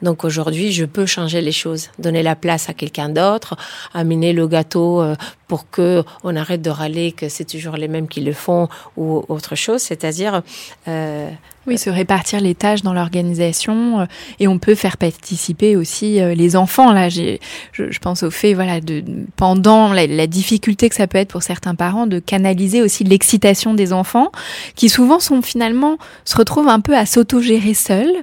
Donc 0.02 0.24
aujourd'hui, 0.24 0.72
je 0.72 0.84
peux 0.84 1.06
changer 1.06 1.40
les 1.40 1.52
choses, 1.52 1.90
donner 1.98 2.22
la 2.24 2.34
place 2.34 2.68
à 2.68 2.74
quelqu'un 2.74 3.08
d'autre, 3.08 3.56
amener 3.94 4.32
le 4.32 4.48
gâteau 4.48 5.00
euh, 5.00 5.14
pour 5.48 5.70
que 5.70 6.04
on 6.22 6.36
arrête 6.36 6.62
de 6.62 6.70
râler 6.70 7.12
que 7.12 7.28
c'est 7.28 7.44
toujours 7.44 7.76
les 7.76 7.88
mêmes 7.88 8.06
qui 8.06 8.20
le 8.20 8.32
font 8.32 8.68
ou 8.96 9.24
autre 9.28 9.56
chose. 9.56 9.82
C'est-à-dire 9.82 10.42
euh, 10.86 11.30
oui, 11.68 11.76
se 11.76 11.90
répartir 11.90 12.40
les 12.40 12.54
tâches 12.54 12.82
dans 12.82 12.94
l'organisation 12.94 14.00
euh, 14.00 14.06
et 14.40 14.48
on 14.48 14.58
peut 14.58 14.74
faire 14.74 14.96
participer 14.96 15.76
aussi 15.76 16.20
euh, 16.20 16.34
les 16.34 16.56
enfants. 16.56 16.92
Là, 16.92 17.10
j'ai, 17.10 17.40
je, 17.72 17.90
je, 17.90 17.98
pense 17.98 18.22
au 18.22 18.30
fait, 18.30 18.54
voilà, 18.54 18.80
de 18.80 19.04
pendant 19.36 19.92
la, 19.92 20.06
la, 20.06 20.26
difficulté 20.26 20.88
que 20.88 20.94
ça 20.94 21.06
peut 21.06 21.18
être 21.18 21.28
pour 21.28 21.42
certains 21.42 21.74
parents 21.74 22.06
de 22.06 22.20
canaliser 22.20 22.80
aussi 22.80 23.04
l'excitation 23.04 23.74
des 23.74 23.92
enfants, 23.92 24.32
qui 24.76 24.88
souvent 24.88 25.20
sont 25.20 25.42
finalement 25.42 25.98
se 26.24 26.36
retrouvent 26.36 26.68
un 26.68 26.80
peu 26.80 26.96
à 26.96 27.04
s'autogérer 27.04 27.74
seuls, 27.74 28.14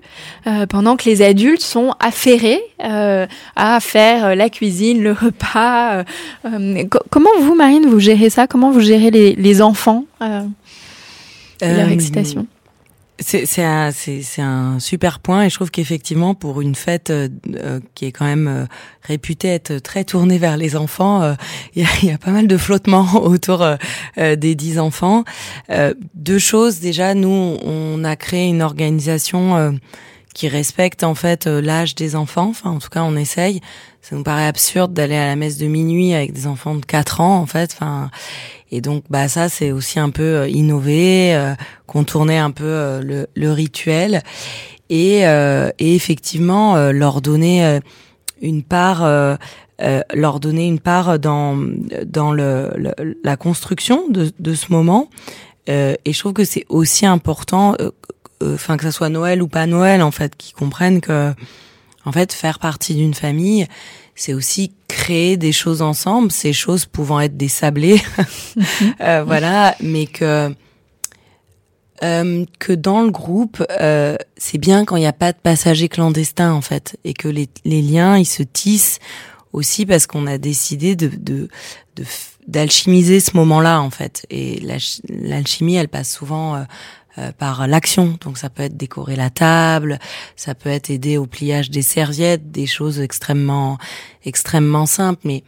euh, 0.48 0.66
pendant 0.66 0.98
que 0.98 1.08
les 1.08 1.22
adultes 1.22 1.62
sont 1.62 1.94
affairés 2.00 2.62
euh, 2.84 3.26
à 3.56 3.80
faire 3.80 4.36
la 4.36 4.50
cuisine, 4.50 5.02
le 5.02 5.12
repas. 5.12 6.04
comment 7.10 7.30
vous, 7.42 7.56
Marine, 7.56 7.86
vous 7.88 8.00
gérez 8.00 8.30
ça? 8.30 8.48
Comment 8.48 8.72
vous 8.72 8.82
gérez 8.82 9.12
les, 9.12 9.36
les 9.36 9.62
enfants 9.62 10.06
et 10.22 11.74
leur 11.74 11.90
excitation? 11.90 12.48
c'est 13.20 13.64
un, 13.64 13.92
un 14.40 14.80
super 14.80 15.20
point 15.20 15.44
et 15.44 15.50
je 15.50 15.56
trouve 15.56 15.72
qu'effectivement 15.72 16.36
pour 16.36 16.62
une 16.62 16.76
fête 16.76 17.10
euh, 17.12 17.30
euh, 17.56 17.80
qui 17.94 18.06
est 18.06 18.12
quand 18.12 18.26
même 18.26 18.48
euh, 18.48 18.66
réputée 19.04 19.48
être 19.48 19.78
très 19.78 20.04
tournée 20.04 20.38
vers 20.38 20.58
les 20.58 20.76
enfants, 20.76 21.36
il 21.76 21.84
y, 21.84 21.86
a, 21.86 21.90
y, 22.04 22.12
a, 22.12 22.18
pas 22.18 22.32
mal 22.32 22.48
de 22.48 22.58
flottements 22.58 23.16
autour 23.24 23.66
des 24.18 24.56
dix 24.56 24.80
enfants. 24.80 25.24
deux 26.16 26.40
choses 26.40 26.80
déjà, 26.80 27.14
nous 27.14 27.58
on 27.64 28.04
a 28.04 28.16
créé 28.16 28.48
une 28.48 28.62
organisation 28.62 29.78
qui 30.36 30.48
respecte 30.48 31.04
en 31.04 31.16
fait 31.16 31.48
l'âge 31.48 31.96
des 31.96 32.16
enfants. 32.16 32.50
Enfin 32.50 32.70
en 32.70 32.78
tout 32.78 32.90
cas 32.90 33.02
on 33.02 33.16
essaye. 33.16 33.62
Ça 34.02 34.16
nous 34.16 34.22
paraît 34.22 34.46
absurde 34.46 34.94
d'aller 34.94 35.16
à 35.16 35.26
la 35.26 35.36
messe 35.36 35.58
de 35.58 35.66
minuit 35.66 36.14
avec 36.14 36.32
des 36.32 36.46
enfants 36.46 36.76
de 36.76 36.86
4 36.86 37.22
ans 37.22 37.38
en 37.40 37.48
fait. 37.48 37.72
Enfin 37.74 38.12
et 38.72 38.82
donc, 38.82 39.04
bah 39.10 39.28
ça, 39.28 39.48
c'est 39.48 39.72
aussi 39.72 40.00
un 40.00 40.10
peu 40.10 40.24
euh, 40.24 40.50
innover, 40.50 41.36
euh, 41.36 41.54
contourner 41.86 42.38
un 42.38 42.52
peu 42.52 42.66
euh, 42.66 43.26
le, 43.34 43.52
rituel 43.52 44.22
et, 44.90 45.22
et 45.22 45.96
effectivement 45.96 46.92
leur 46.92 47.22
donner 47.22 47.80
une 48.42 48.62
part, 48.62 49.04
leur 50.14 50.40
donner 50.40 50.68
une 50.68 50.80
part 50.80 51.18
dans 51.18 51.58
dans 52.06 52.32
le, 52.32 52.70
la 53.24 53.36
construction 53.36 54.08
de, 54.10 54.32
de 54.38 54.54
ce 54.54 54.72
moment. 54.72 55.10
et 55.68 55.98
je 56.06 56.20
trouve 56.20 56.34
que 56.34 56.44
c'est 56.44 56.66
aussi 56.70 57.08
important, 57.08 57.76
enfin 58.44 58.78
que 58.78 58.84
ça 58.84 58.92
soit 58.92 59.10
Noël 59.10 59.42
ou 59.42 59.48
pas 59.48 59.66
Noël, 59.66 60.02
en 60.02 60.12
fait, 60.12 60.36
qu'ils 60.36 60.56
comprennent 60.56 61.02
que 61.02 61.34
en 62.06 62.12
fait 62.12 62.34
faire 62.34 62.60
partie 62.60 62.94
d'une 62.94 63.16
famille 63.16 63.68
c'est 64.16 64.34
aussi 64.34 64.72
créer 64.88 65.36
des 65.38 65.52
choses 65.52 65.82
ensemble, 65.82 66.32
ces 66.32 66.54
choses 66.54 66.86
pouvant 66.86 67.20
être 67.20 67.38
des 67.38 67.50
sablés, 67.50 68.02
euh, 69.02 69.24
voilà, 69.28 69.76
mais 69.82 70.08
que 70.08 70.56
euh, 72.04 72.46
que 72.60 72.74
dans 72.74 73.04
le 73.04 73.12
groupe, 73.12 73.64
euh, 73.80 74.18
c'est 74.36 74.58
bien 74.58 74.84
quand 74.84 74.98
il 74.98 75.02
n'y 75.02 75.06
a 75.06 75.14
pas 75.14 75.32
de 75.32 75.38
passagers 75.38 75.90
clandestins 75.90 76.52
en 76.52 76.62
fait, 76.62 76.98
et 77.04 77.14
que 77.14 77.28
les, 77.28 77.50
les 77.66 77.82
liens 77.82 78.18
ils 78.18 78.26
se 78.26 78.44
tissent 78.44 79.00
aussi 79.54 79.86
parce 79.86 80.08
qu'on 80.08 80.28
a 80.28 80.38
décidé 80.38 80.96
de, 80.96 81.08
de, 81.08 81.50
de 81.96 82.04
d'alchimiser 82.48 83.22
ce 83.22 83.36
moment-là 83.38 83.82
en 83.82 83.90
fait. 83.90 84.26
Et 84.30 84.62
l'alchimie, 85.10 85.78
elle 85.78 85.88
passe 85.88 86.12
souvent 86.12 86.64
euh, 87.18 87.32
par 87.32 87.68
l'action. 87.68 88.18
Donc 88.22 88.38
ça 88.38 88.50
peut 88.50 88.64
être 88.64 88.78
décorer 88.78 89.16
la 89.16 89.30
table, 89.30 90.00
ça 90.36 90.56
peut 90.56 90.70
être 90.70 90.90
aider 90.90 91.18
au 91.18 91.26
pliage 91.26 91.70
des 91.70 91.82
serviettes, 91.82 92.52
des 92.52 92.66
choses 92.66 93.00
extrêmement 93.00 93.78
extrêmement 94.24 94.86
simples. 94.86 95.22
Mais 95.24 95.44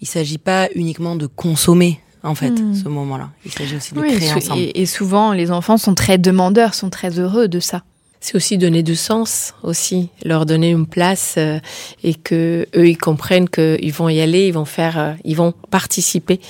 il 0.00 0.08
s'agit 0.08 0.38
pas 0.38 0.68
uniquement 0.74 1.16
de 1.16 1.26
consommer 1.26 2.00
en 2.22 2.34
fait 2.34 2.50
hmm. 2.50 2.74
ce 2.74 2.88
moment-là. 2.88 3.30
Il 3.44 3.52
s'agit 3.52 3.76
aussi 3.76 3.94
de 3.94 4.00
créer 4.00 4.32
ensemble. 4.32 4.60
Et, 4.60 4.82
et 4.82 4.86
souvent 4.86 5.32
les 5.32 5.50
enfants 5.50 5.76
sont 5.76 5.94
très 5.94 6.18
demandeurs, 6.18 6.74
sont 6.74 6.90
très 6.90 7.18
heureux 7.18 7.48
de 7.48 7.60
ça 7.60 7.82
c'est 8.22 8.36
aussi 8.36 8.56
donner 8.56 8.84
du 8.84 8.94
sens 8.94 9.52
aussi, 9.64 10.08
leur 10.24 10.46
donner 10.46 10.70
une 10.70 10.86
place 10.86 11.34
euh, 11.38 11.58
et 12.04 12.14
que 12.14 12.68
eux 12.76 12.88
ils 12.88 12.96
comprennent 12.96 13.48
qu'ils 13.48 13.92
vont 13.92 14.08
y 14.08 14.20
aller, 14.20 14.46
ils 14.46 14.54
vont 14.54 14.64
faire, 14.64 14.98
euh, 14.98 15.12
ils 15.24 15.36
vont 15.36 15.52
participer 15.70 16.40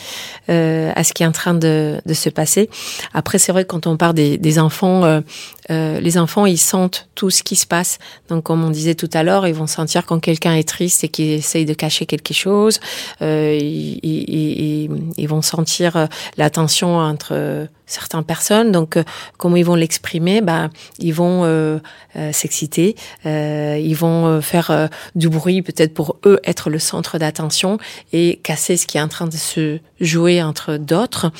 euh, 0.50 0.92
à 0.94 1.02
ce 1.02 1.14
qui 1.14 1.22
est 1.22 1.26
en 1.26 1.32
train 1.32 1.54
de, 1.54 1.98
de 2.04 2.12
se 2.14 2.28
passer. 2.28 2.68
Après 3.14 3.38
c'est 3.38 3.52
vrai 3.52 3.64
quand 3.64 3.86
on 3.86 3.96
parle 3.96 4.14
des, 4.14 4.36
des 4.36 4.58
enfants, 4.58 5.22
les 5.68 6.18
enfants 6.18 6.46
ils 6.46 6.58
sentent 6.58 7.08
tout 7.14 7.30
ce 7.30 7.42
qui 7.42 7.56
se 7.56 7.66
passe. 7.66 7.98
Donc 8.28 8.44
comme 8.44 8.64
on 8.64 8.70
disait 8.70 8.94
tout 8.94 9.10
à 9.12 9.22
l'heure, 9.22 9.46
ils 9.46 9.54
vont 9.54 9.66
sentir 9.66 10.06
quand 10.06 10.18
quelqu'un 10.20 10.54
est 10.54 10.68
triste 10.68 11.04
et 11.04 11.08
qu'il 11.08 11.30
essaye 11.30 11.64
de 11.64 11.74
cacher 11.74 12.06
quelque 12.06 12.34
chose. 12.34 12.80
Ils, 13.20 14.00
ils, 14.02 14.90
ils, 15.16 15.28
vont 15.28 15.42
sentir 15.42 16.08
la 16.36 16.50
tension 16.50 16.98
entre 16.98 17.68
certaines 17.92 18.24
personnes. 18.24 18.72
Donc, 18.72 18.96
euh, 18.96 19.04
comment 19.38 19.56
ils 19.56 19.64
vont 19.64 19.74
l'exprimer? 19.74 20.40
Bah, 20.40 20.70
ils 20.98 21.14
vont 21.14 21.44
euh, 21.44 21.78
euh, 22.16 22.32
s'exciter, 22.32 22.96
ils 23.24 23.96
vont 23.96 24.40
faire 24.40 24.88
du 25.14 25.28
bruit, 25.28 25.62
peut-être 25.62 25.94
pour 25.94 26.16
eux 26.24 26.40
être 26.44 26.70
le 26.70 26.78
centre 26.78 27.18
d'attention 27.18 27.78
et 28.12 28.40
casser 28.42 28.76
ce 28.76 28.86
qui 28.86 28.98
est 28.98 29.00
en 29.00 29.08
train 29.08 29.26
de 29.26 29.36
se 29.36 29.78
jouer 30.00 30.42
entre 30.42 30.76
d'autres. 30.76 31.30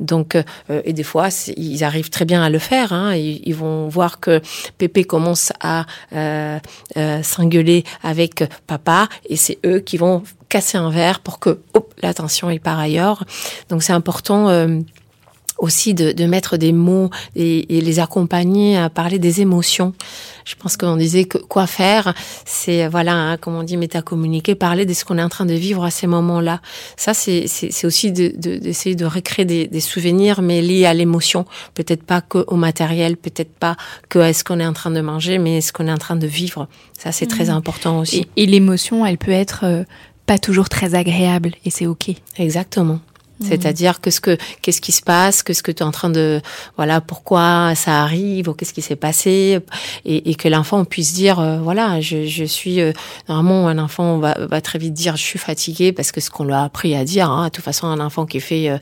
Donc, 0.00 0.36
et 0.68 0.92
des 0.92 1.02
fois, 1.02 1.28
ils 1.56 1.84
arrivent 1.84 2.10
très 2.10 2.24
bien 2.24 2.42
à 2.42 2.50
le 2.50 2.58
faire. 2.58 2.92
Hein. 2.92 3.14
Ils, 3.14 3.54
vont 3.54 3.69
voir 3.88 4.20
que 4.20 4.40
Pépé 4.78 5.04
commence 5.04 5.52
à 5.60 5.86
s'engueuler 7.22 7.84
avec 8.02 8.44
papa, 8.66 9.08
et 9.28 9.36
c'est 9.36 9.58
eux 9.64 9.80
qui 9.80 9.96
vont 9.96 10.22
casser 10.48 10.78
un 10.78 10.90
verre 10.90 11.20
pour 11.20 11.38
que 11.38 11.60
l'attention 12.02 12.50
est 12.50 12.58
par 12.58 12.78
ailleurs. 12.78 13.24
Donc, 13.68 13.82
c'est 13.82 13.92
important 13.92 14.48
aussi 15.60 15.94
de, 15.94 16.12
de, 16.12 16.24
mettre 16.24 16.56
des 16.56 16.72
mots 16.72 17.10
et, 17.36 17.76
et, 17.76 17.80
les 17.80 18.00
accompagner 18.00 18.76
à 18.76 18.90
parler 18.90 19.18
des 19.18 19.40
émotions. 19.40 19.92
Je 20.44 20.54
pense 20.56 20.76
qu'on 20.76 20.96
disait 20.96 21.24
que 21.24 21.38
quoi 21.38 21.66
faire, 21.66 22.14
c'est 22.44 22.88
voilà, 22.88 23.14
hein, 23.14 23.36
comme 23.36 23.54
on 23.54 23.62
dit, 23.62 23.76
métacommuniquer, 23.76 24.54
parler 24.54 24.86
de 24.86 24.94
ce 24.94 25.04
qu'on 25.04 25.18
est 25.18 25.22
en 25.22 25.28
train 25.28 25.46
de 25.46 25.54
vivre 25.54 25.84
à 25.84 25.90
ces 25.90 26.06
moments-là. 26.06 26.60
Ça, 26.96 27.14
c'est 27.14 27.44
aussi 27.84 28.10
d'essayer 28.10 28.94
de, 28.96 29.04
de, 29.04 29.06
recréer 29.06 29.44
des, 29.44 29.66
des, 29.66 29.80
souvenirs, 29.80 30.42
mais 30.42 30.62
liés 30.62 30.86
à 30.86 30.94
l'émotion. 30.94 31.44
Peut-être 31.74 32.02
pas 32.02 32.22
que 32.22 32.44
au 32.48 32.56
matériel, 32.56 33.16
peut-être 33.16 33.52
pas 33.52 33.76
que 34.08 34.18
à 34.18 34.32
ce 34.32 34.42
qu'on 34.42 34.60
est 34.60 34.66
en 34.66 34.72
train 34.72 34.90
de 34.90 35.00
manger, 35.00 35.38
mais 35.38 35.60
ce 35.60 35.72
qu'on 35.72 35.86
est 35.86 35.92
en 35.92 35.98
train 35.98 36.16
de 36.16 36.26
vivre. 36.26 36.68
Ça, 36.98 37.12
c'est 37.12 37.26
très 37.26 37.46
mmh. 37.46 37.50
important 37.50 37.98
aussi. 38.00 38.26
Et, 38.36 38.44
et 38.44 38.46
l'émotion, 38.46 39.04
elle 39.04 39.18
peut 39.18 39.30
être 39.30 39.60
euh, 39.64 39.84
pas 40.26 40.38
toujours 40.38 40.68
très 40.68 40.94
agréable, 40.94 41.52
et 41.64 41.70
c'est 41.70 41.86
ok. 41.86 42.10
Exactement. 42.38 43.00
Mhm. 43.40 43.48
C'est-à-dire 43.48 44.00
que 44.00 44.10
ce 44.10 44.20
que 44.20 44.36
qu'est-ce 44.62 44.80
qui 44.80 44.92
se 44.92 45.02
passe, 45.02 45.42
que 45.42 45.52
ce 45.52 45.62
que 45.62 45.72
tu 45.72 45.82
es 45.82 45.86
en 45.86 45.90
train 45.90 46.10
de 46.10 46.40
voilà 46.76 47.00
pourquoi 47.00 47.74
ça 47.74 48.02
arrive 48.02 48.48
ou 48.48 48.54
qu'est-ce 48.54 48.74
qui 48.74 48.82
s'est 48.82 48.96
passé 48.96 49.60
et, 50.04 50.30
et 50.30 50.34
que 50.34 50.48
l'enfant 50.48 50.84
puisse 50.84 51.14
dire 51.14 51.40
euh, 51.40 51.58
voilà 51.58 52.00
je, 52.00 52.26
je 52.26 52.44
suis 52.44 52.80
euh, 52.80 52.92
normalement 53.28 53.68
un 53.68 53.78
enfant 53.78 54.18
va, 54.18 54.36
va 54.38 54.60
très 54.60 54.78
vite 54.78 54.92
dire 54.92 55.16
je 55.16 55.22
suis 55.22 55.38
fatigué 55.38 55.92
parce 55.92 56.12
que 56.12 56.20
ce 56.20 56.30
qu'on 56.30 56.44
lui 56.44 56.52
a 56.52 56.64
appris 56.64 56.94
à 56.94 57.04
dire 57.04 57.30
hein, 57.30 57.46
de 57.46 57.50
toute 57.50 57.64
façon 57.64 57.86
un 57.86 58.00
enfant 58.00 58.26
qui 58.26 58.40
fait 58.40 58.68
euh, 58.68 58.78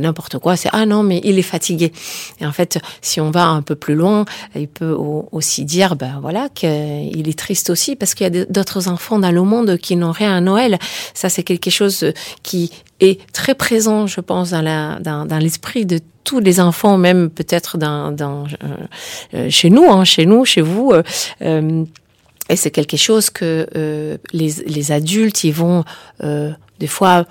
n'importe 0.00 0.38
quoi 0.38 0.56
c'est 0.56 0.68
ah 0.72 0.84
non 0.84 1.02
mais 1.02 1.20
il 1.24 1.38
est 1.38 1.42
fatigué 1.42 1.92
et 2.40 2.46
en 2.46 2.52
fait 2.52 2.78
si 3.00 3.20
on 3.20 3.30
va 3.30 3.46
un 3.46 3.62
peu 3.62 3.76
plus 3.76 3.94
loin 3.94 4.24
il 4.54 4.68
peut 4.68 4.94
aussi 5.32 5.64
dire 5.64 5.96
ben 5.96 6.18
voilà 6.20 6.48
qu'il 6.50 7.28
est 7.28 7.38
triste 7.38 7.70
aussi 7.70 7.96
parce 7.96 8.14
qu'il 8.14 8.34
y 8.34 8.40
a 8.40 8.44
d'autres 8.44 8.88
enfants 8.88 9.18
dans 9.18 9.30
le 9.30 9.42
monde 9.42 9.78
qui 9.78 9.96
n'ont 9.96 10.12
rien 10.12 10.36
à 10.36 10.40
Noël 10.40 10.78
ça 11.14 11.28
c'est 11.28 11.42
quelque 11.42 11.70
chose 11.70 12.12
qui 12.42 12.70
est 13.02 13.32
très 13.32 13.54
présent, 13.54 14.06
je 14.06 14.20
pense, 14.20 14.50
dans 14.50 14.62
la 14.62 14.98
dans, 15.00 15.26
dans 15.26 15.38
l'esprit 15.38 15.86
de 15.86 16.00
tous 16.24 16.40
les 16.40 16.60
enfants, 16.60 16.98
même 16.98 17.30
peut-être 17.30 17.78
dans, 17.78 18.12
dans 18.12 18.44
euh, 18.44 18.76
euh, 19.34 19.50
chez 19.50 19.70
nous, 19.70 19.90
hein, 19.90 20.04
chez 20.04 20.26
nous, 20.26 20.44
chez 20.44 20.60
vous. 20.60 20.92
Euh, 20.92 21.02
euh 21.42 21.84
et 22.48 22.56
c'est 22.56 22.72
quelque 22.72 22.96
chose 22.96 23.30
que 23.30 24.18
les, 24.32 24.52
les 24.66 24.92
adultes, 24.92 25.44
ils 25.44 25.54
vont 25.54 25.84
des 26.20 26.86
fois 26.86 27.24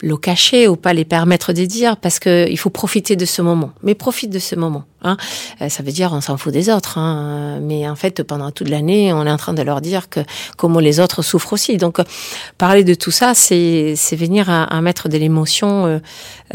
le 0.00 0.16
cacher 0.16 0.68
ou 0.68 0.76
pas 0.76 0.92
les 0.92 1.04
permettre 1.04 1.52
de 1.52 1.64
dire 1.64 1.96
parce 1.96 2.18
que 2.18 2.46
il 2.50 2.58
faut 2.58 2.70
profiter 2.70 3.16
de 3.16 3.24
ce 3.24 3.42
moment. 3.42 3.72
Mais 3.82 3.94
profite 3.94 4.30
de 4.30 4.38
ce 4.38 4.54
moment. 4.54 4.84
Hein. 5.02 5.16
Euh, 5.60 5.68
ça 5.68 5.82
veut 5.82 5.92
dire 5.92 6.12
on 6.12 6.20
s'en 6.20 6.36
fout 6.36 6.52
des 6.52 6.68
autres. 6.68 6.98
Hein. 6.98 7.60
Mais 7.62 7.88
en 7.88 7.96
fait, 7.96 8.22
pendant 8.22 8.50
toute 8.50 8.68
l'année, 8.68 9.12
on 9.12 9.26
est 9.26 9.30
en 9.30 9.36
train 9.36 9.54
de 9.54 9.62
leur 9.62 9.80
dire 9.80 10.08
que 10.08 10.20
comment 10.56 10.80
les 10.80 11.00
autres 11.00 11.22
souffrent 11.22 11.52
aussi. 11.52 11.76
Donc, 11.76 11.98
parler 12.58 12.84
de 12.84 12.94
tout 12.94 13.10
ça, 13.10 13.34
c'est 13.34 13.94
c'est 13.96 14.16
venir 14.16 14.50
à, 14.50 14.64
à, 14.64 14.80
mettre 14.80 15.08
de 15.08 15.16
l'émotion 15.16 15.86
euh, 15.86 15.98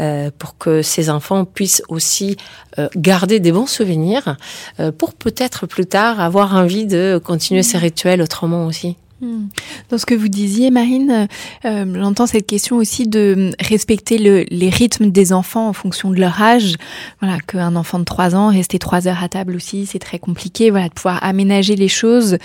euh, 0.00 0.30
pour 0.38 0.56
que 0.56 0.80
ces 0.80 1.10
enfants 1.10 1.44
puissent 1.44 1.82
aussi 1.88 2.36
euh, 2.78 2.88
garder 2.96 3.40
des 3.40 3.52
bons 3.52 3.66
souvenirs 3.66 4.36
euh, 4.80 4.90
pour 4.90 5.12
peut-être 5.12 5.66
plus 5.66 5.84
tard 5.84 6.18
avoir 6.18 6.54
envie 6.54 6.86
de 6.86 7.20
continuer 7.22 7.62
ces 7.62 7.76
rituels 7.76 8.22
autrement 8.22 8.64
aussi. 8.64 8.96
Hmm. 9.22 9.46
Dans 9.88 9.98
ce 9.98 10.04
que 10.04 10.16
vous 10.16 10.26
disiez, 10.26 10.72
Marine, 10.72 11.28
euh, 11.64 11.94
j'entends 11.94 12.26
cette 12.26 12.44
question 12.44 12.76
aussi 12.76 13.06
de 13.06 13.52
respecter 13.60 14.18
le, 14.18 14.44
les 14.50 14.68
rythmes 14.68 15.12
des 15.12 15.32
enfants 15.32 15.68
en 15.68 15.72
fonction 15.72 16.10
de 16.10 16.18
leur 16.18 16.42
âge. 16.42 16.74
Voilà, 17.20 17.38
qu'un 17.38 17.76
enfant 17.76 18.00
de 18.00 18.04
3 18.04 18.34
ans, 18.34 18.48
rester 18.48 18.80
3 18.80 19.06
heures 19.06 19.22
à 19.22 19.28
table 19.28 19.54
aussi, 19.54 19.86
c'est 19.86 20.00
très 20.00 20.18
compliqué. 20.18 20.70
Voilà, 20.70 20.88
de 20.88 20.92
pouvoir 20.92 21.22
aménager 21.22 21.76
les 21.76 21.86
choses. 21.86 22.36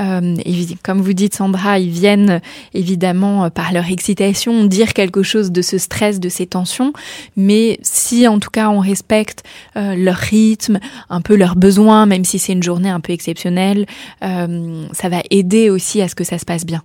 Euh, 0.00 0.34
et 0.44 0.66
comme 0.82 1.00
vous 1.00 1.12
dites, 1.12 1.36
Sandra, 1.36 1.78
ils 1.78 1.90
viennent 1.90 2.40
évidemment 2.72 3.48
par 3.50 3.72
leur 3.72 3.88
excitation 3.88 4.64
dire 4.64 4.92
quelque 4.92 5.22
chose 5.22 5.52
de 5.52 5.62
ce 5.62 5.78
stress, 5.78 6.18
de 6.18 6.28
ces 6.28 6.46
tensions. 6.46 6.92
Mais 7.36 7.78
si 7.82 8.26
en 8.26 8.40
tout 8.40 8.50
cas 8.50 8.70
on 8.70 8.80
respecte 8.80 9.44
euh, 9.76 9.94
leur 9.94 10.16
rythme, 10.16 10.80
un 11.10 11.20
peu 11.20 11.36
leurs 11.36 11.54
besoins, 11.54 12.06
même 12.06 12.24
si 12.24 12.40
c'est 12.40 12.54
une 12.54 12.62
journée 12.62 12.90
un 12.90 13.00
peu 13.00 13.12
exceptionnelle, 13.12 13.86
euh, 14.24 14.84
ça 14.92 15.08
va 15.08 15.22
aider 15.30 15.70
aussi 15.70 16.02
à 16.02 16.08
ce 16.08 16.14
que 16.14 16.23
ça 16.24 16.38
se 16.38 16.44
passe 16.44 16.64
bien. 16.64 16.82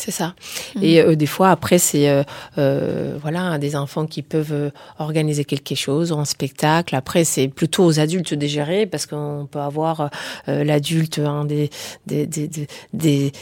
C'est 0.00 0.12
ça. 0.12 0.32
Mm. 0.76 0.82
Et 0.82 1.00
euh, 1.02 1.14
des 1.14 1.26
fois, 1.26 1.50
après, 1.50 1.76
c'est 1.76 2.08
euh, 2.08 2.22
euh, 2.56 3.18
voilà 3.20 3.58
des 3.58 3.76
enfants 3.76 4.06
qui 4.06 4.22
peuvent 4.22 4.72
organiser 4.98 5.44
quelque 5.44 5.74
chose, 5.74 6.10
un 6.10 6.24
spectacle. 6.24 6.96
Après, 6.96 7.24
c'est 7.24 7.48
plutôt 7.48 7.84
aux 7.84 8.00
adultes 8.00 8.32
de 8.32 8.46
gérer 8.46 8.86
parce 8.86 9.04
qu'on 9.04 9.46
peut 9.50 9.58
avoir 9.58 10.08
l'adulte 10.46 11.18
un 11.18 11.44
des 11.44 11.68
des 12.06 12.26
des, 12.26 12.50
des, 12.94 13.32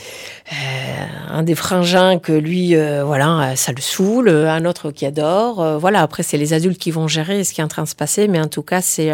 un 1.29 1.45
des 1.45 1.55
frangins 1.55 2.19
que 2.19 2.33
lui, 2.33 2.75
voilà, 2.75 3.55
ça 3.55 3.71
le 3.71 3.81
saoule, 3.81 4.29
un 4.29 4.65
autre 4.65 4.91
qui 4.91 5.07
adore. 5.07 5.79
voilà. 5.79 6.03
Après, 6.03 6.25
c'est 6.25 6.39
les 6.39 6.55
adultes 6.55 6.79
qui 6.79 6.91
vont 6.91 7.07
gérer 7.07 7.45
ce 7.45 7.53
qui 7.53 7.61
est 7.61 7.65
en 7.65 7.69
train 7.69 7.85
de 7.85 7.89
se 7.89 7.95
passer, 7.95 8.27
mais 8.27 8.41
en 8.41 8.49
tout 8.49 8.63
cas, 8.63 8.81
c'est 8.81 9.13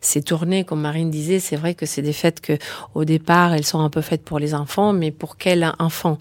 c'est 0.00 0.22
tourné 0.22 0.62
comme 0.62 0.80
Marine 0.80 1.10
disait. 1.10 1.40
C'est 1.40 1.56
vrai 1.56 1.74
que 1.74 1.86
c'est 1.86 2.02
des 2.02 2.12
fêtes 2.12 2.40
que 2.40 2.56
au 2.94 3.04
départ, 3.04 3.52
elles 3.54 3.66
sont 3.66 3.80
un 3.80 3.90
peu 3.90 4.00
faites 4.00 4.22
pour 4.22 4.38
les 4.38 4.54
enfants, 4.54 4.92
mais 4.92 5.10
pour 5.10 5.36
quel 5.36 5.72
enfant? 5.80 6.18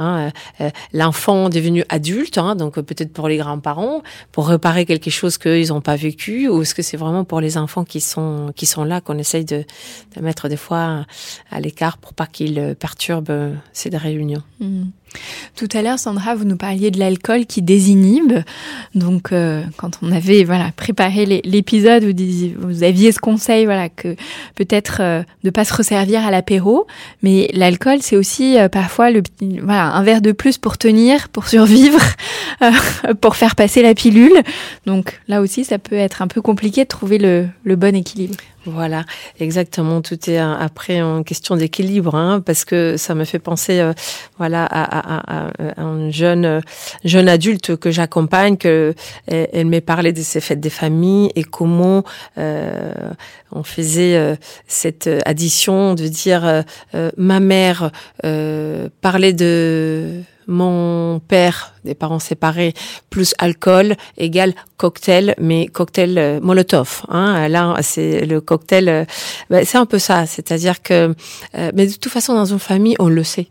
Hein, 0.00 0.30
euh, 0.60 0.64
euh, 0.64 0.70
l'enfant 0.94 1.50
devenu 1.50 1.84
adulte, 1.90 2.38
hein, 2.38 2.56
donc 2.56 2.80
peut-être 2.80 3.12
pour 3.12 3.28
les 3.28 3.36
grands-parents, 3.36 4.02
pour 4.32 4.48
réparer 4.48 4.86
quelque 4.86 5.10
chose 5.10 5.36
qu'ils 5.36 5.68
n'ont 5.68 5.82
pas 5.82 5.96
vécu, 5.96 6.48
ou 6.48 6.62
est-ce 6.62 6.74
que 6.74 6.80
c'est 6.80 6.96
vraiment 6.96 7.24
pour 7.24 7.42
les 7.42 7.58
enfants 7.58 7.84
qui 7.84 8.00
sont 8.00 8.50
qui 8.56 8.64
sont 8.64 8.84
là 8.84 9.02
qu'on 9.02 9.18
essaye 9.18 9.44
de, 9.44 9.64
mettre 10.18 10.48
des 10.48 10.56
fois 10.56 11.04
à 11.50 11.60
l'écart 11.60 11.98
pour 11.98 12.14
pas 12.14 12.26
qu'ils 12.26 12.74
perturbent 12.78 13.52
ces 13.74 13.90
réunions? 13.90 14.42
Mmh. 14.60 14.84
Tout 15.56 15.68
à 15.74 15.82
l'heure, 15.82 15.98
Sandra, 15.98 16.34
vous 16.34 16.44
nous 16.44 16.56
parliez 16.56 16.90
de 16.90 16.98
l'alcool 16.98 17.46
qui 17.46 17.62
désinhibe. 17.62 18.32
Donc, 18.94 19.32
euh, 19.32 19.62
quand 19.76 19.98
on 20.02 20.12
avait 20.12 20.44
voilà 20.44 20.70
préparé 20.76 21.26
l'épisode, 21.44 22.04
vous, 22.58 22.82
aviez 22.82 23.12
ce 23.12 23.18
conseil, 23.18 23.64
voilà, 23.64 23.88
que 23.88 24.14
peut-être 24.54 24.98
euh, 25.00 25.22
de 25.44 25.50
pas 25.50 25.64
se 25.64 25.74
resservir 25.74 26.24
à 26.24 26.30
l'apéro, 26.30 26.86
mais 27.22 27.50
l'alcool, 27.52 27.98
c'est 28.00 28.16
aussi 28.16 28.58
euh, 28.58 28.68
parfois 28.68 29.10
le 29.10 29.22
voilà 29.62 29.92
un 29.92 30.02
verre 30.02 30.22
de 30.22 30.32
plus 30.32 30.58
pour 30.58 30.78
tenir, 30.78 31.28
pour 31.28 31.48
survivre, 31.48 32.00
pour 33.20 33.36
faire 33.36 33.56
passer 33.56 33.82
la 33.82 33.94
pilule. 33.94 34.42
Donc 34.86 35.20
là 35.28 35.40
aussi, 35.40 35.64
ça 35.64 35.78
peut 35.78 35.96
être 35.96 36.22
un 36.22 36.28
peu 36.28 36.40
compliqué 36.40 36.84
de 36.84 36.88
trouver 36.88 37.18
le 37.18 37.76
bon 37.76 37.94
équilibre. 37.94 38.36
Voilà, 38.66 39.04
exactement. 39.38 40.02
Tout 40.02 40.28
est 40.28 40.36
après 40.36 41.00
en 41.00 41.22
question 41.22 41.56
d'équilibre, 41.56 42.14
hein, 42.14 42.42
parce 42.44 42.66
que 42.66 42.98
ça 42.98 43.14
me 43.14 43.24
fait 43.24 43.38
penser, 43.38 43.80
euh, 43.80 43.94
voilà, 44.36 44.66
à, 44.70 45.50
un 45.78 46.10
jeune 46.10 46.60
jeune 47.04 47.28
adulte 47.28 47.76
que 47.76 47.90
j'accompagne, 47.90 48.58
que 48.58 48.94
elle, 49.26 49.66
m'est 49.66 49.80
parlé 49.80 50.12
de 50.12 50.20
ces 50.20 50.40
fêtes 50.40 50.60
des 50.60 50.70
familles 50.70 51.30
et 51.36 51.44
comment 51.44 52.04
euh, 52.36 52.92
on 53.50 53.62
faisait 53.62 54.16
euh, 54.16 54.36
cette 54.66 55.08
addition 55.24 55.94
de 55.94 56.06
dire 56.06 56.64
ma 57.16 57.40
mère 57.40 57.90
parlait 59.00 59.32
de 59.32 60.22
mon 60.50 61.20
père, 61.20 61.74
des 61.84 61.94
parents 61.94 62.18
séparés, 62.18 62.74
plus 63.08 63.34
alcool 63.38 63.96
égale 64.18 64.54
cocktail, 64.76 65.34
mais 65.38 65.66
cocktail 65.66 66.18
euh, 66.18 66.40
Molotov. 66.40 67.02
Hein. 67.08 67.48
Là, 67.48 67.76
c'est 67.80 68.26
le 68.26 68.40
cocktail, 68.40 68.88
euh, 68.88 69.04
ben, 69.48 69.64
c'est 69.64 69.78
un 69.78 69.86
peu 69.86 69.98
ça. 69.98 70.26
C'est-à-dire 70.26 70.82
que, 70.82 71.14
euh, 71.54 71.70
mais 71.74 71.86
de 71.86 71.92
toute 71.92 72.12
façon, 72.12 72.34
dans 72.34 72.44
une 72.44 72.58
famille, 72.58 72.96
on 72.98 73.08
le 73.08 73.24
sait. 73.24 73.48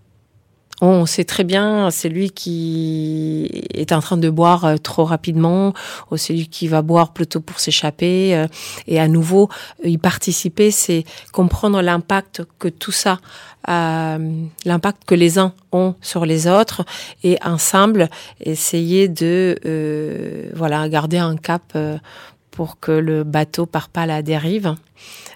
On 0.82 1.06
sait 1.06 1.26
très 1.26 1.44
bien, 1.44 1.92
c'est 1.92 2.08
lui 2.10 2.32
qui 2.32 3.66
est 3.74 3.92
en 3.92 4.00
train 4.00 4.18
de 4.18 4.30
boire 4.30 4.76
trop 4.82 5.04
rapidement, 5.04 5.74
ou 6.10 6.18
c'est 6.18 6.34
lui 6.34 6.48
qui 6.48 6.68
va 6.70 6.82
boire 6.82 7.12
plutôt 7.12 7.42
pour 7.42 7.60
s'échapper. 7.60 8.46
Et 8.88 9.00
à 9.00 9.08
nouveau, 9.10 9.50
y 9.84 9.98
participer, 9.98 10.72
c'est 10.72 11.04
comprendre 11.34 11.82
l'impact 11.82 12.44
que 12.60 12.70
tout 12.70 12.94
ça 12.94 13.20
euh, 13.68 14.46
l'impact 14.66 15.04
que 15.06 15.16
les 15.16 15.38
uns 15.38 15.54
ont 15.74 15.94
sur 16.02 16.26
les 16.26 16.48
autres 16.48 16.86
et 17.24 17.38
ensemble 17.44 18.10
essayer 18.40 19.10
de 19.10 19.60
euh, 19.66 20.50
voilà 20.56 20.88
garder 20.88 21.18
un 21.18 21.36
cap 21.36 21.62
euh, 21.76 21.98
pour 22.52 22.80
que 22.80 22.92
le 22.92 23.24
bateau 23.24 23.66
part 23.66 23.90
pas 23.90 24.02
à 24.02 24.06
la 24.06 24.22
dérive. 24.22 24.76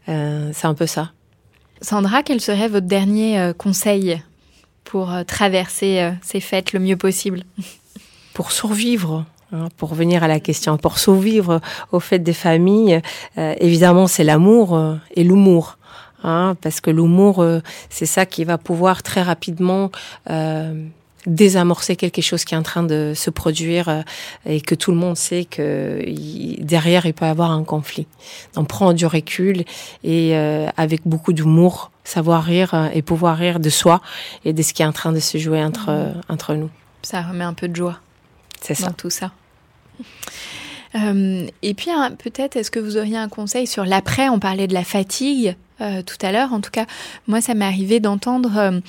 c'est 0.07 0.65
un 0.65 0.74
peu 0.74 0.88
ça. 0.88 1.11
Sandra, 1.82 2.24
quel 2.24 2.40
serait 2.40 2.70
votre 2.70 2.88
dernier 2.88 3.52
conseil? 3.57 4.22
Pour 4.84 5.11
traverser 5.26 6.11
ces 6.22 6.39
fêtes 6.39 6.73
le 6.73 6.80
mieux 6.80 6.97
possible 6.97 7.43
Pour 8.34 8.51
survivre, 8.51 9.26
hein, 9.51 9.69
pour 9.77 9.89
revenir 9.89 10.23
à 10.23 10.27
la 10.27 10.39
question, 10.39 10.77
pour 10.77 10.97
survivre 10.97 11.61
aux 11.91 11.99
fêtes 11.99 12.23
des 12.23 12.34
familles, 12.34 12.99
évidemment, 13.38 14.07
c'est 14.07 14.23
l'amour 14.23 14.97
et 15.15 15.23
l'humour. 15.23 15.77
Hein, 16.23 16.55
parce 16.61 16.80
que 16.80 16.89
l'humour, 16.89 17.41
euh, 17.41 17.60
c'est 17.89 18.05
ça 18.05 18.26
qui 18.26 18.45
va 18.45 18.57
pouvoir 18.57 19.03
très 19.03 19.22
rapidement 19.22 19.91
euh, 20.30 20.88
désamorcer 21.25 21.95
quelque 21.95 22.21
chose 22.21 22.45
qui 22.45 22.53
est 22.53 22.57
en 22.57 22.63
train 22.63 22.83
de 22.83 23.13
se 23.15 23.29
produire 23.29 23.89
euh, 23.89 24.01
et 24.45 24.61
que 24.61 24.75
tout 24.75 24.91
le 24.91 24.97
monde 24.97 25.17
sait 25.17 25.45
que 25.45 26.03
derrière 26.59 27.05
il 27.05 27.13
peut 27.13 27.25
y 27.25 27.29
avoir 27.29 27.51
un 27.51 27.63
conflit. 27.63 28.07
Donc 28.55 28.67
prendre 28.67 28.93
du 28.93 29.05
recul 29.05 29.63
et 30.03 30.35
avec 30.35 31.01
beaucoup 31.05 31.33
d'humour, 31.33 31.91
savoir 32.03 32.43
rire 32.43 32.89
et 32.93 33.01
pouvoir 33.01 33.37
rire 33.37 33.59
de 33.59 33.69
soi 33.69 34.01
et 34.45 34.53
de 34.53 34.61
ce 34.61 34.73
qui 34.73 34.81
est 34.81 34.85
en 34.85 34.91
train 34.91 35.11
de 35.11 35.19
se 35.19 35.37
jouer 35.37 35.63
entre 35.63 35.91
mmh. 35.91 36.21
entre 36.29 36.53
nous. 36.55 36.69
Ça 37.01 37.21
remet 37.21 37.43
un 37.43 37.53
peu 37.53 37.67
de 37.67 37.75
joie. 37.75 37.99
C'est 38.61 38.75
ça. 38.75 38.91
tout 38.91 39.09
ça. 39.09 39.31
Et 40.95 41.74
puis 41.74 41.90
hein, 41.90 42.11
peut-être, 42.18 42.56
est-ce 42.56 42.72
que 42.72 42.80
vous 42.80 42.98
auriez 42.98 43.18
un 43.18 43.30
conseil 43.30 43.68
sur 43.68 43.86
l'après? 43.86 44.30
On 44.30 44.40
parlait 44.40 44.68
de 44.68 44.74
la 44.74 44.84
fatigue. 44.84 45.56
Euh, 45.82 46.02
tout 46.02 46.18
à 46.22 46.32
l'heure. 46.32 46.53
En 46.53 46.61
tout 46.61 46.70
cas, 46.70 46.86
moi, 47.28 47.41
ça 47.41 47.56
m'est 47.56 47.65
arrivé 47.65 47.99
d'entendre, 47.99 48.52
euh, 48.57 48.80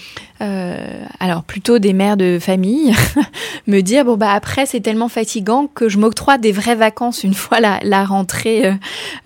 euh, 0.42 1.04
alors 1.18 1.42
plutôt 1.42 1.78
des 1.78 1.94
mères 1.94 2.18
de 2.18 2.38
famille, 2.38 2.94
me 3.66 3.80
dire 3.80 4.04
bon 4.04 4.16
bah 4.16 4.32
après 4.32 4.66
c'est 4.66 4.80
tellement 4.80 5.08
fatigant 5.08 5.66
que 5.66 5.88
je 5.88 5.98
m'octroie 5.98 6.36
des 6.36 6.52
vraies 6.52 6.74
vacances 6.74 7.24
une 7.24 7.32
fois 7.32 7.58
la, 7.58 7.80
la 7.82 8.04
rentrée, 8.04 8.74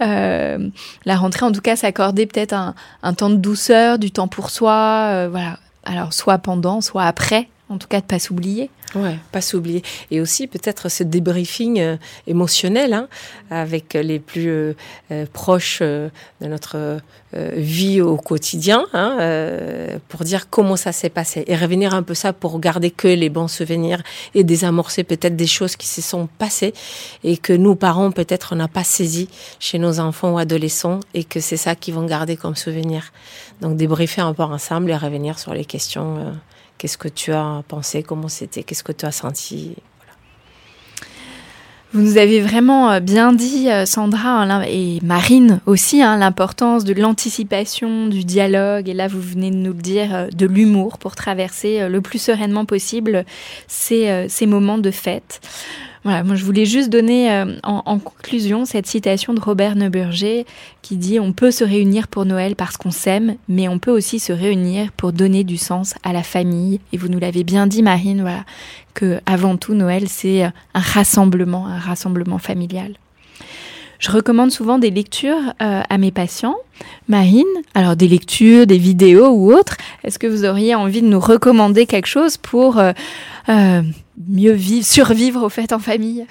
la 0.01 1.17
rentrée 1.17 1.45
en 1.45 1.53
tout 1.53 1.61
cas 1.61 1.75
s'accorder 1.75 2.27
peut-être 2.27 2.53
un, 2.53 2.75
un, 3.03 3.13
temps 3.13 3.31
de 3.31 3.37
douceur, 3.37 3.99
du 3.99 4.13
temps 4.13 4.29
pour 4.29 4.51
soi, 4.51 5.27
voilà. 5.29 5.59
Alors 5.85 6.13
soit 6.13 6.39
pendant, 6.39 6.81
soit 6.81 7.05
après, 7.05 7.49
en 7.71 7.79
tout 7.79 7.89
cas 7.89 8.01
de 8.01 8.07
pas 8.07 8.19
s'oublier. 8.19 8.71
Ouais, 8.95 9.19
pas 9.33 9.43
s'oublier. 9.43 9.83
Et 10.11 10.21
aussi 10.21 10.47
peut-être 10.47 10.89
ce 10.89 11.05
débriefing 11.05 11.79
euh, 11.79 11.97
émotionnel 12.27 12.95
hein, 12.95 13.09
avec 13.51 13.93
les 13.93 14.19
plus 14.19 14.49
euh, 14.49 14.73
euh, 15.11 15.27
proches 15.31 15.81
de 15.81 16.11
notre 16.41 17.01
vie 17.35 18.01
au 18.01 18.17
quotidien, 18.17 18.87
hein, 18.95 19.19
pour 20.09 20.25
dire 20.25 20.49
comment 20.49 20.77
ça 20.77 20.93
s'est 20.93 21.11
passé 21.11 21.45
et 21.47 21.57
revenir 21.57 21.93
un 21.93 22.03
peu 22.03 22.15
ça 22.15 22.33
pour 22.33 22.59
garder 22.59 22.91
que 22.91 23.07
les 23.07 23.29
bons 23.29 23.49
souvenirs 23.49 24.03
et 24.35 24.45
désamorcer 24.45 25.05
peut-être 25.05 25.37
des 25.37 25.47
choses 25.47 25.77
qui 25.77 25.87
se 25.87 26.01
sont 26.01 26.27
passées 26.39 26.73
et 27.25 27.37
que 27.37 27.53
nous 27.53 27.75
parents 27.75 28.13
peut-être 28.13 28.55
on 28.55 28.57
n'a 28.57 28.69
pas 28.69 28.83
saisi 28.83 29.29
chez 29.59 29.79
nos 29.79 30.01
enfants 30.01 30.33
ou 30.33 30.39
adolescents 30.39 31.01
et 31.13 31.23
que 31.23 31.39
c'est 31.39 31.59
ça 31.59 31.75
qu'ils 31.75 31.93
vont 31.93 32.07
garder 32.07 32.39
comme 32.39 32.57
souvenir. 32.57 33.13
Donc 33.61 33.77
débriefer 33.77 34.23
un 34.23 34.33
peu 34.33 34.45
ensemble 34.45 34.91
et 34.91 34.97
revenir 34.97 35.39
sur 35.39 35.53
les 35.53 35.67
questions. 35.67 36.33
Qu'est-ce 36.79 36.97
que 36.97 37.09
tu 37.09 37.33
as 37.33 37.63
pensé? 37.67 38.05
Comment 38.05 38.29
c'était? 38.29 38.63
Qu'est-ce 38.63 38.85
que 38.85 38.93
tu 38.93 39.05
as 39.05 39.13
senti? 39.13 39.75
Vous 41.93 42.03
nous 42.03 42.19
avez 42.19 42.43
vraiment 42.43 42.91
euh, 42.91 43.01
bien 43.01 43.33
dit, 43.33 43.71
euh, 43.71 43.87
Sandra 43.87 44.43
hein, 44.43 44.63
et 44.69 44.99
Marine 45.03 45.61
aussi, 45.65 46.03
hein, 46.03 46.19
l'importance 46.19 46.85
de 46.85 46.93
l'anticipation, 46.93 48.09
du 48.09 48.25
dialogue. 48.25 48.91
Et 48.91 48.95
là, 48.95 49.09
vous 49.09 49.23
venez 49.23 49.51
de 49.51 49.57
nous 49.57 49.73
le 49.73 49.81
dire, 49.81 50.15
euh, 50.15 50.29
de 50.29 50.45
l'humour 50.47 50.99
pour 50.99 51.17
traverser 51.17 51.89
le 51.89 52.01
plus 52.03 52.21
sereinement 52.21 52.67
possible 52.67 53.25
ces, 53.69 54.27
ces 54.29 54.47
moments 54.47 54.79
de 54.79 54.91
fête. 54.91 55.41
Voilà, 56.09 56.25
moi 56.25 56.37
je 56.37 56.45
voulais 56.47 56.65
juste 56.65 56.89
donner 56.89 57.31
euh, 57.31 57.59
en, 57.63 57.99
conclusion 57.99 58.65
cette 58.65 58.87
citation 58.87 59.35
de 59.35 59.41
Robert 59.41 59.77
Neuburger 59.77 60.47
qui 60.81 60.97
dit 60.97 61.21
On 61.21 61.35
peut 61.35 61.51
se 61.51 61.65
réunir 61.65 62.09
pour 62.09 62.25
Noël 62.25 62.57
parce 62.57 62.79
qu'on 62.79 62.91
s'aime, 62.91 63.37
mais 63.47 63.69
on 63.69 63.79
peut 63.79 63.91
aussi 63.91 64.19
se 64.19 64.33
réunir 64.33 64.91
pour 64.93 65.13
donner 65.13 65.45
du 65.45 65.59
sens 65.59 65.97
à 66.03 66.15
la 66.15 66.23
famille. 66.23 66.81
Et 66.95 66.97
vous 66.97 67.09
nous 67.09 67.19
l'avez 67.19 67.45
bien 67.45 67.67
dit, 67.67 67.83
Marine, 67.83 68.23
voilà, 68.23 68.47
que 68.95 69.21
avant 69.27 69.59
tout 69.59 69.75
Noël 69.75 70.09
c'est 70.09 70.45
un 70.45 70.53
rassemblement, 70.73 71.67
un 71.67 71.79
rassemblement 71.79 72.39
familial. 72.39 72.95
Je 73.99 74.11
recommande 74.11 74.51
souvent 74.51 74.79
des 74.79 74.91
lectures 74.91 75.53
euh, 75.61 75.83
à 75.87 75.99
mes 75.99 76.13
patients. 76.13 76.57
Marine, 77.09 77.45
alors 77.75 77.97
des 77.97 78.09
lectures, 78.09 78.67
des 78.67 78.79
vidéos 78.79 79.29
ou 79.29 79.53
autres. 79.53 79.77
Est-ce 80.05 80.19
que 80.19 80.27
vous 80.27 80.47
auriez 80.47 80.75
envie 80.75 81.03
de 81.03 81.09
nous 81.09 81.21
recommander 81.21 81.85
quelque 81.85 82.07
chose 82.07 82.39
pour 82.39 82.79
euh, 82.79 82.93
euh, 83.49 83.83
mieux 84.27 84.53
vivre, 84.53 84.87
survivre 84.87 85.43
aux 85.45 85.49
fêtes 85.49 85.73
en 85.73 85.79
famille 85.79 86.27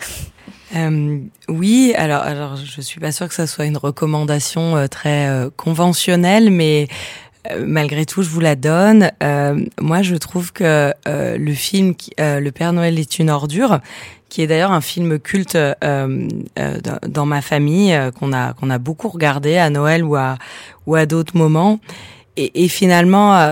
oui, 1.47 1.93
alors 1.95 2.22
alors 2.22 2.57
je 2.57 2.81
suis 2.81 2.99
pas 2.99 3.14
sûre 3.14 3.30
que 3.30 3.34
ça 3.34 3.47
soit 3.47 3.65
une 3.65 3.77
recommandation 3.77 4.85
très 4.89 5.47
conventionnelle, 5.55 6.51
mais 6.51 6.89
malgré 7.65 8.05
tout, 8.05 8.22
je 8.22 8.30
vous 8.30 8.41
la 8.41 8.55
donne. 8.57 9.09
moi, 9.80 10.01
je 10.01 10.15
trouve 10.15 10.51
que 10.51 10.93
le 11.05 11.53
film 11.53 11.93
Le 12.19 12.49
Père 12.49 12.73
Noël 12.73 12.99
est 12.99 13.18
une 13.18 13.30
ordure, 13.30 13.80
qui 14.30 14.41
est 14.41 14.47
d'ailleurs 14.47 14.72
un 14.72 14.81
film 14.81 15.19
culte 15.19 15.55
euh, 15.55 15.76
euh, 15.84 16.77
dans 17.07 17.26
ma 17.26 17.41
famille 17.41 17.93
euh, 17.93 18.11
qu'on 18.11 18.34
a 18.34 18.53
qu'on 18.53 18.69
a 18.69 18.77
beaucoup 18.77 19.09
regardé 19.09 19.57
à 19.57 19.69
Noël 19.69 20.03
ou 20.03 20.15
à 20.15 20.38
ou 20.85 20.95
à 20.95 21.05
d'autres 21.05 21.38
moments. 21.38 21.80
Et, 22.35 22.64
et 22.64 22.68
finalement, 22.68 23.51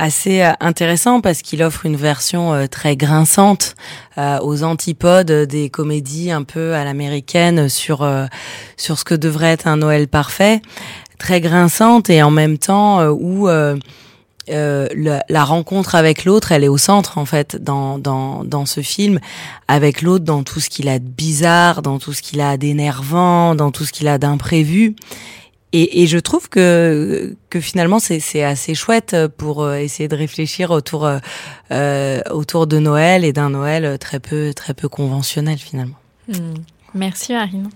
assez 0.00 0.42
intéressant 0.60 1.20
parce 1.20 1.42
qu'il 1.42 1.62
offre 1.62 1.86
une 1.86 1.96
version 1.96 2.66
très 2.68 2.96
grinçante 2.96 3.74
aux 4.16 4.62
antipodes 4.62 5.30
des 5.30 5.70
comédies 5.70 6.30
un 6.30 6.42
peu 6.42 6.74
à 6.74 6.84
l'américaine 6.84 7.68
sur 7.68 8.08
sur 8.76 8.98
ce 8.98 9.04
que 9.04 9.14
devrait 9.14 9.52
être 9.52 9.66
un 9.66 9.76
Noël 9.76 10.08
parfait, 10.08 10.62
très 11.18 11.40
grinçante 11.40 12.10
et 12.10 12.22
en 12.22 12.30
même 12.30 12.58
temps 12.58 13.06
où 13.08 13.48
euh, 14.50 14.88
la, 15.28 15.44
rencontre 15.44 15.94
avec 15.94 16.24
l'autre, 16.24 16.50
elle 16.50 16.64
est 16.64 16.68
au 16.68 16.78
centre 16.78 17.18
en 17.18 17.24
fait 17.24 17.56
dans 17.62 17.98
dans 17.98 18.42
dans 18.42 18.66
ce 18.66 18.80
film, 18.80 19.20
avec 19.68 20.02
l'autre 20.02 20.24
dans 20.24 20.42
tout 20.42 20.60
ce 20.60 20.68
qu'il 20.68 20.88
a 20.88 20.98
de 20.98 21.04
bizarre, 21.04 21.82
dans 21.82 21.98
tout 21.98 22.12
ce 22.12 22.22
qu'il 22.22 22.40
a 22.40 22.56
d'énervant, 22.56 23.54
dans 23.54 23.70
tout 23.70 23.84
ce 23.84 23.92
qu'il 23.92 24.08
a 24.08 24.18
d'imprévu. 24.18 24.96
Et, 25.72 26.02
et, 26.02 26.06
je 26.06 26.18
trouve 26.18 26.48
que 26.48 27.36
que 27.48 27.60
finalement 27.60 28.00
c'est 28.00 28.18
c'est 28.18 28.42
assez 28.42 28.74
chouette 28.74 29.16
pour 29.36 29.62
euh, 29.62 29.76
essayer 29.76 30.08
de 30.08 30.16
réfléchir 30.16 30.72
autour 30.72 31.08
euh, 31.70 32.20
autour 32.30 32.66
de 32.66 32.78
Noël 32.78 33.24
et 33.24 33.32
d'un 33.32 33.50
Noël 33.50 33.98
très 33.98 34.18
peu 34.18 34.52
très 34.52 34.74
peu 34.74 34.88
conventionnel 34.88 35.58
finalement. 35.58 35.96
Hmm. 36.28 36.54
Merci 36.94 37.32
Marine. 37.34 37.70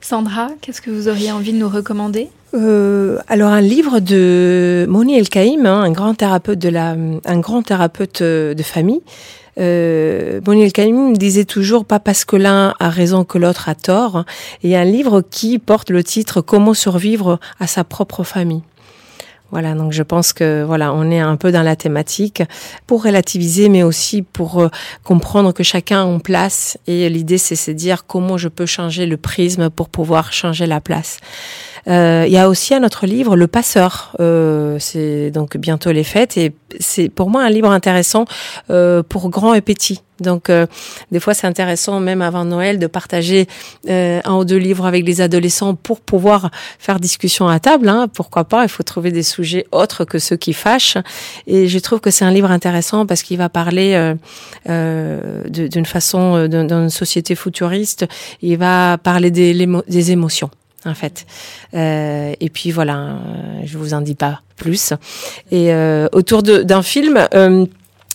Sandra, 0.00 0.50
qu'est-ce 0.60 0.82
que 0.82 0.90
vous 0.90 1.08
auriez 1.08 1.32
envie 1.32 1.52
de 1.52 1.58
nous 1.58 1.68
recommander? 1.68 2.28
Euh, 2.54 3.18
alors 3.28 3.50
un 3.50 3.60
livre 3.60 4.00
de 4.00 4.84
Moni 4.88 5.16
El 5.16 5.28
Kaïm, 5.28 5.64
hein, 5.64 5.80
un 5.80 5.90
grand 5.90 6.14
thérapeute 6.14 6.58
de 6.58 6.68
la, 6.68 6.96
un 7.24 7.38
grand 7.40 7.62
thérapeute 7.62 8.20
euh, 8.20 8.54
de 8.54 8.62
famille. 8.62 9.00
Euh, 9.58 10.40
Kaïm 10.72 11.16
disait 11.16 11.44
toujours 11.44 11.84
pas 11.84 12.00
parce 12.00 12.24
que 12.24 12.36
l'un 12.36 12.74
a 12.78 12.88
raison 12.88 13.24
que 13.24 13.38
l'autre 13.38 13.68
a 13.68 13.74
tort. 13.74 14.24
Et 14.62 14.76
un 14.76 14.84
livre 14.84 15.22
qui 15.22 15.58
porte 15.58 15.90
le 15.90 16.02
titre 16.02 16.40
Comment 16.40 16.74
survivre 16.74 17.38
à 17.60 17.66
sa 17.66 17.84
propre 17.84 18.24
famille. 18.24 18.62
Voilà, 19.50 19.74
donc 19.74 19.92
je 19.92 20.02
pense 20.02 20.32
que 20.32 20.64
voilà, 20.64 20.94
on 20.94 21.10
est 21.10 21.20
un 21.20 21.36
peu 21.36 21.52
dans 21.52 21.62
la 21.62 21.76
thématique 21.76 22.42
pour 22.86 23.04
relativiser, 23.04 23.68
mais 23.68 23.82
aussi 23.82 24.22
pour 24.22 24.60
euh, 24.60 24.68
comprendre 25.04 25.52
que 25.52 25.62
chacun 25.62 26.04
a 26.04 26.10
une 26.10 26.22
place. 26.22 26.78
Et 26.86 27.10
l'idée, 27.10 27.36
c'est 27.36 27.70
de 27.70 27.76
dire 27.76 28.06
comment 28.06 28.38
je 28.38 28.48
peux 28.48 28.64
changer 28.64 29.04
le 29.04 29.18
prisme 29.18 29.68
pour 29.68 29.90
pouvoir 29.90 30.32
changer 30.32 30.64
la 30.64 30.80
place. 30.80 31.18
Euh, 31.88 32.24
il 32.26 32.32
y 32.32 32.38
a 32.38 32.48
aussi 32.48 32.74
un 32.74 32.84
autre 32.84 33.06
livre, 33.06 33.36
Le 33.36 33.46
Passeur. 33.46 34.14
Euh, 34.20 34.78
c'est 34.78 35.30
donc 35.30 35.56
bientôt 35.56 35.92
les 35.92 36.04
fêtes 36.04 36.36
et 36.36 36.52
c'est 36.80 37.08
pour 37.08 37.30
moi 37.30 37.42
un 37.42 37.50
livre 37.50 37.70
intéressant 37.70 38.24
euh, 38.70 39.02
pour 39.02 39.28
grands 39.30 39.54
et 39.54 39.60
petits. 39.60 40.00
Donc, 40.20 40.50
euh, 40.50 40.66
des 41.10 41.18
fois, 41.18 41.34
c'est 41.34 41.48
intéressant, 41.48 41.98
même 41.98 42.22
avant 42.22 42.44
Noël, 42.44 42.78
de 42.78 42.86
partager 42.86 43.48
euh, 43.88 44.20
un 44.24 44.34
ou 44.36 44.44
deux 44.44 44.56
livres 44.56 44.86
avec 44.86 45.04
les 45.04 45.20
adolescents 45.20 45.74
pour 45.74 46.00
pouvoir 46.00 46.50
faire 46.78 47.00
discussion 47.00 47.48
à 47.48 47.58
table. 47.58 47.88
Hein. 47.88 48.06
Pourquoi 48.12 48.44
pas? 48.44 48.62
Il 48.62 48.68
faut 48.68 48.84
trouver 48.84 49.10
des 49.10 49.24
sujets 49.24 49.66
autres 49.72 50.04
que 50.04 50.20
ceux 50.20 50.36
qui 50.36 50.52
fâchent. 50.52 50.96
Et 51.48 51.66
je 51.66 51.78
trouve 51.80 51.98
que 51.98 52.12
c'est 52.12 52.24
un 52.24 52.30
livre 52.30 52.52
intéressant 52.52 53.04
parce 53.04 53.22
qu'il 53.24 53.38
va 53.38 53.48
parler 53.48 54.14
d'une 54.66 55.86
façon, 55.86 56.46
d'une 56.46 56.90
société 56.90 57.34
futuriste. 57.34 58.06
Il 58.42 58.58
va 58.58 58.98
parler 58.98 59.32
des 59.32 60.12
émotions 60.12 60.50
en 60.84 60.94
fait. 60.94 61.26
Euh, 61.74 62.34
et 62.40 62.50
puis 62.50 62.70
voilà, 62.70 62.98
euh, 62.98 63.60
je 63.64 63.78
vous 63.78 63.94
en 63.94 64.00
dis 64.00 64.14
pas 64.14 64.40
plus. 64.56 64.92
Et 65.50 65.72
euh, 65.72 66.08
autour 66.12 66.42
d'un 66.42 66.82
film. 66.82 67.26
Euh, 67.34 67.66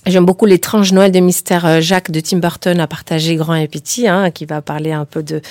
J'aime 0.07 0.25
beaucoup 0.25 0.45
l'étrange 0.45 0.93
Noël 0.93 1.11
des 1.11 1.19
mystères 1.19 1.65
euh, 1.65 1.81
Jacques 1.81 2.11
de 2.11 2.21
Tim 2.21 2.37
Burton 2.37 2.79
à 2.79 2.87
partager 2.87 3.35
grand 3.35 3.55
et 3.55 3.67
petit, 3.67 4.07
hein, 4.07 4.31
qui 4.31 4.45
va 4.45 4.61
parler 4.61 4.93
un 4.93 5.03
peu 5.03 5.21
de, 5.21 5.41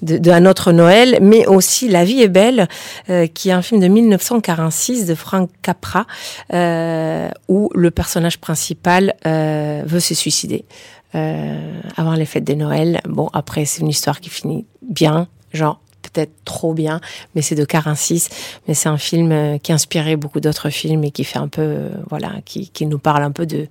de, 0.00 0.16
de, 0.16 0.30
un 0.30 0.46
autre 0.46 0.72
Noël, 0.72 1.18
mais 1.20 1.46
aussi 1.46 1.86
La 1.88 2.02
vie 2.06 2.22
est 2.22 2.28
belle, 2.28 2.66
euh, 3.10 3.26
qui 3.26 3.50
est 3.50 3.52
un 3.52 3.60
film 3.60 3.78
de 3.78 3.88
1946 3.88 5.04
de 5.04 5.14
Frank 5.14 5.50
Capra, 5.60 6.06
euh, 6.54 7.28
où 7.48 7.68
le 7.74 7.90
personnage 7.90 8.38
principal 8.38 9.14
veut 9.24 10.00
se 10.00 10.14
suicider 10.14 10.64
avant 11.12 12.14
les 12.14 12.26
fêtes 12.26 12.44
de 12.44 12.54
Noël. 12.54 13.00
Bon, 13.08 13.30
après 13.32 13.64
c'est 13.64 13.80
une 13.80 13.88
histoire 13.88 14.20
qui 14.20 14.28
finit 14.28 14.66
bien, 14.82 15.28
genre 15.52 15.80
peut-être 16.16 16.32
trop 16.44 16.72
bien, 16.72 17.00
mais 17.34 17.42
c'est 17.42 17.54
de 17.54 17.64
46. 17.64 18.28
Mais 18.66 18.74
c'est 18.74 18.88
un 18.88 18.96
film 18.96 19.32
euh, 19.32 19.58
qui 19.58 19.72
a 19.72 19.74
inspiré 19.74 20.16
beaucoup 20.16 20.40
d'autres 20.40 20.70
films 20.70 21.04
et 21.04 21.10
qui 21.10 21.24
fait 21.24 21.38
un 21.38 21.48
peu, 21.48 21.62
euh, 21.62 21.90
voilà, 22.08 22.32
qui, 22.44 22.70
qui 22.70 22.86
nous 22.86 22.98
parle 22.98 23.22
un 23.22 23.30
peu 23.30 23.46
de, 23.46 23.66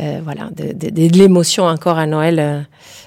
euh, 0.00 0.20
voilà, 0.22 0.48
de, 0.56 0.72
de, 0.72 0.90
de 0.90 1.18
l'émotion 1.18 1.64
encore 1.64 1.98
à 1.98 2.06
Noël. 2.06 2.66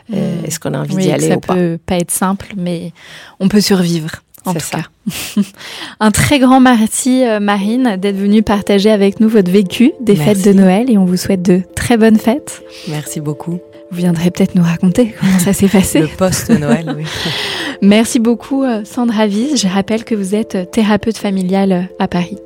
Hmm. 0.10 0.16
Est-ce 0.46 0.60
qu'on 0.60 0.74
a 0.74 0.80
envie 0.80 0.96
d'y 0.98 1.12
aller 1.12 1.30
ça 1.30 1.38
ou 1.38 1.40
pas? 1.40 1.56
peut 1.56 1.80
pas 1.84 1.98
être 1.98 2.12
simple, 2.12 2.54
mais 2.56 2.92
on 3.40 3.48
peut 3.48 3.62
survivre. 3.62 4.10
En 4.48 4.54
tout 4.54 4.60
ça. 4.60 4.78
cas. 4.78 5.42
un 6.00 6.12
très 6.12 6.38
grand 6.38 6.60
merci, 6.60 7.24
Marine, 7.42 7.98
d'être 7.98 8.16
venue 8.16 8.44
partager 8.44 8.92
avec 8.92 9.20
nous 9.20 9.28
votre 9.28 9.50
vécu 9.50 9.94
des 10.02 10.14
merci. 10.14 10.44
fêtes 10.44 10.54
de 10.54 10.60
Noël 10.60 10.92
et 10.92 11.00
on 11.00 11.06
vous 11.06 11.18
souhaite 11.18 11.42
de 11.42 11.64
très 11.76 11.98
bonnes 11.98 12.20
fêtes. 12.20 12.62
Merci 12.88 13.22
beaucoup. 13.22 13.60
Vous 13.92 13.98
viendrez 13.98 14.32
peut-être 14.32 14.56
nous 14.56 14.64
raconter 14.64 15.14
comment 15.20 15.40
ça 15.40 15.54
s'est 15.54 15.68
passé. 15.68 16.02
Le 16.02 16.08
post-Noël, 16.08 16.94
oui. 16.98 17.06
Merci 17.82 18.20
beaucoup 18.20 18.64
euh, 18.64 18.84
Sandra 18.84 19.28
Wies. 19.28 19.58
Je 19.58 19.68
rappelle 19.68 20.04
que 20.04 20.16
vous 20.16 20.36
êtes 20.36 20.56
euh, 20.56 20.66
thérapeute 20.66 21.18
familiale 21.18 21.72
euh, 21.72 21.82
à 22.00 22.08
Paris. 22.08 22.38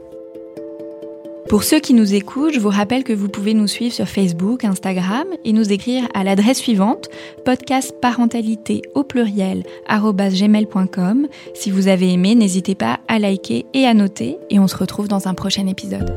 Pour 1.48 1.64
ceux 1.64 1.80
qui 1.80 1.96
nous 1.96 2.14
écoutent, 2.14 2.54
je 2.54 2.60
vous 2.60 2.70
rappelle 2.70 3.04
que 3.04 3.14
vous 3.14 3.28
pouvez 3.28 3.56
nous 3.56 3.66
suivre 3.66 3.94
sur 3.94 4.08
Facebook, 4.08 4.64
Instagram 4.64 5.26
et 5.46 5.52
nous 5.52 5.72
écrire 5.74 6.04
à 6.14 6.24
l'adresse 6.24 6.60
suivante 6.60 7.10
podcastparentalité 7.44 8.84
au 8.94 9.04
pluriel 9.04 9.64
gmail.com. 9.90 11.28
Si 11.56 11.72
vous 11.72 11.88
avez 11.88 12.14
aimé, 12.14 12.36
n'hésitez 12.36 12.76
pas 12.76 13.00
à 13.08 13.18
liker 13.18 13.66
et 13.74 13.88
à 13.88 13.96
noter 13.96 14.38
et 14.52 14.60
on 14.60 14.68
se 14.68 14.78
retrouve 14.78 15.08
dans 15.08 15.28
un 15.28 15.34
prochain 15.34 15.66
épisode. 15.66 16.14